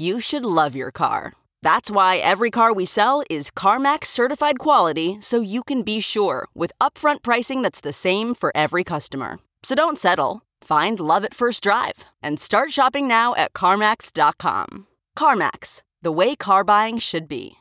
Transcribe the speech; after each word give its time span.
You 0.00 0.20
should 0.20 0.44
love 0.44 0.76
your 0.76 0.92
car. 0.92 1.32
That's 1.62 1.90
why 1.90 2.18
every 2.18 2.50
car 2.50 2.72
we 2.72 2.86
sell 2.86 3.24
is 3.28 3.50
CarMax 3.50 4.06
certified 4.06 4.60
quality 4.60 5.18
so 5.20 5.40
you 5.40 5.64
can 5.64 5.82
be 5.82 6.00
sure 6.00 6.46
with 6.54 6.72
upfront 6.80 7.22
pricing 7.22 7.62
that's 7.62 7.80
the 7.80 7.92
same 7.92 8.34
for 8.34 8.52
every 8.54 8.84
customer. 8.84 9.40
So 9.64 9.74
don't 9.74 9.98
settle. 9.98 10.42
Find 10.62 11.00
love 11.00 11.24
at 11.24 11.34
first 11.34 11.64
drive 11.64 12.04
and 12.22 12.38
start 12.38 12.70
shopping 12.70 13.08
now 13.08 13.34
at 13.34 13.52
CarMax.com. 13.54 14.86
CarMax, 15.16 15.82
the 16.00 16.12
way 16.12 16.36
car 16.36 16.62
buying 16.62 16.98
should 16.98 17.26
be. 17.26 17.56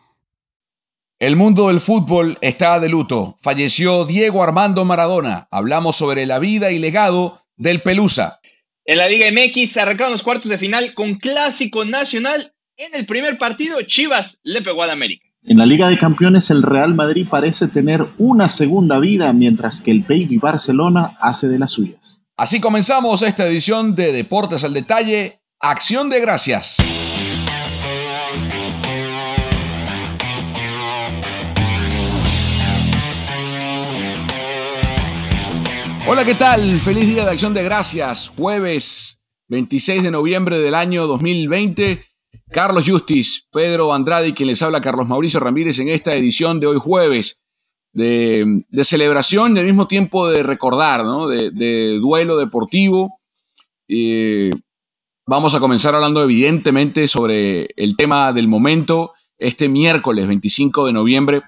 El 1.19 1.35
mundo 1.35 1.69
del 1.69 1.80
fútbol 1.80 2.38
está 2.43 2.80
de 2.80 2.88
luto. 2.88 3.38
Falleció 3.41 4.05
Diego 4.05 4.43
Armando 4.43 4.85
Maradona. 4.85 5.47
Hablamos 5.49 5.95
sobre 5.95 6.27
la 6.27 6.38
vida 6.38 6.69
y 6.69 6.77
legado 6.77 7.39
del 7.55 7.81
Pelusa. 7.81 8.36
En 8.89 8.99
la 8.99 9.09
Liga 9.09 9.27
MX 9.30 9.73
se 9.73 9.81
arrancaron 9.81 10.13
los 10.13 10.23
cuartos 10.23 10.49
de 10.49 10.57
final 10.57 10.93
con 10.93 11.16
clásico 11.16 11.83
nacional. 11.83 12.53
En 12.77 12.95
el 12.95 13.05
primer 13.05 13.38
partido, 13.38 13.81
Chivas 13.81 14.38
le 14.43 14.61
pegó 14.61 14.81
al 14.81 14.91
América. 14.91 15.27
En 15.43 15.57
la 15.57 15.66
Liga 15.66 15.89
de 15.89 15.97
Campeones, 15.97 16.49
el 16.52 16.63
Real 16.63 16.95
Madrid 16.95 17.27
parece 17.30 17.67
tener 17.67 18.05
una 18.17 18.47
segunda 18.47 18.97
vida, 18.97 19.33
mientras 19.33 19.81
que 19.81 19.91
el 19.91 20.03
Baby 20.03 20.38
Barcelona 20.38 21.17
hace 21.19 21.49
de 21.49 21.59
las 21.59 21.71
suyas. 21.71 22.23
Así 22.38 22.61
comenzamos 22.61 23.23
esta 23.23 23.45
edición 23.45 23.93
de 23.93 24.13
Deportes 24.13 24.63
al 24.63 24.73
Detalle. 24.73 25.41
Acción 25.59 26.09
de 26.09 26.21
gracias. 26.21 26.77
Hola, 36.09 36.23
¿qué 36.23 36.35
tal? 36.35 36.79
Feliz 36.79 37.05
día 37.05 37.25
de 37.25 37.31
Acción 37.31 37.53
de 37.53 37.63
Gracias. 37.63 38.31
Jueves 38.37 39.19
26 39.49 40.03
de 40.03 40.09
noviembre 40.09 40.57
del 40.57 40.73
año 40.73 41.05
2020. 41.05 42.01
Carlos 42.49 42.85
Justis, 42.87 43.45
Pedro 43.51 43.93
Andrade 43.93 44.33
quien 44.33 44.47
les 44.47 44.61
habla 44.61 44.79
Carlos 44.79 45.05
Mauricio 45.05 45.41
Ramírez 45.41 45.79
en 45.79 45.89
esta 45.89 46.15
edición 46.15 46.61
de 46.61 46.67
hoy 46.67 46.77
jueves 46.79 47.41
de, 47.91 48.63
celebración 48.83 49.57
y 49.57 49.59
al 49.59 49.65
mismo 49.65 49.89
tiempo 49.89 50.29
de 50.29 50.43
recordar, 50.43 51.03
¿no? 51.03 51.27
de, 51.27 51.99
duelo 51.99 52.37
deportivo. 52.37 53.19
Vamos 55.25 55.55
a 55.55 55.59
comenzar 55.59 55.93
hablando 55.93 56.23
evidentemente 56.23 57.09
sobre 57.09 57.67
el 57.75 57.97
tema 57.97 58.31
del 58.31 58.47
momento. 58.47 59.11
Este 59.37 59.67
miércoles 59.67 60.25
25 60.25 60.85
de 60.85 60.93
noviembre 60.93 61.41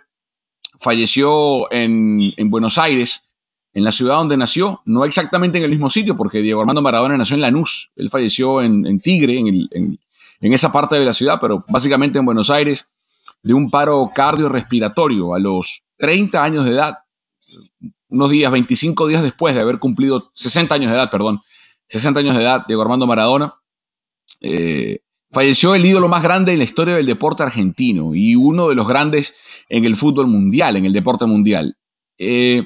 falleció 0.82 1.72
en 1.72 2.50
Buenos 2.50 2.78
Aires 2.78 3.24
en 3.74 3.84
la 3.84 3.92
ciudad 3.92 4.16
donde 4.16 4.38
nació, 4.38 4.82
no 4.86 5.06
exactamente 5.06 5.58
en 5.58 5.64
el 5.64 5.70
mismo 5.70 5.90
sitio, 5.90 6.18
porque 6.18 6.42
Diego 6.42 6.62
Armando 6.62 6.82
Maradona 6.82 7.18
nació 7.18 7.36
en 7.36 7.42
Lanús, 7.42 7.92
él 7.96 8.10
falleció 8.10 8.62
en, 8.62 9.00
Tigre, 9.00 9.38
en, 9.38 10.00
esa 10.42 10.72
parte 10.72 10.96
de 10.96 11.06
la 11.06 11.14
ciudad, 11.14 11.38
pero 11.40 11.64
básicamente 11.68 12.18
en 12.18 12.26
Buenos 12.26 12.50
Aires, 12.50 12.88
de 13.44 13.54
un 13.54 13.70
paro 13.70 14.12
cardiorrespiratorio 14.14 15.34
a 15.34 15.40
los 15.40 15.84
30 15.98 16.44
años 16.44 16.66
de 16.66 16.72
edad, 16.72 16.96
unos 18.10 18.30
días, 18.32 18.52
25 18.52 19.08
días 19.08 19.22
después 19.22 19.54
de 19.54 19.62
haber 19.62 19.78
cumplido 19.78 20.32
60 20.34 20.74
años 20.74 20.90
de 20.90 20.98
edad, 20.98 21.12
perdón, 21.12 21.42
60 21.88 22.20
años 22.20 22.36
de 22.36 22.42
edad, 22.42 22.66
Diego 22.68 22.82
Armando 22.82 23.06
Maradona, 23.06 23.54
eh, 24.42 25.00
falleció 25.32 25.76
el 25.76 25.86
ídolo 25.86 26.08
más 26.08 26.24
grande 26.24 26.54
en 26.54 26.60
la 26.60 26.64
historia 26.64 26.96
del 26.96 27.06
deporte 27.06 27.44
argentino 27.44 28.16
y 28.16 28.36
uno 28.36 28.70
de 28.70 28.76
los 28.76 28.88
grandes 28.88 29.36
en 29.68 29.86
el 29.86 29.96
fútbol 29.96 30.28
mundial, 30.28 30.76
en 30.76 30.86
el 30.86 30.94
deporte 30.94 31.26
mundial. 31.26 31.78
Eh, 32.18 32.66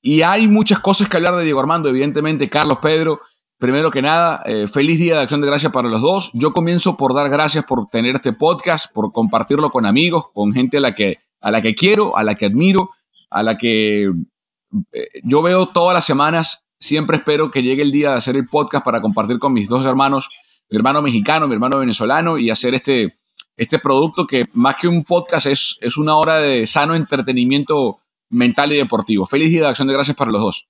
y 0.00 0.22
hay 0.22 0.46
muchas 0.48 0.78
cosas 0.80 1.08
que 1.08 1.16
hablar 1.16 1.36
de 1.36 1.44
Diego 1.44 1.60
Armando, 1.60 1.88
evidentemente. 1.88 2.48
Carlos 2.48 2.78
Pedro, 2.80 3.20
primero 3.58 3.90
que 3.90 4.02
nada, 4.02 4.42
eh, 4.46 4.66
feliz 4.68 4.98
día 4.98 5.16
de 5.16 5.22
acción 5.22 5.40
de 5.40 5.48
gracias 5.48 5.72
para 5.72 5.88
los 5.88 6.00
dos. 6.00 6.30
Yo 6.34 6.52
comienzo 6.52 6.96
por 6.96 7.14
dar 7.14 7.28
gracias 7.28 7.64
por 7.64 7.88
tener 7.88 8.16
este 8.16 8.32
podcast, 8.32 8.92
por 8.92 9.12
compartirlo 9.12 9.70
con 9.70 9.86
amigos, 9.86 10.26
con 10.32 10.52
gente 10.52 10.76
a 10.76 10.80
la 10.80 10.94
que, 10.94 11.18
a 11.40 11.50
la 11.50 11.60
que 11.62 11.74
quiero, 11.74 12.16
a 12.16 12.22
la 12.22 12.36
que 12.36 12.46
admiro, 12.46 12.90
a 13.30 13.42
la 13.42 13.58
que 13.58 14.04
eh, 14.04 15.08
yo 15.24 15.42
veo 15.42 15.66
todas 15.66 15.94
las 15.94 16.04
semanas. 16.04 16.66
Siempre 16.78 17.16
espero 17.16 17.50
que 17.50 17.62
llegue 17.62 17.82
el 17.82 17.90
día 17.90 18.10
de 18.10 18.18
hacer 18.18 18.36
el 18.36 18.46
podcast 18.46 18.84
para 18.84 19.00
compartir 19.00 19.40
con 19.40 19.52
mis 19.52 19.68
dos 19.68 19.84
hermanos, 19.84 20.28
mi 20.70 20.76
hermano 20.76 21.02
mexicano, 21.02 21.48
mi 21.48 21.54
hermano 21.54 21.78
venezolano, 21.78 22.38
y 22.38 22.50
hacer 22.50 22.74
este, 22.74 23.18
este 23.56 23.80
producto 23.80 24.28
que 24.28 24.46
más 24.52 24.76
que 24.76 24.86
un 24.86 25.02
podcast 25.02 25.46
es, 25.46 25.76
es 25.80 25.96
una 25.96 26.14
hora 26.14 26.36
de 26.36 26.68
sano 26.68 26.94
entretenimiento 26.94 27.98
mental 28.30 28.72
y 28.72 28.76
deportivo. 28.76 29.26
Feliz 29.26 29.50
día 29.50 29.62
de 29.62 29.68
acción 29.68 29.88
de 29.88 29.94
gracias 29.94 30.16
para 30.16 30.30
los 30.30 30.40
dos. 30.40 30.68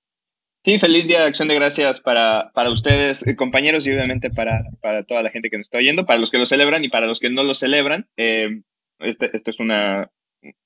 Sí, 0.65 0.77
feliz 0.77 1.07
día 1.07 1.21
de 1.21 1.27
acción 1.27 1.47
de 1.47 1.55
gracias 1.55 2.01
para, 2.01 2.51
para 2.53 2.69
ustedes, 2.69 3.25
eh, 3.25 3.35
compañeros, 3.37 3.87
y 3.87 3.91
obviamente 3.91 4.29
para, 4.29 4.65
para, 4.81 5.03
toda 5.03 5.23
la 5.23 5.29
gente 5.29 5.49
que 5.49 5.57
nos 5.57 5.67
está 5.67 5.77
oyendo, 5.77 6.05
para 6.05 6.19
los 6.19 6.31
que 6.31 6.37
lo 6.37 6.45
celebran 6.45 6.83
y 6.83 6.89
para 6.89 7.07
los 7.07 7.19
que 7.19 7.29
no 7.29 7.43
lo 7.43 7.53
celebran. 7.53 8.07
Eh, 8.17 8.61
este, 8.99 9.35
esto 9.35 9.51
es 9.51 9.59
una, 9.59 10.11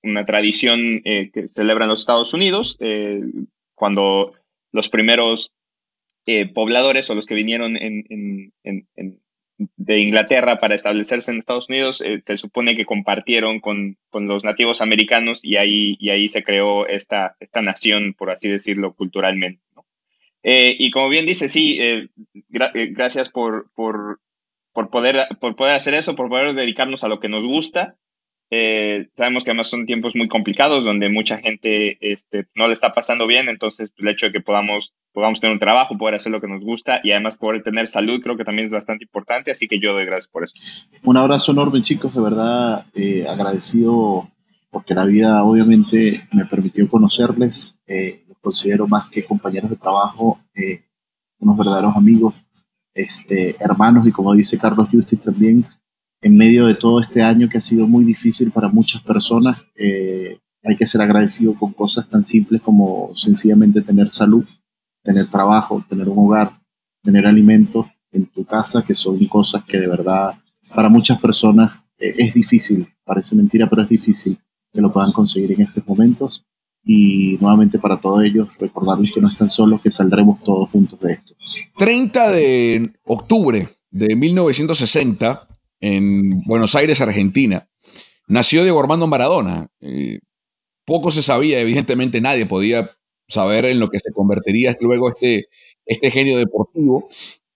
una 0.01 0.25
tradición 0.25 1.01
eh, 1.05 1.29
que 1.31 1.47
celebran 1.47 1.89
los 1.89 1.99
Estados 1.99 2.33
Unidos, 2.33 2.77
cuando 3.75 4.33
los 4.71 4.89
primeros 4.89 5.51
pobladores 6.55 7.09
o 7.09 7.15
los 7.15 7.27
que 7.27 7.35
vinieron 7.35 7.77
en, 7.77 8.05
en, 8.63 8.87
en, 8.95 9.19
de 9.75 9.99
Inglaterra 9.99 10.59
para 10.59 10.75
establecerse 10.75 11.31
en 11.31 11.37
Estados 11.37 11.69
Unidos, 11.69 12.01
eh, 12.01 12.21
se 12.23 12.37
supone 12.37 12.75
que 12.75 12.85
compartieron 12.85 13.59
con, 13.59 13.97
con, 14.09 14.27
los 14.27 14.43
nativos 14.43 14.81
americanos 14.81 15.39
y 15.43 15.57
ahí, 15.57 15.95
y 15.99 16.09
ahí 16.09 16.29
se 16.29 16.43
creó 16.43 16.87
esta, 16.87 17.35
esta 17.39 17.61
nación, 17.61 18.13
por 18.17 18.31
así 18.31 18.49
decirlo, 18.49 18.93
culturalmente. 18.93 19.61
Eh, 20.43 20.75
y 20.77 20.91
como 20.91 21.09
bien 21.09 21.25
dice, 21.25 21.47
sí, 21.47 21.77
eh, 21.79 22.09
gracias 22.49 23.29
por, 23.29 23.71
por, 23.75 24.19
por, 24.73 24.89
poder, 24.89 25.27
por 25.39 25.55
poder 25.55 25.75
hacer 25.75 25.93
eso, 25.93 26.15
por 26.15 26.29
poder 26.29 26.53
dedicarnos 26.53 27.03
a 27.03 27.07
lo 27.07 27.19
que 27.19 27.29
nos 27.29 27.43
gusta 27.43 27.95
eh, 28.55 29.09
sabemos 29.15 29.43
que 29.43 29.49
además 29.49 29.67
son 29.67 29.87
tiempos 29.87 30.15
muy 30.15 30.27
complicados 30.27 30.85
donde 30.85 31.09
mucha 31.09 31.39
gente 31.39 31.97
este, 32.01 32.45
no 32.53 32.67
le 32.67 32.75
está 32.75 32.93
pasando 32.93 33.25
bien, 33.25 33.49
entonces 33.49 33.89
pues, 33.89 34.05
el 34.05 34.13
hecho 34.13 34.27
de 34.27 34.31
que 34.31 34.41
podamos, 34.41 34.93
podamos 35.11 35.39
tener 35.39 35.55
un 35.55 35.59
trabajo, 35.59 35.97
poder 35.97 36.13
hacer 36.13 36.31
lo 36.31 36.39
que 36.39 36.47
nos 36.47 36.61
gusta 36.61 36.99
y 37.03 37.13
además 37.13 37.39
poder 37.39 37.63
tener 37.63 37.87
salud 37.87 38.21
creo 38.21 38.37
que 38.37 38.43
también 38.43 38.67
es 38.67 38.71
bastante 38.71 39.05
importante, 39.05 39.49
así 39.49 39.67
que 39.67 39.79
yo 39.79 39.93
doy 39.93 40.05
gracias 40.05 40.31
por 40.31 40.43
eso. 40.43 40.53
Un 41.01 41.17
abrazo 41.17 41.51
enorme 41.51 41.81
chicos, 41.81 42.13
de 42.13 42.21
verdad 42.21 42.85
eh, 42.93 43.25
agradecido 43.27 44.29
porque 44.69 44.93
la 44.93 45.05
vida 45.05 45.43
obviamente 45.43 46.27
me 46.31 46.45
permitió 46.45 46.87
conocerles, 46.87 47.75
eh, 47.87 48.23
los 48.27 48.37
considero 48.37 48.87
más 48.87 49.09
que 49.09 49.25
compañeros 49.25 49.71
de 49.71 49.77
trabajo, 49.77 50.39
unos 51.39 51.57
verdaderos 51.57 51.95
amigos, 51.95 52.35
este, 52.93 53.55
hermanos 53.59 54.05
y 54.05 54.11
como 54.11 54.31
dice 54.35 54.59
Carlos 54.59 54.89
Justice 54.91 55.23
también, 55.23 55.65
en 56.23 56.37
medio 56.37 56.65
de 56.67 56.75
todo 56.75 57.01
este 57.01 57.21
año 57.21 57.49
que 57.49 57.57
ha 57.57 57.61
sido 57.61 57.85
muy 57.85 58.05
difícil 58.05 58.49
para 58.51 58.69
muchas 58.69 59.01
personas, 59.01 59.57
eh, 59.75 60.39
hay 60.63 60.77
que 60.77 60.85
ser 60.85 61.01
agradecido 61.01 61.53
con 61.53 61.73
cosas 61.73 62.07
tan 62.09 62.23
simples 62.23 62.61
como 62.61 63.11
sencillamente 63.15 63.81
tener 63.81 64.09
salud, 64.09 64.45
tener 65.03 65.27
trabajo, 65.27 65.83
tener 65.87 66.07
un 66.07 66.17
hogar, 66.17 66.61
tener 67.03 67.27
alimentos 67.27 67.87
en 68.13 68.25
tu 68.27 68.45
casa, 68.45 68.83
que 68.83 68.95
son 68.95 69.23
cosas 69.27 69.65
que 69.65 69.77
de 69.77 69.87
verdad 69.87 70.35
para 70.73 70.87
muchas 70.87 71.19
personas 71.19 71.73
eh, 71.99 72.13
es 72.17 72.33
difícil, 72.33 72.87
parece 73.03 73.35
mentira, 73.35 73.69
pero 73.69 73.83
es 73.83 73.89
difícil 73.89 74.37
que 74.71 74.81
lo 74.81 74.91
puedan 74.91 75.11
conseguir 75.11 75.51
en 75.51 75.61
estos 75.61 75.85
momentos. 75.85 76.45
Y 76.85 77.37
nuevamente 77.39 77.79
para 77.79 77.99
todos 77.99 78.23
ellos, 78.23 78.49
recordarles 78.59 79.11
que 79.13 79.21
no 79.21 79.29
están 79.29 79.49
solos, 79.49 79.81
que 79.81 79.91
saldremos 79.91 80.41
todos 80.43 80.69
juntos 80.69 80.99
de 80.99 81.13
esto. 81.13 81.33
30 81.77 82.31
de 82.31 82.91
octubre 83.05 83.69
de 83.89 84.15
1960, 84.15 85.47
en 85.83 86.43
Buenos 86.45 86.75
Aires, 86.75 87.01
Argentina, 87.01 87.67
nació 88.25 88.63
Diego 88.63 88.79
Armando 88.79 89.05
Maradona. 89.05 89.67
Eh, 89.81 90.19
poco 90.85 91.11
se 91.11 91.21
sabía, 91.21 91.59
evidentemente 91.59 92.21
nadie 92.21 92.45
podía 92.45 92.91
saber 93.27 93.65
en 93.65 93.81
lo 93.81 93.89
que 93.89 93.99
se 93.99 94.13
convertiría 94.13 94.77
luego 94.79 95.09
este, 95.09 95.47
este 95.85 96.09
genio 96.09 96.37
deportivo 96.37 97.09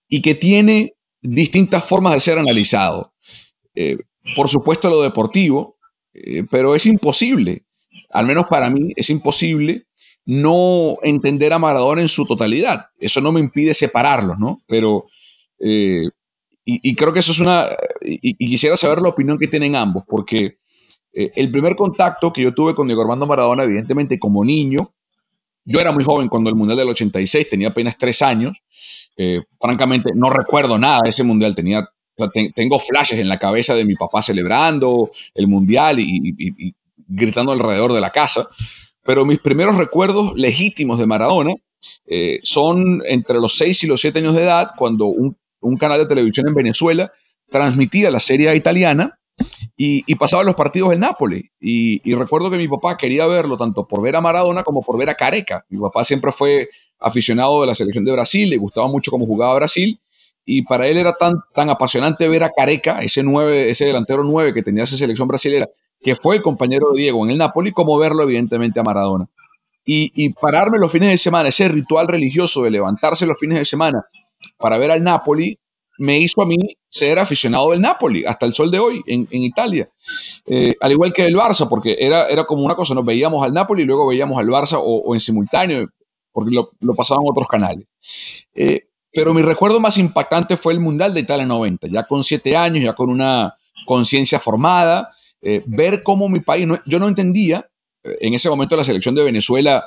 y 0.10 0.22
que 0.22 0.36
tiene 0.36 0.96
distintas 1.22 1.86
formas 1.86 2.16
de 2.16 2.20
ser 2.20 2.38
analizado. 2.38 3.14
Eh, 3.76 3.98
por 4.36 4.50
supuesto 4.50 4.90
lo 4.90 5.02
deportivo, 5.02 5.78
eh, 6.14 6.44
pero 6.52 6.76
es 6.76 6.86
imposible, 6.86 7.64
al 8.10 8.26
menos 8.26 8.48
para 8.48 8.70
mí, 8.70 8.92
es 8.98 9.10
imposible 9.10 9.86
no 10.26 10.98
entender 11.02 11.54
a 11.54 11.60
Maradona 11.60 12.02
en 12.02 12.10
su 12.10 12.26
totalidad. 12.26 12.88
Eso 13.00 13.22
no 13.22 13.32
me 13.32 13.40
impide 13.40 13.74
separarlos, 13.74 14.38
¿no? 14.38 14.60
Pero, 14.68 15.06
y, 16.70 16.96
creo 16.96 17.14
que 17.14 17.20
eso 17.22 17.32
es 17.32 17.40
una, 17.40 17.68
y, 18.02 18.34
quisiera 18.36 18.76
saber 18.76 19.02
la 19.02 19.10
opinión 19.10 19.38
que 19.38 19.48
tienen 19.48 19.76
ambos, 19.76 20.04
porque 20.08 20.58
el 21.14 21.50
primer 21.50 21.76
contacto 21.76 22.34
que 22.34 22.42
yo 22.42 22.54
tuve 22.54 22.76
con 22.76 22.88
Diego 22.88 23.02
Armando 23.02 23.26
Maradona, 23.26 23.64
evidentemente 23.64 24.20
como 24.20 24.44
niño, 24.44 24.94
yo 25.64 25.80
era 25.80 25.92
muy 25.92 26.04
joven 26.04 26.28
cuando 26.28 26.50
el 26.50 26.56
Mundial 26.56 26.78
del 26.78 26.90
86, 26.90 27.50
tenía 27.50 27.70
apenas 27.70 27.98
tres 27.98 28.22
años, 28.22 28.62
francamente 29.60 30.12
no 30.14 30.30
recuerdo 30.30 30.78
nada 30.78 31.00
de 31.04 31.10
ese 31.10 31.24
Mundial, 31.24 31.56
tenía 31.56 31.88
tengo 32.56 32.80
flashes 32.80 33.20
en 33.20 33.30
la 33.30 33.38
cabeza 33.38 33.76
de 33.76 33.86
mi 33.86 33.96
papá 33.96 34.24
celebrando 34.24 35.12
el 35.36 35.48
mundial 35.48 36.00
y, 36.00 36.74
gritando 37.10 37.52
alrededor 37.52 37.94
de 37.94 38.02
la 38.02 38.10
casa, 38.10 38.48
pero 39.04 39.24
mis 39.24 39.40
primeros 39.40 39.76
recuerdos 39.78 40.34
legítimos 40.36 41.00
de 41.00 41.06
Maradona 41.06 41.54
eh, 42.06 42.40
son 42.44 43.02
entre 43.06 43.40
los 43.40 43.56
6 43.56 43.84
y 43.84 43.88
los 43.88 44.02
7 44.02 44.20
años 44.20 44.36
de 44.36 44.44
edad, 44.44 44.72
cuando 44.78 45.06
un, 45.06 45.38
canal 45.80 46.00
de 46.00 46.06
televisión 46.06 46.48
en 46.48 46.54
Venezuela 46.54 47.12
transmitía 47.50 48.12
la 48.12 48.20
serie 48.20 48.54
italiana 48.56 49.20
y, 49.76 50.16
pasaba 50.16 50.44
los 50.44 50.56
partidos 50.56 50.90
del 50.90 51.00
Nápoles. 51.00 51.44
Y, 51.60 52.02
y, 52.10 52.16
recuerdo 52.16 52.50
que 52.50 52.58
mi 52.58 52.68
papá 52.68 52.98
quería 52.98 53.28
verlo 53.28 53.58
tanto 53.58 53.88
por 53.88 54.02
ver 54.02 54.16
a 54.16 54.22
Maradona 54.22 54.64
como 54.64 54.82
por 54.82 54.98
ver 54.98 55.10
a 55.10 55.16
Careca. 55.16 55.66
Mi 55.70 55.80
papá 55.80 56.04
siempre 56.04 56.32
fue 56.32 56.70
aficionado 57.00 57.62
de 57.62 57.68
la 57.68 57.76
selección 57.76 58.04
de 58.04 58.12
Brasil, 58.12 58.50
le 58.50 58.58
gustaba 58.58 58.88
mucho 58.88 59.12
cómo 59.12 59.26
jugaba 59.26 59.54
Brasil 59.56 60.00
y 60.50 60.62
para 60.64 60.88
él 60.88 60.98
era 60.98 61.14
tan, 61.14 61.36
tan 61.54 61.70
apasionante 61.70 62.28
ver 62.30 62.44
a 62.44 62.50
Careca, 62.50 63.00
ese, 63.00 63.22
nueve, 63.22 63.70
ese 63.70 63.84
delantero 63.84 64.24
9 64.24 64.54
que 64.54 64.64
tenía 64.64 64.86
esa 64.86 64.96
selección 64.96 65.28
brasilera, 65.28 65.70
que 66.02 66.16
fue 66.16 66.38
el 66.38 66.42
compañero 66.42 66.92
de 66.94 67.02
Diego 67.02 67.26
en 67.26 67.32
el 67.32 67.38
Napoli, 67.38 67.74
como 67.74 67.98
verlo 68.00 68.24
evidentemente 68.24 68.80
a 68.80 68.84
Maradona. 68.84 69.28
Y, 69.86 70.12
y 70.16 70.30
pararme 70.30 70.80
los 70.80 70.92
fines 70.92 71.12
de 71.12 71.18
semana, 71.18 71.50
ese 71.50 71.68
ritual 71.68 72.08
religioso 72.08 72.64
de 72.64 72.72
levantarse 72.72 73.26
los 73.26 73.38
fines 73.38 73.60
de 73.60 73.66
semana 73.66 74.06
para 74.58 74.78
ver 74.78 74.92
al 74.92 75.04
Napoli, 75.04 75.60
me 75.98 76.20
hizo 76.20 76.42
a 76.42 76.46
mí 76.46 76.58
ser 76.90 77.20
aficionado 77.20 77.72
del 77.72 77.82
Napoli 77.82 78.24
hasta 78.26 78.46
el 78.46 78.54
sol 78.54 78.72
de 78.72 78.80
hoy 78.80 79.02
en, 79.08 79.28
en 79.32 79.44
Italia. 79.44 79.90
Eh, 80.46 80.76
al 80.80 80.92
igual 80.92 81.12
que 81.12 81.26
el 81.26 81.36
Barça, 81.36 81.68
porque 81.68 81.96
era, 82.00 82.28
era 82.28 82.46
como 82.46 82.64
una 82.64 82.76
cosa, 82.76 82.94
nos 82.94 83.06
veíamos 83.06 83.44
al 83.44 83.54
Napoli 83.54 83.84
y 83.84 83.86
luego 83.86 84.08
veíamos 84.08 84.40
al 84.40 84.48
Barça 84.48 84.80
o, 84.82 85.14
en 85.14 85.20
simultáneo, 85.20 85.88
porque 86.32 86.52
lo, 86.54 86.72
lo 86.80 86.94
pasaban 86.96 87.24
otros 87.28 87.48
canales. 87.48 87.86
Eh, 88.54 88.88
pero 89.12 89.34
mi 89.34 89.42
recuerdo 89.42 89.80
más 89.80 89.98
impactante 89.98 90.58
fue 90.58 90.74
el 90.74 90.80
Mundial 90.80 91.14
de 91.14 91.22
Italia 91.22 91.46
90, 91.46 91.88
ya 91.88 92.04
con 92.04 92.24
siete 92.24 92.56
años, 92.56 92.84
ya 92.84 92.94
con 92.94 93.10
una 93.10 93.56
conciencia 93.86 94.40
formada, 94.40 95.10
eh, 95.42 95.64
ver 95.66 96.04
cómo 96.04 96.30
mi 96.30 96.40
país, 96.40 96.68
yo 96.86 97.00
no 97.00 97.08
entendía, 97.08 97.68
en 98.04 98.34
ese 98.34 98.50
momento 98.50 98.78
la 98.78 98.84
selección 98.84 99.16
de 99.16 99.24
Venezuela, 99.24 99.86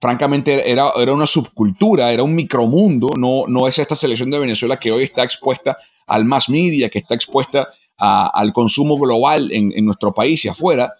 francamente, 0.00 0.70
era, 0.70 0.90
era 0.96 1.12
una 1.12 1.26
subcultura, 1.26 2.12
era 2.12 2.22
un 2.22 2.34
micromundo, 2.34 3.10
no, 3.16 3.44
no 3.46 3.68
es 3.68 3.78
esta 3.78 3.94
selección 3.94 4.30
de 4.30 4.38
Venezuela 4.38 4.78
que 4.78 4.92
hoy 4.92 5.04
está 5.04 5.22
expuesta 5.22 5.76
al 6.06 6.24
mass 6.24 6.48
media, 6.48 6.88
que 6.88 6.98
está 6.98 7.14
expuesta 7.14 7.68
al 7.96 8.52
consumo 8.52 8.98
global 8.98 9.50
en, 9.52 9.84
nuestro 9.84 10.12
país 10.14 10.44
y 10.44 10.48
afuera. 10.48 10.94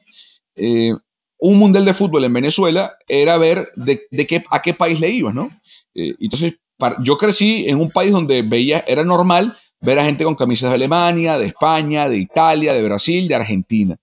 un 0.56 1.58
mundial 1.58 1.84
de 1.86 1.94
fútbol 1.94 2.24
en 2.24 2.32
Venezuela 2.34 2.92
era 3.08 3.38
ver 3.38 3.66
de, 3.74 4.26
qué, 4.26 4.44
a 4.50 4.60
qué 4.60 4.74
país 4.74 5.00
le 5.00 5.08
ibas, 5.08 5.34
¿no? 5.34 5.50
entonces, 5.94 6.54
yo 7.02 7.16
crecí 7.16 7.66
en 7.68 7.80
un 7.80 7.90
país 7.90 8.12
donde 8.12 8.42
veía, 8.42 8.84
era 8.86 9.04
normal 9.04 9.56
ver 9.80 9.98
a 9.98 10.04
gente 10.04 10.24
con 10.24 10.34
camisas 10.34 10.70
de 10.70 10.76
Alemania, 10.76 11.38
de 11.38 11.46
España, 11.46 12.08
de 12.08 12.18
Italia, 12.18 12.72
de 12.72 12.82
Brasil, 12.82 13.28
de 13.28 13.34
Argentina. 13.34 13.96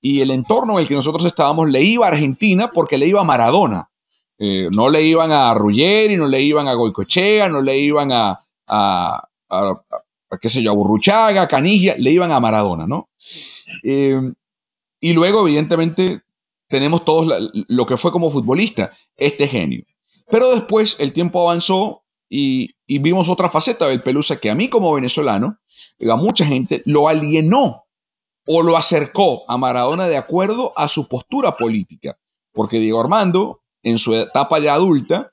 Y 0.00 0.20
el 0.20 0.30
entorno 0.30 0.74
en 0.74 0.80
el 0.80 0.88
que 0.88 0.94
nosotros 0.94 1.24
estábamos 1.26 1.68
le 1.68 1.82
iba 1.82 2.06
a 2.06 2.10
Argentina 2.10 2.70
porque 2.72 2.96
le 2.96 3.06
iba 3.06 3.20
a 3.20 3.24
Maradona. 3.24 3.89
Eh, 4.42 4.70
no 4.74 4.88
le 4.88 5.02
iban 5.02 5.30
a 5.32 5.52
Ruggeri, 5.52 6.16
no 6.16 6.26
le 6.26 6.40
iban 6.40 6.66
a 6.66 6.72
Goicochea, 6.72 7.50
no 7.50 7.60
le 7.60 7.76
iban 7.76 8.10
a, 8.10 8.40
a, 8.66 9.28
qué 10.40 10.48
sé 10.48 10.62
yo, 10.62 10.70
a 10.70 10.74
Burruchaga, 10.74 11.42
a 11.42 11.60
le 11.60 12.10
iban 12.10 12.32
a 12.32 12.40
Maradona, 12.40 12.86
¿no? 12.86 13.10
Eh, 13.84 14.32
y 14.98 15.12
luego, 15.12 15.46
evidentemente, 15.46 16.22
tenemos 16.68 17.04
todos 17.04 17.52
lo 17.68 17.84
que 17.84 17.98
fue 17.98 18.12
como 18.12 18.30
futbolista, 18.30 18.92
este 19.18 19.46
genio. 19.46 19.84
Pero 20.30 20.54
después 20.54 20.96
el 21.00 21.12
tiempo 21.12 21.42
avanzó, 21.42 22.04
y, 22.30 22.76
vimos 22.86 23.28
otra 23.28 23.50
faceta 23.50 23.88
del 23.88 24.02
Pelusa 24.02 24.36
que 24.36 24.50
a 24.50 24.54
mí 24.54 24.70
como 24.70 24.94
venezolano, 24.94 25.58
a 26.08 26.16
mucha 26.16 26.46
gente 26.46 26.82
lo 26.86 27.08
alienó 27.08 27.84
o 28.46 28.62
lo 28.62 28.78
acercó 28.78 29.42
a 29.48 29.58
Maradona 29.58 30.08
de 30.08 30.16
acuerdo 30.16 30.72
a 30.76 30.88
su 30.88 31.08
postura 31.08 31.56
política. 31.56 32.18
Porque 32.52 32.78
Diego 32.78 33.00
Armando, 33.00 33.59
en 33.82 33.98
su 33.98 34.14
etapa 34.14 34.58
ya 34.58 34.74
adulta, 34.74 35.32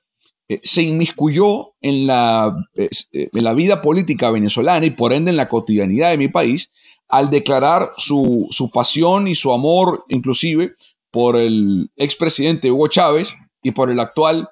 eh, 0.49 0.59
se 0.63 0.81
inmiscuyó 0.81 1.73
en 1.81 2.07
la, 2.07 2.55
eh, 2.75 2.89
en 3.11 3.43
la 3.43 3.53
vida 3.53 3.81
política 3.81 4.31
venezolana 4.31 4.85
y 4.85 4.91
por 4.91 5.13
ende 5.13 5.31
en 5.31 5.37
la 5.37 5.49
cotidianidad 5.49 6.11
de 6.11 6.17
mi 6.17 6.29
país 6.29 6.71
al 7.09 7.29
declarar 7.29 7.89
su, 7.97 8.49
pasión 8.73 9.27
y 9.27 9.35
su 9.35 9.51
amor 9.51 10.05
inclusive 10.09 10.75
por 11.11 11.35
el 11.35 11.89
expresidente 11.95 12.71
Hugo 12.71 12.87
Chávez 12.87 13.33
y 13.61 13.71
por 13.71 13.89
el 13.89 13.99
actual 13.99 14.49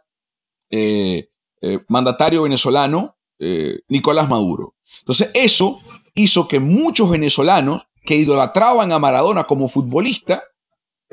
eh, 0.69 1.27
mandatario 1.87 2.43
venezolano, 2.43 3.15
Nicolás 3.89 4.29
Maduro. 4.29 4.75
Entonces, 4.99 5.31
eso 5.33 5.79
hizo 6.13 6.47
que 6.47 6.59
muchos 6.59 7.09
venezolanos 7.09 7.87
que 8.05 8.15
idolatraban 8.15 8.91
a 8.91 8.99
Maradona 8.99 9.45
como 9.45 9.67
futbolista, 9.67 10.43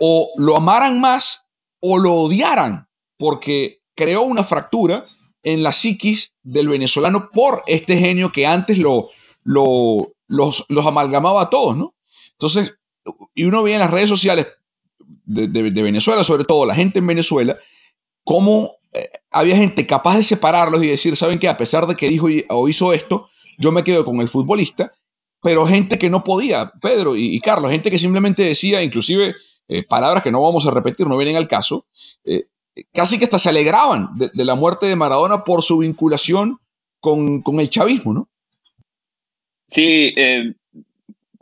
o 0.00 0.30
lo 0.36 0.56
amaran 0.56 1.00
más 1.00 1.48
o 1.82 1.98
lo 1.98 2.14
odiaran, 2.14 2.88
porque 3.18 3.82
creó 3.94 4.22
una 4.22 4.44
fractura 4.44 5.06
en 5.42 5.62
la 5.62 5.72
psiquis 5.72 6.34
del 6.42 6.68
venezolano 6.68 7.30
por 7.30 7.62
este 7.66 7.98
genio 7.98 8.32
que 8.32 8.46
antes 8.46 8.78
lo, 8.78 9.10
los, 9.44 10.64
los, 10.68 10.86
amalgamaba 10.86 11.42
a 11.42 11.50
todos, 11.50 11.76
¿no? 11.76 11.94
Entonces, 12.32 12.78
y 13.34 13.44
uno 13.44 13.62
ve 13.62 13.74
en 13.74 13.80
las 13.80 13.90
redes 13.90 14.08
sociales 14.08 14.46
de, 15.24 15.48
de 15.48 15.82
Venezuela, 15.82 16.24
sobre 16.24 16.44
todo 16.44 16.64
la 16.64 16.74
gente 16.74 17.00
en 17.00 17.06
Venezuela, 17.06 17.58
cómo 18.24 18.76
eh, 18.92 19.10
había 19.30 19.56
gente 19.56 19.86
capaz 19.86 20.16
de 20.18 20.22
separarlos 20.22 20.82
y 20.82 20.88
decir, 20.88 21.16
¿saben 21.16 21.38
qué? 21.38 21.48
A 21.48 21.56
pesar 21.56 21.86
de 21.86 21.94
que 21.94 22.08
dijo 22.08 22.28
o 22.50 22.68
hizo 22.68 22.92
esto, 22.92 23.28
yo 23.58 23.72
me 23.72 23.84
quedo 23.84 24.04
con 24.04 24.20
el 24.20 24.28
futbolista, 24.28 24.92
pero 25.40 25.66
gente 25.66 25.98
que 25.98 26.10
no 26.10 26.22
podía, 26.22 26.72
Pedro 26.80 27.16
y, 27.16 27.40
Carlos, 27.40 27.70
gente 27.70 27.90
que 27.90 27.98
simplemente 27.98 28.42
decía, 28.42 28.82
inclusive 28.82 29.34
eh, 29.78 29.82
palabras 29.82 30.22
que 30.22 30.32
no 30.32 30.42
vamos 30.42 30.66
a 30.66 30.70
repetir, 30.70 31.06
no 31.06 31.16
vienen 31.16 31.36
al 31.36 31.48
caso, 31.48 31.86
eh, 32.24 32.44
casi 32.92 33.18
que 33.18 33.24
hasta 33.24 33.38
se 33.38 33.48
alegraban 33.48 34.10
de, 34.16 34.44
la 34.44 34.54
muerte 34.54 34.86
de 34.86 34.96
Maradona 34.96 35.44
por 35.44 35.62
su 35.62 35.78
vinculación 35.78 36.58
con, 37.00 37.42
con 37.42 37.60
el 37.60 37.70
chavismo, 37.70 38.12
¿no? 38.12 38.28
Sí, 39.66 40.14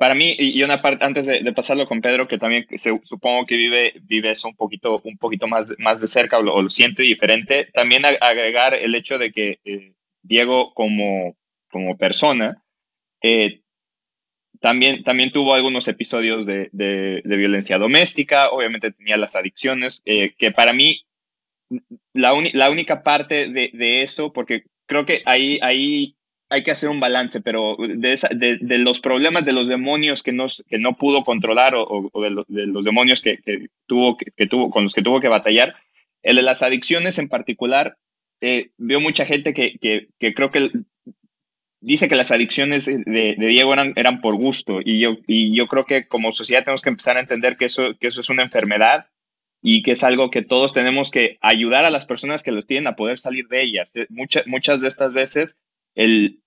para 0.01 0.15
mí, 0.15 0.35
y 0.39 0.63
una 0.63 0.81
parte, 0.81 1.05
antes 1.05 1.27
de, 1.27 1.53
pasarlo 1.53 1.87
con 1.87 2.01
Pedro, 2.01 2.27
que 2.27 2.39
también 2.39 2.67
supongo 3.03 3.45
que 3.45 3.57
vive, 3.57 3.93
vive 4.05 4.31
eso 4.31 4.49
un 4.49 4.57
poquito, 4.57 4.99
un 5.05 5.19
poquito 5.19 5.47
más, 5.47 5.75
más 5.77 6.01
de 6.01 6.07
cerca 6.07 6.39
o 6.39 6.43
lo, 6.43 6.71
siente 6.71 7.03
diferente, 7.03 7.69
también 7.75 8.07
agregar 8.07 8.75
el 8.75 8.95
hecho 8.95 9.19
de 9.19 9.31
que 9.31 9.59
eh, 9.63 9.93
Diego 10.23 10.73
como, 10.73 11.37
como 11.71 11.99
persona 11.99 12.63
eh, 13.21 13.61
también, 14.61 15.03
también 15.05 15.33
tuvo 15.33 15.55
algunos 15.55 15.89
episodios 15.89 16.47
de, 16.47 16.69
de, 16.73 17.23
violencia 17.25 17.79
doméstica, 17.79 18.51
obviamente 18.51 18.93
tenía 18.93 19.17
las 19.17 19.35
adicciones, 19.35 20.03
eh, 20.05 20.35
que 20.37 20.51
para 20.51 20.73
mí 20.73 21.03
la, 22.13 22.35
la 22.53 22.71
única 22.71 23.03
parte 23.03 23.49
de, 23.49 23.71
de, 23.73 24.03
eso, 24.03 24.33
porque 24.33 24.65
creo 24.87 25.07
que 25.07 25.23
ahí, 25.25 25.59
ahí 25.63 26.15
hay 26.51 26.63
que 26.63 26.73
hacer 26.73 26.91
un 26.91 27.01
balance, 27.01 27.41
pero 27.41 27.77
de, 27.79 28.59
de, 28.61 28.79
los 28.79 29.01
problemas 29.01 29.45
de 29.45 29.53
los 29.53 29.69
demonios 29.69 30.23
que, 30.23 30.33
nos, 30.33 30.65
que 30.69 30.79
no 30.79 30.97
pudo 30.97 31.25
controlar 31.25 31.75
o, 31.77 32.11
de, 32.21 32.67
los 32.67 32.85
demonios 32.85 33.23
que, 33.23 33.39
tuvo, 33.87 34.19
que, 34.19 34.47
tuvo, 34.47 34.71
con 34.71 34.85
los 34.85 34.95
que 34.95 35.03
tuvo 35.03 35.21
que 35.21 35.29
batallar, 35.29 35.77
el 36.23 36.37
de 36.37 36.43
las 36.43 36.63
adicciones 36.63 37.19
en 37.19 37.29
particular, 37.29 37.97
eh, 38.41 38.71
veo 38.79 39.01
mucha 39.01 39.25
gente 39.25 39.55
que, 39.55 39.79
que, 39.79 40.35
creo 40.35 40.51
que 40.51 40.71
dice 41.81 42.09
que 42.09 42.17
las 42.17 42.31
adicciones 42.31 42.87
de, 42.87 43.37
Diego 43.39 43.73
eran, 43.73 43.93
eran 43.97 44.21
por 44.21 44.37
gusto 44.37 44.81
y 44.85 45.01
yo, 45.01 45.17
y 45.27 45.57
yo 45.57 45.67
creo 45.67 45.87
que 45.87 46.07
como 46.07 46.33
sociedad 46.33 46.65
tenemos 46.65 46.83
que 46.83 46.91
empezar 46.91 47.17
a 47.17 47.21
entender 47.21 47.57
que 47.57 47.67
eso, 47.67 47.95
que 47.99 48.09
eso 48.09 48.21
es 48.21 48.29
una 48.29 48.43
enfermedad 48.43 49.07
y 49.63 49.83
que 49.83 49.93
es 49.93 50.05
algo 50.05 50.31
que 50.31 50.43
todos 50.43 50.73
tenemos 50.73 51.11
que 51.11 51.39
ayudar 51.41 51.85
a 51.85 51.91
las 51.91 52.07
personas 52.07 52.43
que 52.43 52.53
los 52.53 52.67
tienen 52.67 52.87
a 52.87 52.97
poder 52.97 53.19
salir 53.19 53.49
de 53.49 53.63
ellas. 53.63 53.95
Eh, 53.95 54.07
muchas 54.09 54.47
muchas 54.47 54.81
de 54.81 54.89
estas 54.89 55.13
veces 55.13 55.57
el, 55.95 56.41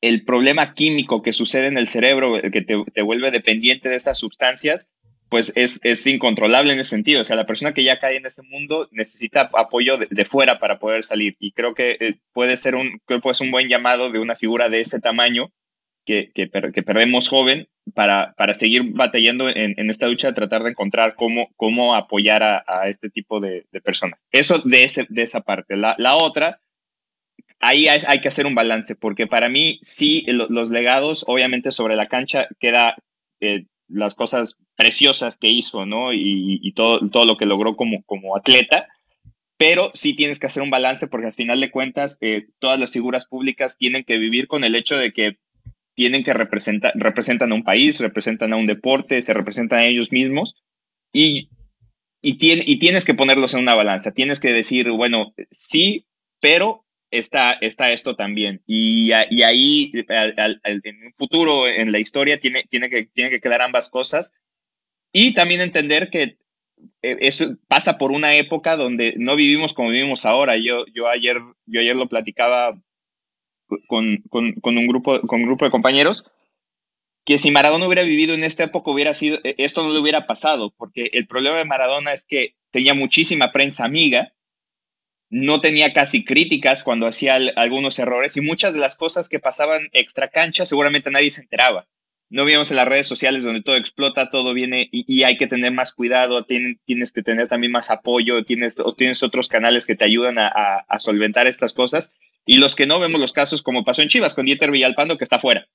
el 0.00 0.24
problema 0.24 0.74
químico 0.74 1.22
que 1.22 1.32
sucede 1.32 1.66
en 1.66 1.78
el 1.78 1.88
cerebro, 1.88 2.40
que 2.52 2.62
te, 2.62 2.84
te 2.92 3.02
vuelve 3.02 3.30
dependiente 3.30 3.88
de 3.88 3.96
estas 3.96 4.18
sustancias, 4.18 4.88
pues 5.28 5.52
es, 5.56 5.80
es, 5.82 6.06
incontrolable 6.06 6.72
en 6.72 6.78
ese 6.78 6.90
sentido. 6.90 7.22
O 7.22 7.24
sea, 7.24 7.36
la 7.36 7.46
persona 7.46 7.72
que 7.74 7.84
ya 7.84 7.98
cae 7.98 8.16
en 8.16 8.26
ese 8.26 8.42
mundo 8.42 8.88
necesita 8.92 9.50
apoyo 9.54 9.98
de, 9.98 10.24
fuera 10.24 10.58
para 10.58 10.78
poder 10.78 11.04
salir. 11.04 11.36
Y 11.40 11.52
creo 11.52 11.74
que 11.74 11.96
eh, 12.00 12.18
puede 12.32 12.56
ser 12.56 12.74
un, 12.74 13.00
creo 13.04 13.20
ser 13.34 13.46
un 13.46 13.50
buen 13.50 13.68
llamado 13.68 14.10
de 14.10 14.18
una 14.18 14.36
figura 14.36 14.68
de 14.68 14.80
ese 14.80 15.00
tamaño 15.00 15.50
que, 16.04 16.30
que, 16.32 16.48
que 16.48 16.82
perdemos 16.82 17.28
joven 17.28 17.68
para, 17.94 18.34
para 18.36 18.54
seguir 18.54 18.82
batallando 18.84 19.48
en, 19.48 19.74
en, 19.76 19.90
esta 19.90 20.06
lucha 20.06 20.28
de 20.28 20.34
tratar 20.34 20.62
de 20.62 20.70
encontrar 20.70 21.16
cómo, 21.16 21.50
cómo 21.56 21.96
apoyar 21.96 22.42
a, 22.42 22.64
a 22.66 22.88
este 22.88 23.10
tipo 23.10 23.40
de, 23.40 23.66
de, 23.72 23.80
personas. 23.80 24.20
Eso 24.30 24.60
de, 24.60 24.84
ese, 24.84 25.06
de 25.08 25.22
esa 25.22 25.40
parte. 25.40 25.76
La, 25.76 25.96
la 25.98 26.14
otra 26.14 26.60
ahí 27.60 27.88
hay, 27.88 28.00
hay, 28.06 28.20
que 28.20 28.28
hacer 28.28 28.46
un 28.46 28.54
balance, 28.54 28.94
porque 28.94 29.26
para 29.26 29.48
mí 29.48 29.78
sí, 29.82 30.24
los 30.28 30.70
legados, 30.70 31.24
obviamente 31.26 31.72
sobre 31.72 31.96
la 31.96 32.06
cancha 32.06 32.48
queda 32.60 32.96
eh, 33.40 33.64
las 33.88 34.14
cosas 34.14 34.56
preciosas 34.76 35.36
que 35.36 35.48
hizo, 35.48 35.86
¿no? 35.86 36.12
Y, 36.12 36.72
todo, 36.74 37.08
todo 37.10 37.24
lo 37.24 37.36
que 37.36 37.46
logró 37.46 37.76
como, 37.76 38.02
como 38.04 38.36
atleta, 38.36 38.86
pero 39.56 39.90
sí 39.94 40.14
tienes 40.14 40.38
que 40.38 40.46
hacer 40.46 40.62
un 40.62 40.70
balance 40.70 41.06
porque 41.06 41.28
al 41.28 41.32
final 41.32 41.60
de 41.60 41.70
cuentas 41.70 42.18
eh, 42.20 42.46
todas 42.58 42.78
las 42.78 42.92
figuras 42.92 43.26
públicas 43.26 43.76
tienen 43.78 44.04
que 44.04 44.18
vivir 44.18 44.48
con 44.48 44.64
el 44.64 44.74
hecho 44.74 44.96
de 44.96 45.12
que 45.12 45.38
tienen 45.94 46.22
que 46.22 46.34
representar, 46.34 46.92
representan 46.94 47.52
a 47.52 47.54
un 47.54 47.64
país, 47.64 47.98
representan 48.00 48.52
a 48.52 48.56
un 48.56 48.66
deporte, 48.66 49.22
se 49.22 49.32
representan 49.32 49.80
a 49.80 49.86
ellos 49.86 50.12
mismos 50.12 50.62
y, 51.12 51.48
y, 52.20 52.36
y 52.40 52.78
tienes 52.78 53.06
que 53.06 53.14
ponerlos 53.14 53.54
en 53.54 53.60
una 53.60 53.74
balanza, 53.74 54.12
tienes 54.12 54.38
que 54.38 54.52
decir, 54.52 54.90
bueno, 54.90 55.32
sí, 55.50 56.06
pero 56.40 56.85
está, 57.18 57.52
está 57.52 57.92
esto 57.92 58.16
también. 58.16 58.62
Y, 58.66 59.10
y 59.30 59.42
ahí, 59.42 59.92
en 59.94 61.06
un 61.06 61.12
futuro, 61.16 61.66
en 61.66 61.92
la 61.92 61.98
historia, 61.98 62.40
tiene, 62.40 62.64
tiene, 62.68 62.90
que, 62.90 63.04
tiene 63.06 63.30
que 63.30 63.40
quedar 63.40 63.62
ambas 63.62 63.88
cosas. 63.88 64.32
Y 65.12 65.34
también 65.34 65.60
entender 65.60 66.10
que 66.10 66.38
eh, 67.02 67.16
eso 67.20 67.56
pasa 67.68 67.98
por 67.98 68.12
una 68.12 68.34
época 68.34 68.76
donde 68.76 69.14
no 69.16 69.36
vivimos 69.36 69.72
como 69.72 69.90
vivimos 69.90 70.24
ahora. 70.26 70.56
Yo, 70.56 70.84
yo, 70.94 71.08
ayer, 71.08 71.38
yo 71.66 71.80
ayer 71.80 71.96
lo 71.96 72.08
platicaba 72.08 72.78
con, 73.88 74.22
con, 74.28 74.78
un 74.78 74.86
grupo, 74.86 75.20
con 75.22 75.42
grupo 75.42 75.64
de 75.64 75.70
compañeros 75.70 76.24
que 77.24 77.38
si 77.38 77.50
Maradona 77.50 77.86
hubiera 77.86 78.04
vivido 78.04 78.34
en 78.34 78.44
esta 78.44 78.64
época 78.64 78.92
hubiera 78.92 79.12
sido 79.12 79.38
e, 79.42 79.56
esto 79.58 79.82
no 79.82 79.92
le 79.92 79.98
hubiera 79.98 80.26
pasado 80.26 80.72
porque 80.76 81.10
el 81.12 81.26
problema 81.26 81.58
de 81.58 81.64
Maradona 81.64 82.12
es 82.12 82.24
que 82.24 82.54
tenía 82.70 82.94
muchísima 82.94 83.52
prensa 83.52 83.84
amiga 83.84 84.32
no 85.28 85.60
tenía 85.60 85.92
casi 85.92 86.24
críticas 86.24 86.82
cuando 86.82 87.06
hacía 87.06 87.36
algunos 87.56 87.98
errores 87.98 88.36
y 88.36 88.40
muchas 88.40 88.74
de 88.74 88.80
las 88.80 88.96
cosas 88.96 89.28
que 89.28 89.40
pasaban 89.40 89.88
extra 89.92 90.28
cancha 90.28 90.66
seguramente 90.66 91.10
nadie 91.10 91.30
se 91.30 91.42
enteraba. 91.42 91.86
No 92.28 92.44
vimos 92.44 92.70
en 92.70 92.76
las 92.76 92.88
redes 92.88 93.06
sociales 93.06 93.44
donde 93.44 93.62
todo 93.62 93.76
explota, 93.76 94.30
todo 94.30 94.52
viene 94.52 94.88
y, 94.90 95.22
hay 95.22 95.36
que 95.36 95.46
tener 95.46 95.72
más 95.72 95.92
cuidado, 95.92 96.44
tienes 96.44 97.12
que 97.12 97.22
tener 97.22 97.46
también 97.46 97.70
más 97.70 97.90
apoyo, 97.90 98.44
tienes, 98.44 98.76
o 98.80 98.94
tienes 98.94 99.22
otros 99.22 99.48
canales 99.48 99.86
que 99.86 99.94
te 99.94 100.04
ayudan 100.04 100.38
a, 100.38 100.84
solventar 100.98 101.46
estas 101.46 101.72
cosas. 101.72 102.10
Y 102.44 102.58
los 102.58 102.74
que 102.74 102.86
no 102.86 102.98
vemos 102.98 103.20
los 103.20 103.32
casos 103.32 103.62
como 103.62 103.84
pasó 103.84 104.02
en 104.02 104.08
Chivas 104.08 104.34
con 104.34 104.46
Dieter 104.46 104.72
Villalpando 104.72 105.18
que 105.18 105.24
está 105.24 105.38
fuera. 105.38 105.68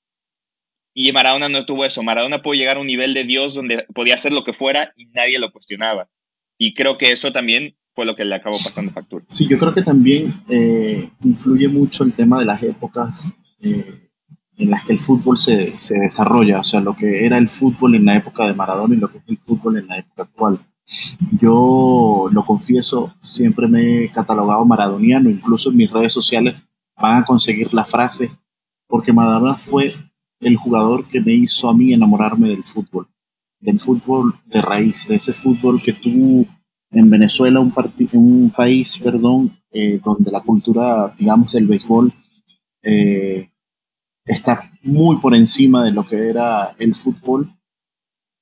Y 0.94 1.10
Maradona 1.12 1.48
no 1.48 1.64
tuvo 1.64 1.86
eso. 1.86 2.02
Maradona 2.02 2.42
pudo 2.42 2.54
llegar 2.54 2.76
a 2.76 2.80
un 2.80 2.86
nivel 2.86 3.14
de 3.14 3.24
Dios 3.24 3.54
donde 3.54 3.86
podía 3.94 4.14
hacer 4.14 4.34
lo 4.34 4.44
que 4.44 4.52
fuera 4.52 4.92
y 4.96 5.06
nadie 5.06 5.38
lo 5.38 5.52
cuestionaba. 5.52 6.10
Y 6.58 6.74
creo 6.74 6.98
que 6.98 7.12
eso 7.12 7.32
también 7.32 7.76
fue 7.94 8.06
lo 8.06 8.14
que 8.14 8.24
le 8.24 8.34
acabó 8.34 8.56
pasando 8.62 8.92
factura. 8.94 9.24
Sí, 9.28 9.46
yo 9.48 9.58
creo 9.58 9.74
que 9.74 9.82
también 9.82 10.42
eh, 10.48 11.10
influye 11.22 11.68
mucho 11.68 12.04
el 12.04 12.12
tema 12.12 12.38
de 12.38 12.44
las 12.44 12.62
épocas 12.62 13.34
eh, 13.60 14.08
en 14.56 14.70
las 14.70 14.84
que 14.84 14.92
el 14.92 15.00
fútbol 15.00 15.38
se, 15.38 15.76
se, 15.78 15.98
desarrolla, 15.98 16.60
o 16.60 16.64
sea, 16.64 16.80
lo 16.80 16.94
que 16.94 17.24
era 17.24 17.38
el 17.38 17.48
fútbol 17.48 17.94
en 17.94 18.04
la 18.04 18.16
época 18.16 18.46
de 18.46 18.54
Maradona 18.54 18.94
y 18.94 18.98
lo 18.98 19.10
que 19.10 19.18
es 19.18 19.24
el 19.28 19.38
fútbol 19.38 19.78
en 19.78 19.88
la 19.88 19.98
época 19.98 20.22
actual. 20.22 20.60
Yo 21.40 22.28
lo 22.30 22.44
confieso, 22.44 23.12
siempre 23.20 23.68
me 23.68 24.04
he 24.04 24.08
catalogado 24.10 24.64
maradoniano, 24.64 25.30
incluso 25.30 25.70
en 25.70 25.76
mis 25.76 25.90
redes 25.90 26.12
sociales 26.12 26.56
van 27.00 27.22
a 27.22 27.24
conseguir 27.24 27.72
la 27.72 27.84
frase, 27.84 28.30
porque 28.86 29.12
Maradona 29.12 29.56
fue 29.56 29.94
el 30.40 30.56
jugador 30.56 31.04
que 31.08 31.20
me 31.20 31.32
hizo 31.32 31.68
a 31.68 31.74
mí 31.74 31.92
enamorarme 31.92 32.48
del 32.48 32.64
fútbol, 32.64 33.08
del 33.60 33.78
fútbol 33.80 34.34
de 34.46 34.60
raíz, 34.60 35.06
de 35.08 35.16
ese 35.16 35.32
fútbol 35.32 35.80
que 35.82 35.92
tú 35.92 36.46
en 36.92 37.08
Venezuela, 37.08 37.60
un, 37.60 37.72
un 38.12 38.50
país, 38.50 38.98
perdón, 38.98 39.58
eh, 39.70 39.98
donde 40.04 40.30
la 40.30 40.42
cultura, 40.42 41.14
digamos, 41.18 41.52
del 41.52 41.66
béisbol 41.66 42.12
eh, 42.82 43.50
está 44.24 44.70
muy 44.82 45.16
por 45.16 45.34
encima 45.34 45.84
de 45.84 45.92
lo 45.92 46.06
que 46.06 46.28
era 46.28 46.74
el 46.78 46.94
fútbol, 46.94 47.50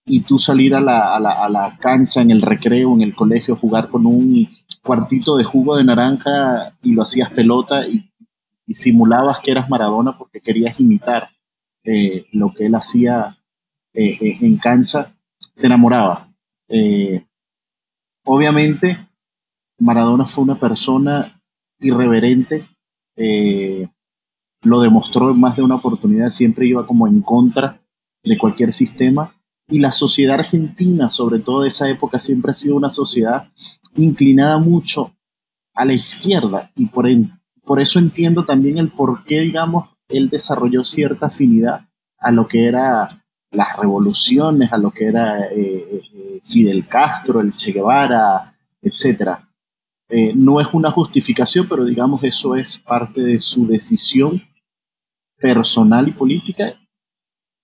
y 0.05 0.23
tú 0.23 0.39
salir 0.39 0.75
a 0.75 0.81
la, 0.81 1.15
a, 1.15 1.21
la, 1.21 1.45
a 1.45 1.49
la, 1.49 1.77
cancha 1.79 2.21
en 2.21 2.33
el 2.33 2.43
recreo, 2.43 2.95
en 2.95 3.03
el 3.03 3.15
colegio, 3.15 3.55
jugar 3.55 3.89
con 3.89 4.07
un 4.07 4.49
cuartito 4.83 5.37
de 5.37 5.45
jugo 5.45 5.77
de 5.77 5.85
naranja 5.85 6.75
y 6.83 6.93
lo 6.93 7.03
hacías 7.03 7.31
pelota 7.31 7.87
y, 7.87 8.07
simulabas 8.73 9.41
que 9.41 9.51
eras 9.51 9.69
Maradona 9.69 10.17
porque 10.17 10.41
querías 10.41 10.79
imitar 10.79 11.31
eh, 11.83 12.27
lo 12.31 12.55
que 12.55 12.67
él 12.67 12.75
hacía 12.77 13.37
en 13.93 14.59
cancha, 14.59 15.13
te 15.57 15.67
enamoraba. 15.67 16.29
Obviamente, 18.33 19.09
Maradona 19.81 20.25
fue 20.25 20.45
una 20.45 20.61
persona 20.61 21.43
irreverente, 21.81 22.65
eh, 23.17 23.89
lo 24.63 24.81
demostró 24.81 25.33
en 25.33 25.41
más 25.41 25.57
de 25.57 25.65
una 25.65 25.75
oportunidad, 25.75 26.29
siempre 26.29 26.69
iba 26.69 26.87
como 26.87 27.09
en 27.09 27.23
contra 27.23 27.81
de 28.23 28.39
cualquier 28.39 28.73
sistema. 28.73 29.35
Y 29.67 29.81
la 29.81 29.91
sociedad 29.91 30.39
argentina, 30.39 31.11
sobre 31.11 31.41
todo 31.41 31.63
de 31.63 31.69
esa 31.71 31.91
época, 31.91 32.21
siempre 32.21 32.53
ha 32.53 32.55
sido 32.55 32.77
una 32.77 32.89
sociedad 32.89 33.49
inclinada 33.97 34.59
mucho 34.59 35.13
a 35.75 35.85
la 35.85 35.95
izquierda. 35.95 36.71
Y 36.77 36.87
por, 36.87 37.07
por 37.65 37.81
eso 37.81 37.99
entiendo 37.99 38.45
también 38.45 38.79
el 38.79 38.93
por 38.93 39.25
qué, 39.25 39.41
digamos, 39.41 39.91
él 40.09 40.29
desarrolló 40.29 40.85
cierta 40.85 41.27
afinidad 41.27 41.89
a 42.17 42.31
lo 42.31 42.47
que 42.47 42.69
era 42.69 43.20
las 43.51 43.77
revoluciones, 43.77 44.73
a 44.73 44.79
lo 44.79 44.91
que 44.91 45.07
era 45.07 45.47
eh, 45.47 46.03
eh, 46.15 46.41
Fidel 46.43 46.87
Castro, 46.87 47.41
el 47.41 47.53
Che 47.53 47.73
Guevara, 47.73 48.55
etc. 48.81 49.39
Eh, 50.09 50.33
no 50.35 50.61
es 50.61 50.69
una 50.73 50.91
justificación, 50.91 51.69
pero 51.69 51.85
digamos 51.85 52.23
eso 52.25 52.57
es 52.57 52.79
parte 52.79 53.21
de 53.21 53.41
su 53.41 53.67
decisión 53.67 54.43
personal 55.37 56.09
y 56.09 56.13
política 56.13 56.75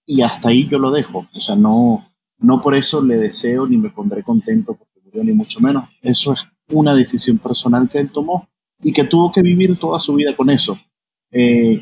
y 0.05 0.23
hasta 0.23 0.49
ahí 0.49 0.69
yo 0.69 0.79
lo 0.79 0.91
dejo. 0.91 1.27
O 1.33 1.41
sea, 1.41 1.55
no, 1.55 2.09
no 2.39 2.61
por 2.61 2.75
eso 2.75 3.03
le 3.03 3.17
deseo 3.17 3.67
ni 3.67 3.77
me 3.77 3.91
pondré 3.91 4.23
contento 4.23 4.75
porque 4.75 5.01
murió 5.05 5.25
ni 5.25 5.33
mucho 5.33 5.61
menos. 5.61 5.87
Eso 6.03 6.33
es 6.33 6.41
una 6.69 6.95
decisión 6.95 7.39
personal 7.39 7.89
que 7.89 7.99
él 7.99 8.11
tomó 8.11 8.49
y 8.83 8.93
que 8.93 9.05
tuvo 9.05 9.31
que 9.31 9.43
vivir 9.43 9.79
toda 9.79 10.01
su 10.01 10.15
vida 10.15 10.37
con 10.37 10.51
eso. 10.51 10.79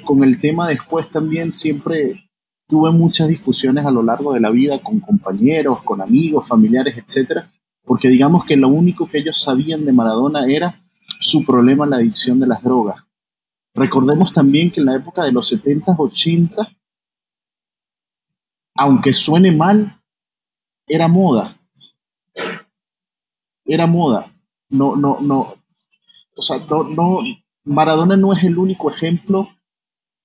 con 0.04 0.24
el 0.24 0.40
tema 0.40 0.68
después 0.68 1.08
también 1.10 1.52
siempre 1.52 2.24
tuve 2.66 2.90
muchas 2.90 3.28
discusiones 3.28 3.84
a 3.84 3.90
lo 3.90 4.02
largo 4.02 4.32
de 4.32 4.40
la 4.40 4.50
vida 4.50 4.80
con 4.82 5.00
compañeros, 5.00 5.82
con 5.82 6.00
amigos, 6.00 6.48
familiares, 6.48 6.96
etcétera, 6.96 7.50
porque 7.84 8.08
digamos 8.08 8.44
que 8.44 8.56
lo 8.56 8.68
único 8.68 9.08
que 9.08 9.18
ellos 9.18 9.40
sabían 9.40 9.84
de 9.84 9.92
Maradona 9.92 10.46
era 10.46 10.80
su 11.20 11.44
problema 11.44 11.86
la 11.86 11.96
adicción 11.96 12.40
de 12.40 12.46
las 12.46 12.62
drogas. 12.62 13.04
Recordemos 13.74 14.32
también 14.32 14.70
que 14.70 14.80
en 14.80 14.86
la 14.86 14.96
época 14.96 15.24
de 15.24 15.32
los 15.32 15.48
70, 15.48 15.94
80, 15.96 16.68
aunque 18.76 19.12
suene 19.12 19.52
mal, 19.52 20.00
era 20.86 21.08
moda. 21.08 21.56
Era 23.64 23.86
moda. 23.86 24.32
No, 24.68 24.96
no, 24.96 25.18
no. 25.20 25.54
O 26.36 26.42
sea, 26.42 26.58
no, 26.58 26.84
no, 26.84 27.20
Maradona 27.64 28.16
no 28.16 28.32
es 28.32 28.44
el 28.44 28.58
único 28.58 28.90
ejemplo 28.90 29.48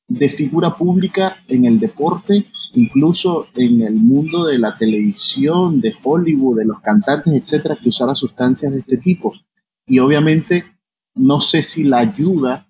de 0.10 0.28
figura 0.28 0.76
pública 0.76 1.38
en 1.48 1.66
el 1.66 1.80
deporte, 1.80 2.48
incluso 2.74 3.48
en 3.56 3.82
el 3.82 3.94
mundo 3.94 4.46
de 4.46 4.58
la 4.58 4.78
televisión, 4.78 5.80
de 5.80 5.94
Hollywood, 6.04 6.58
de 6.58 6.66
los 6.66 6.82
cantantes, 6.82 7.34
etcétera, 7.34 7.78
que 7.82 7.90
usara 7.90 8.16
sustancias 8.16 8.74
de 8.74 8.80
este 8.80 8.98
tipo. 8.98 9.34
Y 9.86 10.00
obviamente, 10.00 10.66
no 11.16 11.40
sé 11.40 11.62
si 11.62 11.84
la 11.84 12.00
ayuda 12.00 12.68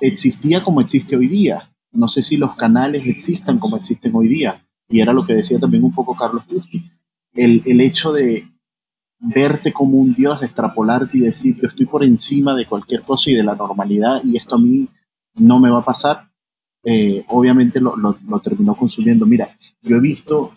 existía 0.00 0.62
como 0.64 0.80
existe 0.80 1.16
hoy 1.16 1.28
día. 1.28 1.72
No 1.92 2.08
sé 2.08 2.22
si 2.22 2.36
los 2.36 2.56
canales 2.56 3.06
existan 3.06 3.58
como 3.58 3.76
existen 3.76 4.14
hoy 4.14 4.28
día. 4.28 4.66
Y 4.88 5.00
era 5.00 5.12
lo 5.12 5.24
que 5.24 5.34
decía 5.34 5.60
también 5.60 5.84
un 5.84 5.94
poco 5.94 6.16
Carlos 6.16 6.46
Tusti. 6.46 6.90
El, 7.32 7.62
el 7.64 7.80
hecho 7.80 8.12
de 8.12 8.48
verte 9.22 9.72
como 9.72 9.98
un 9.98 10.12
dios, 10.12 10.42
extrapolarte 10.42 11.18
y 11.18 11.20
decir, 11.20 11.56
yo 11.60 11.68
estoy 11.68 11.86
por 11.86 12.02
encima 12.02 12.56
de 12.56 12.66
cualquier 12.66 13.02
cosa 13.02 13.30
y 13.30 13.34
de 13.34 13.44
la 13.44 13.54
normalidad 13.54 14.20
y 14.24 14.36
esto 14.36 14.56
a 14.56 14.58
mí 14.58 14.88
no 15.34 15.60
me 15.60 15.70
va 15.70 15.78
a 15.78 15.84
pasar, 15.84 16.31
eh, 16.84 17.24
obviamente 17.28 17.80
lo, 17.80 17.94
lo, 17.96 18.40
terminó 18.40 18.74
consumiendo. 18.74 19.26
Mira, 19.26 19.56
yo 19.82 19.96
he 19.96 20.00
visto 20.00 20.56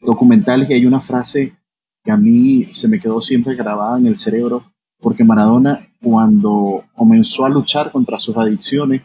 documentales 0.00 0.70
y 0.70 0.74
hay 0.74 0.86
una 0.86 1.00
frase 1.00 1.56
que 2.02 2.10
a 2.10 2.16
mí 2.16 2.66
se 2.70 2.88
me 2.88 2.98
quedó 2.98 3.20
siempre 3.20 3.54
grabada 3.54 3.98
en 3.98 4.06
el 4.06 4.18
cerebro, 4.18 4.64
porque 4.98 5.24
Maradona 5.24 5.90
cuando 6.02 6.84
comenzó 6.94 7.44
a 7.44 7.50
luchar 7.50 7.92
contra 7.92 8.18
sus 8.18 8.36
adicciones, 8.36 9.02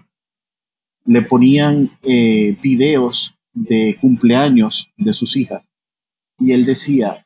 le 1.05 1.21
ponían 1.21 1.91
eh, 2.03 2.57
videos 2.62 3.35
de 3.53 3.97
cumpleaños 4.00 4.89
de 4.97 5.13
sus 5.13 5.35
hijas 5.38 5.69
y 6.39 6.51
él 6.51 6.65
decía, 6.65 7.25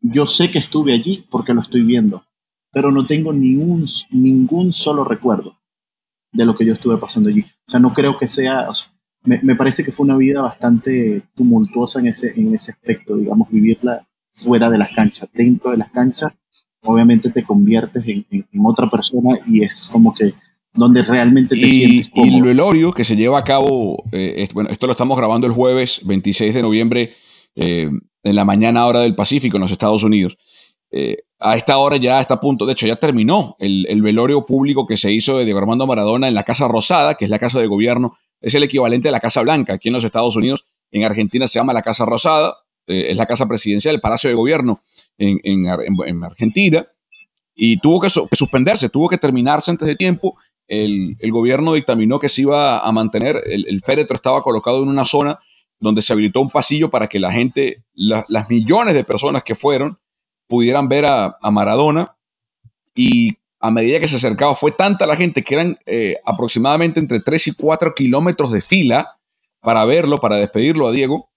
yo 0.00 0.26
sé 0.26 0.50
que 0.50 0.58
estuve 0.58 0.92
allí 0.92 1.24
porque 1.30 1.54
lo 1.54 1.60
estoy 1.60 1.82
viendo, 1.82 2.24
pero 2.72 2.90
no 2.90 3.06
tengo 3.06 3.32
ningún, 3.32 3.86
ningún 4.10 4.72
solo 4.72 5.04
recuerdo 5.04 5.58
de 6.32 6.44
lo 6.44 6.56
que 6.56 6.66
yo 6.66 6.72
estuve 6.72 6.98
pasando 6.98 7.30
allí. 7.30 7.44
O 7.66 7.70
sea, 7.70 7.80
no 7.80 7.92
creo 7.92 8.18
que 8.18 8.28
sea, 8.28 8.66
me, 9.22 9.40
me, 9.42 9.56
parece 9.56 9.84
que 9.84 9.92
fue 9.92 10.04
una 10.04 10.16
vida 10.16 10.42
bastante 10.42 11.22
tumultuosa 11.34 12.00
en 12.00 12.08
ese, 12.08 12.32
en 12.36 12.54
ese 12.54 12.72
aspecto, 12.72 13.16
digamos, 13.16 13.48
vivirla 13.50 14.06
fuera 14.34 14.68
de 14.68 14.78
las 14.78 14.90
canchas, 14.94 15.28
dentro 15.32 15.70
de 15.70 15.78
las 15.78 15.90
canchas, 15.90 16.32
obviamente 16.82 17.30
te 17.30 17.44
conviertes 17.44 18.02
en, 18.06 18.26
en, 18.30 18.46
en 18.52 18.60
otra 18.64 18.90
persona 18.90 19.38
y 19.46 19.62
es 19.62 19.88
como 19.90 20.14
que 20.14 20.34
donde 20.74 21.02
realmente 21.02 21.54
te 21.54 21.66
y, 21.66 21.70
sientes 21.70 22.08
cómodo. 22.10 22.30
Y 22.30 22.36
el 22.36 22.42
velorio 22.42 22.92
que 22.92 23.04
se 23.04 23.16
lleva 23.16 23.38
a 23.38 23.44
cabo, 23.44 24.02
eh, 24.12 24.48
bueno, 24.52 24.70
esto 24.70 24.86
lo 24.86 24.92
estamos 24.92 25.16
grabando 25.16 25.46
el 25.46 25.52
jueves 25.52 26.00
26 26.04 26.52
de 26.52 26.62
noviembre 26.62 27.14
eh, 27.54 27.88
en 28.22 28.34
la 28.34 28.44
mañana 28.44 28.84
hora 28.86 29.00
del 29.00 29.14
Pacífico 29.14 29.56
en 29.56 29.62
los 29.62 29.72
Estados 29.72 30.02
Unidos. 30.02 30.36
Eh, 30.96 31.16
a 31.40 31.56
esta 31.56 31.76
hora 31.78 31.96
ya 31.96 32.20
está 32.20 32.34
a 32.34 32.40
punto, 32.40 32.66
de 32.66 32.72
hecho 32.72 32.86
ya 32.86 32.94
terminó 32.94 33.56
el, 33.58 33.84
el, 33.88 34.00
velorio 34.00 34.46
público 34.46 34.86
que 34.86 34.96
se 34.96 35.10
hizo 35.10 35.36
de 35.36 35.44
Diego 35.44 35.58
Armando 35.58 35.88
Maradona 35.88 36.28
en 36.28 36.34
la 36.34 36.44
Casa 36.44 36.68
Rosada, 36.68 37.16
que 37.16 37.24
es 37.24 37.30
la 37.32 37.40
casa 37.40 37.58
de 37.58 37.66
gobierno, 37.66 38.16
es 38.40 38.54
el 38.54 38.62
equivalente 38.62 39.08
a 39.08 39.12
la 39.12 39.18
Casa 39.18 39.42
Blanca 39.42 39.74
aquí 39.74 39.88
en 39.88 39.94
los 39.94 40.04
Estados 40.04 40.36
Unidos. 40.36 40.66
En 40.92 41.02
Argentina 41.02 41.48
se 41.48 41.58
llama 41.58 41.72
la 41.72 41.82
Casa 41.82 42.04
Rosada, 42.04 42.58
eh, 42.86 43.06
es 43.08 43.16
la 43.16 43.26
casa 43.26 43.48
presidencial, 43.48 43.96
el 43.96 44.00
Palacio 44.00 44.30
de 44.30 44.36
Gobierno 44.36 44.82
en, 45.18 45.40
en, 45.42 45.66
en 46.06 46.22
Argentina, 46.22 46.86
y 47.56 47.78
tuvo 47.78 48.00
que, 48.00 48.08
suspenderse, 48.08 48.88
tuvo 48.88 49.08
que 49.08 49.18
terminarse 49.18 49.72
antes 49.72 49.88
de 49.88 49.96
tiempo. 49.96 50.38
El, 50.68 51.16
gobierno 51.30 51.74
dictaminó 51.74 52.20
que 52.20 52.28
se 52.28 52.42
iba 52.42 52.78
a 52.78 52.92
mantener, 52.92 53.42
el, 53.46 53.82
féretro 53.82 54.14
estaba 54.14 54.42
colocado 54.42 54.80
en 54.80 54.88
una 54.88 55.04
zona 55.04 55.40
donde 55.80 56.02
se 56.02 56.12
habilitó 56.12 56.40
un 56.40 56.50
pasillo 56.50 56.88
para 56.88 57.08
que 57.08 57.18
la 57.18 57.32
gente, 57.32 57.84
la, 57.94 58.24
las 58.28 58.48
millones 58.48 58.94
de 58.94 59.02
personas 59.02 59.42
que 59.42 59.56
fueron, 59.56 59.98
pudieran 60.46 60.88
ver 60.88 61.06
a, 61.06 61.36
a, 61.40 61.50
Maradona. 61.50 62.16
Y 62.94 63.36
a 63.60 63.70
medida 63.70 64.00
que 64.00 64.08
se 64.08 64.16
acercaba, 64.16 64.54
fue 64.54 64.72
tanta 64.72 65.06
la 65.06 65.16
gente 65.16 65.42
que 65.42 65.54
eran 65.54 65.78
eh, 65.86 66.18
aproximadamente 66.24 67.00
entre 67.00 67.20
3 67.20 67.48
y 67.48 67.52
4 67.54 67.94
kilómetros 67.94 68.52
de 68.52 68.60
fila 68.60 69.18
para 69.60 69.84
verlo, 69.84 70.18
para 70.18 70.36
despedirlo 70.36 70.86
a 70.86 70.92
Diego. 70.92 71.30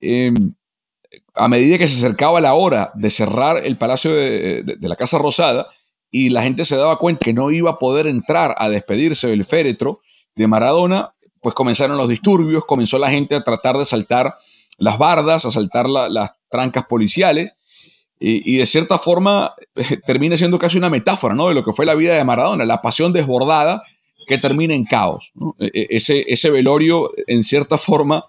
Eh, 0.00 0.32
a 1.34 1.48
medida 1.48 1.78
que 1.78 1.88
se 1.88 1.96
acercaba 1.96 2.40
la 2.40 2.54
hora 2.54 2.90
de 2.94 3.10
cerrar 3.10 3.64
el 3.64 3.76
Palacio 3.76 4.12
de, 4.12 4.62
de, 4.62 4.88
la 4.88 4.96
Casa 4.96 5.18
Rosada 5.18 5.68
y 6.10 6.30
la 6.30 6.42
gente 6.42 6.64
se 6.64 6.76
daba 6.76 6.98
cuenta 6.98 7.24
que 7.24 7.32
no 7.32 7.50
iba 7.50 7.70
a 7.70 7.78
poder 7.78 8.06
entrar 8.06 8.54
a 8.58 8.68
despedirse 8.68 9.28
del 9.28 9.44
féretro 9.44 10.00
de 10.34 10.46
Maradona, 10.46 11.12
pues 11.40 11.54
comenzaron 11.54 11.96
los 11.96 12.08
disturbios, 12.08 12.64
comenzó 12.64 12.98
la 12.98 13.10
gente 13.10 13.34
a 13.34 13.44
tratar 13.44 13.76
de 13.76 13.84
saltar 13.84 14.36
las 14.78 14.98
bardas, 14.98 15.44
a 15.44 15.50
saltar 15.50 15.88
la, 15.88 16.08
las 16.08 16.32
trancas 16.50 16.86
policiales, 16.86 17.54
y, 18.24 18.56
de 18.56 18.66
cierta 18.66 18.98
forma 18.98 19.54
eh, 19.74 19.98
termina 20.06 20.36
siendo 20.36 20.58
casi 20.58 20.78
una 20.78 20.90
metáfora 20.90 21.34
¿no? 21.34 21.48
de 21.48 21.54
lo 21.54 21.64
que 21.64 21.72
fue 21.72 21.84
la 21.84 21.94
vida 21.94 22.16
de 22.16 22.24
Maradona, 22.24 22.64
la 22.64 22.80
pasión 22.80 23.12
desbordada 23.12 23.82
que 24.26 24.38
termina 24.38 24.74
en 24.74 24.84
caos. 24.84 25.32
E, 25.58 25.70
e, 25.74 25.86
ese, 25.90 26.24
ese, 26.28 26.50
velorio, 26.50 27.10
en 27.26 27.42
cierta 27.42 27.78
forma, 27.78 28.26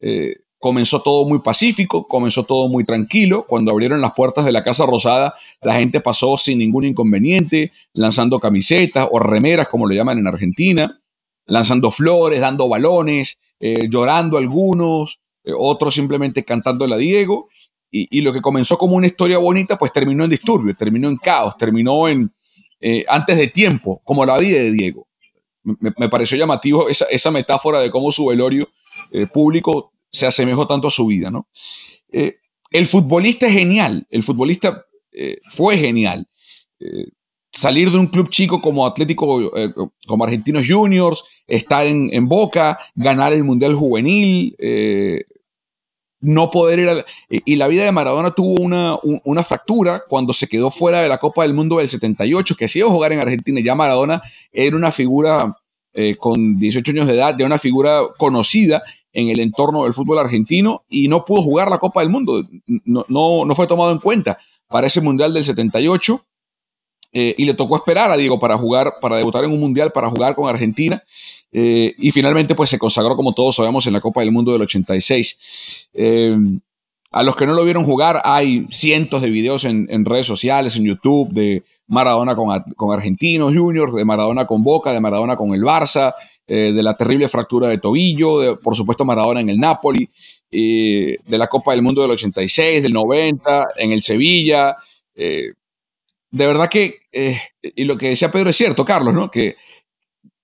eh, 0.00 0.36
comenzó 0.58 1.00
todo 1.02 1.28
muy 1.28 1.38
pacífico, 1.38 2.08
comenzó 2.08 2.42
todo 2.42 2.68
muy 2.68 2.84
tranquilo. 2.84 3.46
Cuando 3.46 3.70
abrieron 3.70 4.00
las 4.00 4.12
puertas 4.14 4.44
de 4.44 4.52
la 4.52 4.64
Casa 4.64 4.84
Rosada, 4.84 5.34
la 5.62 5.74
gente 5.74 6.00
pasó 6.00 6.36
sin 6.36 6.58
ningún 6.58 6.84
inconveniente, 6.84 7.70
lanzando 7.92 8.40
camisetas 8.40 9.06
o 9.10 9.20
remeras, 9.20 9.68
como 9.68 9.86
lo 9.86 9.94
llaman 9.94 10.18
en 10.18 10.26
Argentina 10.26 11.00
lanzando 11.46 11.90
flores, 11.90 12.40
dando 12.40 12.68
balones, 12.68 13.38
eh, 13.60 13.88
llorando 13.88 14.36
algunos, 14.36 15.20
otros 15.56 15.94
simplemente 15.94 16.44
cantando 16.44 16.84
a 16.84 16.96
Diego. 16.96 17.48
Y, 17.90 18.20
lo 18.20 18.32
que 18.32 18.42
comenzó 18.42 18.76
como 18.76 18.96
una 18.96 19.06
historia 19.06 19.38
bonita, 19.38 19.78
pues 19.78 19.92
terminó 19.92 20.24
en 20.24 20.30
disturbio, 20.30 20.76
terminó 20.76 21.08
en 21.08 21.16
caos, 21.16 21.56
terminó 21.56 22.08
en 22.08 22.30
eh, 22.80 23.04
antes 23.08 23.36
de 23.36 23.48
tiempo, 23.48 24.02
como 24.04 24.26
la 24.26 24.38
vida 24.38 24.58
de 24.58 24.72
Diego. 24.72 25.08
Me, 25.62 26.08
pareció 26.08 26.36
llamativo 26.36 26.88
esa, 26.88 27.06
esa, 27.06 27.30
metáfora 27.30 27.80
de 27.80 27.90
cómo 27.90 28.12
su 28.12 28.26
velorio 28.26 28.68
eh, 29.10 29.26
público 29.26 29.92
se 30.10 30.26
asemejó 30.26 30.66
tanto 30.66 30.88
a 30.88 30.90
su 30.90 31.06
vida, 31.06 31.30
¿no? 31.30 31.48
Eh, 32.12 32.36
el 32.70 32.86
futbolista 32.86 33.46
es 33.46 33.54
genial, 33.54 34.06
el 34.10 34.22
futbolista 34.22 34.84
fue 35.48 35.78
genial 35.78 36.28
salir 37.50 37.90
de 37.90 37.96
un 37.96 38.08
club 38.08 38.28
chico 38.28 38.60
como 38.60 38.86
Atlético, 38.86 39.50
como 40.06 40.24
Argentinos 40.24 40.66
Juniors, 40.68 41.24
estar 41.46 41.86
en, 41.86 42.10
en, 42.12 42.28
Boca, 42.28 42.78
ganar 42.94 43.32
el 43.32 43.44
Mundial 43.44 43.74
Juvenil, 43.74 44.54
no 46.26 46.50
poder 46.50 46.80
ir 46.80 46.88
a... 46.88 47.04
Y 47.28 47.54
la 47.54 47.68
vida 47.68 47.84
de 47.84 47.92
Maradona 47.92 48.32
tuvo 48.32 48.60
una, 48.60 48.98
una, 49.02 49.44
fractura 49.44 50.02
cuando 50.08 50.32
se 50.32 50.48
quedó 50.48 50.72
fuera 50.72 51.00
de 51.00 51.08
la 51.08 51.18
Copa 51.18 51.42
del 51.42 51.54
Mundo 51.54 51.78
del 51.78 51.88
78, 51.88 52.56
que 52.56 52.66
se 52.66 52.80
iba 52.80 52.88
a 52.88 52.92
jugar 52.92 53.12
en 53.12 53.20
Argentina. 53.20 53.60
Ya 53.64 53.76
Maradona 53.76 54.20
era 54.52 54.76
una 54.76 54.90
figura 54.90 55.56
eh, 55.94 56.16
con 56.16 56.58
18 56.58 56.90
años 56.90 57.06
de 57.06 57.14
edad, 57.14 57.36
ya 57.38 57.46
una 57.46 57.58
figura 57.58 58.02
conocida 58.18 58.82
en 59.12 59.28
el 59.28 59.38
entorno 59.38 59.84
del 59.84 59.94
fútbol 59.94 60.18
argentino 60.18 60.84
y 60.88 61.06
no 61.06 61.24
pudo 61.24 61.42
jugar 61.42 61.70
la 61.70 61.78
Copa 61.78 62.00
del 62.00 62.10
Mundo. 62.10 62.44
No, 62.66 63.06
no, 63.08 63.44
no 63.44 63.54
fue 63.54 63.68
tomado 63.68 63.92
en 63.92 63.98
cuenta 63.98 64.36
para 64.68 64.88
ese 64.88 65.00
Mundial 65.00 65.32
del 65.32 65.44
78 65.44 66.25
eh, 67.18 67.34
y 67.38 67.46
le 67.46 67.54
tocó 67.54 67.76
esperar 67.76 68.10
a 68.10 68.16
Diego 68.18 68.38
para 68.38 68.58
jugar, 68.58 68.96
para 69.00 69.16
debutar 69.16 69.42
en 69.42 69.50
un 69.50 69.58
mundial, 69.58 69.90
para 69.90 70.10
jugar 70.10 70.34
con 70.34 70.50
Argentina. 70.50 71.02
Eh, 71.50 71.94
y 71.96 72.12
finalmente, 72.12 72.54
pues 72.54 72.68
se 72.68 72.78
consagró, 72.78 73.16
como 73.16 73.32
todos 73.32 73.56
sabemos, 73.56 73.86
en 73.86 73.94
la 73.94 74.02
Copa 74.02 74.20
del 74.20 74.32
Mundo 74.32 74.52
del 74.52 74.60
86. 74.60 75.88
Eh, 75.94 76.36
a 77.12 77.22
los 77.22 77.34
que 77.34 77.46
no 77.46 77.54
lo 77.54 77.64
vieron 77.64 77.86
jugar, 77.86 78.20
hay 78.22 78.66
cientos 78.70 79.22
de 79.22 79.30
videos 79.30 79.64
en, 79.64 80.04
redes 80.04 80.26
sociales, 80.26 80.76
en 80.76 80.84
YouTube, 80.84 81.30
de 81.32 81.62
Maradona 81.86 82.36
con, 82.36 82.62
con, 82.76 82.92
Argentinos 82.92 83.54
Juniors, 83.56 83.94
de 83.94 84.04
Maradona 84.04 84.46
con 84.46 84.62
Boca, 84.62 84.92
de 84.92 85.00
Maradona 85.00 85.36
con 85.36 85.54
el 85.54 85.62
Barça, 85.62 86.12
de 86.46 86.82
la 86.82 86.98
terrible 86.98 87.28
fractura 87.28 87.66
de 87.68 87.78
tobillo, 87.78 88.40
de, 88.40 88.56
por 88.56 88.76
supuesto 88.76 89.06
Maradona 89.06 89.40
en 89.40 89.48
el 89.48 89.58
Napoli, 89.58 90.10
de 90.50 91.18
la 91.26 91.46
Copa 91.46 91.72
del 91.72 91.80
Mundo 91.80 92.02
del 92.02 92.10
86, 92.10 92.82
del 92.82 92.92
90, 92.92 93.68
en 93.78 93.92
el 93.92 94.02
Sevilla 94.02 94.76
de 96.36 96.46
verdad 96.46 96.68
que, 96.68 97.00
eh, 97.12 97.40
y 97.62 97.84
lo 97.84 97.96
que 97.96 98.10
decía 98.10 98.30
Pedro 98.30 98.50
es 98.50 98.56
cierto, 98.56 98.84
Carlos, 98.84 99.14
¿no? 99.14 99.30
Que, 99.30 99.56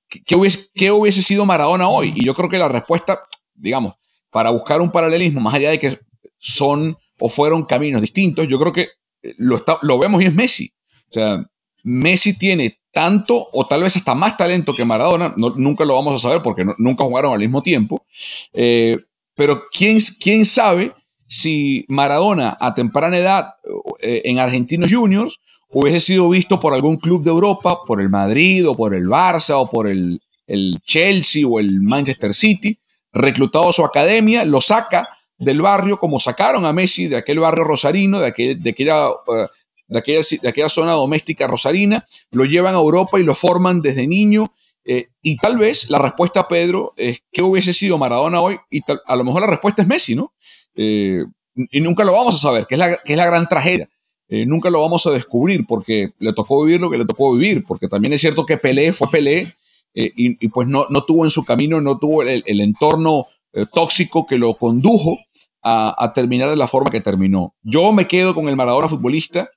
que, 0.08 0.34
hubiese, 0.34 0.70
hubiese 0.90 1.20
sido 1.20 1.44
Maradona 1.44 1.86
hoy? 1.86 2.14
Y 2.16 2.24
yo 2.24 2.34
creo 2.34 2.48
que 2.48 2.56
la 2.56 2.68
respuesta, 2.68 3.22
digamos, 3.54 3.94
para 4.30 4.48
buscar 4.48 4.80
un 4.80 4.90
paralelismo, 4.90 5.40
más 5.40 5.52
allá 5.52 5.70
de 5.70 5.78
que 5.78 5.98
son 6.38 6.96
o 7.18 7.28
fueron 7.28 7.64
caminos 7.64 8.00
distintos, 8.00 8.48
yo 8.48 8.58
creo 8.58 8.72
que 8.72 8.88
lo, 9.36 9.56
está, 9.56 9.78
lo 9.82 9.98
vemos 9.98 10.22
y 10.22 10.26
es 10.26 10.34
Messi. 10.34 10.72
O 11.10 11.12
sea, 11.12 11.44
Messi 11.82 12.38
tiene 12.38 12.80
tanto 12.90 13.48
o 13.52 13.66
tal 13.66 13.82
vez 13.82 13.94
hasta 13.94 14.14
más 14.14 14.38
talento 14.38 14.74
que 14.74 14.86
Maradona, 14.86 15.34
no, 15.36 15.50
nunca 15.50 15.84
lo 15.84 15.94
vamos 15.94 16.14
a 16.14 16.18
saber 16.26 16.40
porque 16.40 16.64
nunca 16.78 17.04
jugaron 17.04 17.34
al 17.34 17.38
mismo 17.38 17.62
tiempo, 17.62 18.06
eh, 18.54 18.98
pero 19.34 19.64
¿quién, 19.70 19.98
quién 20.20 20.46
sabe 20.46 20.94
si 21.26 21.84
Maradona 21.88 22.56
a 22.58 22.74
temprana 22.74 23.18
edad 23.18 23.54
eh, 24.00 24.22
en 24.24 24.38
Argentinos 24.38 24.90
Juniors 24.90 25.38
hubiese 25.72 26.00
sido 26.00 26.28
visto 26.28 26.60
por 26.60 26.74
algún 26.74 26.96
club 26.96 27.22
de 27.22 27.30
Europa, 27.30 27.80
por 27.86 28.00
el 28.00 28.10
Madrid 28.10 28.68
o 28.68 28.76
por 28.76 28.94
el 28.94 29.06
Barça 29.06 29.54
o 29.56 29.68
por 29.68 29.88
el, 29.88 30.20
el 30.46 30.80
Chelsea 30.84 31.46
o 31.46 31.58
el 31.58 31.80
Manchester 31.80 32.34
City, 32.34 32.78
reclutado 33.12 33.70
a 33.70 33.72
su 33.72 33.84
academia, 33.84 34.44
lo 34.44 34.60
saca 34.60 35.08
del 35.38 35.60
barrio 35.60 35.98
como 35.98 36.20
sacaron 36.20 36.64
a 36.66 36.72
Messi 36.72 37.08
de 37.08 37.16
aquel 37.16 37.40
barrio 37.40 37.64
rosarino, 37.64 38.20
de, 38.20 38.26
aquel, 38.28 38.62
de, 38.62 38.70
aquella, 38.70 39.10
uh, 39.10 39.48
de, 39.88 39.98
aquella, 39.98 40.20
aquella 40.46 40.68
zona 40.68 40.92
doméstica 40.92 41.46
rosarina, 41.46 42.06
lo 42.30 42.44
llevan 42.44 42.74
a 42.74 42.78
Europa 42.78 43.18
y 43.18 43.24
lo 43.24 43.34
forman 43.34 43.80
desde 43.80 44.06
niño. 44.06 44.52
Eh, 44.84 45.08
y 45.22 45.36
tal 45.36 45.58
vez 45.58 45.90
la 45.90 45.98
respuesta, 45.98 46.48
Pedro, 46.48 46.92
es 46.96 47.20
¿qué 47.32 47.42
hubiese 47.42 47.72
sido 47.72 47.98
Maradona 47.98 48.40
hoy? 48.40 48.58
Y 48.70 48.82
tal, 48.82 49.00
a 49.06 49.16
lo 49.16 49.24
mejor 49.24 49.42
la 49.42 49.46
respuesta 49.46 49.82
es 49.82 49.88
Messi, 49.88 50.14
¿no? 50.14 50.34
Eh, 50.74 51.24
y 51.54 51.80
nunca 51.80 52.04
lo 52.04 52.12
vamos 52.12 52.34
a 52.34 52.38
saber, 52.38 52.66
que 52.66 52.74
es 52.74 52.78
la, 52.78 52.96
que 52.96 53.12
es 53.12 53.16
la 53.16 53.26
gran 53.26 53.48
tragedia 53.48 53.88
eh, 54.34 54.46
nunca 54.46 54.70
lo 54.70 54.80
vamos 54.80 55.06
a 55.06 55.10
descubrir 55.10 55.66
porque 55.66 56.14
le 56.18 56.32
tocó 56.32 56.64
vivir 56.64 56.80
lo 56.80 56.90
que 56.90 56.96
le 56.96 57.04
tocó 57.04 57.34
vivir, 57.34 57.64
porque 57.68 57.86
también 57.86 58.14
es 58.14 58.22
cierto 58.22 58.46
que 58.46 58.56
Pelé 58.56 58.94
fue 58.94 59.10
Pelé 59.10 59.52
y, 59.94 60.48
pues 60.48 60.66
no, 60.66 60.86
no 60.88 61.04
tuvo 61.04 61.24
en 61.24 61.30
su 61.30 61.44
camino, 61.44 61.82
no 61.82 61.98
tuvo 61.98 62.22
el, 62.22 62.42
entorno 62.62 63.26
tóxico 63.74 64.26
que 64.26 64.38
lo 64.38 64.54
condujo 64.54 65.18
a, 65.62 66.12
terminar 66.14 66.48
de 66.48 66.56
la 66.56 66.66
forma 66.66 66.90
que 66.90 67.02
terminó. 67.02 67.54
Yo 67.62 67.92
me 67.92 68.08
quedo 68.08 68.34
con 68.34 68.48
el 68.48 68.56
Maradona 68.56 68.88
futbolista, 68.88 69.50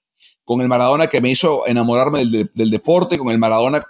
con 0.44 0.60
el 0.60 0.68
Maradona 0.68 1.08
que 1.08 1.22
me 1.22 1.30
hizo 1.30 1.66
enamorarme 1.68 2.26
del, 2.26 2.70
deporte, 2.70 3.18
con 3.18 3.30
el 3.30 3.40
Maradona 3.40 3.86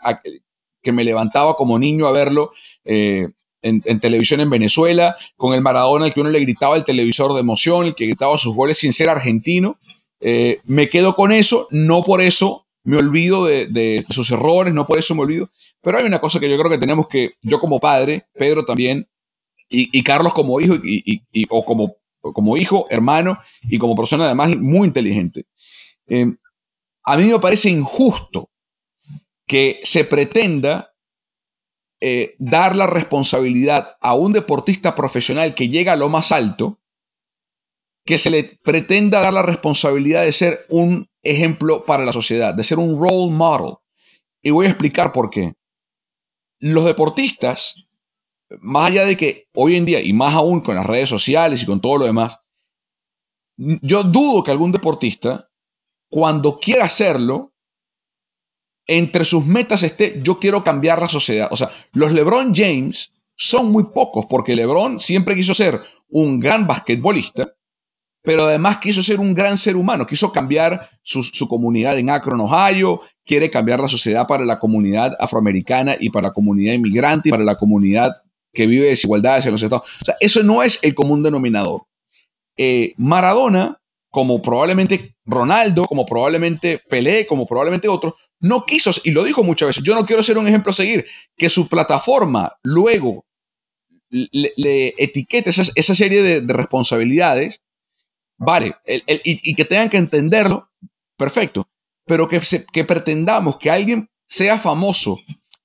que 0.83 0.91
me 0.91 1.03
levantaba 1.03 1.55
como 1.55 1.79
niño 1.79 2.05
a 2.05 2.11
verlo 2.11 2.51
en, 2.83 3.33
en, 3.63 3.99
televisión 3.99 4.39
en 4.39 4.51
Venezuela, 4.51 5.17
con 5.35 5.55
el 5.55 5.61
Maradona 5.61 6.05
al 6.05 6.13
que 6.13 6.21
uno 6.21 6.29
le 6.29 6.41
gritaba 6.41 6.75
el 6.75 6.85
televisor 6.85 7.33
de 7.33 7.39
emoción, 7.39 7.87
el 7.87 7.95
que 7.95 8.05
gritaba 8.05 8.37
sus 8.37 8.53
goles 8.53 8.77
sin 8.77 8.93
ser 8.93 9.09
argentino. 9.09 9.79
Eh, 10.19 10.59
me 10.63 10.89
quedo 10.89 11.15
con 11.15 11.31
eso, 11.31 11.67
no 11.71 12.03
por 12.03 12.21
eso 12.21 12.67
me 12.83 12.97
olvido 12.97 13.45
de, 13.45 14.05
sus 14.09 14.31
errores, 14.31 14.73
no 14.73 14.85
por 14.85 14.99
eso 14.99 15.15
me 15.15 15.21
olvido, 15.21 15.49
pero 15.81 15.97
hay 15.97 16.05
una 16.05 16.19
cosa 16.19 16.39
que 16.39 16.49
yo 16.49 16.57
creo 16.57 16.69
que 16.69 16.77
tenemos 16.77 17.07
que, 17.07 17.31
yo 17.41 17.59
como 17.59 17.79
padre, 17.79 18.27
Pedro 18.33 18.63
también, 18.63 19.07
y, 19.67 20.03
Carlos 20.03 20.33
como 20.33 20.61
hijo, 20.61 20.75
y, 20.83 21.23
o 21.49 21.65
como, 21.65 22.57
hijo, 22.57 22.85
hermano, 22.89 23.39
y 23.63 23.79
como 23.79 23.95
persona 23.95 24.25
además 24.25 24.55
muy 24.55 24.87
inteligente. 24.87 25.45
Eh, 26.07 26.27
a 27.03 27.17
mí 27.17 27.25
me 27.25 27.39
parece 27.39 27.69
injusto 27.69 28.51
que 29.47 29.81
se 29.83 30.03
pretenda 30.03 30.95
eh, 32.01 32.35
dar 32.37 32.75
la 32.75 32.87
responsabilidad 32.87 33.97
a 34.01 34.13
un 34.13 34.33
deportista 34.33 34.95
profesional 34.95 35.55
que 35.55 35.69
llega 35.69 35.93
a 35.93 35.97
lo 35.97 36.09
más 36.09 36.31
alto, 36.31 36.79
que 38.05 38.17
se 38.17 38.29
le 38.29 38.59
pretenda 38.63 39.21
dar 39.21 39.33
la 39.33 39.41
responsabilidad 39.41 40.23
de 40.23 40.31
ser 40.31 40.65
un 40.69 41.09
ejemplo 41.23 41.85
para 41.85 42.05
la 42.05 42.13
sociedad, 42.13 42.53
de 42.53 42.63
ser 42.63 42.77
un 42.77 42.99
role 42.99 43.31
model. 43.31 43.77
Y 44.43 44.51
voy 44.51 44.67
a 44.67 44.69
explicar 44.69 45.11
por 45.11 45.31
qué. 45.31 45.53
Los 46.59 46.85
deportistas, 46.85 47.75
más 48.61 48.91
allá 48.91 49.05
de 49.05 49.17
que 49.17 49.47
hoy 49.55 49.75
en 49.75 49.85
día, 49.85 49.99
y 50.01 50.13
más 50.13 50.35
aún 50.35 50.61
con 50.61 50.75
las 50.75 50.85
redes 50.85 51.09
sociales 51.09 51.63
y 51.63 51.65
con 51.65 51.81
todo 51.81 51.97
lo 51.97 52.05
demás, 52.05 52.39
yo 53.57 54.03
dudo 54.03 54.43
que 54.43 54.51
algún 54.51 54.71
deportista, 54.71 55.49
cuando 56.09 56.59
quiera 56.59 56.85
hacerlo, 56.85 57.53
entre 58.87 59.25
sus 59.25 59.45
metas 59.45 59.81
esté, 59.81 60.21
yo 60.21 60.39
quiero 60.39 60.63
cambiar 60.63 61.01
la 61.01 61.07
sociedad. 61.07 61.47
O 61.51 61.55
sea, 61.55 61.71
los 61.93 62.11
LeBron 62.11 62.53
James 62.53 63.13
son 63.35 63.71
muy 63.71 63.85
pocos, 63.85 64.27
porque 64.27 64.55
LeBron 64.55 64.99
siempre 64.99 65.35
quiso 65.35 65.55
ser 65.55 65.81
un 66.09 66.39
gran 66.39 66.67
basquetbolista, 66.67 67.54
pero 68.25 68.47
además 68.47 68.79
quiso 68.79 69.03
ser 69.03 69.19
un 69.19 69.33
gran 69.33 69.57
ser 69.57 69.75
humano, 69.75 70.05
quiso 70.05 70.31
cambiar 70.31 70.89
su, 71.03 71.47
comunidad 71.47 71.97
en 71.97 72.09
Akron, 72.09 72.41
Ohio, 72.41 73.01
quiere 73.25 73.49
cambiar 73.49 73.79
la 73.79 73.87
sociedad 73.87 74.27
para 74.27 74.43
la 74.45 74.59
comunidad 74.59 75.15
afroamericana 75.19 75.95
y 75.99 76.09
para 76.09 76.29
la 76.29 76.33
comunidad 76.33 76.73
inmigrante 76.73 77.29
y 77.29 77.31
para 77.31 77.43
la 77.43 77.55
comunidad 77.55 78.11
que 78.51 78.67
vive 78.67 78.87
desigualdades 78.87 79.45
en 79.45 79.51
los 79.51 79.61
Estados 79.61 79.87
Unidos. 79.87 80.01
O 80.01 80.05
sea, 80.05 80.15
eso 80.19 80.43
no 80.43 80.63
es 80.63 80.79
el 80.81 80.95
común 80.95 81.21
denominador. 81.23 81.83
Eh, 82.57 82.93
Maradona, 82.97 83.79
como 84.09 84.41
probablemente 84.41 85.15
Ronaldo, 85.25 85.85
como 85.85 86.05
probablemente 86.05 86.81
Pelé, 86.89 87.25
como 87.27 87.45
probablemente 87.45 87.87
otros, 87.87 88.13
no 88.39 88.65
quiso, 88.65 88.91
y 89.03 89.11
lo 89.11 89.23
dijo 89.23 89.43
muchas 89.43 89.67
veces, 89.67 89.83
yo 89.83 89.93
no 89.93 90.05
quiero 90.05 90.23
ser 90.23 90.37
un 90.37 90.47
ejemplo 90.47 90.71
a 90.71 90.75
seguir, 90.75 91.05
que 91.35 91.49
su 91.49 91.67
plataforma 91.67 92.53
luego 92.63 93.25
le, 94.09 94.93
etiquete 94.97 95.49
esa, 95.49 95.95
serie 95.95 96.21
de, 96.21 96.53
responsabilidades, 96.53 97.61
vale, 98.37 98.75
y, 98.85 99.55
que 99.55 99.65
tengan 99.65 99.89
que 99.89 99.97
entenderlo, 99.97 100.69
perfecto, 101.17 101.67
pero 102.05 102.27
que, 102.27 102.41
que 102.71 102.83
pretendamos 102.83 103.57
que 103.57 103.71
alguien 103.71 104.09
sea 104.27 104.57
famoso 104.57 105.19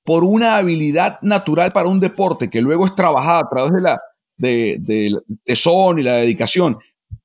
por 0.04 0.24
una 0.24 0.56
habilidad 0.56 1.20
natural 1.22 1.72
para 1.72 1.88
un 1.88 2.00
deporte 2.00 2.50
que 2.50 2.60
luego 2.60 2.86
es 2.86 2.94
trabajada 2.94 3.40
a 3.40 3.48
través 3.48 3.72
de 3.72 3.80
la 3.80 4.00
de, 4.36 4.78
de 4.80 5.20
tesón 5.44 5.98
y 5.98 6.02
la 6.02 6.14
dedicación, 6.14 6.78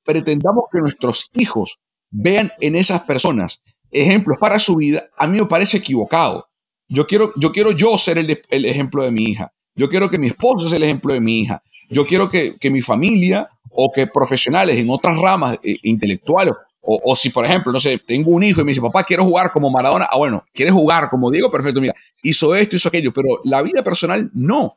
pretendamos 0.04 0.64
que 0.70 0.80
nuestros 0.80 1.30
hijos 1.34 1.78
vean 2.10 2.52
en 2.60 2.76
esas 2.76 3.02
personas 3.02 3.62
ejemplos 3.90 4.38
para 4.38 4.58
su 4.58 4.76
vida, 4.76 5.08
a 5.16 5.26
mí 5.26 5.38
me 5.38 5.46
parece 5.46 5.78
equivocado. 5.78 6.48
Yo 6.88 7.06
quiero 7.06 7.32
yo, 7.36 7.52
quiero 7.52 7.72
yo 7.72 7.96
ser 7.98 8.18
el, 8.18 8.64
ejemplo 8.64 9.02
de 9.02 9.10
mi 9.10 9.24
hija. 9.24 9.52
Yo 9.74 9.88
quiero 9.88 10.08
que 10.08 10.18
mi 10.18 10.28
esposo 10.28 10.68
sea 10.68 10.76
el 10.76 10.84
ejemplo 10.84 11.12
de 11.12 11.20
mi 11.20 11.40
hija. 11.40 11.62
Yo 11.88 12.06
quiero 12.06 12.28
que, 12.28 12.56
mi 12.70 12.82
familia 12.82 13.48
o 13.76 13.92
que 13.92 14.06
profesionales 14.06 14.76
en 14.76 14.88
otras 14.90 15.18
ramas 15.18 15.58
eh, 15.62 15.76
intelectuales, 15.82 16.54
o, 16.88 17.16
si 17.16 17.30
por 17.30 17.44
ejemplo, 17.44 17.72
no 17.72 17.80
sé, 17.80 17.98
tengo 17.98 18.30
un 18.30 18.44
hijo 18.44 18.60
y 18.60 18.64
me 18.64 18.70
dice, 18.70 18.80
papá, 18.80 19.02
quiero 19.02 19.24
jugar 19.24 19.50
como 19.50 19.68
Maradona. 19.70 20.06
Ah, 20.08 20.16
bueno, 20.16 20.44
¿quieres 20.52 20.72
jugar 20.72 21.10
como 21.10 21.32
Diego? 21.32 21.50
Perfecto, 21.50 21.80
mira, 21.80 21.94
hizo 22.22 22.54
esto, 22.54 22.76
hizo 22.76 22.88
aquello, 22.88 23.12
pero 23.12 23.40
la 23.42 23.60
vida 23.60 23.82
personal 23.82 24.30
no. 24.32 24.76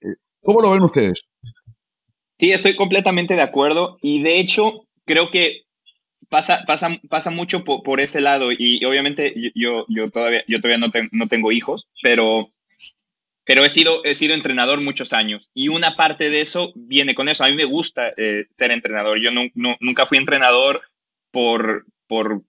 Eh, 0.00 0.14
¿Cómo 0.44 0.60
lo 0.60 0.70
ven 0.70 0.82
ustedes? 0.84 1.24
Sí, 2.38 2.52
estoy 2.52 2.76
completamente 2.76 3.34
de 3.34 3.42
acuerdo 3.42 3.98
y 4.00 4.22
de 4.22 4.38
hecho 4.38 4.86
creo 5.04 5.32
que 5.32 5.62
pasa, 6.28 6.62
pasa, 6.68 7.00
pasa 7.08 7.30
mucho 7.30 7.64
por, 7.64 8.00
ese 8.00 8.20
lado 8.20 8.52
y 8.52 8.84
obviamente 8.84 9.34
yo, 9.56 9.86
yo 9.88 10.08
todavía, 10.10 10.44
yo 10.46 10.60
todavía 10.60 10.86
no, 10.86 10.92
no 11.10 11.26
tengo 11.26 11.50
hijos, 11.50 11.88
pero, 12.00 12.48
pero 13.44 13.64
he, 13.64 13.70
sido, 13.70 14.04
he 14.04 14.14
sido 14.14 14.34
entrenador 14.34 14.80
muchos 14.80 15.12
años 15.12 15.50
y 15.54 15.68
una 15.68 15.96
parte 15.96 16.30
de 16.30 16.40
eso 16.40 16.72
viene 16.74 17.14
con 17.14 17.28
eso. 17.28 17.44
A 17.44 17.48
mí 17.48 17.54
me 17.54 17.64
gusta 17.64 18.12
eh, 18.16 18.46
ser 18.50 18.70
entrenador. 18.70 19.18
Yo 19.20 19.30
nunca 19.54 20.06
fui 20.06 20.18
entrenador 20.18 20.82
por, 21.30 21.86
por, 22.06 22.42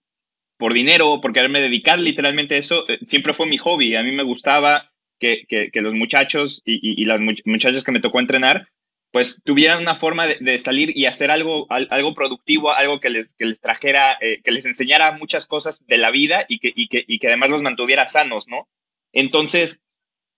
por 0.58 0.72
dinero, 0.74 1.20
por 1.20 1.32
quererme 1.32 1.60
dedicar 1.60 1.98
literalmente 1.98 2.54
a 2.54 2.58
eso. 2.58 2.88
Eh, 2.88 2.98
siempre 3.02 3.34
fue 3.34 3.46
mi 3.46 3.58
hobby. 3.58 3.96
A 3.96 4.02
mí 4.02 4.12
me 4.12 4.22
gustaba 4.22 4.92
que, 5.18 5.44
que, 5.48 5.80
los 5.80 5.94
muchachos 5.94 6.62
y, 6.64 7.00
y, 7.00 7.04
las 7.04 7.20
muchachas 7.44 7.84
que 7.84 7.92
me 7.92 8.00
tocó 8.00 8.18
entrenar 8.18 8.68
pues 9.12 9.42
tuvieran 9.44 9.82
una 9.82 9.94
forma 9.94 10.26
de, 10.26 10.58
salir 10.58 10.96
y 10.96 11.04
hacer 11.04 11.30
algo, 11.30 11.66
algo 11.68 12.14
productivo, 12.14 12.72
algo 12.72 12.98
que 12.98 13.10
les, 13.10 13.34
que 13.34 13.44
les 13.44 13.60
trajera, 13.60 14.16
eh, 14.22 14.40
que 14.42 14.50
les 14.50 14.64
enseñara 14.64 15.12
muchas 15.12 15.46
cosas 15.46 15.86
de 15.86 15.98
la 15.98 16.10
vida 16.10 16.46
y 16.48 16.58
que, 16.58 16.72
y 16.74 16.88
que, 16.88 17.04
y 17.06 17.18
que 17.18 17.26
además 17.26 17.50
los 17.50 17.60
mantuviera 17.60 18.08
sanos, 18.08 18.48
¿no? 18.48 18.68
Entonces, 19.12 19.82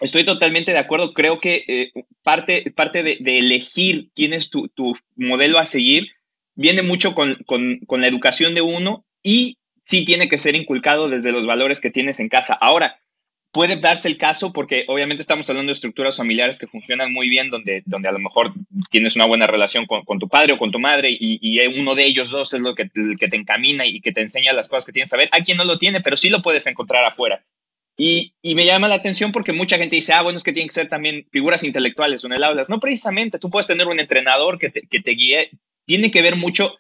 estoy 0.05 0.25
totalmente 0.25 0.73
de 0.73 0.79
acuerdo. 0.79 1.15
Creo 1.15 1.41
que 1.41 1.65
eh, 1.67 1.93
parte, 2.23 2.71
parte 2.71 3.03
de, 3.03 3.19
elegir 3.39 4.11
quién 4.15 4.33
es 4.33 4.51
tu, 4.51 4.69
tu, 4.69 4.95
modelo 5.17 5.59
a 5.59 5.67
seguir 5.67 6.09
viene 6.55 6.83
mucho 6.83 7.15
con, 7.15 7.37
con, 7.47 7.81
con 7.87 8.01
la 8.01 8.07
educación 8.07 8.55
de 8.55 8.61
uno 8.61 9.05
y 9.23 9.59
sí 9.85 10.05
tiene 10.05 10.29
que 10.29 10.39
ser 10.39 10.55
inculcado 10.55 11.09
desde 11.09 11.33
los 11.33 11.47
valores 11.47 11.81
que 11.81 11.91
tienes 11.91 12.21
en 12.21 12.29
casa. 12.29 12.55
Ahora, 12.55 13.01
puede 13.51 13.77
darse 13.77 14.09
el 14.09 14.19
caso 14.19 14.53
porque 14.53 14.85
obviamente 14.89 15.23
estamos 15.23 15.49
hablando 15.49 15.71
de 15.71 15.75
estructuras 15.75 16.17
familiares 16.17 16.59
que 16.59 16.67
funcionan 16.67 17.13
muy 17.13 17.29
bien, 17.29 17.51
donde, 17.51 17.83
donde 17.87 18.09
a 18.09 18.13
lo 18.13 18.19
mejor 18.19 18.53
tienes 18.91 19.17
una 19.17 19.27
buena 19.27 19.47
relación 19.47 19.87
con, 19.87 20.19
tu 20.19 20.29
padre 20.29 20.55
o 20.55 20.59
con 20.59 20.73
tu 20.73 20.81
madre 20.81 21.11
y, 21.11 21.39
y, 21.41 21.65
uno 21.67 21.95
de 21.95 22.05
ellos 22.05 22.31
dos 22.31 22.53
es 22.53 22.61
lo 22.61 22.75
que, 22.75 22.91
que 23.19 23.29
te 23.29 23.37
encamina 23.37 23.87
y 23.87 24.01
que 24.01 24.13
te 24.13 24.21
enseña 24.21 24.53
las 24.53 24.69
cosas 24.69 24.85
que 24.85 24.93
tienes 24.93 25.09
que 25.09 25.17
saber. 25.17 25.29
Hay 25.33 25.43
quien 25.43 25.57
no 25.57 25.65
lo 25.65 25.79
tiene, 25.79 26.01
pero 26.01 26.17
sí 26.17 26.31
lo 26.31 26.43
puedes 26.43 26.67
encontrar 26.67 27.05
afuera. 27.05 27.45
Y, 27.97 28.35
me 28.43 28.65
llama 28.65 28.89
la 28.89 28.97
atención 28.97 29.31
porque 29.31 29.53
mucha 29.53 29.79
gente 29.79 29.97
dice, 29.97 30.13
ah, 30.13 30.23
bueno, 30.23 30.37
es 30.37 30.45
que 30.45 30.53
tienen 30.53 30.69
que 30.69 30.75
ser 30.75 30.89
también 30.89 31.27
figuras 31.31 31.63
intelectuales 31.63 32.25
en 32.25 32.33
el 32.33 32.43
aula. 32.43 32.65
No, 32.69 32.81
precisamente, 32.81 33.39
tú 33.39 33.51
puedes 33.51 33.67
tener 33.67 33.87
un 33.87 34.01
entrenador 34.01 34.59
que 34.59 34.71
te, 34.71 34.83
que 34.89 35.01
te 35.01 35.13
guíe. 35.13 35.51
Tiene 35.87 36.11
que 36.11 36.23
ver 36.23 36.37
mucho 36.37 36.77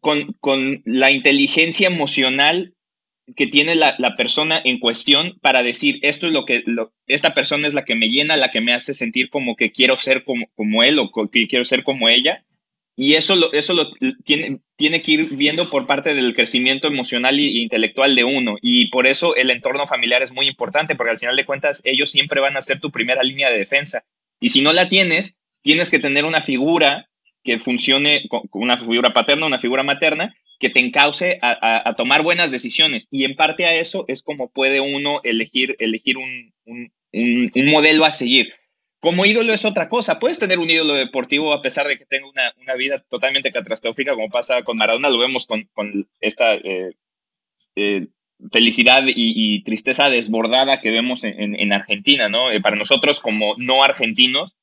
con, 0.00 0.32
con 0.40 0.82
la 0.86 1.10
inteligencia 1.10 1.86
emocional 1.86 2.74
que 3.36 3.46
tiene 3.46 3.74
la, 3.74 3.96
persona 4.16 4.60
en 4.62 4.78
cuestión 4.78 5.38
para 5.40 5.62
decir 5.62 5.98
esto 6.02 6.26
es 6.26 6.32
lo 6.32 6.44
que 6.44 6.64
esta 7.06 7.34
persona 7.34 7.66
es 7.68 7.74
la 7.74 7.84
que 7.84 7.94
me 7.94 8.08
llena, 8.08 8.36
la 8.36 8.50
que 8.50 8.60
me 8.60 8.74
hace 8.74 8.94
sentir 8.94 9.30
como 9.30 9.54
que 9.56 9.70
quiero 9.70 9.96
ser 9.96 10.24
como, 10.24 10.46
como 10.54 10.82
él 10.82 10.98
o 10.98 11.10
que 11.30 11.46
quiero 11.46 11.64
ser 11.64 11.84
como 11.84 12.08
ella. 12.08 12.44
Y 12.94 13.14
eso 13.14 13.36
lo, 13.36 13.52
eso 13.52 13.74
tiene, 14.24 14.60
tiene 14.76 15.02
que 15.02 15.12
ir 15.12 15.36
viendo 15.36 15.70
por 15.70 15.86
parte 15.86 16.14
del 16.14 16.34
crecimiento 16.34 16.88
emocional 16.88 17.38
e 17.38 17.62
intelectual 17.62 18.14
de 18.14 18.24
uno. 18.24 18.56
Y 18.60 18.86
por 18.86 19.06
eso 19.06 19.34
el 19.34 19.50
entorno 19.50 19.86
familiar 19.86 20.22
es 20.22 20.32
muy 20.32 20.46
importante, 20.46 20.94
porque 20.94 21.12
al 21.12 21.18
final 21.18 21.36
de 21.36 21.46
cuentas 21.46 21.80
ellos 21.84 22.10
siempre 22.10 22.40
van 22.40 22.56
a 22.56 22.62
ser 22.62 22.80
tu 22.80 22.90
primera 22.90 23.22
línea 23.22 23.50
de 23.50 23.58
defensa. 23.58 24.04
Y 24.40 24.50
si 24.50 24.60
no 24.60 24.72
la 24.72 24.88
tienes, 24.88 25.36
tienes 25.62 25.90
que 25.90 26.00
tener 26.00 26.24
una 26.24 26.42
figura 26.42 27.08
que 27.44 27.58
funcione, 27.58 28.24
una 28.52 28.78
figura 28.78 29.12
paterna, 29.12 29.46
una 29.46 29.58
figura 29.58 29.82
materna, 29.82 30.34
que 30.58 30.70
te 30.70 30.78
encauce 30.78 31.38
a, 31.42 31.92
tomar 31.96 32.22
buenas 32.22 32.52
decisiones. 32.52 33.08
Y 33.10 33.24
en 33.24 33.34
parte 33.34 33.66
a 33.66 33.74
eso 33.74 34.04
es 34.06 34.22
como 34.22 34.48
puede 34.48 34.80
uno 34.80 35.20
elegir, 35.24 35.74
elegir 35.80 36.16
un, 36.18 36.52
modelo 37.12 38.04
a 38.04 38.12
seguir. 38.12 38.52
Como 39.02 39.26
ídolo 39.26 39.52
es 39.52 39.64
otra 39.64 39.88
cosa. 39.88 40.20
Puedes 40.20 40.38
tener 40.38 40.60
un 40.60 40.70
ídolo 40.70 40.94
deportivo 40.94 41.52
a 41.52 41.60
pesar 41.60 41.88
de 41.88 41.98
que 41.98 42.06
tenga 42.06 42.28
una, 42.28 42.74
vida 42.76 43.02
totalmente 43.10 43.50
catastrófica, 43.50 44.14
como 44.14 44.30
pasa 44.30 44.62
con 44.62 44.76
Maradona, 44.76 45.10
lo 45.10 45.18
vemos 45.18 45.48
con, 45.48 45.68
esta 46.20 46.54
eh, 46.54 46.92
eh, 47.74 48.06
felicidad 48.52 49.02
y, 49.08 49.64
tristeza 49.64 50.08
desbordada 50.08 50.80
que 50.80 50.92
vemos 50.92 51.24
en, 51.24 51.58
en 51.58 51.72
Argentina, 51.72 52.28
¿no? 52.28 52.52
Eh, 52.52 52.60
para 52.60 52.76
nosotros 52.76 53.20
como 53.20 53.56
no 53.58 53.82
argentinos, 53.82 54.54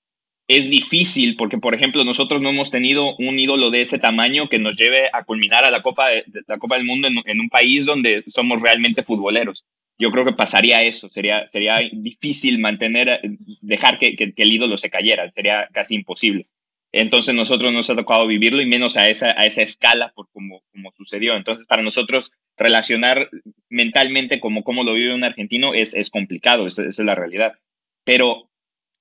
es 0.47 0.69
difícil 0.69 1.35
porque, 1.35 1.57
por 1.57 1.75
ejemplo, 1.75 2.05
nosotros 2.05 2.39
no 2.39 2.47
hemos 2.47 2.71
tenido 2.71 3.17
un 3.17 3.39
ídolo 3.39 3.71
de 3.71 3.81
ese 3.81 3.99
tamaño 3.99 4.47
que 4.47 4.57
nos 4.57 4.77
lleve 4.77 5.09
a 5.11 5.25
culminar 5.25 5.65
a 5.65 5.69
la 5.69 5.81
Copa 5.81 6.07
del 6.07 6.85
Mundo 6.85 7.09
en, 7.25 7.41
un 7.41 7.49
país 7.49 7.85
donde 7.85 8.23
somos 8.27 8.61
realmente 8.61 9.03
futboleros. 9.03 9.65
Yo 9.99 10.11
creo 10.11 10.23
que 10.23 10.33
pasaría 10.33 10.81
eso, 10.83 11.09
sería, 11.09 11.47
sería 11.49 11.79
difícil 11.91 12.57
mantener, 12.57 13.19
dejar 13.61 13.99
que, 13.99 14.15
que, 14.15 14.33
el 14.35 14.53
ídolo 14.53 14.77
se 14.77 14.89
cayera, 14.89 15.29
sería 15.31 15.67
casi 15.73 15.95
imposible. 15.95 16.47
Entonces 16.91 17.35
nosotros 17.35 17.71
nos 17.73 17.89
ha 17.89 17.95
tocado 17.95 18.25
vivirlo 18.25 18.61
y 18.61 18.65
menos 18.65 18.97
a 18.97 19.09
esa, 19.09 19.39
a 19.39 19.43
esa 19.43 19.61
escala 19.61 20.11
por 20.15 20.29
como, 20.31 20.63
como 20.71 20.91
sucedió. 20.93 21.35
Entonces 21.35 21.67
para 21.67 21.83
nosotros 21.83 22.31
relacionar 22.57 23.29
mentalmente 23.69 24.39
como, 24.39 24.63
como 24.63 24.83
lo 24.83 24.93
vive 24.93 25.13
un 25.13 25.23
argentino 25.23 25.73
es, 25.73 25.93
es 25.93 26.09
complicado, 26.09 26.65
esa, 26.65 26.83
es 26.85 26.97
la 26.99 27.13
realidad. 27.13 27.53
Pero 28.05 28.48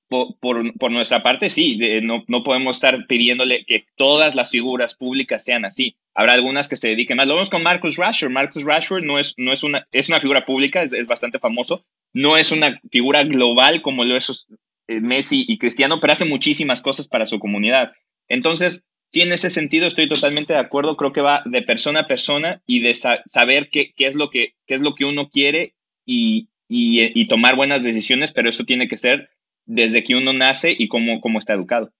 por, 0.08 0.38
por, 0.40 0.90
nuestra 0.90 1.22
parte, 1.22 1.50
sí, 1.50 1.78
no, 2.02 2.24
no 2.28 2.42
podemos 2.42 2.76
estar 2.76 3.06
pidiéndole 3.06 3.64
que 3.66 3.84
todas 3.96 4.34
las 4.34 4.50
figuras 4.50 4.94
públicas 4.94 5.44
sean 5.44 5.64
así. 5.64 5.96
Habrá 6.14 6.32
algunas 6.32 6.68
que 6.68 6.76
se 6.76 6.88
dediquen 6.88 7.18
más. 7.18 7.28
Lo 7.28 7.34
vemos 7.34 7.50
con 7.50 7.62
Marcus 7.62 7.96
Rashford. 7.96 8.30
Marcus 8.30 8.64
Rashford 8.64 9.04
no 9.04 9.18
es, 9.18 9.34
no 9.36 9.52
es, 9.52 9.62
una, 9.62 9.86
es 9.92 10.08
una 10.08 10.20
figura 10.20 10.46
pública, 10.46 10.82
es, 10.82 10.92
es 10.92 11.06
bastante 11.06 11.38
famoso. 11.38 11.84
No 12.12 12.36
es 12.36 12.50
una 12.50 12.80
figura 12.90 13.22
global 13.24 13.82
como 13.82 14.04
lo 14.04 14.16
es 14.16 14.48
eh, 14.88 15.00
Messi 15.00 15.44
y 15.46 15.58
Cristiano, 15.58 16.00
pero 16.00 16.14
hace 16.14 16.24
muchísimas 16.24 16.80
cosas 16.80 17.06
para 17.06 17.26
su 17.26 17.38
comunidad. 17.38 17.92
Entonces, 18.28 18.84
sí, 19.12 19.20
en 19.20 19.32
ese 19.32 19.50
sentido 19.50 19.86
estoy 19.86 20.08
totalmente 20.08 20.54
de 20.54 20.58
acuerdo. 20.58 20.96
Creo 20.96 21.12
que 21.12 21.20
va 21.20 21.42
de 21.44 21.62
persona 21.62 22.00
a 22.00 22.06
persona 22.06 22.62
y 22.66 22.80
de 22.80 22.94
saber 22.94 23.68
qué, 23.70 23.92
qué, 23.94 24.06
es 24.06 24.14
lo 24.14 24.30
que, 24.30 24.54
qué 24.66 24.74
es 24.74 24.80
lo 24.80 24.94
que 24.94 25.04
uno 25.04 25.28
quiere 25.28 25.74
y, 26.06 26.48
y, 26.66 27.20
y 27.20 27.28
tomar 27.28 27.56
buenas 27.56 27.82
decisiones, 27.82 28.32
pero 28.32 28.48
eso 28.48 28.64
tiene 28.64 28.88
que 28.88 28.96
ser 28.96 29.28
desde 29.68 30.02
que 30.02 30.16
uno 30.16 30.32
nace 30.32 30.74
y 30.76 30.88
cómo, 30.88 31.20
cómo 31.20 31.38
está 31.38 31.52
educado. 31.52 31.92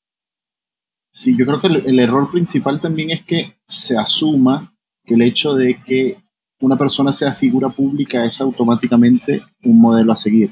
Sí, 1.13 1.37
yo 1.37 1.47
creo 1.47 1.61
que 1.61 1.69
el, 1.69 2.01
error 2.01 2.31
principal 2.31 2.81
también 2.81 3.11
es 3.11 3.23
que 3.25 3.57
se 3.67 3.97
asuma 3.97 4.75
que 5.05 5.15
el 5.15 5.23
hecho 5.23 5.55
de 5.55 5.79
que 5.81 6.17
una 6.61 6.77
persona 6.77 7.13
sea 7.13 7.35
figura 7.35 7.69
pública 7.69 8.25
es 8.25 8.41
automáticamente 8.41 9.43
un 9.63 9.81
modelo 9.81 10.13
a 10.13 10.17
seguir. 10.17 10.51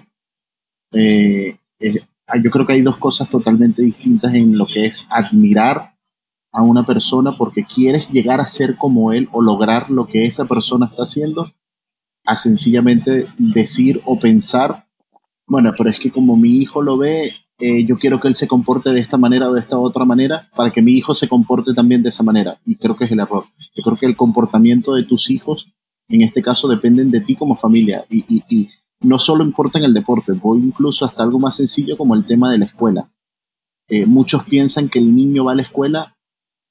Eh, 0.93 1.57
yo 1.81 2.51
creo 2.51 2.67
que 2.67 2.75
hay 2.75 2.83
dos 2.83 2.99
cosas 2.99 3.29
totalmente 3.29 3.83
distintas 3.83 4.35
en 4.35 4.57
lo 4.57 4.67
que 4.67 4.87
es 4.87 5.07
admirar 5.11 5.95
a 6.53 6.63
una 6.63 6.85
persona 6.85 7.37
porque 7.37 7.65
quieres 7.65 8.11
llegar 8.11 8.41
a 8.41 8.47
ser 8.47 8.77
como 8.77 9.13
él 9.13 9.29
o 9.33 9.43
lograr 9.43 9.91
lo 9.91 10.07
que 10.07 10.27
esa 10.27 10.47
persona 10.47 10.87
está 10.87 11.05
haciendo, 11.05 11.53
a 12.25 12.37
sencillamente 12.37 13.27
decir 13.39 14.01
o 14.05 14.19
pensar 14.19 14.86
bueno, 15.47 15.73
pero 15.77 15.91
es 15.91 15.99
que 15.99 16.11
como 16.11 16.37
mi 16.37 16.57
hijo 16.57 16.83
lo 16.83 16.99
ve, 16.99 17.33
eh, 17.59 17.85
yo 17.87 17.99
quiero 17.99 18.21
que 18.21 18.29
él 18.29 18.35
se 18.35 18.49
comporte 18.49 18.91
de 18.91 19.01
esta 19.01 19.17
manera 19.17 19.49
o 19.49 19.55
de 19.55 19.61
esta 19.61 19.79
otra 19.79 20.05
manera 20.05 20.51
para 20.55 20.71
que 20.71 20.83
mi 20.83 20.93
hijo 20.93 21.15
se 21.15 21.29
comporte 21.29 21.73
también 21.73 22.03
de 22.03 22.11
esa 22.11 22.23
manera. 22.23 22.61
Y 22.67 22.77
creo 22.77 22.97
que 22.97 23.05
es 23.05 23.13
el 23.13 23.21
error. 23.21 23.45
Yo 23.75 23.83
creo 23.83 23.97
que 23.97 24.07
el 24.07 24.17
comportamiento 24.17 24.95
de 24.95 25.05
tus 25.05 25.31
hijos, 25.31 25.73
en 26.09 26.23
este 26.23 26.43
caso, 26.43 26.69
dependen 26.69 27.11
de 27.11 27.21
ti 27.21 27.37
como 27.37 27.57
familia. 27.57 28.05
Y, 28.11 28.43
y 28.49 28.69
no 29.01 29.19
solo 29.19 29.45
importa 29.45 29.79
en 29.79 29.85
el 29.85 29.95
deporte, 29.95 30.33
voy 30.33 30.59
incluso 30.59 31.05
hasta 31.05 31.23
algo 31.23 31.39
más 31.39 31.57
sencillo 31.57 31.97
como 31.97 32.15
el 32.15 32.25
tema 32.25 32.51
de 32.51 32.59
la 32.59 32.65
escuela. 32.67 33.11
Eh, 33.89 34.05
muchos 34.05 34.45
piensan 34.45 34.89
que 34.89 34.99
el 34.99 35.15
niño 35.15 35.45
va 35.45 35.53
a 35.53 35.57
la 35.57 35.63
escuela 35.63 36.17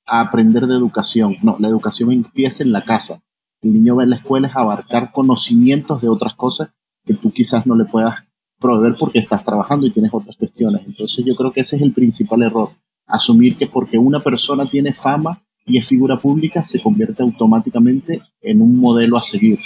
a 0.05 0.21
aprender 0.21 0.67
de 0.67 0.75
educación. 0.75 1.37
No, 1.41 1.55
la 1.59 1.69
educación 1.69 2.11
empieza 2.11 2.63
en 2.63 2.71
la 2.71 2.83
casa. 2.83 3.23
El 3.61 3.73
niño 3.73 3.95
va 3.95 4.03
a 4.03 4.07
la 4.07 4.17
escuela 4.17 4.51
a 4.53 4.61
abarcar 4.61 5.11
conocimientos 5.11 6.01
de 6.01 6.09
otras 6.09 6.35
cosas 6.35 6.71
que 7.05 7.13
tú 7.13 7.31
quizás 7.31 7.65
no 7.65 7.75
le 7.75 7.85
puedas 7.85 8.24
proveer 8.59 8.95
porque 8.99 9.19
estás 9.19 9.43
trabajando 9.43 9.85
y 9.85 9.91
tienes 9.91 10.13
otras 10.13 10.35
cuestiones. 10.35 10.83
Entonces 10.85 11.23
yo 11.25 11.35
creo 11.35 11.51
que 11.51 11.61
ese 11.61 11.75
es 11.75 11.81
el 11.81 11.93
principal 11.93 12.43
error, 12.43 12.71
asumir 13.07 13.57
que 13.57 13.67
porque 13.67 13.97
una 13.97 14.19
persona 14.19 14.65
tiene 14.69 14.93
fama 14.93 15.41
y 15.65 15.77
es 15.77 15.87
figura 15.87 16.19
pública 16.19 16.63
se 16.63 16.81
convierte 16.81 17.23
automáticamente 17.23 18.21
en 18.41 18.61
un 18.61 18.79
modelo 18.79 19.17
a 19.17 19.23
seguir. 19.23 19.59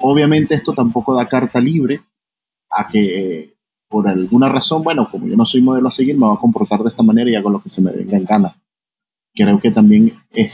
Obviamente 0.00 0.54
esto 0.54 0.72
tampoco 0.72 1.14
da 1.14 1.28
carta 1.28 1.60
libre 1.60 2.02
a 2.70 2.86
que 2.88 3.54
por 3.88 4.06
alguna 4.06 4.48
razón, 4.48 4.82
bueno, 4.82 5.08
como 5.10 5.26
yo 5.26 5.36
no 5.36 5.46
soy 5.46 5.62
modelo 5.62 5.88
a 5.88 5.92
seguir, 5.92 6.16
me 6.16 6.26
voy 6.26 6.36
a 6.36 6.40
comportar 6.40 6.82
de 6.82 6.90
esta 6.90 7.02
manera 7.02 7.30
y 7.30 7.34
hago 7.34 7.50
lo 7.50 7.62
que 7.62 7.70
se 7.70 7.80
me 7.80 7.90
venga 7.90 8.18
en 8.18 8.24
gana. 8.24 8.60
Creo 9.34 9.58
que 9.60 9.70
también 9.70 10.12
es 10.30 10.52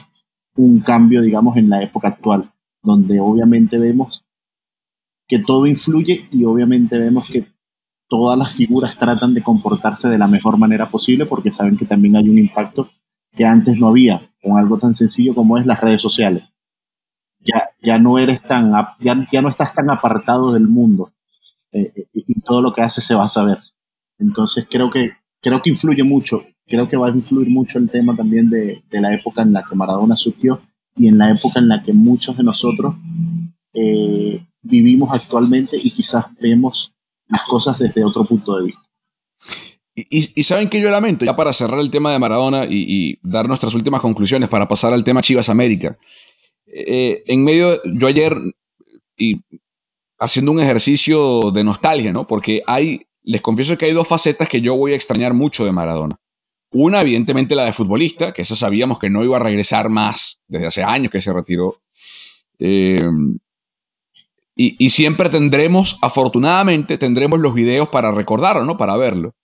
un 0.57 0.81
cambio, 0.81 1.21
digamos, 1.21 1.57
en 1.57 1.69
la 1.69 1.83
época 1.83 2.09
actual, 2.09 2.53
donde 2.83 3.19
obviamente 3.19 3.79
vemos 3.79 4.25
que 5.27 5.41
todo 5.41 5.67
influye 5.67 6.29
y 6.31 6.45
obviamente 6.45 6.99
vemos 6.99 7.29
que 7.29 7.54
todas 8.09 8.39
las 8.39 8.55
figuras 8.55 8.97
tratan 8.97 9.35
de 9.35 9.43
comportarse 9.43 10.09
de 10.09 10.19
la 10.19 10.29
mejor 10.29 10.57
manera 10.57 10.89
posible 10.89 11.27
porque 11.27 11.51
saben 11.51 11.77
que 11.77 11.87
también 11.87 12.17
hay 12.17 12.29
un 12.29 12.39
impacto 12.39 12.91
que 13.37 13.45
antes 13.45 13.77
no 13.77 13.89
había 13.89 14.31
con 14.43 14.59
algo 14.59 14.79
tan 14.79 14.95
sencillo 14.95 15.35
como 15.35 15.59
es 15.59 15.67
las 15.67 15.81
redes 15.81 16.01
sociales. 16.01 16.45
Ya, 17.41 17.71
ya 17.83 17.99
no 17.99 18.19
eres 18.19 18.43
tan, 18.43 18.73
ya, 19.01 19.27
ya 19.31 19.43
no 19.43 19.49
estás 19.49 19.75
tan 19.75 19.91
apartado 19.91 20.53
del 20.53 20.67
mundo 20.67 21.13
eh, 21.73 21.93
eh, 21.95 22.07
y 22.13 22.41
todo 22.41 22.63
lo 22.63 22.73
que 22.73 22.83
haces 22.83 23.05
se 23.05 23.15
va 23.15 23.25
a 23.25 23.29
saber. 23.29 23.59
Entonces 24.19 24.67
creo 24.71 24.91
que, 24.91 25.13
creo 25.41 25.61
que 25.61 25.71
influye 25.71 26.03
mucho, 26.03 26.45
creo 26.67 26.89
que 26.89 26.97
va 26.97 27.09
a 27.09 27.15
influir 27.15 27.51
mucho 27.51 27.79
el 27.79 27.91
tema 27.91 28.17
también 28.17 28.49
de, 28.49 28.83
de 28.89 29.01
la 29.01 29.13
época 29.13 29.43
en 29.43 29.53
la 29.53 29.63
que 29.65 29.75
Maradona 29.75 30.17
surgió 30.17 30.61
y 30.97 31.09
en 31.09 31.19
la 31.19 31.31
época 31.31 31.61
en 31.61 31.69
la 31.69 31.83
que 31.83 31.93
muchos 31.93 32.37
de 32.37 32.45
nosotros 32.45 32.95
eh, 33.75 34.47
vivimos 34.63 35.13
actualmente 35.13 35.77
y 35.77 35.91
quizás 35.91 36.27
vemos 36.41 36.94
las 37.29 37.43
cosas 37.49 37.79
desde 37.79 38.05
otro 38.05 38.25
punto 38.25 38.57
de 38.57 38.65
vista. 38.65 38.83
Y, 39.97 40.43
saben 40.43 40.69
que 40.69 40.81
yo 40.81 40.91
lamento, 40.91 41.25
ya 41.25 41.37
para 41.37 41.53
cerrar 41.53 41.79
el 41.79 41.91
tema 41.91 42.13
de 42.13 42.19
Maradona 42.19 42.67
y, 42.69 43.19
dar 43.23 43.47
nuestras 43.47 43.75
últimas 43.75 44.01
conclusiones 44.01 44.49
para 44.49 44.67
pasar 44.67 44.93
al 44.93 45.05
tema 45.05 45.23
Chivas 45.23 45.49
América. 45.49 45.97
Eh, 46.67 47.23
en 47.27 47.45
medio, 47.45 47.81
yo 47.85 48.09
ayer, 48.09 48.37
y 49.17 49.41
haciendo 50.19 50.51
un 50.51 50.61
ejercicio 50.61 51.53
de 51.53 51.63
nostalgia, 51.63 52.13
¿no? 52.13 52.27
Porque 52.27 52.63
hay, 52.67 53.07
les 53.23 53.41
confieso 53.41 53.79
que 53.79 53.87
hay 53.87 53.93
dos 53.93 54.09
facetas 54.09 54.49
que 54.49 54.61
yo 54.61 54.77
voy 54.77 54.93
a 54.93 54.97
extrañar 54.97 55.33
mucho 55.33 55.65
de 55.65 55.71
Maradona. 55.71 56.17
Una, 56.73 57.01
evidentemente, 57.01 57.55
la 57.55 57.65
de 57.65 57.73
futbolista, 57.73 58.33
que 58.33 58.43
eso 58.43 58.57
sabíamos 58.57 58.99
que 58.99 59.11
no 59.11 59.23
iba 59.23 59.37
a 59.37 59.41
regresar 59.41 59.91
más 59.91 60.41
desde 60.49 60.67
hace 60.67 60.83
años 60.83 61.13
que 61.13 61.21
se 61.21 61.33
retiró. 61.33 61.83
Eh, 62.59 63.01
y, 64.57 64.91
siempre 64.91 65.31
tendremos, 65.31 65.99
afortunadamente, 66.01 66.97
tendremos 66.97 67.41
los 67.41 67.55
videos 67.55 67.89
para 67.89 68.13
recordarlo, 68.13 68.65
¿no? 68.65 68.77
Para 68.77 68.97
verlo. 68.97 69.35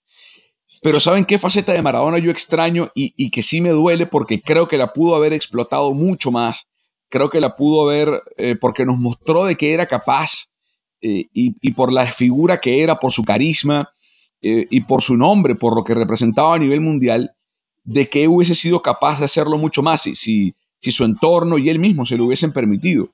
Pero 0.81 1.01
¿saben 1.01 1.25
qué 1.25 1.37
faceta 1.37 1.73
de 1.73 1.81
Maradona 1.81 2.17
yo 2.17 2.31
extraño 2.31 2.91
y, 2.95 3.29
que 3.29 3.43
sí 3.43 3.59
me 3.59 3.69
duele 3.69 4.05
porque 4.05 4.41
creo 4.41 4.67
que 4.67 4.77
la 4.77 4.93
pudo 4.93 5.15
haber 5.15 5.33
explotado 5.33 5.93
mucho 5.93 6.31
más? 6.31 6.65
Creo 7.09 7.29
que 7.29 7.41
la 7.41 7.57
pudo 7.57 7.89
haber, 7.89 8.23
eh, 8.37 8.55
porque 8.59 8.85
nos 8.85 8.97
mostró 8.97 9.43
de 9.43 9.57
que 9.57 9.73
era 9.73 9.85
capaz 9.85 10.51
eh, 11.01 11.27
y, 11.33 11.71
por 11.73 11.91
la 11.91 12.05
figura 12.07 12.61
que 12.61 12.81
era, 12.81 12.97
por 12.97 13.11
su 13.11 13.23
carisma 13.23 13.89
eh, 14.41 14.65
y 14.69 14.81
por 14.81 15.01
su 15.01 15.17
nombre, 15.17 15.55
por 15.55 15.75
lo 15.75 15.83
que 15.83 15.93
representaba 15.93 16.55
a 16.55 16.59
nivel 16.59 16.79
mundial, 16.79 17.31
de 17.83 18.07
que 18.07 18.29
hubiese 18.29 18.55
sido 18.55 18.81
capaz 18.81 19.19
de 19.19 19.25
hacerlo 19.25 19.57
mucho 19.57 19.83
más 19.83 20.03
si, 20.03 20.55
su 20.79 21.03
entorno 21.03 21.57
y 21.57 21.69
él 21.69 21.79
mismo 21.79 22.05
se 22.05 22.15
lo 22.17 22.25
hubiesen 22.25 22.53
permitido 22.53 23.09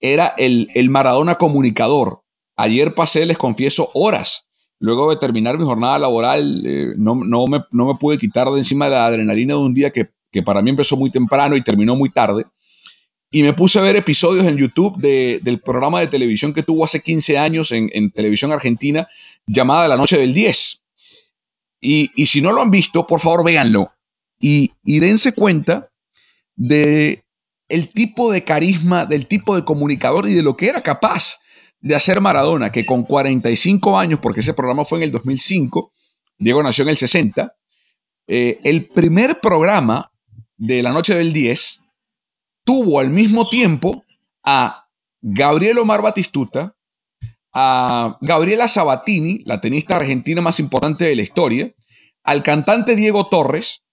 era 0.00 0.34
el, 0.38 0.68
el 0.74 0.90
Maradona 0.90 1.36
comunicador. 1.36 2.22
Ayer 2.56 2.94
pasé, 2.94 3.26
les 3.26 3.38
confieso, 3.38 3.90
horas. 3.94 4.48
Luego 4.80 5.10
de 5.10 5.16
terminar 5.16 5.58
mi 5.58 5.64
jornada 5.64 5.98
laboral, 5.98 6.62
eh, 6.66 6.92
no, 6.96 7.16
no, 7.16 7.46
me, 7.46 7.60
no, 7.72 7.86
me, 7.86 7.94
pude 7.96 8.18
quitar 8.18 8.48
de 8.48 8.58
encima 8.58 8.88
la 8.88 9.06
adrenalina 9.06 9.54
de 9.54 9.60
un 9.60 9.74
día 9.74 9.90
que, 9.90 10.10
que, 10.30 10.42
para 10.42 10.62
mí 10.62 10.70
empezó 10.70 10.96
muy 10.96 11.10
temprano 11.10 11.56
y 11.56 11.64
terminó 11.64 11.96
muy 11.96 12.10
tarde. 12.10 12.46
Y 13.30 13.42
me 13.42 13.52
puse 13.52 13.78
a 13.78 13.82
ver 13.82 13.96
episodios 13.96 14.46
en 14.46 14.56
YouTube 14.56 14.96
de, 14.98 15.40
del 15.42 15.60
programa 15.60 16.00
de 16.00 16.06
televisión 16.06 16.54
que 16.54 16.62
tuvo 16.62 16.84
hace 16.84 17.00
15 17.00 17.36
años 17.36 17.72
en, 17.72 17.90
en 17.92 18.10
televisión 18.10 18.52
argentina, 18.52 19.08
llamada 19.46 19.88
La 19.88 19.96
Noche 19.96 20.16
del 20.16 20.32
10. 20.32 20.84
Y, 21.80 22.10
y, 22.16 22.26
si 22.26 22.40
no 22.40 22.52
lo 22.52 22.62
han 22.62 22.70
visto, 22.70 23.06
por 23.06 23.20
favor 23.20 23.44
véanlo. 23.44 23.92
Y, 24.40 24.72
y 24.84 25.00
dense 25.00 25.32
cuenta 25.32 25.90
de 26.56 27.24
el 27.68 27.90
tipo 27.90 28.32
de 28.32 28.44
carisma, 28.44 29.06
del 29.06 29.26
tipo 29.26 29.54
de 29.54 29.64
comunicador 29.64 30.28
y 30.28 30.34
de 30.34 30.42
lo 30.42 30.56
que 30.56 30.68
era 30.68 30.82
capaz 30.82 31.38
de 31.80 31.94
hacer 31.94 32.20
Maradona, 32.20 32.72
que 32.72 32.86
con 32.86 33.04
45 33.04 33.98
años, 33.98 34.18
porque 34.20 34.40
ese 34.40 34.54
programa 34.54 34.84
fue 34.84 34.98
en 34.98 35.04
el 35.04 35.12
2005, 35.12 35.92
Diego 36.38 36.62
nació 36.62 36.82
en 36.84 36.90
el 36.90 36.96
60, 36.96 37.54
eh, 38.26 38.58
el 38.64 38.88
primer 38.88 39.40
programa 39.40 40.12
de 40.56 40.82
la 40.82 40.92
noche 40.92 41.14
del 41.14 41.32
10 41.32 41.80
tuvo 42.64 43.00
al 43.00 43.10
mismo 43.10 43.48
tiempo 43.48 44.04
a 44.44 44.88
Gabriel 45.20 45.78
Omar 45.78 46.02
Batistuta, 46.02 46.76
a 47.52 48.18
Gabriela 48.20 48.68
Sabatini, 48.68 49.42
la 49.44 49.60
tenista 49.60 49.96
argentina 49.96 50.42
más 50.42 50.60
importante 50.60 51.06
de 51.06 51.16
la 51.16 51.22
historia, 51.22 51.72
al 52.22 52.42
cantante 52.42 52.94
Diego 52.94 53.28
Torres, 53.28 53.84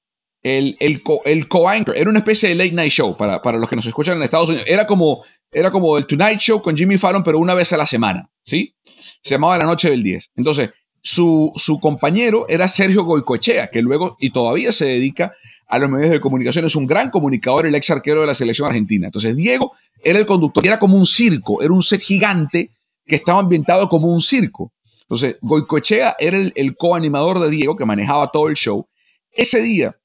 el, 0.45 0.77
el, 0.79 1.01
co, 1.01 1.21
el 1.25 1.47
co-anchor, 1.47 1.97
era 1.97 2.07
una 2.07 2.19
especie 2.19 2.49
de 2.49 2.53
late 2.53 2.71
night 2.71 2.91
show 2.91 3.17
para, 3.17 3.41
para 3.41 3.57
los 3.57 3.67
que 3.67 3.75
nos 3.75 3.87
escuchan 3.87 4.17
en 4.17 4.21
Estados 4.21 4.47
Unidos. 4.47 4.67
Era 4.69 4.85
como, 4.85 5.25
era 5.51 5.71
como 5.71 5.97
el 5.97 6.05
Tonight 6.05 6.37
Show 6.37 6.61
con 6.61 6.77
Jimmy 6.77 6.99
Fallon, 6.99 7.23
pero 7.23 7.39
una 7.39 7.55
vez 7.55 7.73
a 7.73 7.77
la 7.77 7.87
semana, 7.87 8.29
¿sí? 8.43 8.75
Se 9.23 9.31
llamaba 9.31 9.57
La 9.57 9.65
Noche 9.65 9.89
del 9.89 10.03
10. 10.03 10.33
Entonces, 10.35 10.69
su, 11.01 11.51
su 11.55 11.79
compañero 11.79 12.45
era 12.47 12.67
Sergio 12.67 13.05
Goicoechea, 13.05 13.71
que 13.71 13.81
luego 13.81 14.17
y 14.19 14.29
todavía 14.29 14.71
se 14.71 14.85
dedica 14.85 15.33
a 15.67 15.79
los 15.79 15.89
medios 15.89 16.11
de 16.11 16.21
comunicación. 16.21 16.63
Es 16.63 16.75
un 16.75 16.85
gran 16.85 17.09
comunicador, 17.09 17.65
el 17.65 17.73
ex 17.73 17.89
arquero 17.89 18.21
de 18.21 18.27
la 18.27 18.35
selección 18.35 18.67
argentina. 18.67 19.07
Entonces, 19.07 19.35
Diego 19.35 19.71
era 20.03 20.19
el 20.19 20.27
conductor, 20.27 20.63
era 20.63 20.77
como 20.77 20.95
un 20.95 21.07
circo, 21.07 21.63
era 21.63 21.73
un 21.73 21.81
set 21.81 22.01
gigante 22.01 22.69
que 23.03 23.15
estaba 23.15 23.39
ambientado 23.39 23.89
como 23.89 24.13
un 24.13 24.21
circo. 24.21 24.71
Entonces, 25.01 25.37
Goicochea 25.41 26.15
era 26.19 26.37
el, 26.37 26.53
el 26.55 26.75
coanimador 26.75 27.39
de 27.39 27.49
Diego 27.49 27.75
que 27.75 27.85
manejaba 27.85 28.29
todo 28.29 28.47
el 28.47 28.53
show. 28.53 28.87
Ese 29.31 29.59
día 29.59 29.95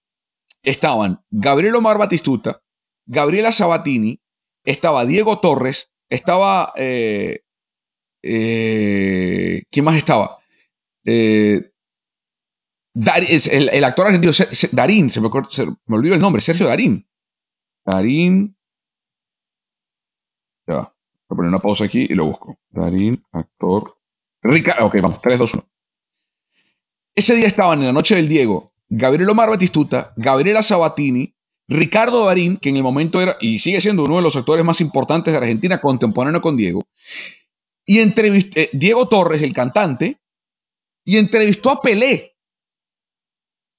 estaban 0.62 1.24
Gabriel 1.30 1.76
Omar 1.76 1.98
Batistuta, 1.98 2.62
Gabriela 3.06 3.52
Sabatini, 3.52 4.20
estaba 4.64 5.04
Diego 5.04 5.40
Torres, 5.40 5.90
estaba. 6.08 6.72
Eh, 6.76 7.40
eh, 8.22 9.62
¿Quién 9.70 9.84
más 9.84 9.96
estaba? 9.96 10.38
Eh, 11.04 11.72
el, 12.94 13.84
actor 13.84 14.06
argentino 14.06 14.32
Darín, 14.72 15.10
se 15.10 15.20
me, 15.20 15.28
me, 15.86 15.96
olvidó 15.96 16.14
el 16.14 16.20
nombre, 16.20 16.42
Sergio 16.42 16.66
Darín. 16.66 17.08
Darín. 17.84 18.56
Ya 20.66 20.74
va. 20.74 20.96
Voy 21.28 21.34
a 21.34 21.36
poner 21.36 21.48
una 21.48 21.60
pausa 21.60 21.84
aquí 21.84 22.06
y 22.08 22.14
lo 22.14 22.26
busco. 22.26 22.58
Darín, 22.68 23.24
actor. 23.32 23.96
Ricardo. 24.42 24.86
Ok, 24.86 24.96
vamos, 25.00 25.20
3, 25.22 25.38
2, 25.38 25.54
1. 25.54 25.70
Ese 27.14 27.34
día 27.34 27.46
estaban 27.46 27.80
en 27.80 27.86
la 27.86 27.92
noche 27.92 28.16
del 28.16 28.28
Diego 28.28 28.69
Gabriel 28.90 29.30
Omar 29.30 29.48
Batistuta, 29.48 30.12
Gabriela 30.16 30.64
Sabatini, 30.64 31.32
Ricardo 31.68 32.26
Darín, 32.26 32.56
que 32.56 32.70
en 32.70 32.76
el 32.76 32.82
momento 32.82 33.22
era 33.22 33.36
y 33.40 33.60
sigue 33.60 33.80
siendo 33.80 34.02
uno 34.02 34.16
de 34.16 34.22
los 34.22 34.34
actores 34.34 34.64
más 34.64 34.80
importantes 34.80 35.32
de 35.32 35.38
Argentina, 35.38 35.80
contemporáneo 35.80 36.42
con 36.42 36.56
Diego, 36.56 36.84
y 37.86 38.00
entrevistó, 38.00 38.60
eh, 38.60 38.68
Diego 38.72 39.06
Torres, 39.06 39.40
el 39.42 39.52
cantante, 39.52 40.20
y 41.04 41.16
entrevistó 41.16 41.70
a 41.70 41.80
Pelé. 41.80 42.34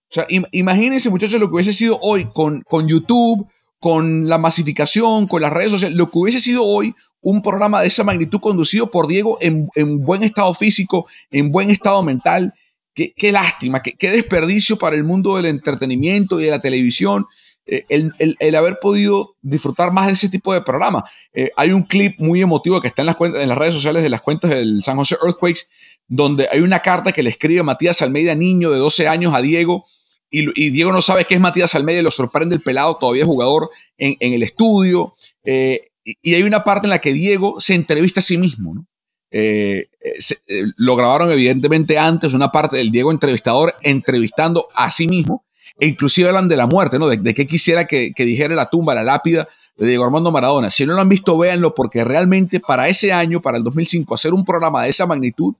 O 0.09 0.13
sea, 0.13 0.25
imagínense, 0.51 1.09
muchachos, 1.09 1.39
lo 1.39 1.49
que 1.49 1.55
hubiese 1.55 1.73
sido 1.73 1.99
hoy 2.01 2.29
con, 2.33 2.61
con 2.61 2.87
YouTube, 2.87 3.47
con 3.79 4.27
la 4.29 4.37
masificación, 4.37 5.27
con 5.27 5.41
las 5.41 5.51
redes 5.51 5.71
sociales, 5.71 5.97
lo 5.97 6.09
que 6.09 6.19
hubiese 6.19 6.39
sido 6.39 6.63
hoy 6.63 6.95
un 7.21 7.41
programa 7.41 7.81
de 7.81 7.87
esa 7.87 8.03
magnitud 8.03 8.39
conducido 8.39 8.89
por 8.89 9.07
Diego 9.07 9.37
en, 9.41 9.69
en 9.75 10.03
buen 10.03 10.23
estado 10.23 10.53
físico, 10.53 11.07
en 11.29 11.51
buen 11.51 11.69
estado 11.69 12.01
mental, 12.03 12.53
Qué, 12.93 13.31
lástima, 13.31 13.81
qué, 13.81 14.11
desperdicio 14.11 14.77
para 14.77 14.97
el 14.97 15.05
mundo 15.05 15.37
del 15.37 15.45
entretenimiento 15.45 16.39
y 16.39 16.43
de 16.43 16.51
la 16.51 16.59
televisión 16.59 17.25
eh, 17.65 17.85
el, 17.87 18.55
haber 18.55 18.79
podido 18.81 19.37
disfrutar 19.41 19.93
más 19.93 20.07
de 20.07 20.13
ese 20.13 20.27
tipo 20.27 20.53
de 20.53 20.61
programa. 20.61 21.05
Eh, 21.33 21.51
hay 21.55 21.71
un 21.71 21.83
clip 21.83 22.19
muy 22.19 22.41
emotivo 22.41 22.81
que 22.81 22.87
está 22.87 23.01
en 23.01 23.05
las, 23.05 23.15
cuentas, 23.15 23.41
en 23.41 23.47
las 23.47 23.57
redes 23.57 23.73
sociales 23.73 24.03
de 24.03 24.09
las 24.09 24.21
cuentas 24.21 24.49
del 24.49 24.83
San 24.83 24.97
José 24.97 25.15
Earthquakes, 25.25 25.61
donde 26.07 26.49
hay 26.51 26.59
una 26.59 26.79
carta 26.79 27.13
que 27.13 27.23
le 27.23 27.29
escribe 27.29 27.63
Matías 27.63 28.01
Almeida, 28.01 28.35
niño 28.35 28.71
de 28.71 28.79
12 28.79 29.07
años, 29.07 29.33
a 29.33 29.41
Diego, 29.41 29.85
y, 30.29 30.69
Diego 30.69 30.93
no 30.93 31.01
sabe 31.01 31.25
qué 31.25 31.35
es 31.35 31.41
Matías 31.41 31.75
Almeida 31.75 31.99
y 31.99 32.03
lo 32.03 32.11
sorprende 32.11 32.55
el 32.55 32.61
pelado, 32.61 32.97
todavía 32.97 33.25
jugador 33.25 33.69
en, 33.97 34.15
el 34.19 34.43
estudio. 34.43 35.15
Eh, 35.43 35.91
y, 36.05 36.15
y 36.21 36.35
hay 36.35 36.43
una 36.43 36.63
parte 36.63 36.87
en 36.87 36.91
la 36.91 36.99
que 36.99 37.13
Diego 37.13 37.59
se 37.59 37.75
entrevista 37.75 38.21
a 38.21 38.23
sí 38.23 38.37
mismo, 38.37 38.73
¿no? 38.73 38.87
Eh, 39.33 39.87
eh, 40.01 40.13
eh, 40.47 40.63
lo 40.75 40.97
grabaron 40.97 41.31
evidentemente 41.31 41.97
antes, 41.97 42.33
una 42.33 42.51
parte 42.51 42.75
del 42.75 42.91
Diego 42.91 43.11
entrevistador 43.11 43.73
entrevistando 43.81 44.67
a 44.75 44.91
sí 44.91 45.07
mismo, 45.07 45.45
e 45.79 45.87
inclusive 45.87 46.27
hablan 46.27 46.49
de 46.49 46.57
la 46.57 46.67
muerte, 46.67 46.99
¿no? 46.99 47.07
De, 47.07 47.33
qué 47.33 47.47
quisiera 47.47 47.87
que, 47.87 48.13
dijera 48.17 48.55
la 48.55 48.69
tumba, 48.69 48.93
la 48.93 49.03
lápida 49.03 49.47
de 49.77 49.87
Diego 49.87 50.03
Armando 50.03 50.31
Maradona. 50.31 50.69
Si 50.69 50.85
no 50.85 50.93
lo 50.93 51.01
han 51.01 51.09
visto, 51.09 51.37
véanlo, 51.37 51.73
porque 51.73 52.03
realmente 52.03 52.59
para 52.59 52.89
ese 52.89 53.13
año, 53.13 53.41
para 53.41 53.57
el 53.57 53.63
2005, 53.63 54.13
hacer 54.13 54.33
un 54.33 54.43
programa 54.43 54.83
de 54.83 54.89
esa 54.89 55.07
magnitud 55.07 55.55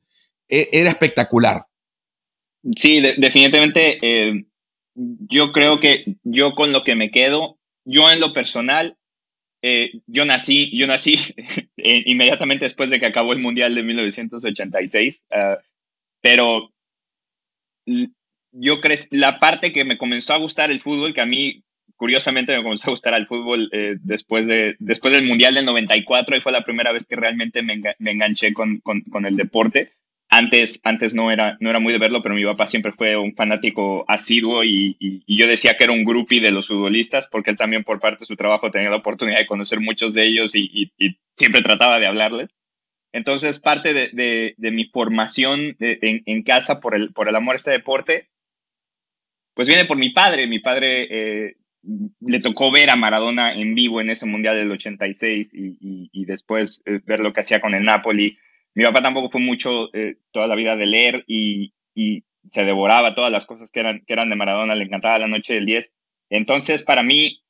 e, 0.50 0.68
era 0.74 0.90
espectacular. 0.90 1.66
Sí, 2.76 3.00
definitivamente. 3.00 4.46
yo 4.94 5.52
creo 5.54 5.80
que 5.80 6.18
yo 6.24 6.54
con 6.54 6.74
lo 6.74 6.84
que 6.84 6.96
me 6.96 7.10
quedo, 7.10 7.58
yo 7.86 8.12
en 8.12 8.20
lo 8.20 8.34
personal, 8.34 8.98
eh, 9.62 9.92
yo 10.08 10.26
nací, 10.26 10.76
yo 10.76 10.88
nací 10.88 11.16
eh, 11.78 12.04
inmediatamente 12.06 12.66
después 12.66 12.90
de 12.90 13.00
que 13.00 13.06
acabó 13.06 13.34
el 13.34 13.40
Mundial 13.40 13.76
de 13.76 13.84
1986, 13.84 15.26
ah, 15.32 15.58
pero 16.22 16.72
yo 18.52 18.82
creo 18.82 18.98
la 19.12 19.40
parte 19.40 19.72
que 19.72 19.86
me 19.86 19.98
comenzó 19.98 20.34
a 20.34 20.38
gustar 20.38 20.72
el 20.72 20.82
fútbol, 20.82 21.14
que 21.14 21.22
a 21.22 21.26
mí 21.26 21.64
curiosamente 21.96 22.56
me 22.56 22.64
comenzó 22.64 22.88
a 22.88 22.92
gustar 22.92 23.14
el 23.14 23.28
fútbol 23.28 23.70
eh, 23.72 23.96
después, 24.02 24.48
de, 24.48 24.76
después 24.80 25.14
del 25.14 25.26
Mundial 25.26 25.54
del 25.54 25.66
94, 25.66 26.36
y 26.36 26.42
fue 26.42 26.52
la 26.52 26.64
primera 26.64 26.92
vez 26.92 27.06
que 27.06 27.16
realmente 27.16 27.62
me, 27.62 27.80
enganché 28.00 28.54
con, 28.54 28.80
con, 28.80 29.02
con 29.02 29.26
el 29.26 29.36
deporte. 29.36 29.94
Antes, 30.34 30.80
antes 30.86 31.14
no, 31.14 31.30
era, 31.30 31.58
no 31.60 31.70
era 31.70 31.80
muy 31.80 31.92
de 31.92 32.00
verlo, 32.00 32.24
pero 32.24 32.36
mi 32.36 32.46
papá 32.46 32.70
siempre 32.70 32.94
fue 32.94 33.18
un 33.18 33.36
fanático 33.36 34.06
asiduo 34.08 34.64
y, 34.64 34.96
yo 35.28 35.46
decía 35.46 35.76
que 35.78 35.84
era 35.84 35.92
un 35.92 36.06
groupie 36.06 36.40
de 36.40 36.52
los 36.52 36.70
futbolistas 36.70 37.28
porque 37.28 37.50
él 37.50 37.58
también 37.58 37.84
por 37.84 38.00
parte 38.00 38.22
de 38.22 38.26
su 38.28 38.38
trabajo 38.38 38.72
tenía 38.72 38.90
la 38.90 38.96
oportunidad 38.96 39.40
de 39.40 39.46
conocer 39.46 39.82
muchos 39.82 40.14
de 40.14 40.26
ellos 40.26 40.56
y, 40.56 40.94
siempre 41.36 41.62
trataba 41.62 42.00
de 42.00 42.06
hablarles. 42.06 42.56
Entonces, 43.12 43.60
parte 43.60 43.94
de, 43.94 44.56
mi 44.58 44.86
formación 44.86 45.76
en, 45.80 46.44
casa 46.44 46.80
por 46.80 46.96
el, 46.96 47.12
por 47.12 47.28
el 47.28 47.36
amor 47.36 47.56
a 47.56 47.58
este 47.58 47.72
deporte, 47.72 48.30
pues 49.54 49.68
viene 49.68 49.84
por 49.84 49.98
mi 49.98 50.12
padre. 50.12 50.48
Mi 50.48 50.60
padre 50.60 51.08
eh, 51.10 51.56
le 52.22 52.40
tocó 52.40 52.72
ver 52.72 52.90
a 52.90 52.96
Maradona 52.96 53.54
en 53.54 53.76
vivo 53.76 54.00
en 54.00 54.10
ese 54.10 54.26
Mundial 54.26 54.56
del 54.56 54.72
86 54.72 55.52
y, 55.54 56.26
después 56.26 56.82
eh, 56.86 57.02
ver 57.06 57.20
lo 57.20 57.34
que 57.34 57.42
hacía 57.42 57.60
con 57.60 57.74
el 57.74 57.84
Napoli 57.84 58.38
mi 58.74 58.84
papá 58.84 59.02
tampoco 59.02 59.30
fue 59.30 59.42
mucho 59.42 59.94
eh, 59.94 60.18
toda 60.32 60.48
la 60.48 60.56
vida 60.56 60.76
de 60.76 60.86
leer 60.86 61.24
y, 61.28 61.74
se 62.50 62.64
devoraba 62.64 63.14
todas 63.14 63.32
las 63.32 63.46
cosas 63.46 63.70
que 63.70 63.82
eran, 63.82 64.04
que 64.06 64.14
eran 64.14 64.32
de 64.32 64.36
Maradona, 64.36 64.74
le 64.74 64.86
encantaba 64.86 65.20
la 65.20 65.28
noche 65.28 65.54
del 65.54 65.68
10. 65.68 65.94
Entonces, 66.32 66.82
para 66.82 67.04
mí, 67.04 67.44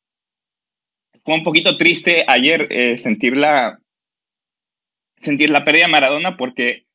fue 1.23 1.35
un 1.35 1.43
poquito 1.43 1.77
triste 1.77 2.25
ayer 2.27 2.67
eh, 2.69 2.97
sentir, 2.97 3.37
la, 3.37 3.79
sentir 5.17 5.49
la 5.49 5.63
pérdida 5.63 5.85
de 5.85 5.91
Maradona 5.91 6.35
porque 6.35 6.87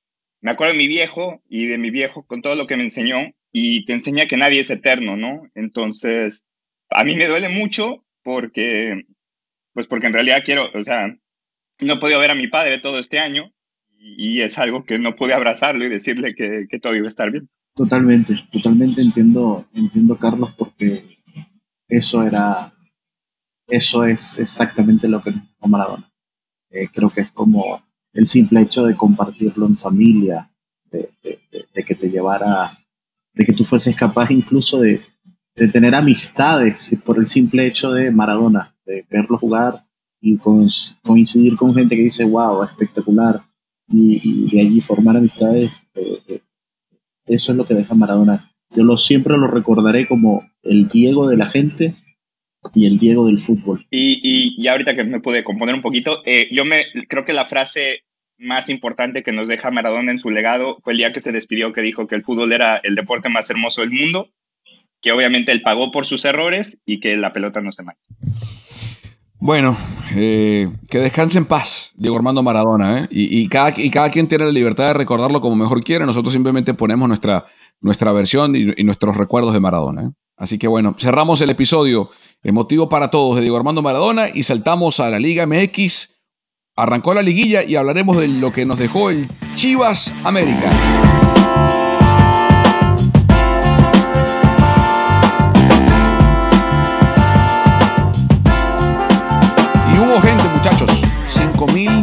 me 0.43 0.51
acuerdo 0.51 0.75
de 0.75 0.79
mi 0.79 0.89
viejo 0.89 1.43
y 1.49 1.67
de 1.67 1.79
mi 1.79 1.91
viejo 1.91 2.27
con 2.27 2.43
todo 2.43 2.55
lo 2.55 2.67
que 2.67 2.77
me 2.77 2.83
enseñó 2.83 3.33
y 3.51 3.87
te 3.87 3.95
enseña 3.95 4.27
que 4.27 4.37
nadie 4.37 4.61
es 4.61 4.71
eterno, 4.71 5.17
¿no? 5.17 5.49
Entonces, 5.55 6.45
a 6.91 7.03
mí 7.03 7.17
me 7.17 7.29
duele 7.29 7.49
mucho 7.49 8.05
porque, 8.23 9.07
pues 9.73 9.87
porque 9.87 10.09
en 10.09 10.13
realidad 10.13 10.43
quiero, 10.45 10.71
o 10.75 10.85
sea, 10.85 11.17
no 11.79 11.95
he 11.95 11.99
podido 11.99 12.21
ver 12.21 12.33
a 12.33 12.37
mi 12.37 12.49
padre 12.49 12.79
todo 12.79 12.99
este 12.99 13.19
año 13.19 13.53
y 13.99 14.41
es 14.43 14.59
algo 14.59 14.85
que 14.85 14.99
no 14.99 15.17
pude 15.17 15.35
abrazarlo 15.35 15.85
y 15.85 15.89
decirle 15.89 16.35
que, 16.35 16.67
que 16.69 16.79
todo 16.79 16.95
iba 16.95 17.07
a 17.07 17.09
estar 17.09 17.31
bien. 17.31 17.49
Totalmente, 17.75 18.35
totalmente 18.51 19.03
entiendo, 19.03 19.67
entiendo 19.75 20.17
Carlos, 20.17 20.55
porque 20.57 21.19
eso 21.89 22.23
era, 22.23 22.73
eso 23.69 24.05
es 24.05 24.39
exactamente 24.39 25.09
lo 25.09 25.23
que 25.23 25.33
nos 25.33 25.45
Maradona. 25.69 26.11
Eh, 26.71 26.89
creo 26.93 27.11
que 27.11 27.23
es 27.23 27.31
como 27.33 27.83
el 28.13 28.27
simple 28.27 28.63
hecho 28.63 28.85
de 28.85 28.97
compartirlo 28.97 29.67
en 29.67 29.77
familia, 29.77 30.51
de, 30.91 31.11
que 31.85 31.95
te 31.95 32.09
llevara, 32.09 32.79
de 33.35 33.45
que 33.45 33.53
tú 33.53 33.65
fueses 33.65 33.95
capaz 33.95 34.31
incluso 34.31 34.81
de, 34.81 35.03
tener 35.73 35.95
amistades 35.95 36.99
por 37.05 37.19
el 37.19 37.27
simple 37.27 37.67
hecho 37.67 37.91
de 37.91 38.11
Maradona, 38.11 38.75
de 38.85 39.07
verlo 39.11 39.39
jugar 39.39 39.85
y 40.21 40.39
coincidir 41.03 41.57
con 41.57 41.75
gente 41.75 41.97
que 41.97 42.03
dice, 42.03 42.25
wow, 42.25 42.63
espectacular, 42.63 43.43
y, 43.89 44.51
de 44.51 44.61
allí 44.61 44.81
formar 44.81 45.17
amistades, 45.17 45.73
eh, 45.95 46.19
eh, 46.29 46.41
eso 47.27 47.53
es 47.53 47.59
lo 47.59 47.67
que 47.67 47.75
deja 47.75 47.95
Maradona. 47.95 48.51
Yo 48.75 48.85
lo, 48.85 48.97
siempre 48.97 49.37
lo 49.37 49.47
recordaré 49.47 50.07
como 50.07 50.49
el 50.63 50.89
Diego 50.89 51.29
de 51.29 51.37
la 51.37 51.47
gente 51.47 51.93
y 52.75 52.87
el 52.87 52.99
Diego 52.99 53.27
del 53.27 53.39
fútbol. 53.39 53.87
Y, 53.91 54.57
y, 54.59 54.67
ahorita 54.67 54.95
que 54.95 55.05
me 55.05 55.21
pude 55.21 55.45
componer 55.45 55.75
un 55.75 55.83
poquito, 55.83 56.23
eh, 56.25 56.49
yo 56.53 56.65
me 56.65 56.85
creo 57.09 57.25
que 57.25 57.33
la 57.33 57.47
frase 57.47 58.03
más 58.39 58.69
importante 58.69 59.23
que 59.23 59.33
nos 59.33 59.49
deja 59.49 59.71
Maradona 59.71 60.13
en 60.13 60.19
su 60.19 60.31
legado 60.31 60.79
fue 60.83 60.93
el 60.93 60.99
día 60.99 61.13
que 61.13 61.21
se 61.21 61.33
despidió 61.33 61.73
que 61.73 61.81
dijo 61.81 62.07
que 62.07 62.17
el 62.17 62.25
fútbol 62.25 62.53
era 62.53 62.77
el 62.79 62.95
deporte 62.95 63.29
más 63.29 63.49
hermoso 63.49 63.81
del 63.81 63.93
mundo, 63.93 64.29
que 65.01 65.13
obviamente 65.13 65.53
él 65.53 65.63
pagó 65.63 65.91
por 65.91 66.07
sus 66.07 66.25
errores 66.25 66.79
y 66.85 67.01
que 67.01 67.17
la 67.17 67.33
pelota 67.33 67.61
no 67.61 67.73
se 67.73 67.83
mancha. 67.83 68.03
Bueno, 69.39 69.77
eh, 70.15 70.71
que 70.89 70.99
descanse 70.99 71.37
en 71.37 71.45
paz, 71.45 71.93
Diego 71.97 72.17
Armando 72.17 72.43
Maradona, 72.43 73.01
¿eh? 73.01 73.09
y, 73.11 73.49
cada, 73.49 73.75
y 73.77 73.91
cada 73.91 74.11
quien 74.11 74.29
tiene 74.29 74.47
la 74.47 74.51
libertad 74.51 74.89
de 74.89 74.95
recordarlo 74.95 75.41
como 75.41 75.57
mejor 75.57 75.85
quiere. 75.85 76.07
Nosotros 76.07 76.33
simplemente 76.33 76.73
ponemos 76.73 77.07
nuestra, 77.07 77.45
nuestra 77.81 78.13
versión 78.13 78.57
y, 78.57 78.83
nuestros 78.85 79.17
recuerdos 79.17 79.53
de 79.53 79.61
Maradona. 79.61 80.03
¿eh? 80.05 80.11
Así 80.39 80.59
que 80.59 80.69
bueno, 80.69 80.97
cerramos 80.99 81.41
el 81.43 81.51
episodio 81.51 82.11
emotivo 82.43 82.89
para 82.89 83.11
todos 83.11 83.37
de 83.37 83.43
Diego 83.43 83.57
Armando 83.57 83.83
Maradona 83.83 84.29
y 84.33 84.43
saltamos 84.43 85.01
a 85.01 85.11
la 85.11 85.19
Liga 85.19 85.47
MX. 85.47 86.15
Arrancó 86.75 87.15
la 87.15 87.23
liguilla 87.23 87.63
y 87.63 87.77
hablaremos 87.77 88.17
de 88.17 88.29
lo 88.29 88.53
que 88.53 88.65
nos 88.65 88.79
dejó 88.79 89.11
el 89.11 89.29
Chivas 89.55 90.13
América. 90.25 90.71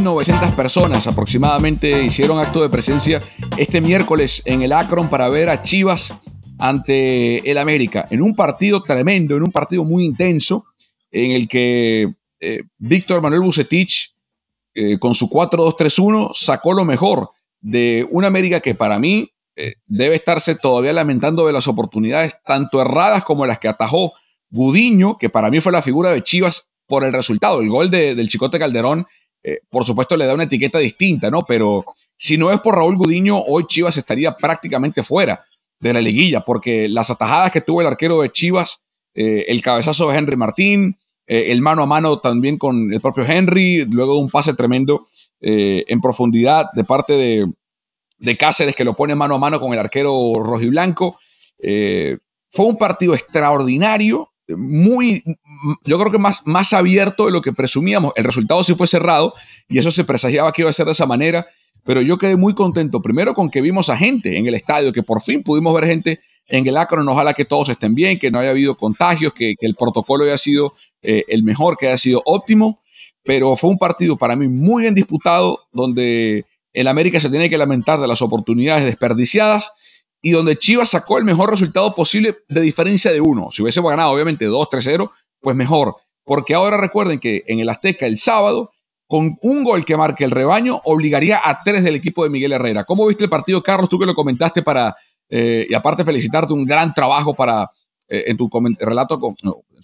5.900 0.04 0.54
personas 0.54 1.08
aproximadamente 1.08 2.04
hicieron 2.04 2.38
acto 2.38 2.62
de 2.62 2.68
presencia 2.68 3.22
este 3.58 3.80
miércoles 3.80 4.42
en 4.44 4.62
el 4.62 4.74
Akron 4.74 5.10
para 5.10 5.30
ver 5.30 5.50
a 5.50 5.62
Chivas 5.62 6.14
ante 6.60 7.50
el 7.50 7.58
América, 7.58 8.06
en 8.12 8.22
un 8.22 8.36
partido 8.36 8.84
tremendo, 8.84 9.38
en 9.38 9.44
un 9.44 9.52
partido 9.52 9.86
muy 9.86 10.04
intenso, 10.04 10.66
en 11.10 11.32
el 11.32 11.48
que 11.48 12.14
eh, 12.42 12.64
Víctor 12.78 13.22
Manuel 13.22 13.44
Bucetich 13.44 14.14
eh, 14.76 15.00
con 15.00 15.16
su 15.16 15.30
4-2-3-1 15.30 16.32
sacó 16.36 16.74
lo 16.74 16.84
mejor 16.84 17.30
de 17.62 18.06
una 18.12 18.28
América 18.28 18.60
que 18.60 18.76
para 18.76 19.00
mí 19.00 19.30
eh, 19.56 19.76
debe 19.86 20.16
estarse 20.16 20.56
todavía 20.56 20.92
lamentando 20.92 21.48
de 21.48 21.54
las 21.54 21.70
oportunidades 21.70 22.36
tanto 22.46 22.82
erradas 22.82 23.24
como 23.24 23.46
las 23.46 23.60
que 23.60 23.70
atajó 23.70 24.12
Gudiño, 24.50 25.18
que 25.18 25.30
para 25.30 25.50
mí 25.50 25.62
fue 25.62 25.72
la 25.72 25.82
figura 25.82 26.10
de 26.10 26.24
Chivas 26.24 26.72
por 26.88 27.06
el 27.06 27.14
resultado. 27.14 27.62
El 27.62 27.70
gol 27.70 27.90
del 27.90 28.28
Chicote 28.28 28.60
Calderón, 28.60 29.08
eh, 29.44 29.60
por 29.70 29.86
supuesto, 29.86 30.16
le 30.18 30.26
da 30.26 30.34
una 30.34 30.44
etiqueta 30.44 30.80
distinta, 30.80 31.30
¿no? 31.30 31.44
Pero 31.44 31.86
si 32.18 32.38
no 32.38 32.52
es 32.52 32.60
por 32.60 32.76
Raúl 32.76 32.98
Gudiño, 32.98 33.40
hoy 33.40 33.66
Chivas 33.68 33.98
estaría 33.98 34.36
prácticamente 34.38 35.04
fuera 35.04 35.44
de 35.80 35.94
la 35.94 36.02
liguilla, 36.02 36.42
porque 36.42 36.88
las 36.88 37.10
atajadas 37.10 37.52
que 37.52 37.62
tuvo 37.62 37.82
el 37.82 37.88
arquero 37.88 38.22
de 38.22 38.32
Chivas, 38.32 38.80
el 39.14 39.62
cabezazo 39.62 40.10
de 40.10 40.18
Henry 40.18 40.38
Martín, 40.38 40.98
el 41.28 41.62
mano 41.62 41.84
a 41.84 41.86
mano 41.86 42.20
también 42.20 42.58
con 42.58 42.94
el 42.94 43.02
propio 43.02 43.26
Henry, 43.26 43.86
luego 43.86 44.18
un 44.18 44.30
pase 44.30 44.54
tremendo 44.54 45.08
eh, 45.46 45.84
en 45.90 46.00
profundidad 46.00 46.68
de 46.74 46.86
parte 46.86 47.12
de, 47.14 47.52
de, 48.18 48.38
Cáceres 48.38 48.78
que 48.78 48.86
lo 48.86 48.96
pone 48.96 49.14
mano 49.14 49.36
a 49.36 49.40
mano 49.40 49.60
con 49.60 49.74
el 49.74 49.80
arquero 49.80 50.36
rojiblanco. 50.36 51.20
Eh, 51.60 52.18
fue 52.50 52.68
un 52.68 52.78
partido 52.78 53.14
extraordinario, 53.14 54.32
muy, 54.48 55.22
yo 55.86 56.00
creo 56.00 56.12
que 56.12 56.18
más, 56.18 56.42
más 56.46 56.74
abierto 56.74 57.26
de 57.26 57.32
lo 57.32 57.42
que 57.42 57.54
presumíamos. 57.54 58.14
El 58.16 58.24
resultado 58.24 58.64
sí 58.64 58.76
fue 58.76 58.88
cerrado 58.88 59.34
y 59.68 59.80
eso 59.80 59.92
se 59.92 60.04
presagiaba 60.04 60.52
que 60.52 60.62
iba 60.62 60.70
a 60.70 60.74
ser 60.74 60.86
de 60.86 60.92
esa 60.92 61.06
manera, 61.06 61.46
pero 61.84 62.02
yo 62.02 62.18
quedé 62.18 62.36
muy 62.36 62.54
contento 62.54 63.02
primero 63.02 63.34
con 63.34 63.50
que 63.50 63.62
vimos 63.62 63.90
a 63.90 63.98
gente 63.98 64.38
en 64.38 64.48
el 64.48 64.56
estadio, 64.56 64.94
que 64.94 65.04
por 65.04 65.22
fin 65.22 65.44
pudimos 65.44 65.74
ver 65.74 65.86
gente 65.86 66.20
en 66.48 66.68
el 66.68 66.78
Akron. 66.78 67.08
Ojalá 67.08 67.34
que 67.34 67.46
todos 67.46 67.70
estén 67.70 67.96
bien, 67.96 68.20
que 68.20 68.32
no 68.32 68.40
haya 68.40 68.52
habido 68.52 68.76
contagios, 68.76 69.34
que, 69.34 69.56
el 69.60 69.76
protocolo 69.76 70.24
haya 70.24 70.38
sido 70.38 70.74
eh, 71.02 71.24
el 71.28 71.44
mejor, 71.44 71.78
que 71.78 71.88
haya 71.88 71.98
sido 71.98 72.22
óptimo 72.26 72.80
pero 73.24 73.56
fue 73.56 73.70
un 73.70 73.78
partido 73.78 74.18
para 74.18 74.36
mí 74.36 74.48
muy 74.48 74.84
bien 74.84 74.94
disputado, 74.94 75.68
donde 75.72 76.46
el 76.74 76.88
América 76.88 77.20
se 77.20 77.30
tiene 77.30 77.50
que 77.50 77.58
lamentar 77.58 78.00
de 78.00 78.08
las 78.08 78.22
oportunidades 78.22 78.84
desperdiciadas 78.84 79.72
y 80.22 80.32
donde 80.32 80.58
Chivas 80.58 80.90
sacó 80.90 81.18
el 81.18 81.26
mejor 81.26 81.50
resultado 81.50 81.96
posible 81.96 82.38
de 82.48 82.62
diferencia 82.62 83.12
de 83.12 83.22
uno. 83.22 83.50
Si 83.52 83.62
hubiésemos 83.62 83.90
ganado, 83.90 84.12
obviamente, 84.12 84.48
2-3-0, 84.48 85.10
pues 85.44 85.56
mejor. 85.56 85.98
Porque 86.24 86.56
ahora 86.56 86.78
recuerden 86.78 87.20
que 87.20 87.44
en 87.48 87.60
el 87.60 87.70
Azteca 87.70 88.08
el 88.08 88.18
sábado, 88.18 88.72
con 89.08 89.38
un 89.42 89.64
gol 89.64 89.86
que 89.86 89.98
marque 89.98 90.24
el 90.24 90.32
rebaño, 90.32 90.82
obligaría 90.86 91.40
a 91.44 91.62
tres 91.64 91.84
del 91.84 91.96
equipo 91.96 92.24
de 92.24 92.30
Miguel 92.30 92.54
Herrera. 92.54 92.86
¿Cómo 92.86 93.06
viste 93.06 93.26
el 93.26 93.30
partido, 93.30 93.62
Carlos? 93.62 93.90
Tú 93.90 94.00
que 94.00 94.06
lo 94.06 94.16
comentaste 94.16 94.64
para, 94.64 94.96
eh, 95.30 95.68
y 95.70 95.74
aparte 95.74 96.06
felicitarte, 96.06 96.54
un 96.54 96.66
gran 96.66 96.94
trabajo 96.94 97.34
para, 97.34 97.70
eh, 98.08 98.24
en 98.28 98.38
tu 98.38 98.50
relato, 98.80 99.20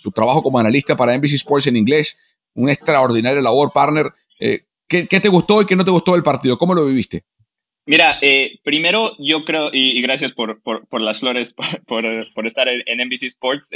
tu 0.01 0.11
trabajo 0.11 0.41
como 0.41 0.57
analista 0.57 0.95
para 0.95 1.13
NBC 1.13 1.33
Sports 1.35 1.67
en 1.67 1.75
inglés 1.75 2.17
un 2.55 2.69
extraordinario 2.69 3.41
labor, 3.41 3.71
partner. 3.71 4.07
Eh, 4.39 4.61
¿qué, 4.87 5.05
te 5.05 5.29
gustó 5.29 5.61
y 5.61 5.65
qué 5.65 5.75
no 5.75 5.85
te 5.85 5.91
gustó 5.91 6.13
del 6.13 6.23
partido? 6.23 6.57
¿Cómo 6.57 6.73
lo 6.73 6.85
viviste? 6.85 7.23
Mira, 7.85 8.19
primero 8.63 9.15
yo 9.19 9.43
creo, 9.43 9.69
y, 9.71 10.01
gracias 10.01 10.31
por, 10.31 10.61
por, 10.61 11.01
las 11.01 11.19
flores, 11.19 11.53
por, 11.87 12.47
estar 12.47 12.67
en, 12.67 12.81
NBC 13.05 13.23
Sports. 13.23 13.69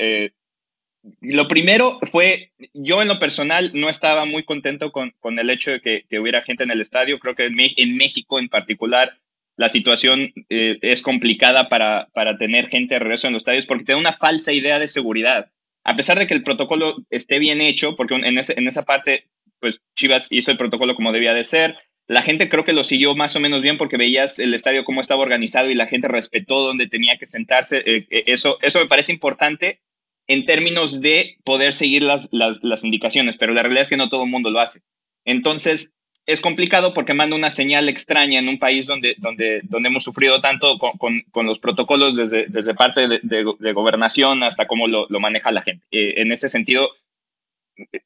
Eh, 1.04 1.10
lo 1.22 1.47
primero 1.47 1.99
fue, 2.12 2.51
yo 2.74 3.01
en 3.01 3.08
lo 3.08 3.20
personal 3.20 3.72
no 3.74 3.89
estaba 3.89 4.26
muy 4.26 4.43
contento 4.43 4.91
con, 4.91 5.14
con 5.20 5.38
el 5.39 5.49
hecho 5.49 5.72
de 5.72 5.82
que, 5.82 6.20
hubiera 6.20 6.43
gente 6.43 6.64
en 6.64 6.72
el 6.72 6.82
estadio. 6.82 7.20
Creo 7.20 7.36
que 7.36 7.45
en, 7.45 7.95
México 7.97 8.39
en 8.39 8.49
particular 8.49 9.18
la 9.56 9.70
situación 9.70 10.34
es 10.49 11.04
complicada 11.04 11.70
para, 11.70 12.08
para 12.14 12.38
tener 12.39 12.70
gente 12.70 12.95
de 12.95 12.99
regreso 12.99 13.28
en 13.28 13.34
los 13.34 13.41
estadios 13.41 13.68
porque 13.68 13.84
te 13.84 13.91
da 13.91 13.99
una 13.99 14.14
falsa 14.14 14.51
idea 14.51 14.80
de 14.80 14.88
seguridad 14.88 15.51
a 15.84 15.95
pesar 15.95 16.18
de 16.18 16.28
que 16.28 16.34
el 16.34 16.43
protocolo 16.43 16.97
esté 17.10 17.39
bien 17.39 17.62
hecho, 17.62 17.95
porque 17.95 18.16
en, 18.16 18.26
en 18.26 18.68
esa 18.68 18.84
parte, 18.84 19.28
pues 19.60 19.82
Chivas 19.95 20.28
hizo 20.30 20.51
el 20.51 20.58
protocolo 20.58 20.95
como 20.95 21.12
debía 21.12 21.34
de 21.34 21.43
ser, 21.43 21.78
la 22.08 22.22
gente 22.22 22.49
creo 22.49 22.66
que 22.66 22.74
lo 22.74 22.84
siguió 22.84 23.16
más 23.16 23.36
o 23.36 23.39
menos 23.39 23.62
bien 23.62 23.78
porque 23.78 23.97
veías 23.97 24.39
el 24.39 24.54
estadio 24.54 24.84
cómo 24.84 25.01
estaba 25.01 25.22
organizado 25.22 25.70
y 25.70 25.76
la 25.76 25.88
gente 25.88 26.08
respetó 26.08 26.62
dónde 26.62 26.88
tenía 26.88 27.18
que 27.18 27.28
sentarse. 27.28 27.78
Eh, 27.86 28.08
eh, 28.10 28.24
eso, 28.28 28.58
eso 28.62 28.80
me 28.80 28.88
parece 28.88 29.14
importante 29.14 29.82
en 30.28 30.45
términos 30.45 31.01
de 31.01 31.38
poder 31.43 31.74
seguir 31.74 32.03
las, 32.03 32.28
las, 32.32 32.63
las 32.63 32.84
indicaciones, 32.84 33.38
pero 33.38 33.53
la 33.53 33.61
realidad 33.61 33.84
es 33.84 33.89
que 33.89 33.97
no 33.97 34.09
todo 34.09 34.24
el 34.24 34.30
mundo 34.30 34.49
lo 34.49 34.59
hace. 34.59 34.82
Entonces, 35.26 35.93
es 36.26 36.39
complicado 36.39 36.93
porque 36.93 37.13
manda 37.13 37.36
una 37.36 37.49
señal 37.49 37.89
extraña 37.89 38.39
en 38.39 38.47
un 38.47 38.57
país 38.57 38.88
donde, 38.88 39.15
donde, 39.17 39.61
donde 39.63 39.89
hemos 39.89 40.03
sufrido 40.03 40.39
tanto 40.39 40.78
con, 40.78 41.21
con, 41.32 41.45
los 41.45 41.59
protocolos 41.59 42.15
desde, 42.15 42.45
desde 42.47 42.74
parte 42.74 43.07
de, 43.07 43.19
de, 43.21 43.74
gobernación 43.74 44.43
hasta 44.43 44.65
cómo 44.65 44.88
lo, 44.88 45.05
lo 45.09 45.19
maneja 45.19 45.51
la 45.51 45.63
gente. 45.63 45.86
Eh, 45.91 46.15
en 46.17 46.32
ese 46.32 46.47
sentido, 46.47 46.91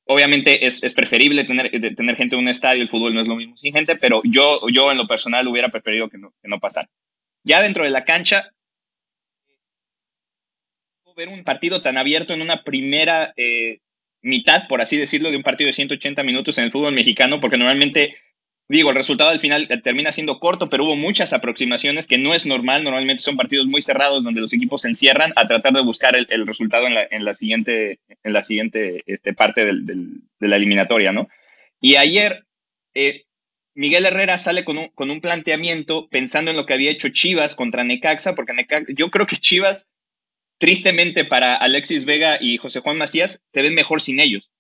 obviamente 0.06 0.66
es, 0.66 0.82
es 0.84 0.94
preferible 0.94 1.44
tener, 1.44 1.70
tener 1.96 2.16
gente 2.16 2.36
en 2.36 2.42
un 2.42 2.48
estadio, 2.48 2.82
el 2.82 2.90
fútbol 2.90 3.14
no 3.14 3.22
es 3.22 3.28
lo 3.28 3.36
mismo 3.36 3.56
sin 3.58 3.74
gente, 3.74 3.96
pero 3.96 4.22
yo, 4.24 4.62
yo 4.72 4.92
en 4.92 4.98
lo 4.98 5.08
personal 5.08 5.48
hubiera 5.48 5.70
preferido 5.70 6.10
que 6.10 6.18
no, 6.18 6.34
que 6.42 6.48
no 6.48 6.60
pasara. 6.60 6.90
Ya 7.44 7.62
dentro 7.62 7.84
de 7.84 7.92
la 7.92 8.04
cancha, 8.04 8.52
ver 11.18 11.30
un 11.30 11.44
partido 11.44 11.82
tan 11.82 11.98
abierto 11.98 12.34
en 12.34 12.42
una 12.42 12.64
primera 12.64 13.34
eh, 13.36 13.80
mitad, 14.22 14.68
por 14.68 14.82
así 14.82 14.98
decirlo, 14.98 15.32
de 15.32 15.38
un 15.38 15.44
partido 15.44 15.68
de 15.68 15.74
180 15.74 16.24
minutos 16.24 16.58
en 16.58 16.66
el 16.66 16.72
fútbol 16.72 16.94
mexicano, 16.94 17.42
porque 17.42 17.58
normalmente, 17.58 18.16
digo, 18.70 18.92
el 18.92 18.96
resultado 18.96 19.32
al 19.32 19.40
final 19.40 19.68
termina 19.84 20.14
siendo 20.14 20.40
corto, 20.40 20.70
pero 20.70 20.86
hubo 20.86 20.96
muchas 20.96 21.34
aproximaciones 21.34 22.06
que 22.06 22.20
no 22.20 22.36
es 22.36 22.46
normal. 22.46 22.84
Normalmente 22.84 23.24
son 23.24 23.36
partidos 23.36 23.66
muy 23.66 23.82
cerrados 23.82 24.24
donde 24.24 24.42
los 24.42 24.54
equipos 24.54 24.82
se 24.82 24.90
encierran 24.90 25.34
a 25.36 25.48
tratar 25.48 25.74
de 25.74 25.82
buscar 25.82 26.16
el, 26.16 26.48
resultado 26.48 26.86
en 26.86 26.94
la, 26.94 27.08
en 27.10 27.26
la, 27.26 27.34
siguiente, 27.34 28.00
en 28.24 28.34
la 28.34 28.44
siguiente 28.44 29.04
este, 29.08 29.34
parte 29.34 29.66
de 29.66 30.48
la 30.48 30.56
eliminatoria, 30.56 31.12
¿no? 31.12 31.28
Y 31.82 31.96
ayer, 31.96 32.46
eh, 32.94 33.24
Miguel 33.74 34.06
Herrera 34.06 34.38
sale 34.38 34.64
con 34.64 34.78
un, 34.78 34.90
con 34.90 35.10
un 35.10 35.22
planteamiento 35.22 36.08
pensando 36.10 36.52
en 36.52 36.58
lo 36.58 36.68
que 36.68 36.74
había 36.74 36.92
hecho 36.92 37.10
Chivas 37.10 37.56
contra 37.56 37.84
Necaxa, 37.84 38.36
porque 38.36 38.54
Necaxa, 38.54 38.92
yo 38.96 39.10
creo 39.10 39.26
que 39.26 39.38
Chivas 39.38 39.88
tristemente 40.58 41.26
para 41.26 41.56
Alexis 41.56 42.06
Vega 42.06 42.38
y 42.42 42.58
José 42.58 42.80
Juan 42.80 42.98
Macías, 42.98 43.42
se 43.48 43.62
ven 43.62 43.76
mejor 43.76 44.02
sin 44.02 44.20
ellos. 44.20 44.52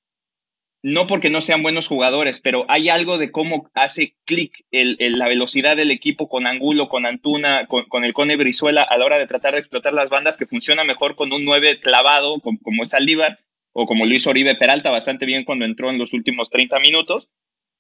No 0.84 1.08
porque 1.08 1.32
no 1.32 1.42
sean 1.42 1.64
buenos 1.64 1.88
jugadores, 1.88 2.40
pero 2.40 2.66
hay 2.70 2.88
algo 2.90 3.18
de 3.18 3.32
cómo 3.32 3.70
hace 3.74 4.16
clic 4.26 4.64
la 4.72 5.28
velocidad 5.28 5.76
del 5.76 5.90
equipo 5.90 6.30
con 6.30 6.46
Angulo, 6.46 6.88
con 6.88 7.06
Antuna, 7.06 7.68
con, 7.68 8.04
el 8.04 8.14
Cone 8.14 8.36
Brizuela 8.36 8.84
a 8.84 8.98
la 8.98 9.06
hora 9.06 9.18
de 9.18 9.26
tratar 9.26 9.54
de 9.54 9.60
explotar 9.60 9.94
las 9.94 10.10
bandas, 10.10 10.38
que 10.38 10.46
funciona 10.46 10.84
mejor 10.84 11.16
con 11.16 11.34
un 11.34 11.44
9 11.46 11.80
clavado, 11.80 12.40
como, 12.42 12.84
es 12.84 12.94
Aldívar, 12.94 13.40
o 13.74 13.88
como 13.88 14.06
Luis 14.06 14.28
Oribe 14.28 14.56
Peralta, 14.56 14.92
bastante 14.92 15.26
bien 15.26 15.46
cuando 15.46 15.66
entró 15.66 15.90
en 15.90 15.98
los 15.98 16.14
últimos 16.14 16.50
30 16.52 16.80
minutos, 16.80 17.28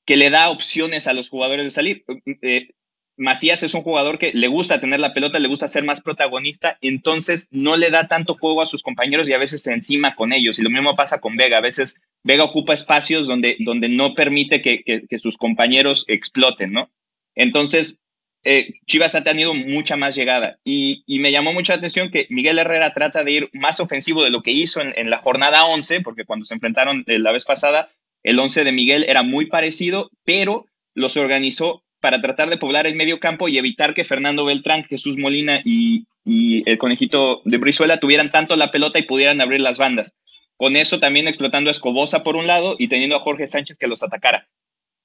que 0.05 0.17
le 0.17 0.31
da 0.31 0.49
opciones 0.49 1.05
a 1.05 1.13
los 1.13 1.29
jugadores 1.29 1.65
de 1.65 1.71
salir. 1.71 2.03
Eh, 2.41 2.69
Macías 3.17 3.63
es 3.63 3.73
un 3.73 3.81
jugador 3.81 4.19
que 4.19 4.31
le 4.33 4.47
gusta 4.47 4.79
tener 4.79 4.99
la 4.99 5.13
pelota, 5.13 5.39
le 5.39 5.47
gusta 5.47 5.67
ser 5.67 5.83
más 5.83 6.01
protagonista, 6.01 6.77
entonces 6.81 7.47
no 7.51 7.75
le 7.75 7.89
da 7.89 8.07
tanto 8.07 8.35
juego 8.35 8.61
a 8.61 8.67
sus 8.67 8.83
compañeros 8.83 9.27
y 9.27 9.33
a 9.33 9.39
veces 9.39 9.63
se 9.63 9.73
encima 9.73 10.15
con 10.15 10.33
ellos. 10.33 10.59
Y 10.59 10.61
lo 10.61 10.69
mismo 10.69 10.95
pasa 10.95 11.19
con 11.19 11.35
Vega. 11.35 11.57
A 11.57 11.61
veces 11.61 11.99
Vega 12.23 12.43
ocupa 12.43 12.75
espacios 12.75 13.27
donde, 13.27 13.57
donde 13.59 13.89
no 13.89 14.13
permite 14.13 14.61
que, 14.61 15.07
sus 15.19 15.35
compañeros 15.35 16.05
exploten, 16.07 16.71
¿no? 16.71 16.91
Entonces, 17.33 17.97
eh, 18.43 18.75
Chivas 18.85 19.15
ha 19.15 19.23
tenido 19.23 19.55
mucha 19.55 19.97
más 19.97 20.15
llegada. 20.15 20.59
Y, 20.63 21.03
me 21.07 21.31
llamó 21.31 21.53
mucha 21.53 21.73
atención 21.73 22.11
que 22.11 22.27
Miguel 22.29 22.59
Herrera 22.59 22.93
trata 22.93 23.23
de 23.23 23.31
ir 23.31 23.49
más 23.51 23.79
ofensivo 23.79 24.23
de 24.23 24.29
lo 24.29 24.43
que 24.43 24.51
hizo 24.51 24.79
en, 24.79 24.93
en 24.95 25.09
la 25.09 25.17
jornada 25.17 25.65
11, 25.65 26.01
porque 26.01 26.25
cuando 26.25 26.45
se 26.45 26.53
enfrentaron 26.53 27.03
eh, 27.07 27.17
la 27.17 27.31
vez 27.31 27.45
pasada, 27.45 27.89
el 28.23 28.39
11 28.39 28.63
de 28.63 28.71
Miguel 28.71 29.05
era 29.07 29.23
muy 29.23 29.47
parecido, 29.47 30.11
pero 30.23 30.67
los 30.93 31.17
organizó 31.17 31.83
para 31.99 32.21
tratar 32.21 32.49
de 32.49 32.57
poblar 32.57 32.87
el 32.87 32.95
medio 32.95 33.19
campo 33.19 33.47
y 33.47 33.57
evitar 33.57 33.93
que 33.93 34.03
Fernando 34.03 34.45
Beltrán, 34.45 34.83
Jesús 34.83 35.17
Molina 35.17 35.61
y, 35.63 36.05
el 36.25 36.77
conejito 36.77 37.41
de 37.45 37.57
Brizuela 37.57 38.01
tuvieran 38.01 38.31
tanto 38.31 38.57
la 38.57 38.69
pelota 38.69 38.99
y 38.99 39.03
pudieran 39.03 39.39
abrir 39.39 39.61
las 39.61 39.77
bandas. 39.77 40.13
Con 40.57 40.75
eso 40.75 40.99
también 40.99 41.27
explotando 41.27 41.69
a 41.69 41.71
Escobosa 41.71 42.23
por 42.23 42.35
un 42.35 42.47
lado 42.47 42.75
y 42.77 42.89
teniendo 42.89 43.15
a 43.15 43.21
Jorge 43.21 43.47
Sánchez 43.47 43.77
que 43.77 43.87
los 43.87 44.03
atacara. 44.03 44.45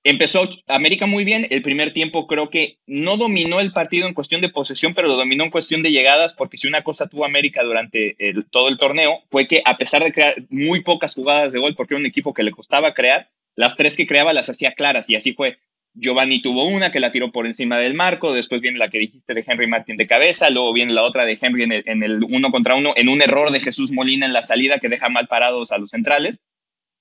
Empezó 0.05 0.49
América 0.67 1.07
muy 1.07 1.23
bien, 1.23 1.47
el 1.51 1.63
primer 1.63 1.93
tiempo 1.93 2.27
creo 2.27 2.51
que 2.51 2.79
no 2.87 3.17
dominó 3.17 3.61
el 3.61 3.73
partido 3.73 4.09
en 4.09 4.15
cuestión 4.15 4.41
de 4.41 4.49
posesión, 4.49 4.95
pero 4.95 5.07
lo 5.07 5.15
dominó 5.15 5.45
en 5.45 5.51
cuestión 5.51 5.85
de 5.85 5.93
llegadas, 5.93 6.35
porque 6.35 6.57
si 6.57 6.67
una 6.67 6.83
cosa 6.83 7.07
tuvo 7.07 7.25
América 7.25 7.63
durante 7.63 8.17
todo 8.51 8.69
el 8.69 8.79
torneo 8.79 9.21
fue 9.31 9.47
que 9.47 9.63
a 9.65 9.77
pesar 9.77 10.03
de 10.03 10.13
crear 10.13 10.35
muy 10.49 10.81
pocas 10.81 11.15
jugadas 11.15 11.53
de 11.53 11.61
gol, 11.61 11.77
porque 11.77 11.95
era 11.95 12.01
un 12.01 12.07
equipo 12.07 12.35
que 12.35 12.43
le 12.43 12.51
costaba 12.51 12.95
crear, 12.95 13.31
las 13.55 13.77
tres 13.77 13.95
que 13.95 14.09
creaba 14.09 14.33
las 14.33 14.49
hacía 14.49 14.73
claras 14.73 15.09
y 15.09 15.15
así 15.15 15.35
fue. 15.35 15.59
Giovanni 15.95 16.41
tuvo 16.41 16.65
una 16.65 16.91
que 16.91 17.01
la 17.01 17.13
tiró 17.13 17.33
por 17.33 17.47
encima 17.47 17.79
del 17.79 17.95
marco, 17.95 18.33
después 18.33 18.61
viene 18.61 18.79
la 18.79 18.89
que 18.89 18.99
dijiste 18.99 19.35
de 19.35 19.45
Henry 19.47 19.67
Martin 19.67 19.97
de 19.97 20.07
cabeza, 20.07 20.49
luego 20.51 20.73
viene 20.73 20.93
la 20.93 21.03
otra 21.03 21.27
de 21.27 21.39
Henry 21.41 21.65
en 21.65 22.03
el, 22.03 22.25
uno 22.25 22.51
contra 22.51 22.75
uno, 22.75 22.95
en 22.97 23.09
un 23.09 23.21
error 23.21 23.51
de 23.51 23.61
Jesús 23.61 23.93
Molina 23.93 24.25
en 24.25 24.33
la 24.33 24.43
salida 24.43 24.79
que 24.79 24.89
deja 24.89 25.09
mal 25.09 25.29
parados 25.29 25.71
a 25.71 25.79
los 25.79 25.91
centrales. 25.91 26.41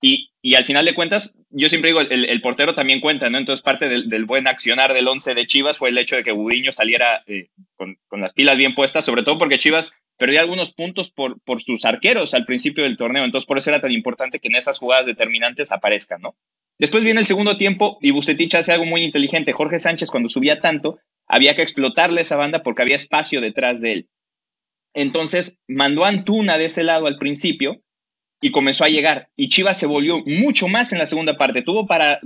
Y, 0.04 0.32
al 0.56 0.66
final 0.66 0.84
de 0.86 0.96
cuentas, 0.96 1.36
yo 1.52 1.70
siempre 1.70 1.92
digo, 1.92 2.02
el, 2.02 2.42
portero 2.42 2.74
también 2.74 3.02
cuenta, 3.02 3.30
¿no? 3.30 3.38
Entonces, 3.38 3.62
parte 3.62 3.88
del, 3.88 4.26
buen 4.26 4.48
accionar 4.48 4.94
del 4.94 5.08
11 5.08 5.36
de 5.36 5.46
Chivas 5.46 5.78
fue 5.78 5.90
el 5.90 5.98
hecho 6.00 6.16
de 6.16 6.24
que 6.24 6.32
Gudiño 6.32 6.72
saliera 6.72 7.24
eh, 7.28 7.50
con, 7.76 7.98
las 8.20 8.34
pilas 8.34 8.58
bien 8.58 8.74
puestas, 8.74 9.06
sobre 9.06 9.22
todo 9.22 9.38
porque 9.38 9.60
Chivas 9.60 9.94
perdió 10.22 10.40
algunos 10.40 10.72
puntos 10.72 11.10
por, 11.10 11.42
por 11.42 11.64
sus 11.64 11.84
arqueros 11.84 12.36
al 12.36 12.46
principio 12.46 12.84
del 12.84 12.96
torneo. 12.96 13.26
Entonces, 13.26 13.48
por 13.48 13.58
eso 13.58 13.72
era 13.72 13.82
tan 13.82 13.92
importante 13.92 14.38
que 14.38 14.50
en 14.50 14.56
esas 14.56 14.78
jugadas 14.78 15.08
determinantes 15.08 15.72
aparezcan, 15.72 16.22
¿no? 16.22 16.36
Después 16.78 17.04
viene 17.04 17.22
el 17.22 17.26
segundo 17.26 17.58
tiempo 17.58 17.98
y 18.04 18.12
Bucetich 18.12 18.54
hace 18.54 18.72
algo 18.72 18.86
muy 18.86 19.02
inteligente. 19.02 19.52
Jorge 19.52 19.80
Sánchez, 19.80 20.12
cuando 20.12 20.30
subía 20.30 20.60
tanto, 20.60 21.00
había 21.26 21.56
que 21.56 21.64
explotarle 21.64 22.22
esa 22.22 22.36
banda 22.36 22.62
porque 22.62 22.84
había 22.84 22.98
espacio 22.98 23.42
detrás 23.42 23.82
de 23.82 23.94
él. 23.94 24.10
Entonces, 24.94 25.58
mandó 25.68 26.06
Antuna 26.06 26.60
de 26.60 26.66
ese 26.66 26.84
lado 26.84 27.08
al 27.08 27.18
principio 27.18 27.82
y 28.42 28.52
comenzó 28.52 28.84
a 28.84 28.90
llegar. 28.90 29.30
Y 29.36 29.50
Chivas 29.50 29.80
se 29.80 29.88
volvió 29.88 30.22
mucho 30.28 30.68
más 30.68 30.92
en 30.92 31.00
la 31.00 31.08
segunda 31.08 31.36
parte. 31.36 31.64
Tuvo 31.64 31.88
para 31.88 32.20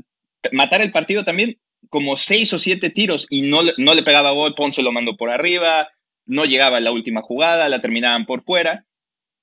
matar 0.51 0.81
el 0.81 0.91
partido 0.91 1.23
también 1.23 1.59
como 1.89 2.17
seis 2.17 2.51
o 2.51 2.57
siete 2.57 2.89
tiros 2.89 3.25
y 3.29 3.43
no, 3.43 3.61
no 3.77 3.93
le 3.93 4.03
pegaba 4.03 4.31
gol. 4.31 4.53
Ponce 4.53 4.83
lo 4.83 4.91
mandó 4.91 5.15
por 5.15 5.29
arriba, 5.29 5.87
no 6.25 6.45
llegaba 6.45 6.79
la 6.79 6.91
última 6.91 7.21
jugada, 7.21 7.69
la 7.69 7.81
terminaban 7.81 8.25
por 8.25 8.43
fuera. 8.43 8.85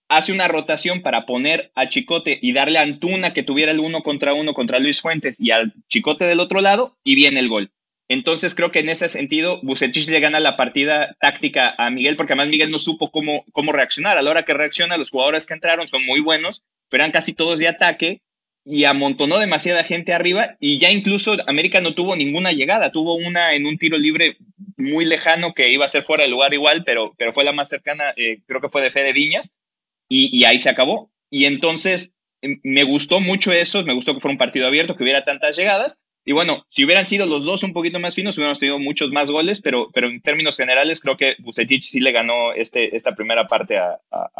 Hace 0.09 0.33
una 0.33 0.49
rotación 0.49 1.03
para 1.03 1.24
poner 1.24 1.72
a 1.74 1.89
Chicote 1.89 2.39
y 2.41 2.53
darle 2.53 2.78
a 2.78 2.83
Antuna 2.83 3.33
que 3.33 3.43
tuviera 3.43 3.72
el 3.72 3.80
uno 3.80 4.03
contra 4.03 4.35
uno 4.35 4.53
contra 4.53 4.78
Luis 4.78 5.01
Fuentes 5.01 5.41
y 5.41 5.51
al 5.53 5.72
Chicote 5.89 6.26
del 6.26 6.41
otro 6.41 6.61
lado 6.61 6.97
y 7.03 7.14
viene 7.14 7.41
el 7.41 7.49
gol. 7.49 7.70
Entonces 8.09 8.55
creo 8.55 8.70
que 8.70 8.80
en 8.80 8.91
ese 8.91 9.09
sentido 9.09 9.61
Bucetich 9.62 10.09
le 10.09 10.20
gana 10.20 10.39
la 10.39 10.57
partida 10.57 11.16
táctica 11.18 11.74
a 11.78 11.89
Miguel 11.89 12.16
porque 12.16 12.35
además 12.35 12.49
Miguel 12.49 12.70
no 12.70 12.78
supo 12.78 13.11
cómo, 13.11 13.45
cómo 13.53 13.72
reaccionar. 13.72 14.18
A 14.18 14.22
la 14.22 14.30
hora 14.30 14.43
que 14.43 14.53
reacciona, 14.53 14.99
los 14.99 15.09
jugadores 15.09 15.47
que 15.47 15.55
entraron 15.55 15.89
son 15.89 16.05
muy 16.05 16.20
buenos, 16.20 16.62
pero 16.91 17.03
eran 17.03 17.12
casi 17.12 17.33
todos 17.33 17.59
de 17.59 17.68
ataque 17.68 18.20
y 18.64 18.84
amontonó 18.84 19.38
demasiada 19.38 19.82
gente 19.82 20.12
arriba 20.12 20.56
y 20.60 20.78
ya 20.78 20.90
incluso 20.90 21.36
América 21.46 21.80
no 21.80 21.94
tuvo 21.94 22.14
ninguna 22.14 22.52
llegada. 22.52 22.92
Tuvo 22.92 23.14
una 23.14 23.54
en 23.54 23.66
un 23.66 23.78
tiro 23.78 23.98
libre 23.98 24.36
muy 24.76 25.04
lejano 25.04 25.52
que 25.54 25.70
iba 25.72 25.84
a 25.84 25.88
ser 25.88 26.04
fuera 26.04 26.24
de 26.24 26.30
lugar 26.30 26.54
igual, 26.54 26.84
pero, 26.84 27.12
pero 27.16 27.32
fue 27.32 27.44
la 27.44 27.52
más 27.52 27.68
cercana, 27.68 28.12
eh, 28.16 28.38
creo 28.46 28.60
que 28.60 28.68
fue 28.68 28.82
de 28.82 28.90
Fede 28.90 29.12
Viñas 29.12 29.52
y, 30.08 30.44
ahí 30.44 30.58
se 30.58 30.68
acabó. 30.68 31.10
Y 31.30 31.46
entonces 31.46 32.12
em, 32.40 32.60
me 32.62 32.84
gustó 32.84 33.20
mucho 33.20 33.52
eso, 33.52 33.82
me 33.84 33.94
gustó 33.94 34.14
que 34.14 34.20
fuera 34.20 34.32
un 34.32 34.38
partido 34.38 34.66
abierto, 34.66 34.96
que 34.96 35.02
hubiera 35.02 35.24
tantas 35.24 35.56
llegadas 35.56 35.98
y 36.25 36.33
bueno, 36.33 36.64
si 36.68 36.85
hubieran 36.85 37.07
sido 37.07 37.27
los 37.27 37.45
dos 37.45 37.64
un 37.64 37.73
poquito 37.73 37.99
más 37.99 38.14
finos, 38.14 38.37
hubiéramos 38.37 38.61
tenido 38.61 38.79
muchos 38.79 39.11
más 39.11 39.31
goles, 39.31 39.61
pero, 39.61 39.89
pero 39.93 40.09
en 40.09 40.20
términos 40.20 40.57
generales 40.57 41.01
creo 41.01 41.16
que 41.16 41.35
Bucetich 41.41 41.83
sí 41.83 41.99
le 41.99 42.12
ganó 42.12 42.53
este, 42.55 42.97
esta 42.97 43.14
primera 43.14 43.49
parte 43.49 43.79
a, 43.79 43.99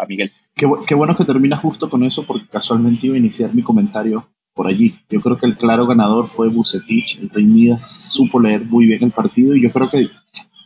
Miguel. 0.09 0.31
Qué, 0.55 0.67
qué, 0.87 0.95
bueno 0.95 1.17
que 1.17 1.25
termina 1.25 1.57
justo 1.57 1.91
con 1.91 2.05
eso, 2.05 2.25
porque 2.25 2.47
casualmente 2.47 3.07
iba 3.07 3.17
a 3.17 3.19
iniciar 3.19 3.55
mi 3.55 3.63
comentario 3.63 4.29
por 4.55 4.69
allí. 4.69 4.95
Yo 5.09 5.21
creo 5.21 5.39
que 5.39 5.47
el 5.47 5.57
claro 5.57 5.87
ganador 5.87 6.29
fue 6.29 6.49
Bucetich. 6.49 7.19
El 7.19 7.31
Rey 7.31 7.45
Midas 7.45 8.13
supo 8.13 8.39
leer 8.41 8.65
muy 8.65 8.87
bien 8.87 9.03
el 9.03 9.11
partido 9.11 9.57
y 9.57 9.63
yo 9.63 9.71
creo 9.71 9.91
que, 9.91 10.09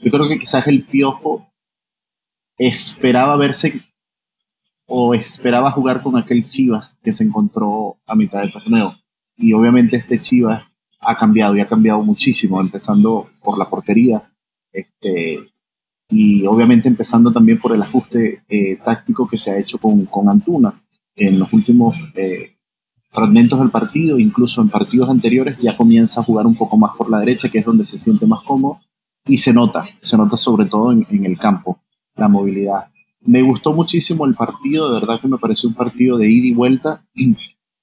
yo 0.02 0.10
creo 0.10 0.28
que 0.28 0.38
quizás 0.38 0.66
el 0.66 0.84
Piojo 0.84 1.50
esperaba 2.58 3.36
verse 3.36 3.80
o 4.86 5.14
esperaba 5.14 5.70
jugar 5.70 6.02
con 6.02 6.16
aquel 6.16 6.48
Chivas 6.48 6.98
que 7.02 7.12
se 7.12 7.24
encontró 7.24 7.98
a 8.06 8.14
mitad 8.14 8.40
del 8.40 8.50
torneo. 8.50 8.96
Y 9.36 9.52
obviamente 9.52 9.96
este 9.96 10.20
Chivas 10.20 10.64
ha 11.06 11.16
cambiado 11.16 11.56
y 11.56 11.60
ha 11.60 11.68
cambiado 11.68 12.02
muchísimo, 12.02 12.60
empezando 12.60 13.28
por 13.42 13.58
la 13.58 13.70
portería 13.70 14.30
este, 14.72 15.38
y 16.10 16.44
obviamente 16.46 16.88
empezando 16.88 17.32
también 17.32 17.58
por 17.58 17.72
el 17.74 17.82
ajuste 17.82 18.42
eh, 18.48 18.76
táctico 18.84 19.26
que 19.26 19.38
se 19.38 19.50
ha 19.50 19.58
hecho 19.58 19.78
con, 19.78 20.04
con 20.06 20.28
Antuna, 20.28 20.82
en 21.14 21.38
los 21.38 21.52
últimos 21.52 21.96
eh, 22.14 22.56
fragmentos 23.10 23.58
del 23.58 23.70
partido, 23.70 24.18
incluso 24.18 24.60
en 24.60 24.68
partidos 24.68 25.08
anteriores, 25.08 25.56
ya 25.58 25.76
comienza 25.76 26.20
a 26.20 26.24
jugar 26.24 26.46
un 26.46 26.56
poco 26.56 26.76
más 26.76 26.94
por 26.96 27.10
la 27.10 27.20
derecha, 27.20 27.48
que 27.48 27.58
es 27.58 27.64
donde 27.64 27.86
se 27.86 27.98
siente 27.98 28.26
más 28.26 28.42
cómodo, 28.44 28.80
y 29.24 29.38
se 29.38 29.52
nota, 29.52 29.84
se 30.00 30.16
nota 30.16 30.36
sobre 30.36 30.66
todo 30.66 30.92
en, 30.92 31.06
en 31.10 31.24
el 31.24 31.38
campo, 31.38 31.80
la 32.16 32.28
movilidad. 32.28 32.88
Me 33.22 33.42
gustó 33.42 33.72
muchísimo 33.72 34.26
el 34.26 34.34
partido, 34.34 34.92
de 34.92 35.00
verdad 35.00 35.20
que 35.20 35.28
me 35.28 35.38
pareció 35.38 35.68
un 35.68 35.74
partido 35.74 36.18
de 36.18 36.30
ida 36.30 36.46
y 36.46 36.54
vuelta. 36.54 37.04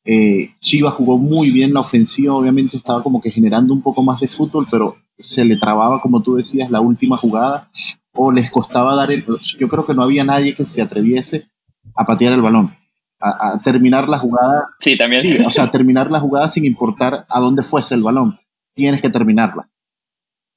Eh, 0.06 0.52
Chivas 0.60 0.94
jugó 0.96 1.18
muy 1.18 1.52
bien 1.52 1.74
la 1.74 1.80
ofensiva, 1.80 2.36
obviamente 2.36 2.78
estaba 2.78 3.02
como 3.02 3.22
que 3.22 3.32
generando 3.32 3.74
un 3.74 3.82
poco 3.82 4.04
más 4.04 4.20
de 4.20 4.28
fútbol, 4.28 4.68
pero 4.70 4.98
se 5.18 5.46
le 5.46 5.58
trababa, 5.58 6.02
como 6.02 6.22
tú 6.22 6.36
decías, 6.36 6.70
la 6.70 6.82
última 6.82 7.18
jugada 7.18 7.70
o 8.14 8.32
les 8.32 8.52
costaba 8.52 8.96
dar 8.96 9.12
el... 9.12 9.26
Yo 9.58 9.68
creo 9.70 9.86
que 9.86 9.94
no 9.94 10.04
había 10.04 10.24
nadie 10.24 10.56
que 10.56 10.66
se 10.66 10.82
atreviese 10.82 11.48
a 11.96 12.06
patear 12.06 12.34
el 12.34 12.42
balón, 12.42 12.74
a, 13.20 13.60
terminar 13.64 14.10
la 14.10 14.20
jugada. 14.20 14.70
Sí, 14.80 14.98
también. 14.98 15.22
Sí, 15.22 15.38
o 15.46 15.50
sea, 15.50 15.72
terminar 15.72 16.12
la 16.12 16.20
jugada 16.20 16.50
sin 16.50 16.66
importar 16.66 17.26
a 17.30 17.40
dónde 17.40 17.64
fuese 17.64 17.96
el 17.96 18.04
balón. 18.04 18.40
Tienes 18.74 19.02
que 19.02 19.10
terminarla. 19.10 19.70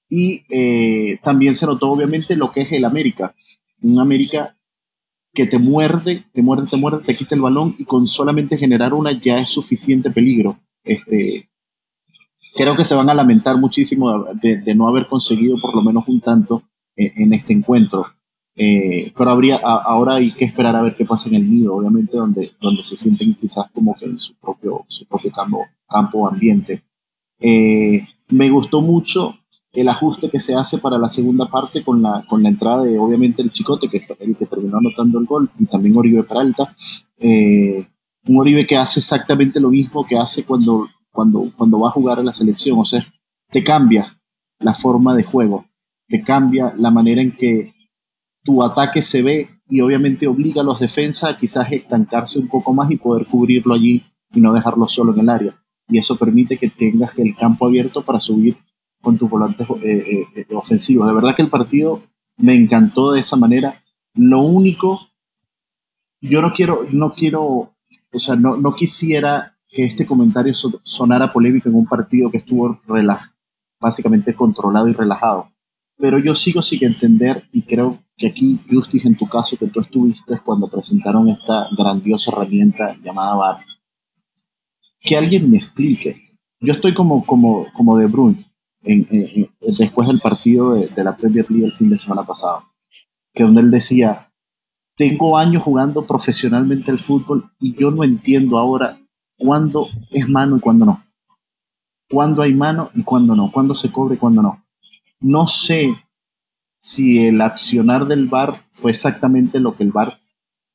Y 0.08 0.44
eh, 0.48 1.18
también 1.22 1.54
se 1.54 1.66
notó, 1.66 1.90
obviamente, 1.90 2.36
lo 2.36 2.52
que 2.52 2.62
es 2.62 2.72
el 2.72 2.84
América. 2.84 3.34
Un 3.82 4.00
América 4.00 4.55
que 5.36 5.46
te 5.46 5.58
muerde, 5.58 6.24
te 6.32 6.42
muerde, 6.42 6.66
te 6.68 6.76
muerde, 6.78 7.04
te 7.04 7.14
quita 7.14 7.34
el 7.34 7.42
balón 7.42 7.76
y 7.78 7.84
con 7.84 8.06
solamente 8.06 8.56
generar 8.56 8.94
una 8.94 9.12
ya 9.12 9.36
es 9.36 9.50
suficiente 9.50 10.10
peligro. 10.10 10.58
Este, 10.82 11.50
creo 12.56 12.74
que 12.74 12.84
se 12.84 12.94
van 12.94 13.10
a 13.10 13.14
lamentar 13.14 13.58
muchísimo 13.58 14.24
de, 14.42 14.74
no 14.74 14.88
haber 14.88 15.06
conseguido 15.06 15.58
por 15.60 15.76
lo 15.76 15.82
menos 15.82 16.08
un 16.08 16.20
tanto 16.20 16.62
en, 16.96 17.32
este 17.34 17.52
encuentro. 17.52 18.06
Eh, 18.56 19.12
pero 19.16 19.30
habría, 19.30 19.56
ahora 19.58 20.14
hay 20.14 20.32
que 20.32 20.46
esperar 20.46 20.74
a 20.74 20.82
ver 20.82 20.96
qué 20.96 21.04
pasa 21.04 21.28
en 21.28 21.34
el 21.34 21.50
nido, 21.50 21.74
obviamente, 21.74 22.16
donde, 22.16 22.52
donde 22.58 22.82
se 22.82 22.96
sienten 22.96 23.34
quizás 23.34 23.70
como 23.72 23.94
que 23.94 24.06
en 24.06 24.18
su 24.18 24.34
propio, 24.36 24.86
su 24.88 25.04
propio 25.04 25.30
campo, 25.30 25.66
campo 25.86 26.26
ambiente. 26.26 26.82
Eh, 27.38 28.08
me 28.28 28.48
gustó 28.48 28.80
mucho 28.80 29.38
el 29.76 29.88
ajuste 29.88 30.30
que 30.30 30.40
se 30.40 30.54
hace 30.54 30.78
para 30.78 30.98
la 30.98 31.08
segunda 31.08 31.46
parte 31.46 31.84
con 31.84 32.00
la, 32.00 32.24
con 32.28 32.42
la 32.42 32.48
entrada 32.48 32.84
de, 32.84 32.98
obviamente, 32.98 33.42
el 33.42 33.50
Chicote, 33.50 33.88
que 33.88 34.00
fue 34.00 34.16
el 34.20 34.34
que 34.34 34.46
terminó 34.46 34.78
anotando 34.78 35.18
el 35.18 35.26
gol, 35.26 35.50
y 35.58 35.66
también 35.66 35.96
Oribe 35.96 36.22
Peralta. 36.22 36.74
Eh, 37.18 37.86
un 38.26 38.38
Oribe 38.38 38.66
que 38.66 38.76
hace 38.76 39.00
exactamente 39.00 39.60
lo 39.60 39.70
mismo 39.70 40.04
que 40.06 40.16
hace 40.16 40.44
cuando, 40.44 40.88
cuando, 41.10 41.52
cuando 41.56 41.78
va 41.78 41.88
a 41.88 41.92
jugar 41.92 42.18
a 42.18 42.22
la 42.22 42.32
selección. 42.32 42.78
O 42.78 42.84
sea, 42.84 43.06
te 43.50 43.62
cambia 43.62 44.18
la 44.58 44.72
forma 44.72 45.14
de 45.14 45.24
juego, 45.24 45.66
te 46.08 46.22
cambia 46.22 46.72
la 46.76 46.90
manera 46.90 47.20
en 47.20 47.36
que 47.36 47.74
tu 48.42 48.62
ataque 48.62 49.02
se 49.02 49.22
ve 49.22 49.50
y 49.68 49.80
obviamente 49.82 50.26
obliga 50.26 50.62
a 50.62 50.64
los 50.64 50.80
defensas 50.80 51.30
a 51.30 51.36
quizás 51.36 51.70
estancarse 51.70 52.38
un 52.38 52.48
poco 52.48 52.72
más 52.72 52.90
y 52.90 52.96
poder 52.96 53.26
cubrirlo 53.26 53.74
allí 53.74 54.02
y 54.32 54.40
no 54.40 54.52
dejarlo 54.52 54.88
solo 54.88 55.12
en 55.12 55.20
el 55.20 55.28
área. 55.28 55.54
Y 55.88 55.98
eso 55.98 56.16
permite 56.16 56.56
que 56.56 56.70
tengas 56.70 57.16
el 57.18 57.36
campo 57.36 57.66
abierto 57.66 58.02
para 58.02 58.20
subir 58.20 58.56
con 59.06 59.18
tus 59.18 59.30
volantes 59.30 59.68
eh, 59.70 59.76
eh, 59.84 60.26
eh, 60.34 60.46
ofensivos. 60.56 61.06
De 61.06 61.14
verdad 61.14 61.36
que 61.36 61.42
el 61.42 61.48
partido 61.48 62.02
me 62.38 62.56
encantó 62.56 63.12
de 63.12 63.20
esa 63.20 63.36
manera. 63.36 63.80
Lo 64.14 64.40
único, 64.40 64.98
yo 66.20 66.42
no 66.42 66.52
quiero, 66.52 66.84
no 66.90 67.14
quiero, 67.14 67.44
o 67.44 68.18
sea, 68.18 68.34
no, 68.34 68.56
no 68.56 68.74
quisiera 68.74 69.56
que 69.68 69.84
este 69.84 70.06
comentario 70.06 70.52
sonara 70.82 71.32
polémico 71.32 71.68
en 71.68 71.76
un 71.76 71.86
partido 71.86 72.32
que 72.32 72.38
estuvo 72.38 72.80
básicamente 73.78 74.34
controlado 74.34 74.88
y 74.88 74.92
relajado. 74.92 75.52
Pero 75.96 76.18
yo 76.18 76.34
sigo 76.34 76.60
sin 76.60 76.84
entender 76.84 77.44
y 77.52 77.62
creo 77.62 78.02
que 78.16 78.26
aquí, 78.26 78.58
Justice, 78.68 79.06
en 79.06 79.16
tu 79.16 79.28
caso, 79.28 79.56
que 79.56 79.68
tú 79.68 79.82
estuviste 79.82 80.40
cuando 80.44 80.66
presentaron 80.66 81.28
esta 81.28 81.68
grandiosa 81.78 82.32
herramienta 82.32 82.96
llamada 83.04 83.36
VAR, 83.36 83.56
que 85.00 85.16
alguien 85.16 85.48
me 85.48 85.58
explique. 85.58 86.20
Yo 86.58 86.72
estoy 86.72 86.92
como, 86.92 87.24
como, 87.24 87.66
como 87.72 87.96
de 87.98 88.06
Bruyne 88.06 88.44
después 89.78 90.08
del 90.08 90.20
partido 90.20 90.74
de, 90.74 91.04
la 91.04 91.16
Premier 91.16 91.50
League 91.50 91.66
el 91.66 91.72
fin 91.72 91.90
de 91.90 91.96
semana 91.96 92.24
pasado, 92.24 92.64
que 93.34 93.42
donde 93.42 93.60
él 93.60 93.70
decía, 93.70 94.32
tengo 94.96 95.36
años 95.36 95.62
jugando 95.62 96.06
profesionalmente 96.06 96.90
el 96.90 96.98
fútbol 96.98 97.50
y 97.60 97.74
yo 97.74 97.90
no 97.90 98.04
entiendo 98.04 98.58
ahora 98.58 98.98
cuándo 99.36 99.88
es 100.10 100.28
mano 100.28 100.56
y 100.56 100.60
cuándo 100.60 100.86
no. 100.86 100.98
Cuándo 102.08 102.42
hay 102.42 102.54
mano 102.54 102.88
y 102.94 103.02
cuándo 103.02 103.34
no. 103.34 103.50
Cuándo 103.50 103.74
se 103.74 103.90
cobre 103.90 104.14
y 104.14 104.18
cuándo 104.18 104.40
no. 104.40 104.64
No 105.20 105.46
sé 105.48 105.94
si 106.78 107.18
el 107.18 107.40
accionar 107.40 108.06
del 108.06 108.28
VAR 108.28 108.60
fue 108.70 108.92
exactamente 108.92 109.60
lo 109.60 109.76
que 109.76 109.82
el 109.82 109.92
VAR 109.92 110.18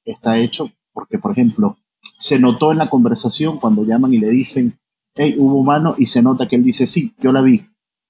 está 0.04 0.38
hecho, 0.38 0.72
porque 0.94 1.18
por 1.18 1.32
ejemplo, 1.32 1.78
se 2.18 2.38
notó 2.38 2.72
en 2.72 2.80
la 2.80 2.90
conversación 2.90 3.60
cuando 3.60 3.86
llaman 3.86 4.14
y 4.14 4.18
le 4.18 4.30
dicen, 4.30 4.80
hey, 5.16 5.36
hubo 5.38 5.64
mano 5.64 5.96
y 5.98 6.06
se 6.08 6.22
nota 6.22 6.48
que 6.48 6.56
él 6.56 6.64
dice, 6.64 6.86
sí, 6.86 7.16
yo 7.20 7.32
la 7.32 7.42
vi, 7.42 7.62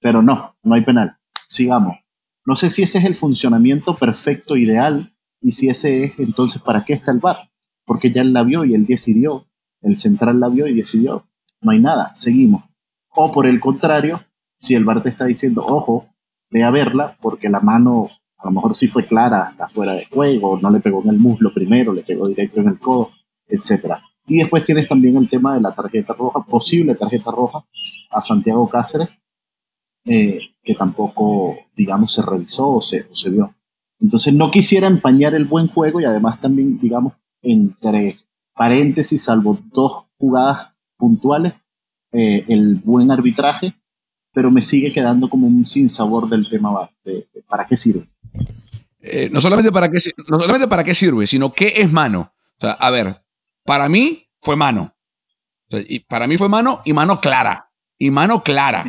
pero 0.01 0.21
no, 0.21 0.55
no 0.63 0.75
hay 0.75 0.81
penal. 0.81 1.17
Sigamos. 1.47 1.97
No 2.45 2.55
sé 2.55 2.69
si 2.69 2.83
ese 2.83 2.97
es 2.97 3.05
el 3.05 3.15
funcionamiento 3.15 3.95
perfecto, 3.95 4.57
ideal, 4.57 5.15
y 5.39 5.51
si 5.53 5.69
ese 5.69 6.03
es, 6.03 6.19
entonces, 6.19 6.61
¿para 6.61 6.83
qué 6.83 6.93
está 6.93 7.11
el 7.11 7.19
VAR? 7.19 7.49
Porque 7.85 8.11
ya 8.11 8.21
él 8.21 8.33
la 8.33 8.43
vio 8.43 8.65
y 8.65 8.73
él 8.73 8.85
decidió, 8.85 9.47
el 9.81 9.97
central 9.97 10.39
la 10.39 10.49
vio 10.49 10.67
y 10.67 10.73
decidió. 10.73 11.27
No 11.61 11.71
hay 11.71 11.79
nada, 11.79 12.13
seguimos. 12.15 12.63
O 13.09 13.31
por 13.31 13.47
el 13.47 13.59
contrario, 13.59 14.21
si 14.55 14.75
el 14.75 14.85
VAR 14.85 15.03
te 15.03 15.09
está 15.09 15.25
diciendo, 15.25 15.63
ojo, 15.65 16.07
ve 16.49 16.63
a 16.63 16.71
verla, 16.71 17.17
porque 17.21 17.49
la 17.49 17.59
mano 17.59 18.09
a 18.37 18.45
lo 18.45 18.51
mejor 18.51 18.75
sí 18.75 18.87
fue 18.87 19.05
clara, 19.05 19.49
está 19.51 19.67
fuera 19.67 19.93
de 19.93 20.05
juego, 20.05 20.59
no 20.59 20.71
le 20.71 20.79
pegó 20.79 21.01
en 21.03 21.09
el 21.09 21.19
muslo 21.19 21.53
primero, 21.53 21.93
le 21.93 22.01
pegó 22.01 22.27
directo 22.27 22.59
en 22.59 22.69
el 22.69 22.79
codo, 22.79 23.11
etc. 23.47 23.95
Y 24.25 24.39
después 24.39 24.63
tienes 24.63 24.87
también 24.87 25.15
el 25.17 25.29
tema 25.29 25.53
de 25.53 25.61
la 25.61 25.73
tarjeta 25.73 26.13
roja, 26.13 26.43
posible 26.43 26.95
tarjeta 26.95 27.29
roja 27.29 27.63
a 28.09 28.21
Santiago 28.21 28.67
Cáceres, 28.67 29.09
eh, 30.05 30.39
que 30.63 30.75
tampoco, 30.75 31.57
digamos, 31.75 32.13
se 32.13 32.21
revisó 32.21 32.69
o 32.69 32.81
se, 32.81 33.07
o 33.11 33.15
se 33.15 33.29
vio. 33.29 33.55
Entonces 33.99 34.33
no 34.33 34.49
quisiera 34.49 34.87
empañar 34.87 35.35
el 35.35 35.45
buen 35.45 35.67
juego 35.67 36.01
y 36.01 36.05
además 36.05 36.41
también, 36.41 36.79
digamos, 36.79 37.13
entre 37.41 38.19
paréntesis, 38.55 39.23
salvo 39.23 39.59
dos 39.71 40.07
jugadas 40.17 40.73
puntuales, 40.97 41.53
eh, 42.11 42.45
el 42.47 42.75
buen 42.75 43.11
arbitraje, 43.11 43.75
pero 44.33 44.51
me 44.51 44.61
sigue 44.61 44.91
quedando 44.91 45.29
como 45.29 45.47
un 45.47 45.65
sinsabor 45.65 46.29
del 46.29 46.49
tema 46.49 46.89
de, 47.03 47.27
para 47.47 47.65
qué 47.65 47.75
sirve. 47.75 48.07
Eh, 48.99 49.29
no, 49.31 49.41
solamente 49.41 49.71
para 49.71 49.89
qué, 49.89 49.97
no 50.29 50.39
solamente 50.39 50.67
para 50.67 50.83
qué 50.83 50.93
sirve, 50.93 51.27
sino 51.27 51.53
qué 51.53 51.73
es 51.77 51.91
mano. 51.91 52.33
O 52.57 52.61
sea, 52.61 52.71
a 52.71 52.89
ver, 52.91 53.23
para 53.65 53.89
mí 53.89 54.27
fue 54.41 54.55
mano. 54.55 54.95
y 55.69 55.99
para 55.99 56.27
mí 56.27 56.37
fue 56.37 56.49
mano 56.49 56.81
y 56.85 56.93
mano 56.93 57.19
clara. 57.19 57.71
Y 57.97 58.09
mano 58.09 58.43
clara. 58.43 58.85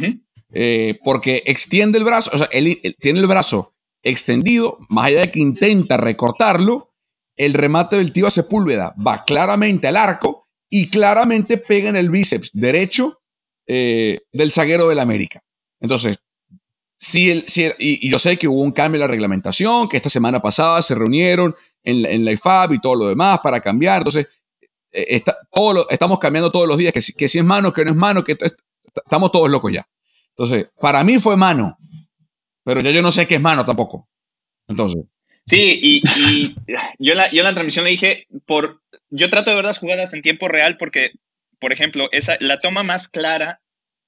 Eh, 0.55 0.99
porque 1.03 1.43
extiende 1.47 1.99
el 1.99 2.05
brazo, 2.05 2.31
o 2.35 2.39
sea, 2.39 2.49
él, 2.53 2.81
tiene 3.01 3.21
el 3.21 3.27
brazo 3.27 3.73
extendido, 4.03 4.79
más 4.89 5.07
allá 5.07 5.21
de 5.23 5.31
que 5.31 5.41
intenta 5.41 5.97
recortarlo, 5.97 6.93
el 7.37 7.55
remate 7.55 7.97
del 7.97 8.13
tío 8.13 8.29
Sepúlveda 8.29 8.95
va 9.05 9.25
claramente 9.25 9.89
al 9.89 9.97
arco 9.97 10.49
y 10.69 10.89
claramente 10.89 11.57
pega 11.57 11.89
en 11.89 11.97
el 11.97 12.11
bíceps 12.11 12.51
derecho 12.53 13.23
eh, 13.67 14.21
del 14.33 14.53
zaguero 14.53 14.89
del 14.89 14.99
América. 14.99 15.43
Entonces, 15.81 16.19
si 16.99 17.45
y, 17.79 18.09
yo 18.09 18.19
sé 18.19 18.37
que 18.37 18.47
hubo 18.47 18.61
un 18.61 18.73
cambio 18.73 18.97
en 18.97 19.01
la 19.01 19.07
reglamentación, 19.09 19.89
que 19.89 19.97
esta 19.97 20.11
semana 20.11 20.41
pasada 20.41 20.83
se 20.83 20.95
reunieron 20.95 21.55
en, 21.83 22.25
la 22.25 22.33
IFAB 22.33 22.75
y 22.75 22.81
todo 22.81 22.95
lo 22.95 23.09
demás 23.09 23.41
para 23.43 23.61
cambiar. 23.61 23.99
Entonces, 23.99 24.29
eh, 24.93 25.23
estamos 25.91 26.19
cambiando 26.19 26.53
todos 26.53 26.69
los 26.69 26.79
días, 26.79 26.93
que 26.93 27.01
si, 27.01 27.15
que 27.15 27.29
si 27.29 27.39
es 27.39 27.45
mano, 27.45 27.73
que 27.73 27.85
no 27.85 27.91
es 27.91 27.97
mano, 27.97 28.23
que 28.23 28.37
estamos 28.95 29.33
todos 29.33 29.51
locos 29.51 29.73
ya. 29.73 29.87
Entonces, 30.37 30.71
para 30.81 31.05
mí 31.05 31.19
fue 31.19 31.37
mano, 31.37 31.77
pero 32.65 32.81
ya 32.81 32.91
yo 32.91 33.03
no 33.03 33.13
sé 33.13 33.27
qué 33.27 33.37
es 33.37 33.41
mano 33.41 33.65
tampoco. 33.65 34.09
Entonces. 34.69 35.05
Sí, 35.47 35.81
y, 35.83 36.55
yo, 36.99 37.15
la, 37.15 37.31
yo 37.31 37.41
en 37.41 37.45
la 37.45 37.53
transmisión 37.53 37.85
le 37.85 37.91
dije, 37.91 38.27
por, 38.47 38.81
yo 39.11 39.29
trato 39.31 39.51
de 39.51 39.57
ver 39.57 39.65
las 39.65 39.79
jugadas 39.79 40.15
en 40.15 40.23
tiempo 40.23 40.49
real 40.49 40.77
porque, 40.77 41.13
por 41.59 41.73
ejemplo, 41.73 42.09
esa, 42.13 42.37
la 42.41 42.61
toma 42.61 42.83
más 42.83 43.09
clara 43.09 43.61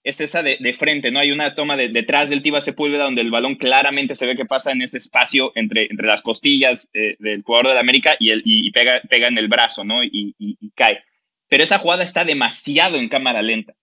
es 0.05 0.21
esa 0.21 0.43
de, 0.43 0.59
de 0.61 0.75
frente, 0.75 1.11
¿no? 1.11 1.19
Hay 1.19 1.33
una 1.33 1.55
toma 1.55 1.77
de, 1.77 1.89
detrás 1.89 2.29
del 2.29 2.43
Tiba 2.43 2.61
Sepúlveda 2.61 3.05
donde 3.05 3.23
el 3.23 3.31
balón 3.31 3.57
claramente 3.57 4.15
se 4.15 4.27
ve 4.27 4.37
que 4.37 4.45
pasa 4.45 4.71
en 4.71 4.83
ese 4.83 4.99
espacio 4.99 5.51
entre, 5.55 5.87
entre 5.91 6.07
las 6.07 6.21
costillas 6.21 6.91
eh, 6.93 7.17
del 7.19 7.43
jugador 7.43 7.69
de 7.69 7.75
la 7.75 7.81
América 7.81 8.15
y, 8.21 8.31
el, 8.31 8.43
y, 8.45 8.71
pega, 8.71 9.01
pega 9.09 9.29
en 9.29 9.39
el 9.39 9.49
brazo, 9.49 9.83
¿no? 9.83 10.05
Y, 10.05 10.35
y, 10.39 10.71
cae. 10.75 11.03
Pero 11.49 11.65
esa 11.65 11.79
jugada 11.79 12.05
está 12.05 12.25
demasiado 12.25 12.97
en 12.97 13.09
cámara 13.09 13.41
lenta. 13.41 13.75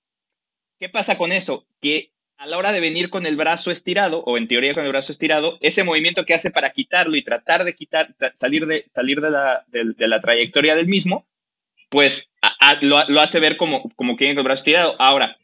¿Qué 0.79 0.89
pasa 0.89 1.17
con 1.17 1.31
eso? 1.31 1.65
Que 1.81 2.11
a 2.41 2.47
la 2.47 2.57
hora 2.57 2.71
de 2.71 2.79
venir 2.79 3.11
con 3.11 3.27
el 3.27 3.35
brazo 3.35 3.69
estirado, 3.69 4.23
o 4.23 4.35
en 4.35 4.47
teoría 4.47 4.73
con 4.73 4.83
el 4.83 4.89
brazo 4.89 5.11
estirado, 5.11 5.59
ese 5.61 5.83
movimiento 5.83 6.25
que 6.25 6.33
hace 6.33 6.49
para 6.49 6.71
quitarlo 6.71 7.15
y 7.15 7.21
tratar 7.21 7.63
de 7.63 7.75
quitar, 7.75 8.15
salir 8.33 8.65
de, 8.65 8.85
salir 8.95 9.21
de, 9.21 9.29
la, 9.29 10.21
trayectoria 10.21 10.75
del 10.75 10.87
mismo, 10.87 11.27
pues 11.89 12.31
lo, 12.81 12.97
hace 13.19 13.39
ver 13.39 13.57
como, 13.57 13.91
como 13.95 14.15
que 14.15 14.25
tiene 14.25 14.39
el 14.39 14.43
brazo 14.43 14.61
estirado. 14.61 14.95
Ahora, 14.97 15.37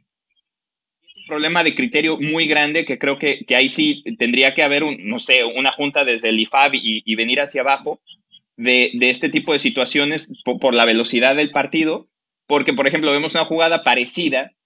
es 1.04 1.16
un 1.18 1.28
problema 1.28 1.64
de 1.64 1.76
criterio 1.76 2.18
muy 2.18 2.48
grande 2.48 2.84
que 2.84 2.98
creo 2.98 3.20
que, 3.20 3.46
que 3.46 3.56
ahí 3.56 3.70
sí 3.70 4.04
tendría 4.18 4.56
que 4.56 4.64
haber, 4.64 4.84
un, 4.84 4.98
no 5.08 5.20
sé, 5.20 5.44
una 5.44 5.72
junta 5.72 6.04
desde 6.04 6.30
el 6.30 6.40
IFAB 6.40 6.72
y, 6.74 7.16
venir 7.16 7.42
hacia 7.42 7.62
abajo 7.62 8.02
de, 8.56 8.90
de, 8.96 9.12
este 9.12 9.30
tipo 9.30 9.54
de 9.54 9.60
situaciones 9.60 10.32
por 10.44 10.74
la 10.74 10.86
velocidad 10.86 11.36
del 11.36 11.52
partido, 11.52 12.08
porque, 12.48 12.74
por 12.74 12.88
ejemplo, 12.88 13.12
vemos 13.12 13.36
una 13.36 13.46
jugada 13.46 13.84
parecida 13.84 14.57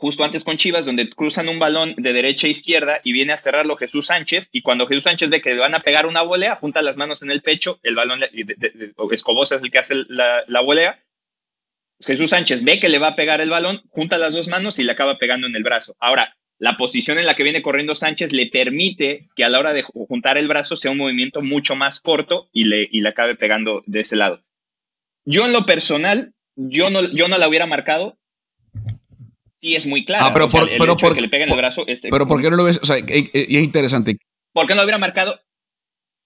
justo 0.00 0.22
antes 0.22 0.44
con 0.44 0.56
Chivas, 0.56 0.86
donde 0.86 1.10
cruzan 1.10 1.48
un 1.48 1.58
balón 1.58 1.94
de 1.96 2.12
derecha 2.12 2.46
a 2.46 2.50
izquierda 2.50 3.00
y 3.02 3.12
viene 3.12 3.32
a 3.32 3.36
cerrarlo 3.36 3.76
Jesús 3.76 4.06
Sánchez. 4.06 4.48
Y 4.52 4.62
cuando 4.62 4.86
Jesús 4.86 5.04
Sánchez 5.04 5.28
ve 5.28 5.40
que 5.40 5.54
le 5.54 5.60
van 5.60 5.74
a 5.74 5.80
pegar 5.80 6.06
una 6.06 6.22
volea, 6.22 6.56
junta 6.56 6.82
las 6.82 6.96
manos 6.96 7.22
en 7.22 7.30
el 7.30 7.42
pecho, 7.42 7.80
el 7.82 7.96
balón, 7.96 8.20
Escobosa 9.10 9.56
es 9.56 9.62
el 9.62 9.70
que 9.70 9.78
hace 9.78 9.96
la, 10.08 10.44
la 10.46 10.60
volea. 10.60 11.02
Jesús 12.00 12.30
Sánchez 12.30 12.62
ve 12.62 12.78
que 12.78 12.88
le 12.88 12.98
va 12.98 13.08
a 13.08 13.16
pegar 13.16 13.40
el 13.40 13.50
balón, 13.50 13.82
junta 13.90 14.18
las 14.18 14.32
dos 14.32 14.46
manos 14.46 14.78
y 14.78 14.84
le 14.84 14.92
acaba 14.92 15.18
pegando 15.18 15.48
en 15.48 15.56
el 15.56 15.64
brazo. 15.64 15.96
Ahora, 15.98 16.36
la 16.58 16.76
posición 16.76 17.18
en 17.18 17.26
la 17.26 17.34
que 17.34 17.42
viene 17.42 17.62
corriendo 17.62 17.94
Sánchez 17.94 18.32
le 18.32 18.46
permite 18.46 19.28
que 19.34 19.44
a 19.44 19.48
la 19.48 19.58
hora 19.58 19.72
de 19.72 19.82
juntar 19.82 20.38
el 20.38 20.48
brazo 20.48 20.76
sea 20.76 20.92
un 20.92 20.98
movimiento 20.98 21.42
mucho 21.42 21.74
más 21.74 22.00
corto 22.00 22.48
y 22.52 22.64
le, 22.64 22.88
y 22.90 23.00
le 23.00 23.08
acabe 23.08 23.34
pegando 23.34 23.82
de 23.86 24.00
ese 24.00 24.16
lado. 24.16 24.42
Yo 25.24 25.44
en 25.44 25.52
lo 25.52 25.66
personal, 25.66 26.32
yo 26.56 26.90
no, 26.90 27.02
yo 27.12 27.28
no 27.28 27.36
la 27.36 27.48
hubiera 27.48 27.66
marcado, 27.66 28.16
sí 29.60 29.74
es 29.74 29.86
muy 29.86 30.04
claro. 30.04 30.26
Ah, 30.26 30.32
pero, 30.32 30.48
por, 30.48 30.68
pero 30.68 30.96
que 30.96 31.20
le 31.20 31.28
peguen 31.28 31.50
el 31.50 31.56
brazo. 31.56 31.84
pero 32.10 32.26
¿por 32.26 32.40
qué 32.42 32.50
no 32.50 32.56
lo 32.56 32.64
ves? 32.64 32.78
O 32.82 32.86
sea, 32.86 32.98
y 32.98 33.30
es 33.34 33.62
interesante. 33.62 34.18
¿Por 34.52 34.66
qué 34.66 34.74
no 34.74 34.80
lo 34.80 34.84
hubiera 34.84 34.98
marcado? 34.98 35.40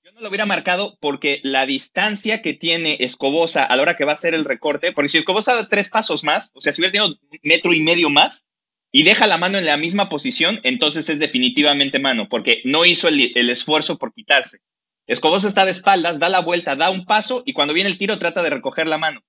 Yo 0.04 0.12
no 0.12 0.20
lo 0.20 0.28
hubiera 0.28 0.46
marcado 0.46 0.98
porque 1.00 1.40
la 1.42 1.66
distancia 1.66 2.42
que 2.42 2.54
tiene 2.54 2.96
Escobosa 3.00 3.64
a 3.64 3.76
la 3.76 3.82
hora 3.82 3.96
que 3.96 4.04
va 4.04 4.12
a 4.12 4.14
hacer 4.14 4.34
el 4.34 4.44
recorte, 4.44 4.92
porque 4.92 5.08
si 5.08 5.18
Escobosa 5.18 5.54
da 5.54 5.68
tres 5.68 5.88
pasos 5.88 6.24
más, 6.24 6.50
o 6.54 6.60
sea, 6.60 6.72
si 6.72 6.80
hubiera 6.80 6.92
tenido 6.92 7.18
metro 7.42 7.72
y 7.72 7.80
medio 7.80 8.10
más 8.10 8.46
y 8.90 9.04
deja 9.04 9.26
la 9.26 9.38
mano 9.38 9.58
en 9.58 9.66
la 9.66 9.76
misma 9.76 10.08
posición, 10.08 10.60
entonces 10.64 11.08
es 11.08 11.18
definitivamente 11.18 11.98
mano, 11.98 12.28
porque 12.28 12.62
no 12.64 12.84
hizo 12.84 13.08
el, 13.08 13.32
el 13.36 13.50
esfuerzo 13.50 13.98
por 13.98 14.12
quitarse. 14.12 14.58
Escobosa 15.06 15.48
está 15.48 15.64
de 15.64 15.72
espaldas, 15.72 16.18
da 16.18 16.28
la 16.28 16.40
vuelta, 16.40 16.76
da 16.76 16.90
un 16.90 17.04
paso 17.04 17.42
y 17.44 17.52
cuando 17.52 17.74
viene 17.74 17.90
el 17.90 17.98
tiro 17.98 18.18
trata 18.18 18.42
de 18.42 18.50
recoger 18.50 18.86
la 18.86 18.98
mano. 18.98 19.22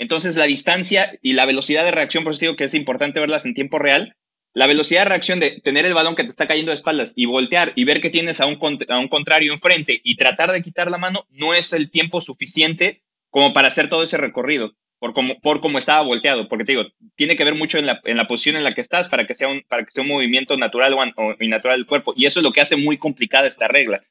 Entonces, 0.00 0.34
la 0.36 0.46
distancia 0.46 1.12
y 1.20 1.34
la 1.34 1.44
velocidad 1.44 1.84
de 1.84 1.90
reacción, 1.90 2.24
por 2.24 2.32
eso 2.32 2.40
digo 2.40 2.56
que 2.56 2.64
es 2.64 2.72
importante 2.72 3.20
verlas 3.20 3.44
en 3.44 3.52
tiempo 3.52 3.78
real. 3.78 4.16
La 4.54 4.66
velocidad 4.66 5.02
de 5.02 5.10
reacción 5.10 5.40
de 5.40 5.60
tener 5.60 5.84
el 5.84 5.92
balón 5.92 6.16
que 6.16 6.24
te 6.24 6.30
está 6.30 6.46
cayendo 6.46 6.70
de 6.70 6.76
espaldas 6.76 7.12
y 7.16 7.26
voltear 7.26 7.74
y 7.76 7.84
ver 7.84 8.00
que 8.00 8.08
tienes 8.08 8.40
a 8.40 8.46
un, 8.46 8.58
a 8.88 8.98
un 8.98 9.08
contrario 9.08 9.52
enfrente 9.52 10.00
y 10.02 10.16
tratar 10.16 10.52
de 10.52 10.62
quitar 10.62 10.90
la 10.90 10.96
mano 10.96 11.26
no 11.28 11.52
es 11.52 11.74
el 11.74 11.90
tiempo 11.90 12.22
suficiente 12.22 13.02
como 13.28 13.52
para 13.52 13.68
hacer 13.68 13.90
todo 13.90 14.02
ese 14.02 14.16
recorrido, 14.16 14.72
por 14.98 15.12
como, 15.12 15.38
por 15.38 15.60
como 15.60 15.78
estaba 15.78 16.00
volteado. 16.00 16.48
Porque 16.48 16.64
te 16.64 16.72
digo, 16.72 16.86
tiene 17.14 17.36
que 17.36 17.44
ver 17.44 17.54
mucho 17.54 17.76
en 17.76 17.84
la, 17.84 18.00
en 18.04 18.16
la 18.16 18.26
posición 18.26 18.56
en 18.56 18.64
la 18.64 18.72
que 18.72 18.80
estás 18.80 19.06
para 19.06 19.26
que 19.26 19.34
sea 19.34 19.48
un, 19.48 19.62
para 19.68 19.84
que 19.84 19.90
sea 19.90 20.02
un 20.02 20.08
movimiento 20.08 20.56
natural 20.56 20.94
o, 20.94 21.02
o 21.02 21.36
innatural 21.40 21.76
del 21.76 21.86
cuerpo. 21.86 22.14
Y 22.16 22.24
eso 22.24 22.40
es 22.40 22.44
lo 22.44 22.52
que 22.52 22.62
hace 22.62 22.76
muy 22.76 22.96
complicada 22.96 23.46
esta 23.46 23.68
regla. 23.68 24.02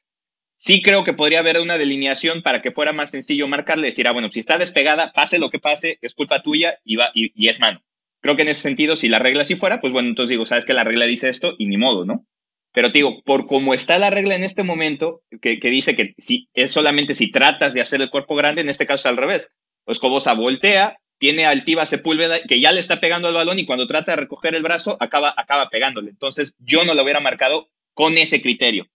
Sí 0.62 0.82
creo 0.82 1.04
que 1.04 1.14
podría 1.14 1.38
haber 1.38 1.58
una 1.58 1.78
delineación 1.78 2.42
para 2.42 2.60
que 2.60 2.70
fuera 2.70 2.92
más 2.92 3.10
sencillo 3.10 3.48
marcarle, 3.48 3.86
decir, 3.86 4.06
ah, 4.06 4.12
bueno, 4.12 4.28
si 4.30 4.40
está 4.40 4.58
despegada, 4.58 5.10
pase 5.10 5.38
lo 5.38 5.48
que 5.48 5.58
pase, 5.58 5.98
es 6.02 6.14
culpa 6.14 6.42
tuya 6.42 6.78
y, 6.84 6.96
va, 6.96 7.10
y, 7.14 7.48
es 7.48 7.60
mano. 7.60 7.82
Creo 8.20 8.36
que 8.36 8.42
en 8.42 8.48
ese 8.48 8.60
sentido, 8.60 8.94
si 8.94 9.08
la 9.08 9.18
regla 9.18 9.40
así 9.40 9.56
fuera, 9.56 9.80
pues 9.80 9.90
bueno, 9.90 10.10
entonces 10.10 10.28
digo, 10.28 10.44
sabes 10.44 10.66
que 10.66 10.74
la 10.74 10.84
regla 10.84 11.06
dice 11.06 11.30
esto 11.30 11.54
y 11.56 11.64
ni 11.64 11.78
modo, 11.78 12.04
¿no? 12.04 12.26
Pero 12.74 12.92
te 12.92 12.98
digo, 12.98 13.22
por 13.22 13.46
cómo 13.46 13.72
está 13.72 13.98
la 13.98 14.10
regla 14.10 14.34
en 14.34 14.44
este 14.44 14.62
momento, 14.62 15.22
que, 15.40 15.56
dice 15.62 15.96
que 15.96 16.14
si 16.18 16.50
es 16.52 16.70
solamente 16.70 17.14
si 17.14 17.30
tratas 17.30 17.72
de 17.72 17.80
hacer 17.80 18.02
el 18.02 18.10
cuerpo 18.10 18.34
grande, 18.34 18.60
en 18.60 18.68
este 18.68 18.86
caso 18.86 19.08
es 19.08 19.12
al 19.12 19.16
revés. 19.16 19.50
Pues 19.86 19.98
Cobosa 19.98 20.34
voltea, 20.34 20.98
tiene 21.16 21.46
altiva 21.46 21.86
Sepúlveda 21.86 22.42
que 22.42 22.60
ya 22.60 22.70
le 22.70 22.80
está 22.80 23.00
pegando 23.00 23.28
al 23.28 23.34
balón 23.34 23.58
y 23.58 23.64
cuando 23.64 23.86
trata 23.86 24.12
de 24.12 24.16
recoger 24.16 24.54
el 24.54 24.62
brazo 24.62 24.98
acaba, 25.00 25.32
acaba 25.34 25.70
pegándole. 25.70 26.10
Entonces 26.10 26.52
yo 26.58 26.84
no 26.84 26.92
lo 26.92 27.02
hubiera 27.02 27.20
marcado 27.20 27.70
con 27.94 28.18
ese 28.18 28.42
criterio 28.42 28.90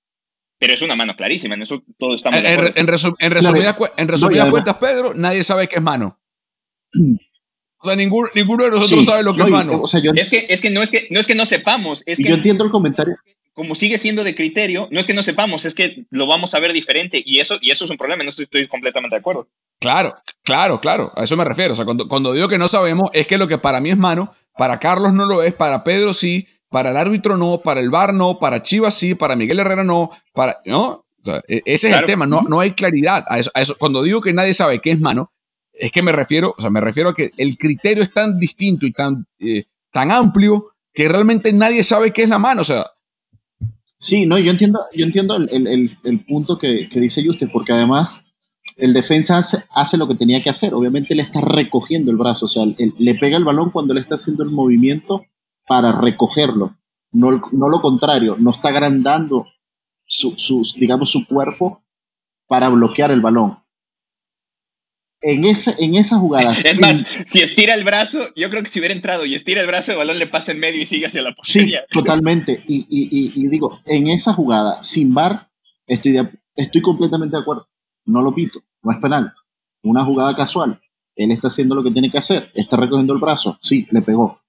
pero 0.58 0.74
es 0.74 0.82
una 0.82 0.96
mano 0.96 1.16
clarísima, 1.16 1.56
en 1.56 1.64
eso 1.64 1.84
todos 1.98 2.16
estamos 2.16 2.40
en, 2.40 2.46
en, 2.46 2.74
en, 2.76 2.88
resumidas, 2.88 3.76
cuentas, 3.76 4.76
Pedro, 4.76 5.14
nadie 5.14 5.44
sabe 5.44 5.68
qué 5.68 5.78
es 5.78 5.82
mano. 5.82 6.20
O 7.78 7.88
sea, 7.88 7.96
ninguno, 7.96 8.28
ninguno 8.34 8.64
de 8.64 8.72
nosotros 8.72 9.06
sabe 9.06 9.22
lo 9.22 9.36
que 9.36 9.44
es 9.44 9.48
mano. 9.48 9.84
es, 10.16 10.30
que, 10.30 10.48
es 10.50 10.60
que 10.60 10.72
no 10.72 10.82
es 10.82 10.90
que 10.90 11.08
no 11.12 11.20
es 11.20 11.28
que 11.28 11.36
no 11.36 11.46
sepamos. 11.46 12.02
Es 12.08 12.18
que, 12.18 12.24
yo 12.24 12.34
entiendo 12.34 12.64
el 12.64 12.72
comentario. 12.72 13.16
Como 13.54 13.76
sigue 13.76 14.00
siendo 14.00 14.24
de 14.24 14.34
criterio, 14.34 14.88
no 14.90 15.00
es 15.00 15.06
que 15.06 15.14
no 15.14 15.22
sepamos, 15.22 15.66
es 15.66 15.76
que 15.76 16.04
lo 16.10 16.26
vamos 16.26 16.56
a 16.56 16.60
ver 16.60 16.74
diferente 16.74 17.22
y 17.24 17.42
eso, 17.42 17.60
y 17.62 17.70
eso 17.70 17.86
es 17.86 17.92
un 17.92 17.98
problema, 17.98 18.24
no 18.24 18.32
estoy, 18.32 18.46
estoy 18.46 18.68
completamente 18.68 19.16
de 19.16 19.20
acuerdo. 19.20 19.48
Claro, 19.80 20.16
claro, 20.44 20.82
claro, 20.82 21.14
a 21.16 21.26
eso 21.26 21.38
me 21.38 21.46
refiero. 21.46 21.74
O 21.74 21.76
sea, 21.76 21.86
cuando, 21.86 22.08
cuando 22.08 22.34
digo 22.34 22.50
que 22.50 22.58
no 22.58 22.68
sabemos, 22.68 23.12
es 23.14 23.28
que 23.28 23.38
lo 23.38 23.48
que 23.48 23.60
para 23.60 23.80
mí 23.82 23.92
es 23.92 23.98
mano, 23.98 24.34
para 24.58 24.80
Carlos 24.80 25.14
no 25.14 25.26
lo 25.26 25.44
es, 25.44 25.54
para 25.54 25.84
Pedro 25.84 26.16
sí, 26.16 26.48
para 26.76 26.90
el 26.90 26.98
árbitro 26.98 27.38
no, 27.38 27.62
para 27.62 27.80
el 27.80 27.90
VAR 27.90 28.14
no, 28.14 28.38
para 28.38 28.62
Chivas 28.62 28.96
sí, 28.96 29.16
para 29.16 29.38
Miguel 29.38 29.62
Herrera 29.62 29.86
no, 29.86 30.10
para, 30.34 30.58
¿no? 30.66 31.06
E, 31.48 31.62
ese 31.64 31.90
es 31.90 31.96
el 31.96 32.04
tema, 32.04 32.28
no, 32.28 32.42
no 32.42 32.60
hay 32.60 32.72
claridad 32.72 33.24
a 33.30 33.40
eso, 33.40 33.50
eso. 33.56 33.78
Cuando 33.80 34.04
digo 34.04 34.20
que 34.20 34.34
nadie 34.34 34.54
sabe 34.54 34.82
qué 34.82 34.92
es 34.92 35.00
mano, 35.00 35.32
es 35.72 35.90
que 35.90 36.02
me 36.02 36.12
refiero, 36.12 36.54
o 36.58 36.60
sea, 36.60 36.70
me 36.70 36.82
refiero 36.82 37.12
a 37.12 37.16
que 37.16 37.32
el 37.38 37.58
criterio 37.58 38.04
es 38.04 38.12
tan 38.12 38.38
distinto 38.38 38.86
y 38.86 38.92
tan, 38.92 39.26
eh, 39.40 39.64
tan 39.94 40.12
amplio 40.12 40.74
que 40.94 41.08
realmente 41.08 41.54
nadie 41.54 41.82
sabe 41.86 42.12
qué 42.12 42.24
es 42.24 42.30
la 42.30 42.40
mano, 42.40 42.60
o 42.60 42.66
sea. 42.66 42.86
Sí, 43.98 44.26
no, 44.26 44.38
yo 44.38 44.52
entiendo, 44.52 44.82
yo 44.94 45.06
entiendo 45.06 45.38
el, 45.38 45.50
el, 45.68 45.90
el 46.04 46.26
punto 46.26 46.60
que, 46.60 46.90
que, 46.90 47.00
dice 47.00 47.24
usted, 47.30 47.48
porque 47.54 47.72
además 47.72 48.26
el 48.76 48.92
defensa 48.92 49.38
hace, 49.38 49.64
hace, 49.74 49.96
lo 49.96 50.10
que 50.10 50.16
tenía 50.16 50.44
que 50.44 50.50
hacer, 50.50 50.74
obviamente 50.74 51.16
le 51.16 51.22
está 51.22 51.40
recogiendo 51.40 52.12
el 52.12 52.18
brazo, 52.18 52.48
o 52.48 52.50
sea, 52.50 52.66
le 52.66 53.16
pega 53.16 53.38
el 53.38 53.46
balón 53.46 53.72
cuando 53.72 53.94
le 53.94 54.02
está 54.02 54.16
haciendo 54.16 54.44
el 54.44 54.50
movimiento 54.50 55.26
para 55.68 55.92
recogerlo, 55.94 56.76
no, 57.12 57.42
no 57.52 57.70
lo 57.70 57.82
contrario, 57.82 58.36
no 58.38 58.52
está 58.52 58.70
agrandando 58.70 59.48
su, 60.06 60.36
digamos, 60.78 61.10
su 61.10 61.26
cuerpo 61.26 61.84
para 62.48 62.70
bloquear 62.70 63.12
el 63.12 63.22
balón. 63.22 63.58
en, 65.22 65.46
esa, 65.46 65.74
en 65.80 65.96
esa 65.96 66.18
jugada. 66.18 66.54
Es 66.54 66.80
más, 66.80 67.04
si 67.26 67.42
estira 67.42 67.74
el 67.74 67.84
brazo, 67.84 68.20
yo 68.36 68.50
creo 68.50 68.62
que 68.62 68.70
si 68.70 68.80
hubiera 68.80 68.94
entrado 68.94 69.26
y 69.26 69.34
estira 69.34 69.62
el 69.62 69.68
brazo, 69.68 69.92
el 69.92 69.98
balón 69.98 70.20
le 70.20 70.28
pasa 70.28 70.52
en 70.52 70.60
medio 70.60 70.82
y 70.82 70.86
sigue 70.86 71.08
hacia 71.08 71.24
la 71.24 71.34
portería. 71.34 71.82
Sí, 71.82 71.86
totalmente. 71.92 72.64
Y, 72.68 72.86
y, 72.90 73.48
digo, 73.48 73.80
en 73.86 74.10
esa 74.10 74.34
jugada, 74.34 74.84
sin 74.84 75.14
bar, 75.14 75.50
estoy, 75.88 76.20
estoy 76.56 76.82
completamente 76.82 77.36
de 77.36 77.42
acuerdo. 77.42 77.68
No 78.06 78.22
lo 78.22 78.36
pito, 78.36 78.60
no 78.84 78.92
es 78.92 79.00
penal. 79.00 79.34
Una 79.82 80.06
jugada 80.06 80.36
casual. 80.36 80.80
Él 81.16 81.32
está 81.32 81.48
haciendo 81.48 81.74
lo 81.74 81.84
que 81.84 81.92
tiene 81.92 82.12
que 82.12 82.20
hacer. 82.20 82.52
Está 82.54 82.78
recogiendo 82.78 83.14
el 83.14 83.20
brazo. 83.20 83.58
Sí, 83.62 83.88
le 83.90 84.02
pegó. 84.04 84.42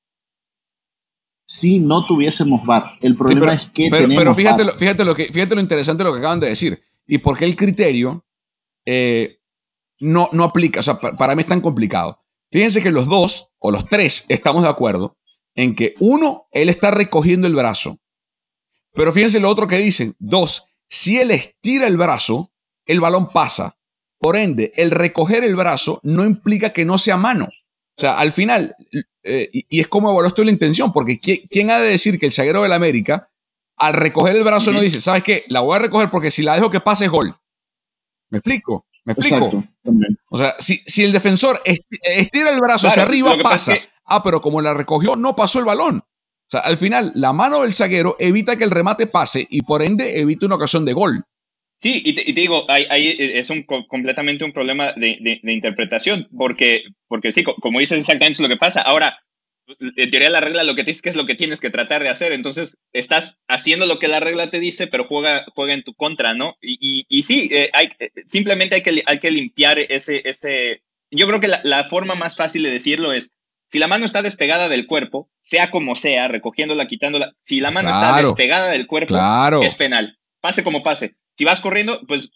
Si 1.49 1.79
no 1.79 2.05
tuviésemos 2.05 2.67
bar, 2.67 2.99
el 3.01 3.17
problema 3.17 3.55
es 3.55 3.67
que 3.67 3.89
pero, 3.89 4.03
tenemos 4.03 4.21
pero 4.21 4.35
fíjate, 4.35 4.65
lo, 4.65 4.77
fíjate, 4.77 5.05
lo 5.05 5.15
que, 5.15 5.27
fíjate 5.27 5.55
lo 5.55 5.61
interesante 5.61 6.03
de 6.03 6.11
lo 6.11 6.13
que 6.13 6.19
acaban 6.19 6.41
de 6.41 6.49
decir. 6.49 6.83
Y 7.07 7.19
por 7.19 7.39
qué 7.39 7.45
el 7.45 7.55
criterio 7.55 8.27
eh, 8.85 9.39
no, 10.01 10.29
no 10.33 10.43
aplica. 10.43 10.81
O 10.81 10.83
sea, 10.83 10.99
para, 10.99 11.37
mí 11.37 11.43
es 11.43 11.49
tan 11.49 11.61
complicado. 11.61 12.21
Fíjense 12.51 12.83
que 12.83 12.91
los 12.91 13.07
dos, 13.07 13.53
o 13.59 13.71
los 13.71 13.87
tres, 13.87 14.25
estamos 14.29 14.65
de 14.65 14.69
acuerdo 14.69 15.17
en 15.55 15.77
que 15.77 15.95
uno, 16.01 16.49
él 16.51 16.69
está 16.69 16.91
recogiendo 16.91 17.47
el 17.47 17.55
brazo. 17.55 17.99
Pero 18.93 19.13
fíjense 19.13 19.39
lo 19.39 19.49
otro 19.49 19.69
que 19.69 19.79
dicen. 19.79 20.17
Dos, 20.19 20.65
si 20.89 21.19
él 21.19 21.31
estira 21.31 21.87
el 21.87 21.97
brazo, 21.97 22.53
el 22.87 23.01
balón 23.01 23.31
pasa. 23.31 23.79
Por 24.19 24.37
ende, 24.37 24.73
el 24.77 24.91
recoger 24.91 25.45
el 25.45 25.55
brazo 25.55 26.01
no 26.03 26.25
implica 26.25 26.73
que 26.73 26.85
no 26.85 26.99
sea 26.99 27.17
mano. 27.17 27.49
O 27.97 28.01
sea, 28.01 28.19
al 28.19 28.31
final, 28.31 28.77
eh, 29.23 29.49
y, 29.53 29.81
es 29.81 29.89
como 29.89 30.11
evaluaste 30.11 30.45
la 30.45 30.51
intención, 30.51 30.93
porque 30.93 31.19
¿quién, 31.19 31.71
ha 31.71 31.79
de 31.79 31.89
decir 31.89 32.19
que 32.19 32.27
el 32.27 32.33
zaguero 32.33 32.63
del 32.63 32.73
América, 32.73 33.31
al 33.77 33.95
recoger 33.95 34.37
el 34.37 34.45
brazo, 34.45 34.71
no 34.71 34.81
dice, 34.81 35.01
¿sabes 35.01 35.23
qué? 35.23 35.45
La 35.49 35.61
voy 35.61 35.77
a 35.77 35.81
recoger 35.81 36.11
porque 36.11 36.31
si 36.31 36.43
la 36.43 36.55
dejo 36.55 36.71
que 36.71 36.81
pase 36.81 37.07
es 37.07 37.11
gol. 37.11 37.35
¿Me 38.29 38.39
explico? 38.39 38.87
¿Me 39.05 39.15
explico? 39.15 39.65
O 40.31 40.37
sea, 40.37 40.57
si, 40.59 40.83
si, 40.87 41.05
el 41.05 41.13
defensor 41.13 41.63
estira 41.65 42.51
el 42.51 42.61
brazo 42.61 42.89
hacia 42.89 43.05
arriba, 43.05 43.35
pasa. 43.43 43.77
Ah, 44.05 44.23
pero 44.23 44.41
como 44.41 44.61
la 44.61 44.75
recogió, 44.75 45.17
no 45.17 45.35
pasó 45.35 45.59
el 45.59 45.65
balón. 45.65 45.99
O 45.99 46.51
sea, 46.51 46.61
al 46.61 46.77
final, 46.77 47.13
la 47.15 47.33
mano 47.33 47.63
del 47.63 47.75
zaguero 47.75 48.17
evita 48.19 48.57
que 48.57 48.65
el 48.65 48.71
remate 48.71 49.07
pase 49.07 49.47
y 49.49 49.63
por 49.63 49.83
ende 49.83 50.21
evita 50.21 50.47
una 50.47 50.57
ocasión 50.57 50.85
de 50.85 50.93
gol. 50.93 51.25
Sí, 51.79 52.03
y 52.05 52.15
te, 52.15 52.33
digo, 52.33 52.65
ahí, 52.69 53.17
es 53.19 53.51
un, 53.51 53.63
completamente 53.65 54.45
un 54.45 54.53
problema 54.53 54.93
de, 54.93 55.41
interpretación, 55.43 56.27
porque, 56.37 56.85
porque 57.07 57.33
sí, 57.33 57.45
como 57.45 57.81
dices 57.81 57.99
exactamente 57.99 58.35
es 58.35 58.41
lo 58.41 58.49
que 58.49 58.57
pasa. 58.57 58.81
Ahora, 58.81 59.19
en 59.69 60.11
teoría 60.11 60.31
la 60.31 60.41
regla 60.41 60.63
lo 60.63 60.75
que 60.75 60.85
te 60.85 60.91
dice 60.91 61.03
que 61.03 61.09
es 61.09 61.17
lo 61.17 61.27
que 61.27 61.35
tienes 61.35 61.61
que 61.61 61.71
tratar 61.71 62.03
de 62.03 62.09
hacer. 62.09 62.33
Entonces, 62.33 62.79
estás 62.93 63.39
haciendo 63.49 63.87
lo 63.87 63.99
que 63.99 64.09
la 64.09 64.21
regla 64.21 64.51
te 64.51 64.61
dice, 64.61 64.87
pero 64.87 65.07
juega, 65.07 65.45
juega 65.55 65.75
en 65.75 65.83
tu 65.83 65.95
contra, 65.95 66.35
¿no? 66.35 66.57
Y, 66.61 67.05
y, 67.09 67.23
sí, 67.25 67.49
eh, 67.53 67.71
hay, 67.73 67.91
eh, 67.99 68.11
simplemente 68.27 68.77
hay 68.77 68.83
que, 68.83 69.03
hay 69.05 69.19
que 69.19 69.31
limpiar 69.31 69.79
ese, 69.79 70.23
ese... 70.25 70.83
Yo 71.11 71.27
creo 71.27 71.41
que 71.41 71.49
la, 71.63 71.85
forma 71.85 72.15
más 72.15 72.37
fácil 72.37 72.63
de 72.63 72.71
decirlo 72.71 73.13
es, 73.13 73.33
si 73.71 73.79
la 73.79 73.89
mano 73.89 74.07
está 74.07 74.23
despegada 74.23 74.69
del 74.69 74.87
cuerpo, 74.87 75.29
sea 75.43 75.71
como 75.71 75.97
sea, 75.97 76.29
recogiéndola, 76.29 76.87
quitándola, 76.87 77.35
si 77.41 77.61
la 77.61 77.71
mano 77.71 77.91
está 77.91 78.17
despegada 78.23 78.71
del 78.71 78.87
cuerpo, 78.87 79.17
es 79.63 79.75
penal. 79.75 80.19
Pase 80.41 80.65
como 80.65 80.83
pase. 80.83 81.17
Si 81.37 81.45
vas 81.45 81.61
corriendo, 81.61 82.01
pues 82.07 82.31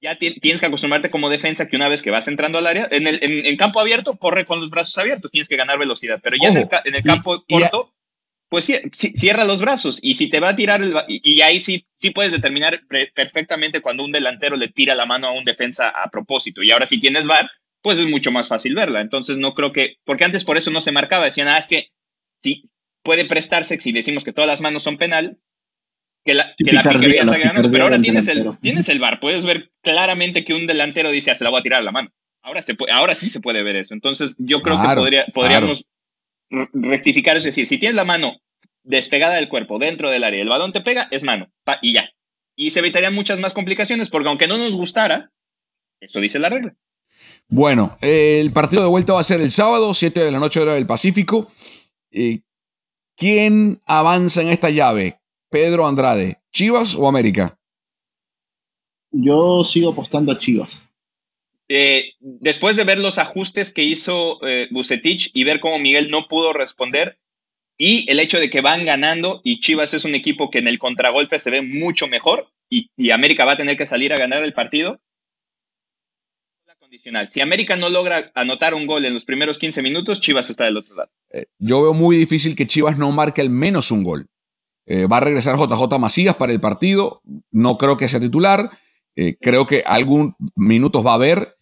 ya 0.00 0.16
tienes 0.16 0.60
que 0.60 0.66
acostumbrarte 0.66 1.10
como 1.10 1.28
defensa 1.28 1.66
que 1.66 1.76
una 1.76 1.88
vez 1.88 2.02
que 2.02 2.10
vas 2.10 2.28
entrando 2.28 2.58
al 2.58 2.66
área, 2.66 2.88
en 2.90 3.06
el 3.06 3.18
en, 3.22 3.56
campo 3.56 3.80
abierto, 3.80 4.16
corre 4.16 4.46
con 4.46 4.60
los 4.60 4.70
brazos 4.70 4.96
abiertos, 4.98 5.32
tienes 5.32 5.48
que 5.48 5.56
ganar 5.56 5.78
velocidad, 5.78 6.20
pero 6.22 6.36
ya 6.40 6.50
en, 6.50 6.94
el, 6.94 7.02
campo 7.02 7.44
corto, 7.48 7.92
pues 8.48 8.70
cierra 8.94 9.44
los 9.44 9.60
brazos 9.60 9.98
y 10.00 10.14
si 10.14 10.28
te 10.28 10.40
va 10.40 10.50
a 10.50 10.56
tirar, 10.56 10.82
el, 10.82 10.94
y, 11.08 11.40
ahí 11.42 11.60
sí, 11.60 11.86
sí 11.94 12.10
puedes 12.10 12.32
determinar 12.32 12.80
perfectamente 13.14 13.80
cuando 13.80 14.04
un 14.04 14.12
delantero 14.12 14.56
le 14.56 14.68
tira 14.68 14.94
la 14.94 15.04
mano 15.04 15.28
a 15.28 15.32
un 15.32 15.44
defensa 15.44 15.88
a 15.88 16.08
propósito. 16.10 16.62
Y 16.62 16.70
ahora 16.70 16.86
si 16.86 17.00
tienes 17.00 17.26
VAR, 17.26 17.50
pues 17.82 17.98
es 17.98 18.06
mucho 18.06 18.30
más 18.30 18.48
fácil 18.48 18.74
verla. 18.74 19.00
Entonces 19.00 19.36
no 19.36 19.54
creo 19.54 19.72
que, 19.72 19.96
porque 20.04 20.24
antes 20.24 20.44
por 20.44 20.56
eso 20.56 20.70
no 20.70 20.80
se 20.80 20.92
marcaba, 20.92 21.24
decían, 21.24 21.48
ah, 21.48 21.58
es 21.58 21.66
que 21.66 21.90
sí, 22.40 22.64
puede 23.02 23.24
prestarse, 23.24 23.80
si 23.80 23.92
decimos 23.92 24.24
que 24.24 24.32
todas 24.32 24.48
las 24.48 24.60
manos 24.60 24.82
son 24.84 24.96
penal, 24.96 25.38
que 26.28 26.34
la, 26.34 26.52
que 26.56 26.72
la 26.72 27.38
ganando. 27.38 27.70
Pero 27.70 27.84
ahora 27.84 28.00
tienes 28.00 28.28
el, 28.28 28.58
tienes 28.60 28.88
el 28.90 28.98
bar, 28.98 29.18
puedes 29.18 29.46
ver 29.46 29.70
claramente 29.82 30.44
que 30.44 30.52
un 30.52 30.66
delantero 30.66 31.10
dice, 31.10 31.30
ah, 31.30 31.36
se 31.36 31.44
la 31.44 31.48
voy 31.48 31.60
a 31.60 31.62
tirar 31.62 31.80
a 31.80 31.84
la 31.84 31.92
mano. 31.92 32.10
Ahora, 32.42 32.60
se 32.60 32.74
puede, 32.74 32.92
ahora 32.92 33.14
sí 33.14 33.30
se 33.30 33.40
puede 33.40 33.62
ver 33.62 33.76
eso. 33.76 33.94
Entonces, 33.94 34.36
yo 34.38 34.60
creo 34.60 34.80
que 34.80 34.88
podría, 34.94 35.26
podríamos 35.32 35.86
rectificar, 36.50 37.38
es 37.38 37.44
decir, 37.44 37.66
si 37.66 37.78
tienes 37.78 37.96
la 37.96 38.04
mano 38.04 38.36
despegada 38.82 39.36
del 39.36 39.48
cuerpo 39.48 39.78
dentro 39.78 40.10
del 40.10 40.24
área, 40.24 40.42
el 40.42 40.48
balón 40.48 40.72
te 40.72 40.82
pega, 40.82 41.08
es 41.10 41.22
mano, 41.22 41.50
y 41.80 41.94
ya. 41.94 42.10
Y 42.54 42.70
se 42.70 42.80
evitarían 42.80 43.14
muchas 43.14 43.38
más 43.38 43.54
complicaciones, 43.54 44.10
porque 44.10 44.28
aunque 44.28 44.48
no 44.48 44.58
nos 44.58 44.72
gustara, 44.72 45.30
eso 46.00 46.20
dice 46.20 46.38
la 46.38 46.50
regla. 46.50 46.74
Bueno, 47.48 47.96
el 48.02 48.52
partido 48.52 48.82
de 48.82 48.88
vuelta 48.88 49.14
va 49.14 49.20
a 49.20 49.24
ser 49.24 49.40
el 49.40 49.50
sábado, 49.50 49.94
7 49.94 50.20
de 50.20 50.30
la 50.30 50.40
noche 50.40 50.60
hora 50.60 50.74
del 50.74 50.86
Pacífico. 50.86 51.50
Eh, 52.10 52.40
¿Quién 53.16 53.80
avanza 53.86 54.42
en 54.42 54.48
esta 54.48 54.70
llave? 54.70 55.18
Pedro 55.50 55.86
Andrade, 55.86 56.38
¿Chivas 56.52 56.94
o 56.94 57.08
América? 57.08 57.58
Yo 59.10 59.64
sigo 59.64 59.90
apostando 59.90 60.32
a 60.32 60.38
Chivas. 60.38 60.92
Eh, 61.68 62.12
después 62.20 62.76
de 62.76 62.84
ver 62.84 62.98
los 62.98 63.18
ajustes 63.18 63.72
que 63.72 63.82
hizo 63.82 64.44
eh, 64.46 64.68
Bucetich 64.70 65.30
y 65.34 65.44
ver 65.44 65.60
cómo 65.60 65.78
Miguel 65.78 66.10
no 66.10 66.28
pudo 66.28 66.52
responder, 66.52 67.18
y 67.78 68.10
el 68.10 68.18
hecho 68.18 68.40
de 68.40 68.50
que 68.50 68.60
van 68.60 68.84
ganando 68.84 69.40
y 69.44 69.60
Chivas 69.60 69.94
es 69.94 70.04
un 70.04 70.16
equipo 70.16 70.50
que 70.50 70.58
en 70.58 70.66
el 70.66 70.80
contragolpe 70.80 71.38
se 71.38 71.50
ve 71.50 71.62
mucho 71.62 72.08
mejor 72.08 72.48
y, 72.68 72.90
América 73.10 73.44
va 73.44 73.52
a 73.52 73.56
tener 73.56 73.76
que 73.76 73.86
salir 73.86 74.12
a 74.12 74.18
ganar 74.18 74.42
el 74.42 74.52
partido. 74.52 75.00
Condicional. 76.80 77.28
Si 77.28 77.42
América 77.42 77.76
no 77.76 77.90
logra 77.90 78.32
anotar 78.34 78.72
un 78.72 78.86
gol 78.86 79.04
en 79.04 79.12
los 79.12 79.26
primeros 79.26 79.58
15 79.58 79.82
minutos, 79.82 80.22
Chivas 80.22 80.48
está 80.48 80.64
del 80.64 80.78
otro 80.78 80.94
lado. 80.94 81.10
Eh, 81.30 81.44
yo 81.58 81.82
veo 81.82 81.92
muy 81.92 82.16
difícil 82.16 82.56
que 82.56 82.66
Chivas 82.66 82.96
no 82.96 83.12
marque 83.12 83.42
al 83.42 83.50
menos 83.50 83.90
un 83.90 84.02
gol. 84.02 84.26
Eh, 84.90 85.06
va 85.06 85.18
a 85.18 85.20
regresar 85.20 85.58
JJ 85.58 85.98
Macías 85.98 86.34
para 86.36 86.50
el 86.50 86.60
partido. 86.60 87.20
No 87.50 87.76
creo 87.76 87.98
que 87.98 88.08
sea 88.08 88.20
titular. 88.20 88.70
Eh, 89.14 89.36
creo 89.38 89.66
que 89.66 89.82
algún 89.86 90.34
minutos 90.56 91.04
va 91.04 91.12
a 91.12 91.16
haber. 91.16 91.56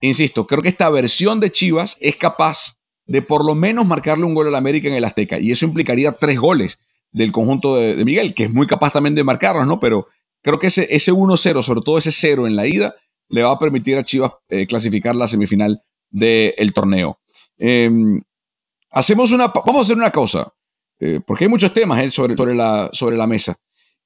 Insisto, 0.00 0.46
creo 0.46 0.60
que 0.60 0.68
esta 0.68 0.90
versión 0.90 1.38
de 1.38 1.52
Chivas 1.52 1.96
es 2.00 2.16
capaz 2.16 2.76
de 3.06 3.22
por 3.22 3.44
lo 3.44 3.54
menos 3.54 3.86
marcarle 3.86 4.24
un 4.24 4.34
gol 4.34 4.48
al 4.48 4.56
América 4.56 4.88
en 4.88 4.94
el 4.94 5.04
Azteca. 5.04 5.38
Y 5.38 5.52
eso 5.52 5.64
implicaría 5.64 6.12
tres 6.12 6.38
goles 6.38 6.78
del 7.12 7.30
conjunto 7.30 7.76
de, 7.76 8.04
Miguel, 8.04 8.34
que 8.34 8.44
es 8.44 8.52
muy 8.52 8.66
capaz 8.66 8.92
también 8.92 9.14
de 9.14 9.22
marcarlos, 9.22 9.68
¿no? 9.68 9.78
Pero 9.78 10.08
creo 10.42 10.58
que 10.58 10.66
ese, 10.66 10.88
ese 10.90 11.12
1-0, 11.12 11.62
sobre 11.62 11.80
todo 11.80 11.96
ese 11.96 12.10
0 12.10 12.48
en 12.48 12.56
la 12.56 12.66
ida, 12.66 12.96
le 13.28 13.44
va 13.44 13.52
a 13.52 13.58
permitir 13.58 13.96
a 13.96 14.04
Chivas 14.04 14.32
eh, 14.48 14.66
clasificar 14.66 15.14
la 15.14 15.28
semifinal 15.28 15.80
del 16.10 16.72
torneo. 16.74 17.20
Em, 17.56 18.20
hacemos 18.90 19.30
una, 19.30 19.48
vamos 19.48 19.76
a 19.76 19.80
hacer 19.82 19.96
una 19.96 20.10
cosa. 20.10 20.52
Eh, 21.00 21.20
porque 21.26 21.44
hay 21.44 21.50
muchos 21.50 21.72
temas 21.72 22.02
eh, 22.02 22.10
sobre, 22.10 22.54
la 22.54 23.26
mesa. 23.26 23.58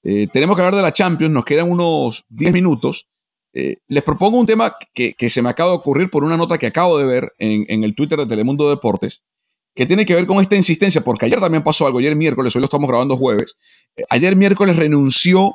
Eh, 0.02 0.26
tenemos 0.32 0.56
que 0.56 0.62
hablar 0.62 0.76
de 0.76 0.82
la 0.82 0.92
Champions, 0.92 1.32
nos 1.32 1.44
quedan 1.44 1.70
unos 1.70 2.24
10 2.28 2.52
minutos. 2.52 3.08
les 3.52 4.02
propongo 4.02 4.38
un 4.38 4.46
tema 4.46 4.76
que, 4.94 5.30
se 5.30 5.42
me 5.42 5.48
acaba 5.48 5.70
de 5.70 5.76
ocurrir 5.76 6.10
por 6.10 6.24
una 6.24 6.36
nota 6.36 6.58
que 6.58 6.66
acabo 6.66 6.98
de 6.98 7.06
ver 7.06 7.32
en, 7.38 7.84
el 7.84 7.94
Twitter 7.94 8.18
de 8.18 8.26
Telemundo 8.26 8.68
Deportes, 8.68 9.22
que 9.74 9.86
tiene 9.86 10.06
que 10.06 10.14
ver 10.14 10.26
con 10.26 10.40
esta 10.40 10.56
insistencia, 10.56 11.02
porque 11.02 11.26
ayer 11.26 11.40
también 11.40 11.62
pasó 11.62 11.86
algo, 11.86 11.98
ayer 11.98 12.14
miércoles, 12.14 12.54
hoy 12.54 12.60
lo 12.60 12.66
estamos 12.66 12.88
grabando 12.88 13.16
jueves, 13.16 13.56
ayer 14.10 14.36
miércoles 14.36 14.76
renunció 14.76 15.54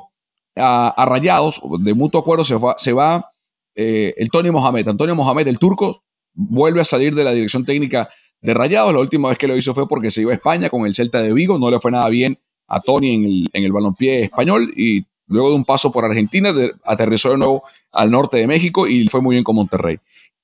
a, 0.56 1.06
Rayados, 1.08 1.60
de 1.80 1.94
mutuo 1.94 2.20
acuerdo 2.20 2.44
se 2.44 2.54
va, 2.54 2.74
se 2.78 2.92
va 2.92 3.30
el 3.74 4.30
Tony 4.30 4.50
Mohamed. 4.50 4.88
Antonio 4.88 5.14
Mohamed, 5.16 5.48
el 5.48 5.58
turco, 5.58 6.04
vuelve 6.34 6.80
a 6.80 6.84
salir 6.84 7.14
de 7.14 7.24
la 7.24 7.32
dirección 7.32 7.64
técnica 7.64 8.08
de 8.44 8.52
Rayados. 8.52 8.92
La 8.92 9.00
última 9.00 9.30
vez 9.30 9.38
que 9.38 9.48
lo 9.48 9.56
hizo 9.56 9.74
fue 9.74 9.88
porque 9.88 10.10
se 10.10 10.20
iba 10.20 10.30
a 10.30 10.34
España 10.34 10.68
con 10.68 10.86
el 10.86 10.94
Celta 10.94 11.20
de 11.22 11.32
Vigo. 11.32 11.58
No 11.58 11.70
le 11.70 11.80
fue 11.80 11.90
nada 11.90 12.08
bien 12.10 12.38
a 12.68 12.80
Tony 12.80 13.14
en 13.14 13.24
el, 13.24 13.50
en 13.52 13.72
balompié 13.72 14.22
español 14.22 14.72
y 14.76 15.06
luego 15.26 15.48
de 15.48 15.56
un 15.56 15.64
paso 15.64 15.90
por 15.90 16.04
Argentina 16.04 16.52
aterrizó 16.84 17.30
de 17.30 17.38
nuevo 17.38 17.64
al 17.90 18.10
norte 18.10 18.36
de 18.36 18.46
México 18.46 18.86
y 18.86 19.08
fue 19.08 19.22
muy 19.22 19.36
bien 19.36 19.44
con 19.44 19.56
Monterrey. 19.56 19.98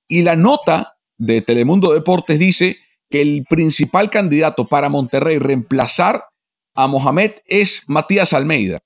Y 0.08 0.22
la 0.22 0.34
nota 0.34 0.96
de 1.18 1.42
Telemundo 1.42 1.92
Deportes 1.92 2.38
dice 2.38 2.78
que 3.10 3.20
el 3.20 3.44
principal 3.48 4.08
candidato 4.08 4.66
para 4.66 4.88
Monterrey 4.88 5.38
reemplazar 5.38 6.24
a 6.74 6.86
Mohamed 6.86 7.32
es 7.46 7.82
Matías 7.86 8.32
Almeida, 8.32 8.80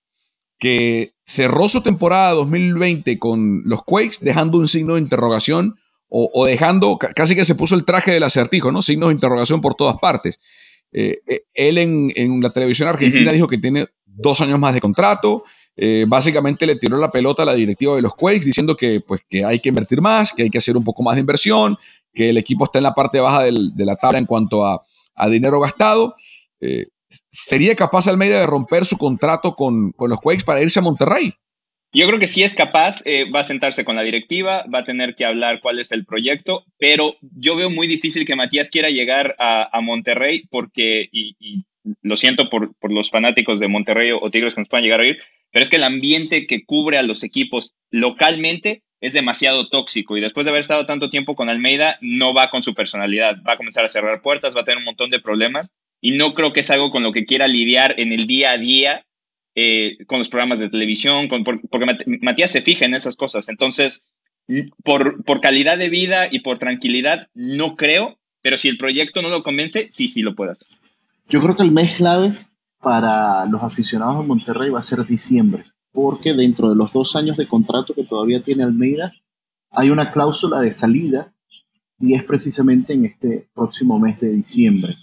que 0.58 1.14
cerró 1.24 1.68
su 1.68 1.82
temporada 1.82 2.32
2020 2.32 3.18
con 3.20 3.62
los 3.64 3.84
Quakes 3.84 4.18
dejando 4.22 4.58
un 4.58 4.66
signo 4.66 4.94
de 4.94 5.02
interrogación 5.02 5.76
o, 6.16 6.46
dejando, 6.46 6.96
casi 6.96 7.34
que 7.34 7.44
se 7.44 7.56
puso 7.56 7.74
el 7.74 7.84
traje 7.84 8.12
del 8.12 8.22
acertijo, 8.22 8.70
¿no? 8.70 8.82
Signos 8.82 9.08
de 9.08 9.14
interrogación 9.14 9.60
por 9.60 9.74
todas 9.74 9.96
partes. 9.98 10.38
Eh, 10.92 11.18
eh, 11.26 11.40
él 11.52 11.76
en, 11.76 12.40
la 12.40 12.50
televisión 12.50 12.88
argentina 12.88 13.32
dijo 13.32 13.48
que 13.48 13.58
tiene 13.58 13.88
dos 14.06 14.40
años 14.40 14.60
más 14.60 14.74
de 14.74 14.80
contrato. 14.80 15.42
Eh, 15.76 16.04
básicamente 16.06 16.66
le 16.66 16.76
tiró 16.76 16.98
la 16.98 17.10
pelota 17.10 17.42
a 17.42 17.46
la 17.46 17.54
directiva 17.54 17.96
de 17.96 18.02
los 18.02 18.14
Quakes 18.14 18.44
diciendo 18.44 18.76
que, 18.76 19.00
pues, 19.00 19.22
que 19.28 19.44
hay 19.44 19.58
que 19.58 19.70
invertir 19.70 20.00
más, 20.00 20.32
que 20.32 20.44
hay 20.44 20.50
que 20.50 20.58
hacer 20.58 20.76
un 20.76 20.84
poco 20.84 21.02
más 21.02 21.16
de 21.16 21.20
inversión, 21.20 21.76
que 22.12 22.30
el 22.30 22.38
equipo 22.38 22.64
está 22.64 22.78
en 22.78 22.84
la 22.84 22.94
parte 22.94 23.18
baja 23.18 23.42
de 23.42 23.84
la 23.84 23.96
tabla 23.96 24.20
en 24.20 24.26
cuanto 24.26 24.64
a, 24.64 24.86
dinero 25.28 25.58
gastado. 25.60 26.14
¿Sería 27.28 27.74
capaz 27.74 28.06
Almeida 28.06 28.38
de 28.38 28.46
romper 28.46 28.84
su 28.84 28.96
contrato 28.96 29.56
con, 29.56 29.90
con 29.92 30.10
los 30.10 30.20
Quakes 30.20 30.44
para 30.44 30.62
irse 30.62 30.78
a 30.78 30.82
Monterrey? 30.82 31.34
Yo 31.95 32.09
creo 32.09 32.18
que 32.18 32.26
si 32.26 32.42
es 32.42 32.55
capaz, 32.55 33.03
eh, 33.05 33.30
va 33.30 33.40
a 33.40 33.45
sentarse 33.45 33.84
con 33.84 33.95
la 33.95 34.03
directiva, 34.03 34.64
va 34.72 34.80
a 34.80 34.84
tener 34.84 35.14
que 35.14 35.24
hablar 35.24 35.61
cuál 35.61 35.78
es 35.78 35.92
el 35.92 36.05
proyecto, 36.05 36.64
pero 36.76 37.16
yo 37.20 37.55
veo 37.55 37.70
muy 37.70 37.86
difícil 37.86 38.26
que 38.26 38.34
Matías 38.34 38.68
quiera 38.68 38.90
llegar 38.90 39.36
a, 39.38 39.80
Monterrey 39.80 40.42
porque, 40.51 41.09
y, 41.12 41.64
lo 42.03 42.16
siento 42.16 42.51
por, 42.51 42.74
por, 42.80 42.92
los 42.92 43.11
fanáticos 43.11 43.61
de 43.61 43.68
Monterrey 43.68 44.11
o 44.11 44.28
Tigres 44.30 44.55
que 44.55 44.62
nos 44.62 44.68
puedan 44.68 44.82
llegar 44.82 45.01
a 45.01 45.05
oír, 45.05 45.18
pero 45.53 45.62
es 45.62 45.70
que 45.70 45.76
el 45.76 45.84
ambiente 45.84 46.49
que 46.49 46.64
cubre 46.64 46.99
a 46.99 47.05
los 47.05 47.22
equipos 47.22 47.74
localmente 47.90 48.82
es 49.01 49.12
demasiado 49.12 49.68
tóxico 49.68 50.16
y 50.16 50.20
después 50.20 50.47
de 50.47 50.51
haber 50.51 50.62
estado 50.62 50.86
tanto 50.86 51.11
tiempo 51.11 51.36
con 51.36 51.49
Almeida, 51.49 51.99
no 52.01 52.34
va 52.34 52.51
con 52.51 52.64
su 52.64 52.74
personalidad, 52.74 53.36
va 53.47 53.53
a 53.53 53.57
comenzar 53.57 53.84
a 53.84 53.88
cerrar 53.88 54.20
puertas, 54.20 54.57
va 54.57 54.62
a 54.62 54.64
tener 54.64 54.78
un 54.78 54.84
montón 54.84 55.11
de 55.11 55.20
problemas 55.20 55.70
y 56.01 56.11
no 56.11 56.34
creo 56.34 56.53
que 56.53 56.61
es 56.61 56.70
algo 56.70 56.90
con 56.90 57.05
lo 57.05 57.12
que 57.12 57.24
quiera 57.24 57.47
lidiar 57.47 57.95
en 58.01 58.12
el 58.12 58.26
día 58.26 58.51
a 58.51 58.59
día 58.59 59.05
eh, 59.57 59.98
con 60.07 60.18
los 60.18 60.28
programas 60.28 60.59
de 60.59 60.68
televisión, 60.68 61.28
porque 61.28 61.86
Matías 62.20 62.50
se 62.50 62.62
fija 62.62 62.84
en 62.84 62.94
esas 62.94 63.16
cosas. 63.16 63.48
Entonces, 63.48 64.02
por, 64.82 65.22
por 65.24 65.40
calidad 65.40 65.78
de 65.78 65.88
vida 65.88 66.26
y 66.30 66.40
por 66.40 66.59
tranquilidad, 66.59 67.28
no 67.34 67.76
creo, 67.76 68.18
pero 68.42 68.59
si 68.59 68.68
el 68.68 68.78
proyecto 68.78 69.22
no 69.22 69.28
lo 69.28 69.42
convence, 69.42 69.88
sí, 69.90 70.09
sí 70.09 70.22
lo 70.22 70.34
puede 70.34 70.52
hacer. 70.52 70.68
Yo 71.28 71.40
creo 71.40 71.57
que 71.57 71.62
el 71.62 71.72
mes 71.72 71.92
clave 71.92 72.36
para 72.80 73.46
los 73.46 73.62
aficionados 73.62 74.20
de 74.20 74.28
Monterrey 74.28 74.70
va 74.70 74.80
a 74.80 74.82
ser 74.82 75.05
diciembre, 75.07 75.64
porque 75.92 76.34
dentro 76.34 76.68
de 76.68 76.76
los 76.76 76.92
dos 76.92 77.14
años 77.16 77.36
de 77.36 77.46
contrato 77.46 77.94
que 77.94 78.05
todavía 78.05 78.42
tiene 78.42 78.64
Almeida, 78.64 79.12
hay 79.70 79.90
una 79.90 80.11
cláusula 80.11 80.61
de 80.61 80.72
salida 80.72 81.32
y 81.98 82.14
es 82.14 82.24
precisamente 82.24 82.92
en 82.92 83.07
este 83.07 83.48
próximo 83.55 83.98
mes 83.98 84.20
de 84.20 84.32
diciembre. 84.32 84.96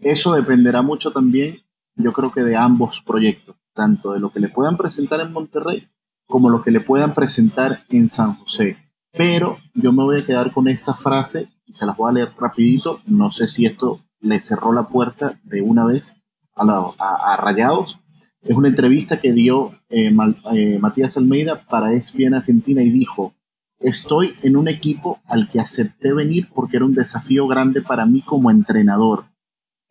Eso 0.00 0.32
dependerá 0.32 0.82
mucho 0.82 1.12
también, 1.12 1.60
yo 1.94 2.12
creo 2.12 2.32
que 2.32 2.42
de 2.42 2.56
ambos 2.56 3.02
proyectos 3.02 3.54
tanto 3.72 4.12
de 4.12 4.20
lo 4.20 4.30
que 4.30 4.40
le 4.40 4.48
puedan 4.48 4.76
presentar 4.76 5.20
en 5.20 5.32
Monterrey 5.32 5.82
como 6.26 6.50
lo 6.50 6.62
que 6.62 6.70
le 6.70 6.80
puedan 6.80 7.14
presentar 7.14 7.80
en 7.90 8.08
San 8.08 8.36
José. 8.36 8.76
Pero 9.12 9.58
yo 9.74 9.92
me 9.92 10.02
voy 10.02 10.20
a 10.20 10.24
quedar 10.24 10.52
con 10.52 10.68
esta 10.68 10.94
frase 10.94 11.48
y 11.66 11.74
se 11.74 11.84
las 11.84 11.96
voy 11.96 12.10
a 12.10 12.14
leer 12.14 12.32
rapidito. 12.38 12.98
No 13.08 13.30
sé 13.30 13.46
si 13.46 13.66
esto 13.66 14.00
le 14.20 14.40
cerró 14.40 14.72
la 14.72 14.88
puerta 14.88 15.38
de 15.42 15.60
una 15.60 15.84
vez 15.84 16.16
a, 16.56 17.36
Rayados. 17.36 18.00
Es 18.40 18.56
una 18.56 18.68
entrevista 18.68 19.20
que 19.20 19.32
dio 19.32 19.72
eh, 19.90 20.10
eh, 20.54 20.78
Matías 20.78 21.16
Almeida 21.16 21.64
para 21.68 21.92
ESPN 21.92 22.34
Argentina 22.34 22.82
y 22.82 22.90
dijo, 22.90 23.34
estoy 23.78 24.34
en 24.42 24.56
un 24.56 24.68
equipo 24.68 25.20
al 25.26 25.48
que 25.50 25.60
acepté 25.60 26.12
venir 26.12 26.48
porque 26.54 26.78
era 26.78 26.86
un 26.86 26.94
desafío 26.94 27.46
grande 27.46 27.82
para 27.82 28.06
mí 28.06 28.22
como 28.22 28.50
entrenador 28.50 29.26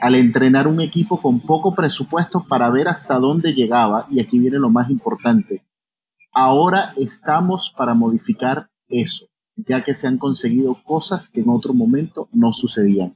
al 0.02 0.16
entrenar 0.16 0.68
un 0.68 0.82
equipo 0.82 1.22
con 1.22 1.40
poco 1.40 1.76
presupuesto 1.76 2.44
para 2.50 2.72
ver 2.72 2.88
hasta 2.88 3.20
dónde 3.20 3.54
llegaba, 3.54 4.08
y 4.10 4.20
aquí 4.20 4.40
viene 4.40 4.58
lo 4.58 4.72
más 4.72 4.90
importante, 4.90 5.62
ahora 6.34 6.94
estamos 6.98 7.74
para 7.78 7.94
modificar 7.94 8.70
eso, 8.90 9.28
ya 9.56 9.84
que 9.84 9.94
se 9.94 10.08
han 10.08 10.18
conseguido 10.18 10.82
cosas 10.84 11.30
que 11.30 11.42
en 11.42 11.50
otro 11.50 11.76
momento 11.76 12.28
no 12.34 12.52
sucedían. 12.52 13.16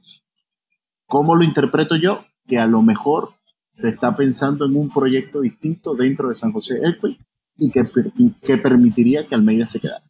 ¿Cómo 1.06 1.34
lo 1.34 1.42
interpreto 1.42 1.96
yo? 1.96 2.24
Que 2.46 2.58
a 2.58 2.66
lo 2.66 2.82
mejor 2.82 3.30
se 3.68 3.88
está 3.88 4.14
pensando 4.14 4.64
en 4.64 4.76
un 4.76 4.90
proyecto 4.90 5.40
distinto 5.40 5.96
dentro 5.96 6.28
de 6.28 6.36
San 6.36 6.52
José 6.52 6.78
Elqui 6.80 7.18
y 7.56 7.72
que, 7.72 7.82
que 8.42 8.58
permitiría 8.58 9.26
que 9.26 9.34
Almeida 9.34 9.66
se 9.66 9.80
quedara. 9.80 10.04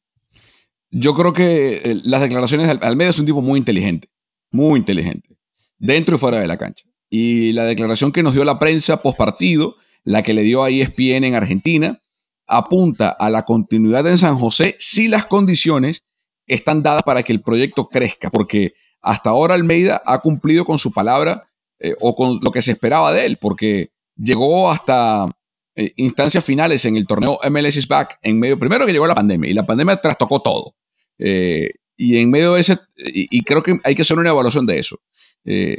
Yo 0.91 1.15
creo 1.15 1.33
que 1.33 1.77
eh, 1.79 2.01
las 2.05 2.21
declaraciones 2.21 2.67
de 2.67 2.87
Almeida 2.87 3.11
es 3.11 3.19
un 3.19 3.27
tipo 3.27 3.41
muy 3.41 3.59
inteligente, 3.59 4.09
muy 4.51 4.79
inteligente 4.79 5.36
dentro 5.79 6.17
y 6.17 6.19
fuera 6.19 6.39
de 6.39 6.47
la 6.47 6.57
cancha. 6.57 6.87
Y 7.09 7.53
la 7.53 7.65
declaración 7.65 8.13
que 8.13 8.23
nos 8.23 8.35
dio 8.35 8.45
la 8.45 8.59
prensa 8.59 9.03
post 9.03 9.17
partido, 9.17 9.77
la 10.05 10.23
que 10.23 10.35
le 10.35 10.43
dio 10.43 10.65
a 10.65 10.71
ESPN 10.71 11.25
en 11.25 11.35
Argentina, 11.35 12.03
apunta 12.47 13.09
a 13.09 13.31
la 13.31 13.45
continuidad 13.45 14.07
en 14.07 14.19
San 14.19 14.37
José 14.37 14.77
si 14.79 15.09
las 15.09 15.27
condiciones 15.27 16.05
están 16.47 16.83
dadas 16.83 17.03
para 17.03 17.23
que 17.23 17.33
el 17.33 17.43
proyecto 17.43 17.89
crezca, 17.89 18.31
porque 18.31 18.75
hasta 19.01 19.31
ahora 19.31 19.55
Almeida 19.55 20.03
ha 20.05 20.21
cumplido 20.21 20.65
con 20.65 20.79
su 20.79 20.93
palabra 20.93 21.49
eh, 21.79 21.95
o 22.01 22.15
con 22.15 22.41
lo 22.43 22.51
que 22.51 22.63
se 22.63 22.73
esperaba 22.73 23.13
de 23.13 23.27
él, 23.27 23.39
porque 23.41 23.91
llegó 24.17 24.71
hasta 24.71 25.29
eh, 25.75 25.93
instancias 25.97 26.45
finales 26.45 26.85
en 26.85 26.97
el 26.97 27.07
torneo 27.07 27.39
MLS 27.51 27.77
is 27.77 27.89
Back 27.89 28.19
en 28.23 28.39
medio, 28.39 28.59
primero 28.59 28.87
que 28.87 28.93
llegó 28.93 29.07
la 29.07 29.15
pandemia 29.15 29.51
y 29.51 29.55
la 29.55 29.67
pandemia 29.67 30.01
trastocó 30.01 30.41
todo. 30.41 30.75
Eh, 31.19 31.71
y 31.97 32.19
en 32.19 32.31
medio 32.31 32.55
de 32.55 32.61
ese, 32.61 32.79
y, 32.97 33.43
creo 33.43 33.63
que 33.63 33.79
hay 33.83 33.95
que 33.95 34.03
hacer 34.03 34.19
una 34.19 34.31
evaluación 34.31 34.67
de 34.67 34.79
eso. 34.79 34.99
Eh, 35.47 35.79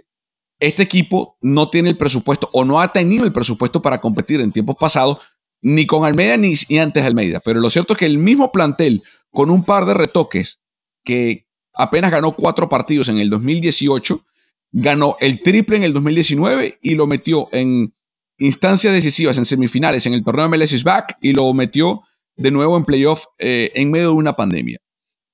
este 0.60 0.82
equipo 0.82 1.38
no 1.42 1.70
tiene 1.70 1.90
el 1.90 1.98
presupuesto 1.98 2.50
o 2.52 2.66
no 2.66 2.82
ha 2.82 2.92
tenido 2.92 3.26
el 3.26 3.34
presupuesto 3.34 3.82
para 3.82 4.02
competir 4.02 4.42
en 4.42 4.52
tiempos 4.52 4.76
pasados, 4.80 5.20
ni 5.62 5.86
con 5.86 6.06
Almeida 6.06 6.38
ni, 6.38 6.56
antes 6.80 7.04
de 7.04 7.08
Almeida. 7.08 7.40
Pero 7.42 7.60
lo 7.60 7.70
cierto 7.70 7.94
es 7.94 8.00
que 8.00 8.06
el 8.06 8.18
mismo 8.18 8.52
plantel, 8.52 9.04
con 9.30 9.52
un 9.52 9.64
par 9.64 9.86
de 9.86 9.94
retoques, 9.94 10.60
que 11.04 11.46
apenas 11.74 12.12
ganó 12.12 12.32
cuatro 12.32 12.70
partidos 12.70 13.08
en 13.10 13.20
el 13.20 13.30
2018, 13.30 14.26
ganó 14.72 15.16
el 15.20 15.40
triple 15.42 15.78
en 15.78 15.84
el 15.84 15.94
2019 15.94 16.80
y 16.82 16.96
lo 16.96 17.06
metió 17.06 17.50
en 17.52 17.94
instancias 18.40 18.94
decisivas, 18.94 19.38
en 19.38 19.46
semifinales, 19.46 20.06
en 20.06 20.14
el 20.14 20.24
torneo 20.24 20.50
MLS 20.50 20.84
Back 20.84 21.18
y 21.22 21.34
lo 21.34 21.54
metió 21.54 22.02
de 22.36 22.52
nuevo 22.52 22.78
en 22.78 22.86
playoff 22.86 23.26
eh, 23.38 23.72
en 23.76 23.92
medio 23.92 24.08
de 24.08 24.14
una 24.14 24.36
pandemia. 24.36 24.80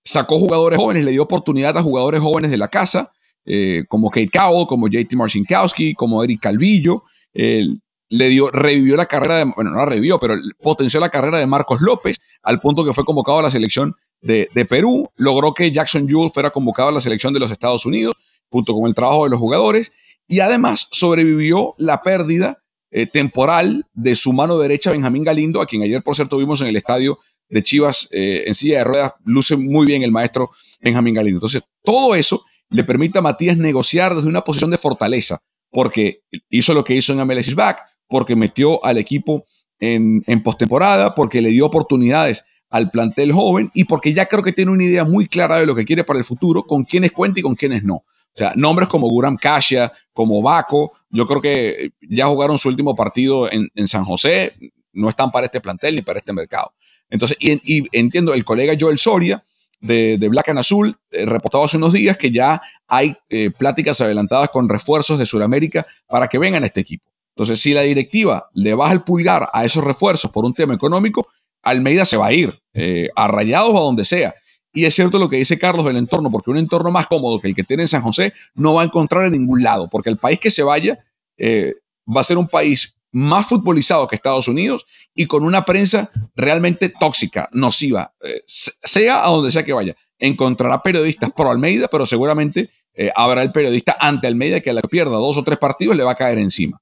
Sacó 0.03 0.38
jugadores 0.38 0.79
jóvenes, 0.79 1.05
le 1.05 1.11
dio 1.11 1.23
oportunidad 1.23 1.77
a 1.77 1.84
jugadores 1.84 2.21
jóvenes 2.21 2.51
de 2.51 2.57
la 2.57 2.67
casa 2.67 3.12
eh, 3.46 3.84
como 3.88 4.10
Kate 4.10 4.30
Cowell, 4.30 4.68
como 4.68 4.88
JT 4.88 5.16
Marcinkowski, 5.16 5.94
como 5.94 6.24
Eric 6.24 6.41
Calvillo. 6.41 7.04
le 7.34 8.30
dio, 8.30 8.52
revivió 8.52 8.96
la 8.96 9.08
carrera 9.08 9.38
de, 9.38 9.46
bueno, 9.56 9.72
no 9.72 9.78
la 9.78 9.86
revivió, 9.86 10.20
pero 10.20 10.36
potenció 10.62 11.00
la 11.00 11.10
carrera 11.10 11.39
de 11.39 11.48
Marcos 11.48 11.82
López 11.82 12.20
al 12.44 12.60
punto 12.60 12.86
que 12.86 12.94
fue 12.94 13.06
convocado 13.06 13.39
a 13.39 13.44
la 13.44 13.52
selección 13.52 13.96
de, 14.24 14.66
Perú. 14.66 15.10
Logró 15.16 15.54
que 15.54 15.72
Jackson 15.72 16.08
Jules 16.10 16.34
fuera 16.34 16.50
convocado 16.50 16.89
a 16.89 16.91
la 16.91 17.02
selección 17.02 17.34
de 17.34 17.39
los 17.39 17.52
Estados 17.52 17.86
Unidos, 17.86 18.16
junto 18.50 18.74
con 18.74 18.88
el 18.88 18.96
trabajo 18.96 19.26
de 19.26 19.32
los 19.32 19.39
jugadores. 19.39 19.91
Y 20.28 20.39
además 20.39 20.88
sobrevivió 20.91 21.76
la 21.78 22.02
pérdida 22.02 22.64
eh, 22.91 23.08
temporal 23.08 23.86
de 23.94 24.16
su 24.16 24.34
mano 24.34 24.58
derecha, 24.58 24.91
Benjamín 24.91 25.24
Galindo, 25.24 25.62
a 25.62 25.66
quien 25.66 25.84
ayer, 25.84 26.02
por 26.02 26.16
cierto, 26.16 26.38
vimos 26.38 26.62
en 26.62 26.68
el 26.68 26.76
estadio 26.76 27.20
de 27.50 27.62
Chivas 27.62 28.08
eh, 28.12 28.44
en 28.48 28.56
silla 28.56 28.80
de 28.80 28.84
ruedas. 28.86 29.14
Luce 29.26 29.56
muy 29.56 29.86
bien 29.86 30.04
el 30.04 30.12
maestro 30.12 30.52
Benjamín 30.82 31.16
Galindo. 31.16 31.38
Entonces, 31.38 31.64
todo 31.84 32.16
eso 32.16 32.46
le 32.74 32.84
permite 32.84 33.19
a 33.19 33.21
Matías 33.21 33.55
negociar 33.55 34.15
desde 34.15 34.28
una 34.28 34.43
posición 34.43 34.71
de 34.71 34.78
fortaleza, 34.78 35.39
porque 35.69 36.24
hizo 36.49 36.74
lo 36.74 36.84
que 36.84 36.95
hizo 36.95 37.13
en 37.13 37.26
MLS 37.26 37.53
Back, 37.55 37.82
porque 38.07 38.36
metió 38.36 38.84
al 38.84 38.97
equipo 38.97 39.45
en, 39.80 40.24
en 40.28 40.43
postemporada, 40.43 41.15
porque 41.15 41.41
le 41.41 41.49
dio 41.49 41.65
oportunidades 41.65 42.43
al 42.69 42.89
plantel 42.89 43.32
joven 43.32 43.69
y 43.76 43.84
porque 43.84 44.13
ya 44.13 44.26
creo 44.26 44.41
que 44.41 44.51
tiene 44.51 44.71
una 44.71 44.84
idea 44.84 45.05
muy 45.05 45.28
clara 45.28 45.59
de 45.59 45.67
lo 45.67 45.76
que 45.76 45.86
quiere 45.86 46.03
para 46.03 46.17
el 46.17 46.26
futuro, 46.26 46.63
con 46.63 46.84
quiénes 46.84 47.11
cuenta 47.11 47.39
y 47.39 47.43
con 47.43 47.55
quiénes 47.55 47.84
no. 47.84 47.95
O 47.95 48.36
sea, 48.36 48.53
nombres 48.55 48.89
como 48.89 49.07
Guram 49.07 49.38
Kasia, 49.38 49.91
como 50.11 50.41
Baco, 50.41 50.91
yo 51.11 51.28
creo 51.28 51.39
que 51.39 51.91
ya 52.01 52.26
jugaron 52.26 52.57
su 52.57 52.69
último 52.69 52.95
partido 52.95 53.47
en, 53.51 53.88
San 53.88 54.03
José, 54.03 54.53
no 54.91 55.07
están 55.07 55.30
para 55.30 55.45
este 55.45 55.61
plantel 55.61 55.95
ni 55.95 56.01
para 56.01 56.17
este 56.17 56.34
mercado. 56.34 56.74
Entonces, 57.11 57.38
y, 57.39 57.51
y 57.63 57.88
entiendo, 57.91 58.34
el 58.34 58.43
colega 58.43 58.74
Joel 58.80 58.97
Soria 58.97 59.43
de, 59.84 60.27
Black 60.29 60.49
and 60.49 60.59
Azul 60.59 60.95
eh, 61.11 61.25
reportaba 61.25 61.65
hace 61.65 61.77
unos 61.77 61.93
días 61.93 62.17
que 62.17 62.31
ya 62.31 62.61
hay 62.88 63.15
eh, 63.29 63.51
pláticas 63.51 63.99
adelantadas 64.01 64.49
con 64.49 64.69
refuerzos 64.69 65.19
de 65.19 65.25
Sudamérica 65.25 65.86
para 66.07 66.27
que 66.27 66.39
vengan 66.39 66.63
a 66.63 66.67
este 66.67 66.79
equipo. 66.79 67.11
Entonces, 67.36 67.59
si 67.59 67.73
la 67.73 67.81
directiva 67.81 68.49
le 68.53 68.73
baja 68.75 68.93
el 68.93 69.03
pulgar 69.03 69.49
a 69.51 69.65
esos 69.65 69.84
refuerzos 69.84 70.31
por 70.31 70.45
un 70.45 70.53
tema 70.53 70.73
económico, 70.73 71.27
Almeida 71.61 72.05
se 72.05 72.17
va 72.17 72.27
a 72.27 72.34
ir, 72.34 72.61
eh, 72.73 73.09
a 73.15 73.27
rayados 73.27 73.71
o 73.71 73.77
a 73.77 73.81
donde 73.81 74.05
sea. 74.05 74.34
Y 74.71 74.86
es 74.86 74.95
cierto 74.95 75.19
lo 75.19 75.29
que 75.29 75.38
dice 75.38 75.59
Carlos 75.59 75.86
del 75.86 75.97
entorno, 75.97 76.31
porque 76.31 76.51
un 76.51 76.57
entorno 76.57 76.89
más 76.89 77.07
cómodo 77.07 77.39
que 77.39 77.49
el 77.49 77.55
que 77.55 77.63
tiene 77.63 77.84
en 77.84 77.89
San 77.89 78.01
José 78.01 78.34
no 78.55 78.75
va 78.75 78.81
a 78.81 78.86
encontrar 78.86 79.25
en 79.25 79.34
ningún 79.34 79.61
lado, 79.61 79.89
porque 79.89 80.09
el 80.09 80.17
país 80.17 80.39
que 80.39 80.49
se 80.49 80.63
vaya 80.63 80.97
va 81.39 82.21
a 82.21 82.23
ser 82.23 82.38
un 82.38 82.47
país 82.47 82.95
más 83.14 83.45
futbolizado 83.45 84.07
que 84.07 84.16
Estados 84.16 84.47
Unidos 84.47 84.86
y 85.14 85.28
con 85.28 85.45
una 85.45 85.64
prensa 85.64 86.11
realmente 86.36 86.89
tóxica, 86.89 87.47
nociva, 87.53 88.14
eh, 88.22 88.41
sea 88.47 89.24
a 89.24 89.30
donde 89.30 89.51
sea 89.51 89.64
que 89.64 89.72
vaya. 89.72 89.95
Encontrará 90.18 90.82
periodistas 90.82 91.30
pro 91.36 91.51
Almeida, 91.51 91.88
pero 91.88 92.05
seguramente 92.05 92.72
eh, 92.95 93.11
habrá 93.16 93.43
el 93.43 93.51
periodista 93.51 93.95
ante 93.99 94.28
Almeida 94.28 94.59
que 94.59 94.72
a 94.72 94.74
la 94.74 94.82
que 94.82 94.88
pierda 94.88 95.11
dos 95.11 95.38
o 95.38 95.43
tres 95.43 95.59
partidos 95.59 95.95
le 95.95 96.03
va 96.03 96.11
a 96.11 96.16
caer 96.16 96.39
encima. 96.39 96.82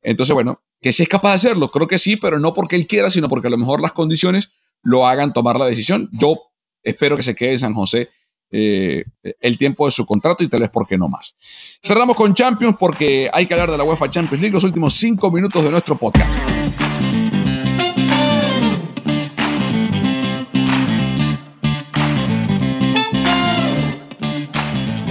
Entonces, 0.00 0.32
bueno, 0.32 0.62
que 0.80 0.92
si 0.92 1.02
es 1.02 1.08
capaz 1.08 1.30
de 1.30 1.34
hacerlo, 1.36 1.70
creo 1.70 1.88
que 1.88 1.98
sí, 1.98 2.16
pero 2.16 2.38
no 2.38 2.54
porque 2.54 2.76
él 2.76 2.86
quiera, 2.86 3.10
sino 3.10 3.28
porque 3.28 3.48
a 3.48 3.50
lo 3.50 3.58
mejor 3.58 3.80
las 3.80 3.92
condiciones 3.92 4.50
lo 4.82 5.06
hagan 5.06 5.32
tomar 5.32 5.58
la 5.58 5.66
decisión. 5.66 6.08
Yo 6.12 6.38
espero 6.82 7.16
que 7.16 7.22
se 7.22 7.34
quede 7.34 7.52
en 7.52 7.58
San 7.58 7.74
José 7.74 8.10
eh, 8.56 9.04
el 9.40 9.58
tiempo 9.58 9.84
de 9.84 9.90
su 9.90 10.06
contrato 10.06 10.44
y 10.44 10.48
tal 10.48 10.60
vez 10.60 10.70
por 10.70 10.86
qué 10.86 10.96
no 10.96 11.08
más. 11.08 11.34
Cerramos 11.82 12.14
con 12.14 12.32
Champions 12.32 12.76
porque 12.78 13.28
hay 13.32 13.46
que 13.46 13.54
hablar 13.54 13.68
de 13.68 13.76
la 13.76 13.82
UEFA 13.82 14.08
Champions 14.08 14.40
League 14.40 14.54
los 14.54 14.62
últimos 14.62 14.94
cinco 14.94 15.28
minutos 15.28 15.64
de 15.64 15.72
nuestro 15.72 15.96
podcast. 15.96 16.32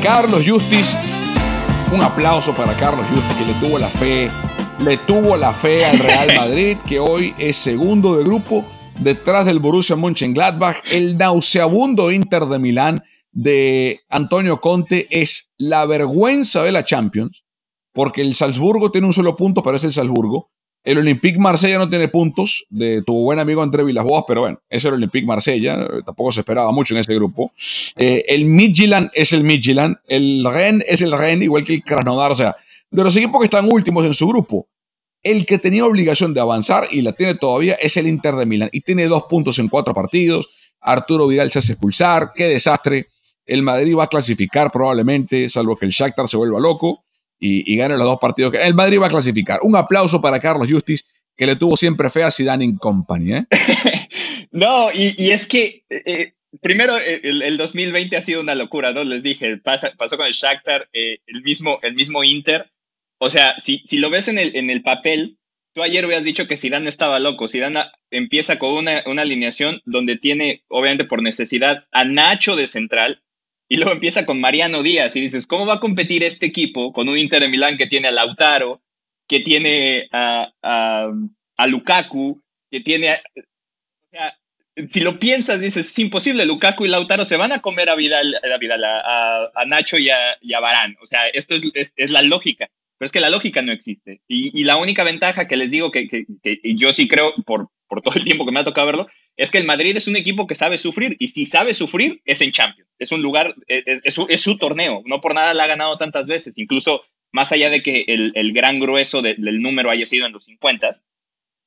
Carlos 0.02 0.44
Justis, 0.48 0.96
un 1.94 2.02
aplauso 2.02 2.54
para 2.54 2.78
Carlos 2.78 3.06
Justis 3.10 3.34
que 3.34 3.46
le 3.46 3.54
tuvo 3.56 3.78
la 3.78 3.90
fe, 3.90 4.30
le 4.80 4.98
tuvo 5.00 5.36
la 5.36 5.54
fe 5.54 5.84
al 5.84 6.00
Real 6.00 6.30
Madrid 6.38 6.78
que 6.88 7.00
hoy 7.00 7.36
es 7.38 7.58
segundo 7.58 8.16
de 8.16 8.24
grupo 8.24 8.64
detrás 9.02 9.46
del 9.46 9.60
Borussia 9.60 9.98
Mönchengladbach, 9.98 10.78
el 10.90 11.18
nauseabundo 11.18 12.10
Inter 12.10 12.46
de 12.46 12.60
Milán 12.60 13.04
de 13.34 14.02
Antonio 14.10 14.62
Conte 14.62 15.08
es 15.10 15.52
la 15.58 15.86
vergüenza 15.86 16.64
de 16.64 16.72
la 16.72 16.86
Champions, 16.86 17.44
porque 17.92 18.22
el 18.22 18.36
Salzburgo 18.36 18.92
tiene 18.92 19.08
un 19.08 19.14
solo 19.14 19.36
punto, 19.36 19.62
pero 19.62 19.78
es 19.78 19.84
el 19.84 19.92
Salzburgo. 19.92 20.50
El 20.84 20.98
Olympique 20.98 21.40
Marsella 21.40 21.78
no 21.78 21.90
tiene 21.90 22.10
puntos 22.10 22.66
de 22.70 23.02
tu 23.04 23.14
buen 23.14 23.40
amigo 23.40 23.62
André 23.62 23.84
Villas-Boas, 23.84 24.26
pero 24.28 24.42
bueno, 24.42 24.62
es 24.70 24.84
el 24.84 24.94
Olympique 24.94 25.26
Marsella, 25.26 25.78
tampoco 26.06 26.32
se 26.32 26.42
esperaba 26.42 26.72
mucho 26.72 26.94
en 26.94 27.00
ese 27.00 27.16
grupo. 27.16 27.54
Eh, 27.96 28.26
el 28.28 28.46
Midtjylland 28.46 29.10
es 29.14 29.32
el 29.32 29.44
Midtjylland, 29.44 29.98
el 30.08 30.46
Rennes 30.46 30.86
es 30.88 31.02
el 31.02 31.14
Rennes, 31.14 31.46
igual 31.46 31.64
que 31.64 31.76
el 31.76 31.84
Krasnodar, 31.84 32.32
o 32.32 32.36
sea, 32.36 32.56
de 32.92 33.04
los 33.04 33.16
equipos 33.16 33.40
que 33.40 33.46
están 33.46 33.72
últimos 33.72 34.06
en 34.06 34.14
su 34.14 34.28
grupo, 34.28 34.68
el 35.24 35.46
que 35.46 35.58
tenía 35.58 35.86
obligación 35.86 36.34
de 36.34 36.42
avanzar 36.42 36.88
y 36.92 37.02
la 37.02 37.14
tiene 37.14 37.36
todavía 37.36 37.76
es 37.76 37.96
el 37.96 38.08
Inter 38.08 38.36
de 38.36 38.46
Milán 38.46 38.70
y 38.74 38.82
tiene 38.82 39.08
dos 39.08 39.24
puntos 39.30 39.58
en 39.58 39.70
cuatro 39.70 39.94
partidos. 39.94 40.50
Arturo 40.82 41.28
Vidal 41.28 41.50
se 41.50 41.60
hace 41.60 41.72
expulsar, 41.74 42.34
qué 42.36 42.50
desastre. 42.50 43.08
El 43.46 43.64
Madrid 43.64 43.96
va 43.96 44.06
a 44.06 44.10
clasificar 44.10 44.72
probablemente, 44.72 45.50
salvo 45.50 45.76
que 45.76 45.86
el 45.86 45.92
Shakhtar 45.92 46.28
se 46.28 46.38
vuelva 46.38 46.60
loco 46.60 47.06
y, 47.40 47.76
gane 47.76 47.98
los 47.98 48.06
dos 48.06 48.20
partidos. 48.22 48.54
El 48.54 48.74
Madrid 48.74 49.00
va 49.02 49.08
a 49.08 49.10
clasificar. 49.10 49.60
Un 49.64 49.76
aplauso 49.76 50.22
para 50.22 50.40
Carlos 50.40 50.68
Justis, 50.70 51.04
que 51.36 51.46
le 51.46 51.56
tuvo 51.56 51.76
siempre 51.76 52.10
fe 52.10 52.24
a 52.24 52.32
Zidane 52.32 52.64
in 52.64 52.78
Company. 52.78 53.34
¿eh? 53.34 53.46
no, 54.52 54.90
y, 54.94 55.32
es 55.32 55.46
que 55.48 55.84
eh, 55.90 56.34
primero 56.62 56.96
el, 56.98 57.58
2020 57.58 58.16
ha 58.16 58.22
sido 58.22 58.42
una 58.42 58.56
locura, 58.56 58.94
¿no? 58.94 59.04
Les 59.04 59.24
dije, 59.24 59.58
pasó 59.58 60.18
con 60.18 60.26
el 60.26 60.34
Shakhtar, 60.34 60.88
eh, 60.94 61.18
el, 61.28 61.42
mismo, 61.44 61.80
el 61.82 61.96
mismo 61.96 62.24
Inter. 62.24 62.72
O 63.18 63.30
sea, 63.30 63.60
si, 63.60 63.84
si 63.86 63.98
lo 63.98 64.10
ves 64.10 64.28
en 64.28 64.38
el, 64.38 64.56
en 64.56 64.70
el 64.70 64.82
papel, 64.82 65.38
tú 65.74 65.84
ayer 65.84 66.06
habías 66.06 66.24
dicho 66.24 66.48
que 66.48 66.58
Zidane 66.58 66.90
estaba 66.90 67.20
loco. 67.20 67.50
Zidane 67.50 67.86
empieza 68.12 68.58
con 68.58 68.74
una, 68.74 69.04
una 69.06 69.24
alineación 69.24 69.82
donde 69.86 70.18
tiene, 70.18 70.64
obviamente 70.70 71.06
por 71.06 71.22
necesidad, 71.22 71.86
a 71.92 72.06
Nacho 72.06 72.56
de 72.56 72.68
central, 72.68 73.22
y 73.70 73.78
luego 73.78 73.92
empieza 73.92 74.26
con 74.26 74.40
Mariano 74.40 74.84
Díaz 74.84 75.16
y 75.16 75.22
dices, 75.22 75.48
¿cómo 75.48 75.66
va 75.66 75.76
a 75.76 75.80
competir 75.80 76.24
este 76.24 76.46
equipo 76.46 76.94
con 76.94 77.10
un 77.10 77.18
Inter 77.18 77.42
de 77.42 77.50
Milán 77.50 77.78
que 77.78 77.88
tiene 77.88 78.10
a 78.10 78.12
Lautaro, 78.12 78.82
que 79.28 79.40
tiene 79.40 80.08
a, 80.12 80.52
a, 80.62 81.68
Lukaku, 81.68 82.42
que 82.70 82.82
tiene... 82.82 83.14
o 83.14 84.10
sea, 84.12 84.38
si 84.90 85.00
lo 85.00 85.20
piensas, 85.20 85.62
dices, 85.62 85.88
es 85.88 86.00
imposible, 86.00 86.46
Lukaku 86.46 86.86
y 86.86 86.90
Lautaro 86.90 87.26
se 87.26 87.38
van 87.38 87.52
a 87.52 87.62
comer 87.62 87.90
a 87.90 87.96
Vidal, 87.96 88.36
a, 88.36 88.58
Vidal, 88.58 88.84
a, 88.84 89.64
Nacho 89.66 89.98
y 89.98 90.10
a, 90.10 90.38
y 90.42 90.54
Barán. 90.54 90.96
O 91.02 91.08
sea, 91.08 91.28
esto 91.30 91.56
es, 91.56 91.94
es, 91.96 92.10
la 92.10 92.22
lógica. 92.22 92.70
Pero 92.98 93.06
es 93.06 93.12
que 93.12 93.22
la 93.22 93.30
lógica 93.30 93.62
no 93.62 93.72
existe. 93.72 94.22
Y, 94.28 94.60
y 94.60 94.64
la 94.66 94.78
única 94.78 95.04
ventaja 95.04 95.48
que 95.48 95.58
les 95.58 95.72
digo 95.72 95.92
que, 95.92 96.08
que, 96.08 96.26
que, 96.42 96.60
yo 96.76 96.92
sí 96.92 97.08
creo, 97.08 97.34
por, 97.46 97.70
por 97.88 98.02
todo 98.02 98.16
el 98.16 98.24
tiempo 98.24 98.46
que 98.46 98.52
me 98.52 98.60
ha 98.60 98.64
tocado 98.64 98.88
verlo, 98.88 99.08
es 99.38 99.52
que 99.52 99.58
el 99.58 99.66
Madrid 99.66 99.98
es 99.98 100.08
un 100.08 100.16
equipo 100.16 100.48
que 100.48 100.56
sabe 100.56 100.78
sufrir 100.78 101.16
y 101.20 101.30
si 101.30 101.46
sabe 101.46 101.74
sufrir 101.74 102.22
es 102.26 102.42
en 102.42 102.52
Champions. 102.52 102.90
Es 103.00 103.12
un 103.12 103.22
lugar, 103.22 103.56
es, 103.68 104.14
su, 104.14 104.58
torneo, 104.58 105.02
no 105.06 105.22
por 105.22 105.34
nada 105.34 105.54
la 105.54 105.64
ha 105.64 105.68
ganado 105.68 105.98
tantas 105.98 106.28
veces, 106.28 106.58
incluso 106.58 107.04
más 107.32 107.52
allá 107.52 107.70
de 107.70 107.82
que 107.82 108.06
el, 108.08 108.54
gran 108.54 108.80
grueso 108.80 109.22
del 109.22 109.62
número 109.62 109.90
haya 109.90 110.06
sido 110.06 110.28
en 110.28 110.34
los 110.34 110.46
50. 110.46 111.02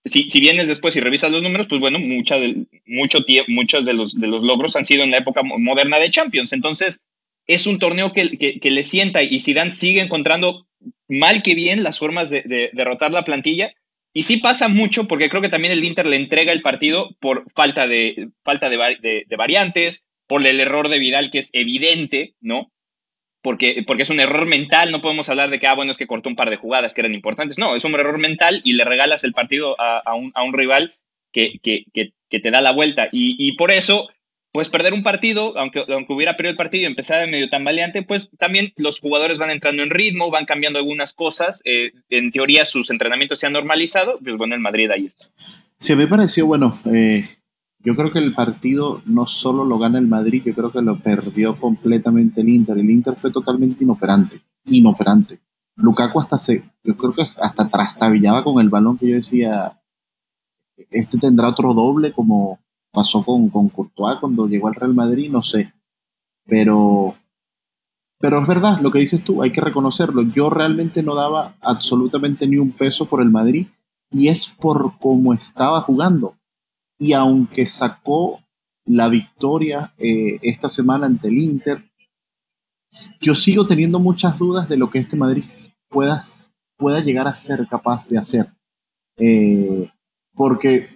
Si, 0.04 0.40
vienes 0.40 0.68
después 0.68 0.94
y 0.94 1.00
revisas 1.00 1.32
los 1.32 1.42
números, 1.42 1.66
pues 1.68 1.80
bueno, 1.80 1.98
mucha 1.98 2.38
de, 2.38 2.66
mucho 2.86 3.24
muchos 3.48 3.84
de 3.84 3.92
los, 3.92 4.14
logros 4.14 4.76
han 4.76 4.84
sido 4.84 5.02
en 5.02 5.10
la 5.10 5.18
época 5.18 5.42
moderna 5.42 5.98
de 5.98 6.10
Champions. 6.10 6.52
Entonces, 6.52 7.02
es 7.48 7.66
un 7.66 7.80
torneo 7.80 8.12
que, 8.12 8.38
que, 8.38 8.70
le 8.70 8.84
sienta 8.84 9.24
y 9.24 9.40
Zidane 9.40 9.72
sigue 9.72 10.00
encontrando 10.00 10.68
mal 11.08 11.42
que 11.42 11.56
bien 11.56 11.82
las 11.82 11.98
formas 11.98 12.30
de 12.30 12.70
derrotar 12.72 13.10
la 13.10 13.24
plantilla 13.24 13.74
y 14.16 14.22
sí 14.22 14.38
pasa 14.38 14.68
mucho 14.68 15.06
porque 15.06 15.28
creo 15.28 15.42
que 15.42 15.50
también 15.50 15.74
el 15.74 15.84
Inter 15.84 16.06
le 16.06 16.16
entrega 16.16 16.50
el 16.50 16.62
partido 16.62 17.10
por 17.20 17.44
falta 17.52 17.86
de, 17.86 18.30
falta 18.42 18.70
de, 18.70 19.26
variantes, 19.36 20.06
por 20.26 20.46
el 20.46 20.58
error 20.58 20.88
de 20.88 20.98
Vidal 20.98 21.30
que 21.30 21.40
es 21.40 21.50
evidente, 21.52 22.34
¿no? 22.40 22.72
Porque, 23.42 23.84
porque 23.86 24.04
es 24.04 24.08
un 24.08 24.18
error 24.18 24.46
mental, 24.46 24.90
no 24.90 25.02
podemos 25.02 25.28
hablar 25.28 25.50
de 25.50 25.60
que, 25.60 25.66
ah, 25.66 25.74
bueno, 25.74 25.90
es 25.90 25.98
que 25.98 26.06
cortó 26.06 26.30
un 26.30 26.34
par 26.34 26.48
de 26.48 26.56
jugadas 26.56 26.94
que 26.94 27.02
eran 27.02 27.12
importantes. 27.12 27.58
No, 27.58 27.76
es 27.76 27.84
un 27.84 27.92
error 27.92 28.16
mental 28.16 28.62
y 28.64 28.72
le 28.72 28.86
regalas 28.86 29.22
el 29.22 29.34
partido 29.34 29.76
a, 29.78 30.14
un, 30.14 30.32
rival 30.54 30.94
que, 31.30 31.58
que, 31.62 31.84
que, 31.92 32.40
te 32.40 32.50
da 32.50 32.62
la 32.62 32.72
vuelta. 32.72 33.10
Y, 33.12 33.36
y 33.38 33.52
por 33.52 33.70
eso 33.70 34.08
pues 34.56 34.70
perder 34.70 34.94
un 34.94 35.02
partido, 35.02 35.52
aunque, 35.58 35.84
aunque 35.86 36.14
hubiera 36.14 36.34
perdido 36.34 36.52
el 36.52 36.56
partido 36.56 36.84
y 36.84 36.86
empezara 36.86 37.20
de 37.20 37.30
medio 37.30 37.50
tambaleante, 37.50 38.02
pues 38.02 38.30
también 38.38 38.72
los 38.76 39.00
jugadores 39.00 39.36
van 39.36 39.50
entrando 39.50 39.82
en 39.82 39.90
ritmo, 39.90 40.30
van 40.30 40.46
cambiando 40.46 40.78
algunas 40.78 41.12
cosas. 41.12 41.60
Eh, 41.66 41.92
en 42.08 42.32
teoría 42.32 42.64
sus 42.64 42.88
entrenamientos 42.88 43.38
se 43.38 43.46
han 43.46 43.52
normalizado, 43.52 44.18
pues 44.18 44.34
bueno, 44.38 44.54
el 44.54 44.62
Madrid 44.62 44.90
ahí 44.90 45.04
está. 45.04 45.26
Sí, 45.78 45.94
me 45.94 46.06
pareció, 46.06 46.46
bueno, 46.46 46.80
eh, 46.86 47.28
yo 47.80 47.94
creo 47.96 48.10
que 48.10 48.18
el 48.18 48.32
partido 48.32 49.02
no 49.04 49.26
solo 49.26 49.66
lo 49.66 49.78
gana 49.78 49.98
el 49.98 50.06
Madrid, 50.06 50.42
yo 50.42 50.54
creo 50.54 50.72
que 50.72 50.80
lo 50.80 51.00
perdió 51.00 51.60
completamente 51.60 52.40
el 52.40 52.48
Inter. 52.48 52.78
El 52.78 52.88
Inter 52.88 53.14
fue 53.14 53.30
totalmente 53.30 53.84
inoperante, 53.84 54.40
inoperante. 54.64 55.38
Lukaku 55.74 56.18
hasta 56.18 56.38
se, 56.38 56.64
yo 56.82 56.96
creo 56.96 57.12
que 57.12 57.26
hasta 57.42 57.68
trastabillaba 57.68 58.42
con 58.42 58.58
el 58.58 58.70
balón 58.70 58.96
que 58.96 59.06
yo 59.06 59.16
decía, 59.16 59.78
este 60.90 61.18
tendrá 61.18 61.50
otro 61.50 61.74
doble 61.74 62.12
como 62.12 62.58
pasó 62.96 63.22
con, 63.22 63.50
con 63.50 63.68
Courtois 63.68 64.18
cuando 64.18 64.48
llegó 64.48 64.68
al 64.68 64.74
Real 64.74 64.94
Madrid, 64.94 65.30
no 65.30 65.42
sé. 65.42 65.70
Pero, 66.46 67.14
pero 68.18 68.40
es 68.40 68.48
verdad, 68.48 68.80
lo 68.80 68.90
que 68.90 69.00
dices 69.00 69.22
tú, 69.22 69.42
hay 69.42 69.52
que 69.52 69.60
reconocerlo. 69.60 70.22
Yo 70.22 70.48
realmente 70.48 71.02
no 71.02 71.14
daba 71.14 71.56
absolutamente 71.60 72.48
ni 72.48 72.56
un 72.56 72.72
peso 72.72 73.04
por 73.04 73.20
el 73.20 73.30
Madrid 73.30 73.66
y 74.10 74.28
es 74.28 74.46
por 74.58 74.98
cómo 74.98 75.34
estaba 75.34 75.82
jugando. 75.82 76.38
Y 76.98 77.12
aunque 77.12 77.66
sacó 77.66 78.40
la 78.86 79.10
victoria 79.10 79.92
eh, 79.98 80.38
esta 80.40 80.70
semana 80.70 81.04
ante 81.04 81.28
el 81.28 81.36
Inter, 81.36 81.84
yo 83.20 83.34
sigo 83.34 83.66
teniendo 83.66 84.00
muchas 84.00 84.38
dudas 84.38 84.70
de 84.70 84.78
lo 84.78 84.88
que 84.88 85.00
este 85.00 85.16
Madrid 85.16 85.44
pueda, 85.90 86.16
pueda 86.78 87.00
llegar 87.00 87.28
a 87.28 87.34
ser 87.34 87.68
capaz 87.68 88.08
de 88.08 88.16
hacer. 88.16 88.46
Eh, 89.18 89.90
porque 90.34 90.95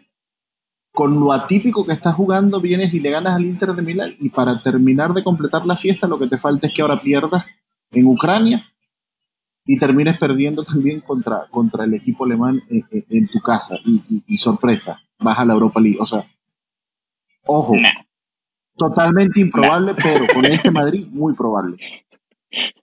con 0.92 1.18
lo 1.18 1.32
atípico 1.32 1.86
que 1.86 1.92
estás 1.92 2.14
jugando, 2.14 2.60
vienes 2.60 2.92
y 2.92 3.00
le 3.00 3.10
ganas 3.10 3.36
al 3.36 3.44
Inter 3.44 3.74
de 3.74 3.82
Milán 3.82 4.16
y 4.18 4.30
para 4.30 4.60
terminar 4.60 5.14
de 5.14 5.22
completar 5.22 5.64
la 5.64 5.76
fiesta 5.76 6.08
lo 6.08 6.18
que 6.18 6.26
te 6.26 6.38
falta 6.38 6.66
es 6.66 6.74
que 6.74 6.82
ahora 6.82 7.00
pierdas 7.00 7.44
en 7.92 8.06
Ucrania 8.06 8.64
y 9.64 9.78
termines 9.78 10.18
perdiendo 10.18 10.64
también 10.64 11.00
contra, 11.00 11.46
contra 11.50 11.84
el 11.84 11.94
equipo 11.94 12.24
alemán 12.24 12.62
en, 12.68 13.28
tu 13.28 13.40
casa 13.40 13.76
y, 13.84 14.36
sorpresa, 14.36 15.00
vas 15.18 15.38
a 15.38 15.44
la 15.44 15.52
Europa 15.52 15.80
League. 15.80 15.98
O 16.00 16.06
sea, 16.06 16.24
ojo, 17.46 17.74
totalmente 18.76 19.40
improbable, 19.40 19.94
pero 19.94 20.26
con 20.32 20.44
este 20.46 20.70
Madrid 20.70 21.06
muy 21.08 21.34
probable. 21.34 21.76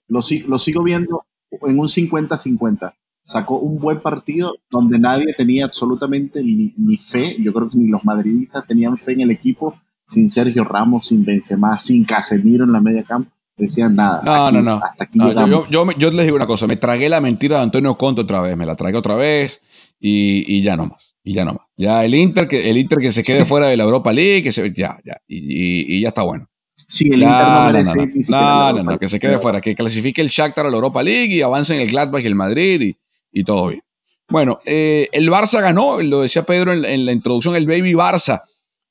Lo, 0.06 0.20
lo 0.46 0.58
sigo 0.58 0.82
viendo 0.82 1.26
en 1.50 1.78
un 1.78 1.88
50-50 1.88 2.94
sacó 3.28 3.58
un 3.58 3.78
buen 3.78 4.00
partido 4.00 4.56
donde 4.70 4.98
nadie 4.98 5.34
tenía 5.36 5.66
absolutamente 5.66 6.42
ni, 6.42 6.96
fe. 6.96 7.36
Yo 7.38 7.52
creo 7.52 7.68
que 7.68 7.76
ni 7.76 7.88
los 7.88 8.02
madridistas 8.02 8.66
tenían 8.66 8.96
fe 8.96 9.12
en 9.12 9.20
el 9.20 9.30
equipo, 9.30 9.78
sin 10.06 10.30
Sergio 10.30 10.64
Ramos, 10.64 11.08
sin 11.08 11.26
Benzema, 11.26 11.76
sin 11.76 12.06
Casemiro 12.06 12.64
en 12.64 12.72
la 12.72 12.80
media 12.80 13.02
campo. 13.02 13.30
Decían 13.54 13.94
nada. 13.94 14.22
No, 14.24 14.50
no, 14.50 14.62
no. 14.62 14.80
Hasta 14.82 15.04
aquí 15.04 15.18
yo, 15.18 15.66
yo, 15.68 16.10
les 16.10 16.24
digo 16.24 16.36
una 16.36 16.46
cosa, 16.46 16.66
me 16.66 16.76
tragué 16.76 17.10
la 17.10 17.20
mentira 17.20 17.58
de 17.58 17.64
Antonio 17.64 17.98
Conte 17.98 18.22
otra 18.22 18.40
vez, 18.40 18.56
me 18.56 18.64
la 18.64 18.76
tragué 18.76 18.96
otra 18.96 19.14
vez 19.14 19.60
y, 20.00 20.62
ya 20.62 20.78
no 20.78 20.86
más. 20.86 21.14
Y 21.22 21.34
ya 21.34 21.44
no 21.44 21.52
más. 21.52 21.66
Ya 21.76 22.06
el 22.06 22.14
Inter 22.14 22.48
que, 22.48 22.70
el 22.70 22.78
Inter 22.78 22.98
que 22.98 23.12
se 23.12 23.22
quede 23.22 23.44
fuera 23.44 23.66
de 23.66 23.76
la 23.76 23.84
Europa 23.84 24.10
League, 24.10 24.42
que 24.42 24.52
se, 24.52 24.72
ya, 24.72 24.98
ya. 25.04 25.20
Y, 25.26 26.00
ya 26.00 26.08
está 26.08 26.22
bueno. 26.22 26.48
Sí, 26.86 27.10
el 27.12 27.22
Inter 27.22 27.46
no 27.46 27.64
merece 27.66 28.30
no, 28.30 28.72
no, 28.72 28.82
no, 28.84 28.98
que 28.98 29.08
se 29.08 29.20
quede 29.20 29.38
fuera, 29.38 29.60
que 29.60 29.74
clasifique 29.74 30.22
el 30.22 30.28
Shakhtar 30.28 30.64
a 30.64 30.70
la 30.70 30.76
Europa 30.76 31.02
League 31.02 31.34
y 31.34 31.42
avance 31.42 31.74
en 31.74 31.82
el 31.82 31.88
Gladbach 31.88 32.22
y 32.22 32.26
el 32.26 32.34
Madrid 32.34 32.80
y, 32.80 32.96
y 33.32 33.44
todo 33.44 33.68
bien. 33.68 33.82
Bueno, 34.30 34.60
eh, 34.66 35.08
el 35.12 35.30
Barça 35.30 35.60
ganó, 35.60 36.02
lo 36.02 36.20
decía 36.20 36.42
Pedro 36.42 36.72
en, 36.72 37.06
la 37.06 37.12
introducción, 37.12 37.56
el 37.56 37.66
Baby 37.66 37.94
Barça 37.94 38.42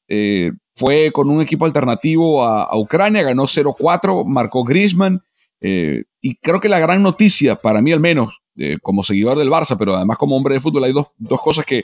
eh, 0.08 0.52
fue 0.76 1.12
con 1.12 1.30
un 1.30 1.42
equipo 1.42 1.66
alternativo 1.66 2.44
a, 2.44 2.76
Ucrania, 2.78 3.24
ganó 3.24 3.44
0-4, 3.44 4.26
marcó 4.26 4.64
Griezmann. 4.64 5.22
Eh, 5.62 6.04
y 6.22 6.36
creo 6.36 6.60
que 6.60 6.70
la 6.70 6.80
gran 6.80 7.04
noticia, 7.04 7.56
para 7.56 7.82
mí 7.82 7.92
al 7.92 8.00
menos, 8.00 8.42
como 8.82 9.04
seguidor 9.04 9.38
del 9.38 9.52
Barça, 9.52 9.78
pero 9.78 9.96
además 9.96 10.18
como 10.18 10.36
hombre 10.36 10.56
de 10.56 10.62
fútbol, 10.62 10.84
hay 10.86 10.92
dos, 10.92 11.08
dos 11.18 11.40
cosas 11.42 11.64
que 11.64 11.84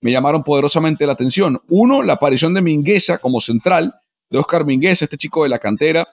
me 0.00 0.12
llamaron 0.12 0.44
poderosamente 0.44 1.04
la 1.04 1.14
atención. 1.14 1.60
Uno, 1.68 2.02
la 2.04 2.14
aparición 2.14 2.54
de 2.54 2.62
Mingueza 2.62 3.18
como 3.18 3.40
central, 3.40 3.94
de 4.30 4.38
Oscar 4.38 4.64
Mingueza, 4.64 5.04
este 5.04 5.16
chico 5.16 5.42
de 5.42 5.48
la 5.48 5.58
cantera, 5.58 6.06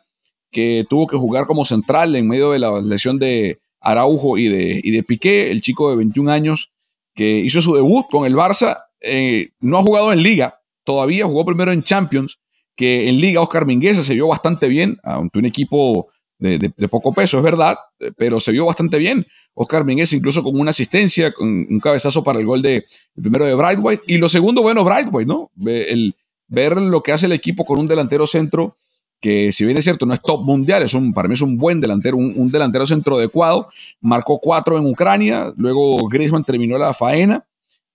que 0.51 0.85
tuvo 0.89 1.05
que 1.05 1.17
jugar 1.17 1.45
como 1.45 1.65
central 1.65 2.15
en 2.15 2.27
medio 2.27 2.51
de 2.51 2.59
la 2.59 2.81
lesión 2.81 3.19
de, 3.19 3.59
Araujo 3.81 4.37
y 4.37 4.47
de, 4.47 4.81
y 4.83 4.91
de 4.91 5.03
Piqué, 5.03 5.51
el 5.51 5.61
chico 5.61 5.89
de 5.89 5.97
21 5.97 6.31
años 6.31 6.71
que 7.15 7.39
hizo 7.39 7.61
su 7.61 7.75
debut 7.75 8.05
con 8.09 8.25
el 8.25 8.35
Barça. 8.35 8.83
Eh, 9.01 9.49
no 9.59 9.77
ha 9.77 9.83
jugado 9.83 10.11
en 10.11 10.21
Liga, 10.21 10.61
todavía 10.83 11.25
jugó 11.25 11.45
primero 11.45 11.71
en 11.71 11.83
Champions, 11.83 12.39
que 12.75 13.09
en 13.09 13.19
Liga 13.19 13.41
Oscar 13.41 13.65
Mingueza 13.65 14.03
se 14.03 14.13
vio 14.13 14.27
bastante 14.27 14.67
bien, 14.67 14.97
ante 15.03 15.39
un 15.39 15.45
equipo 15.45 16.09
de, 16.39 16.87
poco 16.89 17.13
peso, 17.13 17.37
es 17.37 17.43
verdad, 17.43 17.77
pero 18.17 18.39
se 18.39 18.51
vio 18.51 18.65
bastante 18.65 18.97
bien. 18.97 19.25
Oscar 19.53 19.83
Mínguez 19.83 20.13
incluso 20.13 20.41
con 20.41 20.57
una 20.57 20.71
asistencia, 20.71 21.33
con 21.33 21.49
un 21.49 21.79
cabezazo 21.79 22.23
para 22.23 22.39
el 22.39 22.45
gol 22.45 22.61
de 22.61 22.75
el 23.15 23.21
primero 23.21 23.45
de 23.45 23.55
Brightway. 23.55 23.99
Y 24.07 24.17
lo 24.17 24.29
segundo, 24.29 24.61
bueno, 24.61 24.85
Brightway, 24.85 25.25
¿no? 25.25 25.51
El, 25.65 26.15
ver 26.47 26.77
lo 26.77 27.03
que 27.03 27.11
hace 27.11 27.27
el 27.27 27.33
equipo 27.33 27.65
con 27.65 27.79
un 27.79 27.87
delantero 27.87 28.25
centro 28.25 28.75
que 29.19 29.51
si 29.51 29.65
bien 29.65 29.77
es 29.77 29.83
cierto, 29.83 30.05
no 30.05 30.13
es 30.13 30.21
top 30.21 30.43
mundial, 30.43 30.83
es 30.83 30.93
un, 30.93 31.13
para 31.13 31.27
mí 31.27 31.33
es 31.33 31.41
un 31.41 31.57
buen 31.57 31.81
delantero, 31.81 32.17
un, 32.17 32.51
delantero 32.51 32.87
centro 32.87 33.17
adecuado. 33.17 33.67
Marcó 33.99 34.39
cuatro 34.39 34.77
en 34.77 34.85
Ucrania, 34.85 35.53
luego 35.57 36.07
Griezmann 36.07 36.43
terminó 36.43 36.77
la 36.77 36.93
faena. 36.93 37.45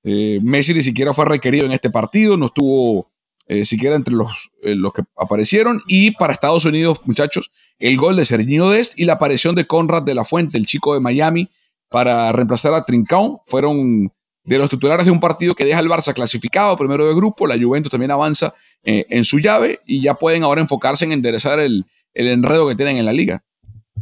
Eh, 0.03 0.39
Messi 0.43 0.75
ni 0.75 0.83
siquiera 0.83 1.15
fue 1.15 1.25
requerido 1.25 1.65
en 1.65 1.73
este 1.73 1.91
partido, 1.91 2.37
no 2.37 2.47
estuvo 2.47 3.11
eh, 3.47 3.65
siquiera 3.65 3.97
entre 3.97 4.15
los, 4.15 4.51
eh, 4.63 4.75
los 4.75 4.93
que 4.93 5.03
aparecieron. 5.17 5.83
Y 5.87 6.11
para 6.13 6.33
Estados 6.33 6.65
Unidos, 6.67 7.01
muchachos, 7.05 7.51
el 7.79 7.97
gol 7.97 8.17
de 8.17 8.27
Serginho 8.27 8.71
Dest 8.71 8.99
y 8.99 9.05
la 9.05 9.15
aparición 9.15 9.55
de 9.55 9.67
Conrad 9.67 10.03
de 10.03 10.15
la 10.15 10.25
Fuente, 10.25 10.59
el 10.59 10.67
chico 10.67 10.95
de 10.95 11.01
Miami, 11.01 11.51
para 11.89 12.33
reemplazar 12.33 12.75
a 12.75 12.85
Trincão, 12.85 13.41
fueron 13.47 14.13
de 14.45 14.59
los 14.59 14.71
titulares 14.71 15.07
de 15.07 15.13
un 15.13 15.21
partido 15.21 15.55
que 15.55 15.65
deja 15.65 15.79
al 15.79 15.89
Barça 15.89 16.13
clasificado 16.13 16.77
primero 16.77 17.07
de 17.07 17.15
grupo. 17.15 17.47
La 17.47 17.59
Juventus 17.59 17.91
también 17.91 18.11
avanza 18.11 18.55
eh, 18.85 19.07
en 19.09 19.25
su 19.25 19.39
llave 19.39 19.81
y 19.87 20.03
ya 20.03 20.15
pueden 20.15 20.43
ahora 20.43 20.61
enfocarse 20.61 21.05
en 21.05 21.13
enderezar 21.13 21.59
el, 21.59 21.85
el 22.13 22.29
enredo 22.29 22.69
que 22.69 22.75
tienen 22.75 22.99
en 22.99 23.07
la 23.07 23.13
liga. 23.13 23.43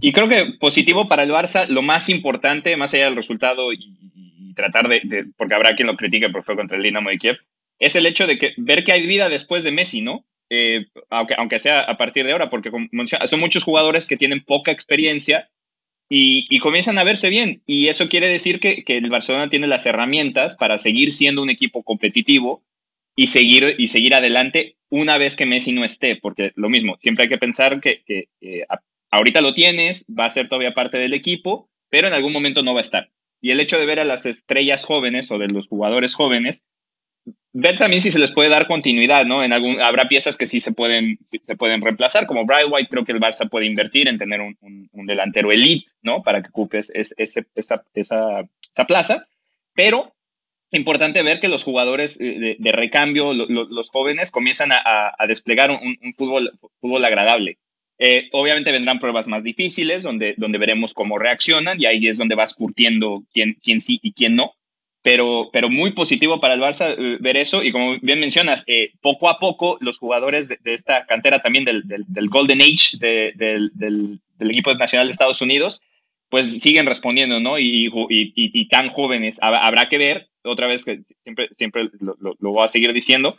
Y 0.00 0.12
creo 0.12 0.28
que 0.28 0.54
positivo 0.58 1.08
para 1.08 1.22
el 1.22 1.30
Barça, 1.30 1.66
lo 1.68 1.82
más 1.82 2.08
importante, 2.08 2.76
más 2.76 2.92
allá 2.92 3.04
del 3.04 3.16
resultado 3.16 3.72
y, 3.72 3.98
tratar 4.54 4.88
de, 4.88 5.26
porque 5.36 5.54
habrá 5.54 5.74
quien 5.74 5.86
lo 5.86 5.96
critique 5.96 6.28
porque 6.28 6.44
fue 6.44 6.56
contra 6.56 6.76
el 6.76 6.82
Dinamo 6.82 7.08
de 7.08 7.18
Kiev, 7.18 7.38
es 7.78 7.96
el 7.96 8.04
hecho 8.04 8.26
de 8.26 8.38
que 8.38 8.52
ver 8.58 8.84
que 8.84 8.92
hay 8.92 9.06
vida 9.06 9.28
después 9.28 9.64
de 9.64 9.72
Messi, 9.72 10.02
¿no? 10.02 10.26
Eh, 10.50 10.86
aunque, 11.08 11.34
aunque 11.38 11.58
sea 11.58 11.80
a 11.80 11.96
partir 11.96 12.26
de 12.26 12.32
ahora, 12.32 12.50
porque 12.50 12.70
son 12.70 13.40
muchos 13.40 13.62
jugadores 13.62 14.06
que 14.06 14.18
tienen 14.18 14.44
poca 14.44 14.70
experiencia 14.70 15.48
y, 16.14 16.58
comienzan 16.58 16.98
a 16.98 17.04
verse 17.04 17.30
bien. 17.30 17.62
Y 17.66 17.88
eso 17.88 18.08
quiere 18.08 18.28
decir 18.28 18.60
que, 18.60 18.84
que, 18.84 18.98
el 18.98 19.08
Barcelona 19.08 19.48
tiene 19.48 19.66
las 19.66 19.86
herramientas 19.86 20.56
para 20.56 20.78
seguir 20.78 21.14
siendo 21.14 21.40
un 21.40 21.48
equipo 21.48 21.82
competitivo 21.82 22.62
y 23.16 23.28
seguir, 23.28 23.76
y 23.78 23.86
seguir 23.88 24.14
adelante 24.14 24.76
una 24.90 25.16
vez 25.16 25.36
que 25.36 25.46
Messi 25.46 25.72
no 25.72 25.86
esté, 25.86 26.16
porque 26.16 26.52
lo 26.54 26.68
mismo, 26.68 26.96
siempre 26.98 27.24
hay 27.24 27.28
que 27.30 27.38
pensar 27.38 27.80
que, 27.80 28.02
que 28.04 28.28
ahorita 29.10 29.40
lo 29.40 29.54
tienes, 29.54 30.04
va 30.06 30.26
a 30.26 30.30
ser 30.30 30.50
todavía 30.50 30.74
parte 30.74 30.98
del 30.98 31.14
equipo, 31.14 31.70
pero 31.88 32.08
en 32.08 32.14
algún 32.14 32.34
momento 32.34 32.62
no 32.62 32.74
va 32.74 32.80
a 32.80 32.82
estar. 32.82 33.10
Y 33.40 33.50
el 33.50 33.60
hecho 33.60 33.78
de 33.78 33.86
ver 33.86 33.98
a 33.98 34.04
las 34.04 34.26
estrellas 34.26 34.84
jóvenes 34.84 35.30
o 35.30 35.38
de 35.38 35.48
los 35.48 35.66
jugadores 35.66 36.14
jóvenes 36.14 36.62
ver 37.52 37.78
también 37.78 38.00
si 38.00 38.10
se 38.10 38.18
les 38.18 38.30
puede 38.30 38.48
dar 38.48 38.66
continuidad, 38.66 39.26
¿no? 39.26 39.44
En 39.44 39.52
algún, 39.52 39.80
habrá 39.80 40.08
piezas 40.08 40.36
que 40.36 40.46
sí 40.46 40.60
se 40.60 40.72
pueden, 40.72 41.18
se 41.24 41.56
pueden 41.56 41.82
reemplazar, 41.82 42.26
como 42.26 42.46
Bright 42.46 42.68
White, 42.70 42.88
creo 42.90 43.04
que 43.04 43.12
el 43.12 43.20
Barça 43.20 43.48
puede 43.48 43.66
invertir 43.66 44.08
en 44.08 44.18
tener 44.18 44.40
un, 44.40 44.56
un, 44.92 45.06
delantero 45.06 45.50
elite, 45.50 45.90
¿no? 46.02 46.22
Para 46.22 46.42
que 46.42 46.48
ocupes 46.48 46.90
ese, 46.94 47.14
esa, 47.18 47.42
esa, 47.54 47.82
esa, 47.94 48.86
plaza, 48.86 49.26
pero 49.74 50.14
importante 50.70 51.22
ver 51.22 51.40
que 51.40 51.48
los 51.48 51.64
jugadores 51.64 52.18
de, 52.18 52.56
recambio, 52.72 53.34
los 53.34 53.90
jóvenes, 53.90 54.30
comienzan 54.30 54.72
a, 54.72 55.12
a 55.18 55.26
desplegar 55.26 55.70
un, 55.70 56.14
fútbol, 56.16 56.58
fútbol 56.80 57.04
agradable. 57.04 57.58
Eh, 57.98 58.30
obviamente 58.32 58.72
vendrán 58.72 58.98
pruebas 58.98 59.28
más 59.28 59.44
difíciles, 59.44 60.02
donde, 60.02 60.34
donde 60.38 60.56
veremos 60.56 60.94
cómo 60.94 61.18
reaccionan, 61.18 61.78
y 61.78 61.84
ahí 61.84 62.08
es 62.08 62.16
donde 62.16 62.34
vas 62.34 62.54
curtiendo 62.54 63.22
quién, 63.34 63.58
quién 63.62 63.82
sí 63.82 64.00
y 64.02 64.12
quién 64.14 64.34
no 64.34 64.54
pero, 65.02 65.50
pero 65.52 65.68
muy 65.68 65.92
positivo 65.92 66.40
para 66.40 66.54
el 66.54 66.60
Barça 66.60 66.94
eh, 66.96 67.18
ver 67.20 67.36
eso. 67.36 67.62
Y 67.62 67.72
como 67.72 67.98
bien 68.00 68.20
mencionas, 68.20 68.64
eh, 68.66 68.92
poco 69.00 69.28
a 69.28 69.38
poco 69.38 69.76
los 69.80 69.98
jugadores 69.98 70.48
de, 70.48 70.58
esta 70.64 71.06
cantera 71.06 71.42
también 71.42 71.64
del, 71.64 71.82
del, 71.86 72.28
Golden 72.28 72.62
Age 72.62 72.98
del, 72.98 73.70
del, 73.74 74.20
equipo 74.50 74.72
nacional 74.74 75.08
de 75.08 75.12
Estados 75.12 75.40
Unidos, 75.40 75.82
pues 76.28 76.60
siguen 76.60 76.86
respondiendo, 76.86 77.40
¿no? 77.40 77.58
Y, 77.58 77.86
y, 77.86 78.32
y, 78.34 78.68
tan 78.68 78.88
jóvenes. 78.88 79.38
Habrá 79.40 79.88
que 79.88 79.98
ver, 79.98 80.28
otra 80.42 80.66
vez 80.66 80.84
que 80.84 81.00
siempre, 81.24 81.48
siempre 81.52 81.90
lo, 82.00 82.16
lo, 82.20 82.36
lo 82.38 82.50
voy 82.50 82.64
a 82.64 82.68
seguir 82.68 82.92
diciendo, 82.92 83.36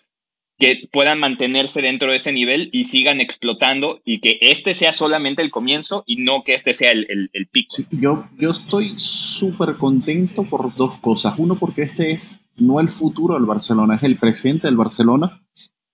que 0.60 0.88
puedan 0.92 1.20
mantenerse 1.20 1.82
dentro 1.82 2.12
de 2.12 2.18
ese 2.18 2.32
nivel 2.32 2.70
y 2.72 2.86
sigan 2.86 3.20
explotando 3.20 4.02
y 4.06 4.22
que 4.22 4.38
este 4.42 4.74
sea 4.74 4.92
solamente 4.92 5.42
el 5.42 5.52
comienzo 5.52 6.04
y 6.06 6.18
no 6.18 6.44
que 6.44 6.54
este 6.54 6.74
sea 6.74 6.92
el, 6.92 7.30
el, 7.34 7.48
pico. 7.48 7.76
yo, 7.92 8.28
yo 8.38 8.52
estoy 8.52 8.94
súper 8.96 9.78
contento 9.78 10.44
por 10.44 10.74
dos 10.76 11.00
cosas. 11.00 11.34
Uno, 11.38 11.58
porque 11.58 11.84
este 11.84 12.12
es 12.12 12.40
no 12.56 12.80
el 12.80 12.90
futuro 12.90 13.34
del 13.34 13.46
Barcelona, 13.46 13.96
es 13.96 14.04
el 14.04 14.18
presente 14.18 14.68
del 14.68 14.78
Barcelona, 14.78 15.42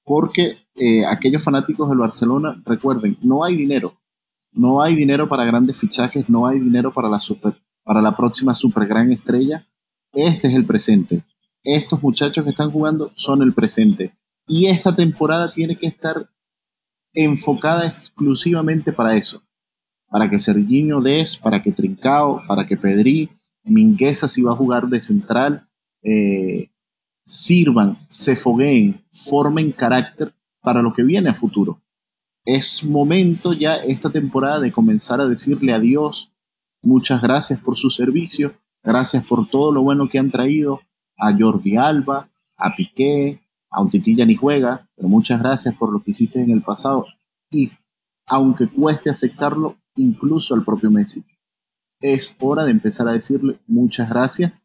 porque 0.04 0.58
eh, 0.76 1.06
aquellos 1.06 1.44
fanáticos 1.44 1.90
del 1.90 2.00
Barcelona, 2.00 2.62
recuerden, 2.66 3.18
no 3.22 3.44
hay 3.44 3.56
dinero. 3.56 3.96
No 4.52 4.82
hay 4.82 4.96
dinero 4.96 5.30
para 5.30 5.46
grandes 5.46 5.80
fichajes, 5.80 6.28
no 6.28 6.48
hay 6.48 6.60
dinero 6.60 6.92
para 6.92 7.08
la, 7.08 7.20
super, 7.20 7.54
para 7.84 8.02
la 8.02 8.16
próxima 8.16 8.54
super 8.54 8.88
gran 8.88 9.12
estrella. 9.12 9.68
Este 10.12 10.48
es 10.48 10.56
el 10.56 10.66
presente. 10.66 11.24
Estos 11.64 12.02
muchachos 12.02 12.44
que 12.44 12.50
están 12.50 12.72
jugando 12.72 13.12
son 13.16 13.44
el 13.44 13.54
presente 13.54 14.19
y 14.50 14.66
esta 14.66 14.96
temporada 14.96 15.54
tiene 15.54 15.78
que 15.78 15.86
estar 15.86 16.28
enfocada 17.14 17.86
exclusivamente 17.86 18.92
para 18.92 19.16
eso. 19.16 19.44
Para 20.08 20.28
que 20.28 20.40
Serginho 20.40 21.02
Des, 21.02 21.38
para 21.38 21.62
que 21.62 21.72
Trincao, 21.72 22.42
para 22.48 22.66
que 22.66 22.76
Pedri, 22.76 23.30
Mingueza 23.64 24.28
si 24.28 24.42
va 24.42 24.54
a 24.54 24.56
jugar 24.56 24.88
de 24.88 25.00
central, 25.00 25.70
eh, 26.02 26.72
sirvan, 27.24 28.00
se 28.08 28.36
fogueen, 28.36 29.06
formen 29.12 29.72
carácter 29.72 30.34
para 30.62 30.82
lo 30.82 30.94
que 30.94 31.04
viene 31.04 31.30
a 31.30 31.36
futuro. 31.36 31.84
Es 32.44 32.84
momento 32.84 33.54
ya 33.54 33.76
esta 33.76 34.10
temporada 34.10 34.60
de 34.60 34.72
comenzar 34.72 35.22
a 35.22 35.28
decirle 35.28 35.74
adiós. 35.74 36.34
Muchas 36.82 37.22
gracias 37.22 37.60
por 37.60 37.78
su 37.78 37.92
servicio, 37.92 38.56
gracias 38.82 39.24
por 39.26 39.48
todo 39.48 39.72
lo 39.72 39.84
bueno 39.84 40.10
que 40.10 40.18
han 40.18 40.32
traído 40.32 40.82
a 41.18 41.38
Jordi 41.38 41.78
Alba, 41.78 42.32
a 42.58 42.76
Piqué, 42.76 43.40
aunque 43.72 44.00
Titi 44.00 44.26
ni 44.26 44.36
juega, 44.36 44.88
pero 44.96 45.08
muchas 45.08 45.40
gracias 45.40 45.76
por 45.76 45.92
lo 45.92 46.02
que 46.02 46.12
hiciste 46.12 46.42
en 46.42 46.52
el 46.52 46.62
pasado. 46.62 47.06
Y 47.52 47.70
aunque 48.28 48.68
cueste 48.68 49.10
aceptarlo, 49.10 49.78
incluso 49.96 50.54
al 50.56 50.64
propio 50.64 50.92
Messi, 50.92 51.24
es 52.02 52.36
hora 52.40 52.64
de 52.66 52.72
empezar 52.72 53.08
a 53.08 53.14
decirle 53.14 53.60
muchas 53.68 54.10
gracias, 54.10 54.64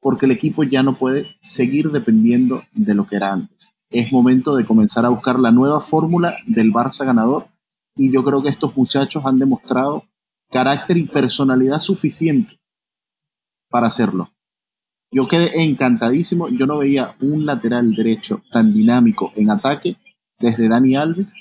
porque 0.00 0.26
el 0.26 0.32
equipo 0.32 0.62
ya 0.64 0.82
no 0.82 0.98
puede 0.98 1.36
seguir 1.40 1.90
dependiendo 1.90 2.62
de 2.72 2.94
lo 2.94 3.06
que 3.06 3.16
era 3.16 3.32
antes. 3.32 3.70
Es 3.90 4.12
momento 4.12 4.54
de 4.54 4.64
comenzar 4.64 5.04
a 5.04 5.10
buscar 5.10 5.38
la 5.38 5.50
nueva 5.50 5.80
fórmula 5.80 6.36
del 6.46 6.72
Barça 6.72 7.04
ganador 7.04 7.48
y 7.96 8.12
yo 8.12 8.22
creo 8.24 8.42
que 8.42 8.48
estos 8.48 8.76
muchachos 8.76 9.24
han 9.26 9.38
demostrado 9.38 10.04
carácter 10.50 10.96
y 10.96 11.06
personalidad 11.06 11.80
suficiente 11.80 12.58
para 13.68 13.88
hacerlo. 13.88 14.30
Yo 15.12 15.26
quedé 15.26 15.62
encantadísimo. 15.62 16.48
Yo 16.48 16.66
no 16.66 16.78
veía 16.78 17.16
un 17.20 17.44
lateral 17.44 17.94
derecho 17.94 18.42
tan 18.52 18.72
dinámico 18.72 19.32
en 19.36 19.50
ataque 19.50 19.96
desde 20.38 20.68
Dani 20.68 20.96
Alves. 20.96 21.34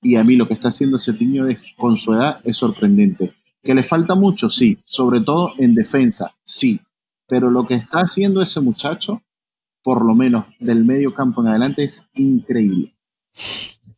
Y 0.00 0.16
a 0.16 0.24
mí 0.24 0.36
lo 0.36 0.46
que 0.46 0.54
está 0.54 0.68
haciendo 0.68 0.98
Serginho 0.98 1.48
es, 1.48 1.74
con 1.76 1.96
su 1.96 2.12
edad 2.12 2.38
es 2.44 2.56
sorprendente. 2.56 3.32
Que 3.62 3.74
le 3.74 3.82
falta 3.82 4.14
mucho, 4.14 4.48
sí. 4.48 4.78
Sobre 4.84 5.20
todo 5.20 5.52
en 5.58 5.74
defensa, 5.74 6.34
sí. 6.44 6.80
Pero 7.26 7.50
lo 7.50 7.66
que 7.66 7.74
está 7.74 8.00
haciendo 8.00 8.42
ese 8.42 8.60
muchacho, 8.60 9.22
por 9.82 10.04
lo 10.04 10.14
menos 10.14 10.44
del 10.60 10.84
medio 10.84 11.14
campo 11.14 11.42
en 11.42 11.48
adelante, 11.48 11.84
es 11.84 12.06
increíble. 12.14 12.94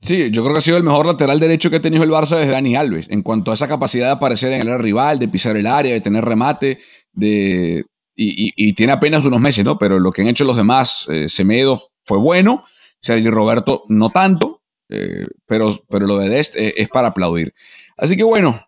Sí, 0.00 0.30
yo 0.30 0.42
creo 0.42 0.54
que 0.54 0.58
ha 0.58 0.62
sido 0.62 0.76
el 0.76 0.84
mejor 0.84 1.06
lateral 1.06 1.40
derecho 1.40 1.68
que 1.68 1.76
ha 1.76 1.82
tenido 1.82 2.04
el 2.04 2.10
Barça 2.10 2.38
desde 2.38 2.52
Dani 2.52 2.76
Alves, 2.76 3.08
en 3.10 3.22
cuanto 3.22 3.50
a 3.50 3.54
esa 3.54 3.66
capacidad 3.66 4.06
de 4.06 4.12
aparecer 4.12 4.52
en 4.52 4.66
el 4.66 4.78
rival, 4.78 5.18
de 5.18 5.26
pisar 5.26 5.56
el 5.56 5.66
área, 5.66 5.92
de 5.92 6.00
tener 6.00 6.24
remate, 6.24 6.78
de, 7.12 7.84
y, 8.16 8.72
tiene 8.72 8.92
apenas 8.92 9.24
unos 9.24 9.40
meses, 9.40 9.64
¿no? 9.64 9.78
Pero 9.78 9.98
lo 9.98 10.10
que 10.10 10.22
han 10.22 10.28
hecho 10.28 10.44
los 10.44 10.56
demás, 10.56 11.06
eh, 11.10 11.28
Semedo 11.28 11.90
fue 12.04 12.18
bueno, 12.18 12.64
Sergio 13.00 13.30
Roberto 13.30 13.84
no 13.88 14.10
tanto, 14.10 14.62
eh, 14.88 15.26
pero, 15.46 15.78
pero 15.88 16.06
lo 16.06 16.18
de 16.18 16.30
Dest 16.30 16.56
eh, 16.56 16.74
es 16.76 16.88
para 16.88 17.08
aplaudir. 17.08 17.54
Así 17.96 18.16
que 18.16 18.24
bueno, 18.24 18.60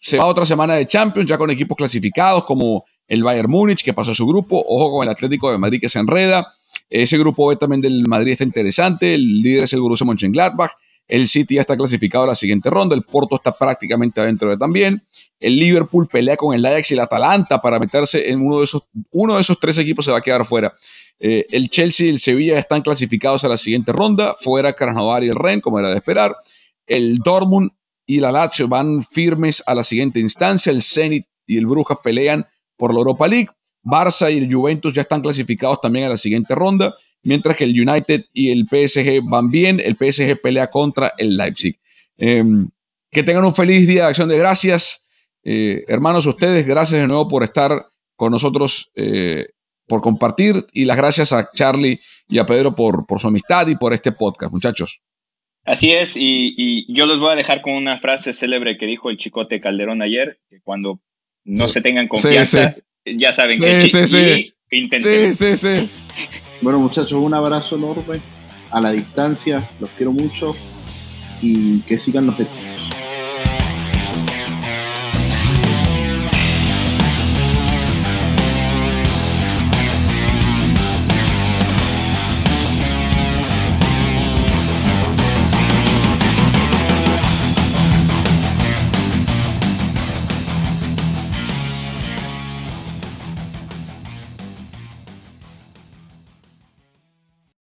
se 0.00 0.18
va 0.18 0.26
otra 0.26 0.46
semana 0.46 0.74
de 0.74 0.86
Champions, 0.86 1.28
ya 1.28 1.38
con 1.38 1.50
equipos 1.50 1.76
clasificados 1.76 2.44
como 2.44 2.84
el 3.08 3.24
Bayern 3.24 3.50
Múnich, 3.50 3.82
que 3.82 3.92
pasó 3.92 4.12
a 4.12 4.14
su 4.14 4.26
grupo, 4.26 4.62
ojo 4.66 4.92
con 4.92 5.04
el 5.04 5.10
Atlético 5.10 5.50
de 5.50 5.58
Madrid 5.58 5.80
que 5.80 5.88
se 5.88 5.98
enreda, 5.98 6.52
ese 6.88 7.18
grupo 7.18 7.48
B 7.48 7.56
también 7.56 7.80
del 7.80 8.06
Madrid 8.06 8.32
está 8.32 8.44
interesante, 8.44 9.14
el 9.14 9.42
líder 9.42 9.64
es 9.64 9.72
el 9.72 9.80
Borussia 9.80 10.06
Mönchengladbach, 10.06 10.72
el 11.08 11.28
City 11.28 11.54
ya 11.56 11.60
está 11.60 11.76
clasificado 11.76 12.24
a 12.24 12.28
la 12.28 12.34
siguiente 12.34 12.68
ronda, 12.70 12.96
el 12.96 13.02
Porto 13.02 13.36
está 13.36 13.52
prácticamente 13.56 14.20
adentro 14.20 14.50
de 14.50 14.56
también. 14.56 15.02
El 15.38 15.56
Liverpool 15.56 16.08
pelea 16.08 16.36
con 16.36 16.54
el 16.54 16.64
Ajax 16.64 16.90
y 16.90 16.94
el 16.94 17.00
Atalanta 17.00 17.60
para 17.60 17.78
meterse 17.78 18.30
en 18.30 18.40
uno 18.40 18.58
de 18.58 18.64
esos, 18.64 18.82
uno 19.10 19.34
de 19.34 19.42
esos 19.42 19.60
tres 19.60 19.78
equipos 19.78 20.04
se 20.04 20.10
va 20.10 20.18
a 20.18 20.22
quedar 20.22 20.44
fuera. 20.44 20.74
Eh, 21.20 21.46
el 21.50 21.68
Chelsea 21.68 22.06
y 22.06 22.10
el 22.10 22.20
Sevilla 22.20 22.58
están 22.58 22.82
clasificados 22.82 23.44
a 23.44 23.48
la 23.48 23.56
siguiente 23.56 23.92
ronda, 23.92 24.34
fuera 24.40 24.72
Krasnodar 24.72 25.24
y 25.24 25.28
el 25.28 25.36
Ren, 25.36 25.60
como 25.60 25.78
era 25.78 25.90
de 25.90 25.96
esperar. 25.96 26.36
El 26.86 27.18
Dortmund 27.18 27.70
y 28.06 28.20
la 28.20 28.32
Lazio 28.32 28.68
van 28.68 29.02
firmes 29.02 29.62
a 29.66 29.74
la 29.74 29.84
siguiente 29.84 30.20
instancia. 30.20 30.70
El 30.72 30.82
Zenit 30.82 31.26
y 31.46 31.58
el 31.58 31.66
Brujas 31.66 31.98
pelean 32.02 32.46
por 32.76 32.92
la 32.92 32.98
Europa 32.98 33.28
League. 33.28 33.48
Barça 33.86 34.32
y 34.32 34.38
el 34.38 34.52
Juventus 34.52 34.92
ya 34.92 35.02
están 35.02 35.22
clasificados 35.22 35.80
también 35.80 36.06
a 36.06 36.10
la 36.10 36.18
siguiente 36.18 36.54
ronda 36.54 36.94
mientras 37.26 37.56
que 37.56 37.64
el 37.64 37.88
United 37.88 38.24
y 38.32 38.50
el 38.50 38.66
PSG 38.70 39.20
van 39.24 39.50
bien, 39.50 39.80
el 39.80 39.96
PSG 39.96 40.40
pelea 40.40 40.68
contra 40.68 41.12
el 41.18 41.36
Leipzig. 41.36 41.78
Em, 42.16 42.68
Que 43.10 43.22
tengan 43.22 43.44
un 43.44 43.54
feliz 43.54 43.86
día 43.86 44.02
de 44.02 44.08
acción 44.08 44.28
de 44.28 44.36
gracias. 44.36 45.02
Eh, 45.42 45.84
hermanos, 45.88 46.26
ustedes, 46.26 46.66
gracias 46.66 47.00
de 47.00 47.06
nuevo 47.06 47.28
por 47.28 47.44
estar 47.44 47.86
con 48.14 48.30
nosotros, 48.30 48.90
eh, 48.94 49.46
por 49.86 50.02
compartir 50.02 50.66
y 50.72 50.84
las 50.84 50.98
gracias 50.98 51.32
a 51.32 51.44
Charlie 51.54 51.98
y 52.28 52.38
a 52.38 52.44
Pedro 52.44 52.74
por, 52.74 53.06
por 53.06 53.20
su 53.20 53.28
amistad 53.28 53.66
y 53.68 53.76
por 53.76 53.94
este 53.94 54.12
podcast, 54.12 54.52
muchachos. 54.52 55.00
Así 55.64 55.92
es, 55.92 56.14
y, 56.16 56.92
yo 56.92 57.06
los 57.06 57.18
voy 57.18 57.32
a 57.32 57.36
dejar 57.36 57.62
con 57.62 57.72
una 57.72 57.98
frase 58.00 58.32
célebre 58.32 58.76
que 58.76 58.86
dijo 58.86 59.08
el 59.08 59.16
Chicote 59.16 59.60
Calderón 59.60 60.02
ayer, 60.02 60.38
que 60.50 60.60
cuando 60.60 61.00
no 61.44 61.68
se 61.68 61.80
tengan 61.80 62.08
confianza, 62.08 62.76
ya 63.06 63.32
saben 63.32 63.60
que 63.60 63.88
sí, 63.88 64.06
sí. 64.06 64.52
Sí, 64.68 65.34
sí, 65.34 65.56
sí. 65.56 65.90
Bueno, 66.60 66.78
muchachos, 66.78 67.12
un 67.12 67.34
abrazo 67.34 67.76
enorme 67.76 68.20
a 68.70 68.80
la 68.80 68.92
distancia, 68.92 69.70
los 69.78 69.88
quiero 69.90 70.12
mucho 70.12 70.52
y 71.40 71.80
que 71.80 71.96
sigan 71.96 72.26
los 72.26 72.38
éxitos. 72.40 72.90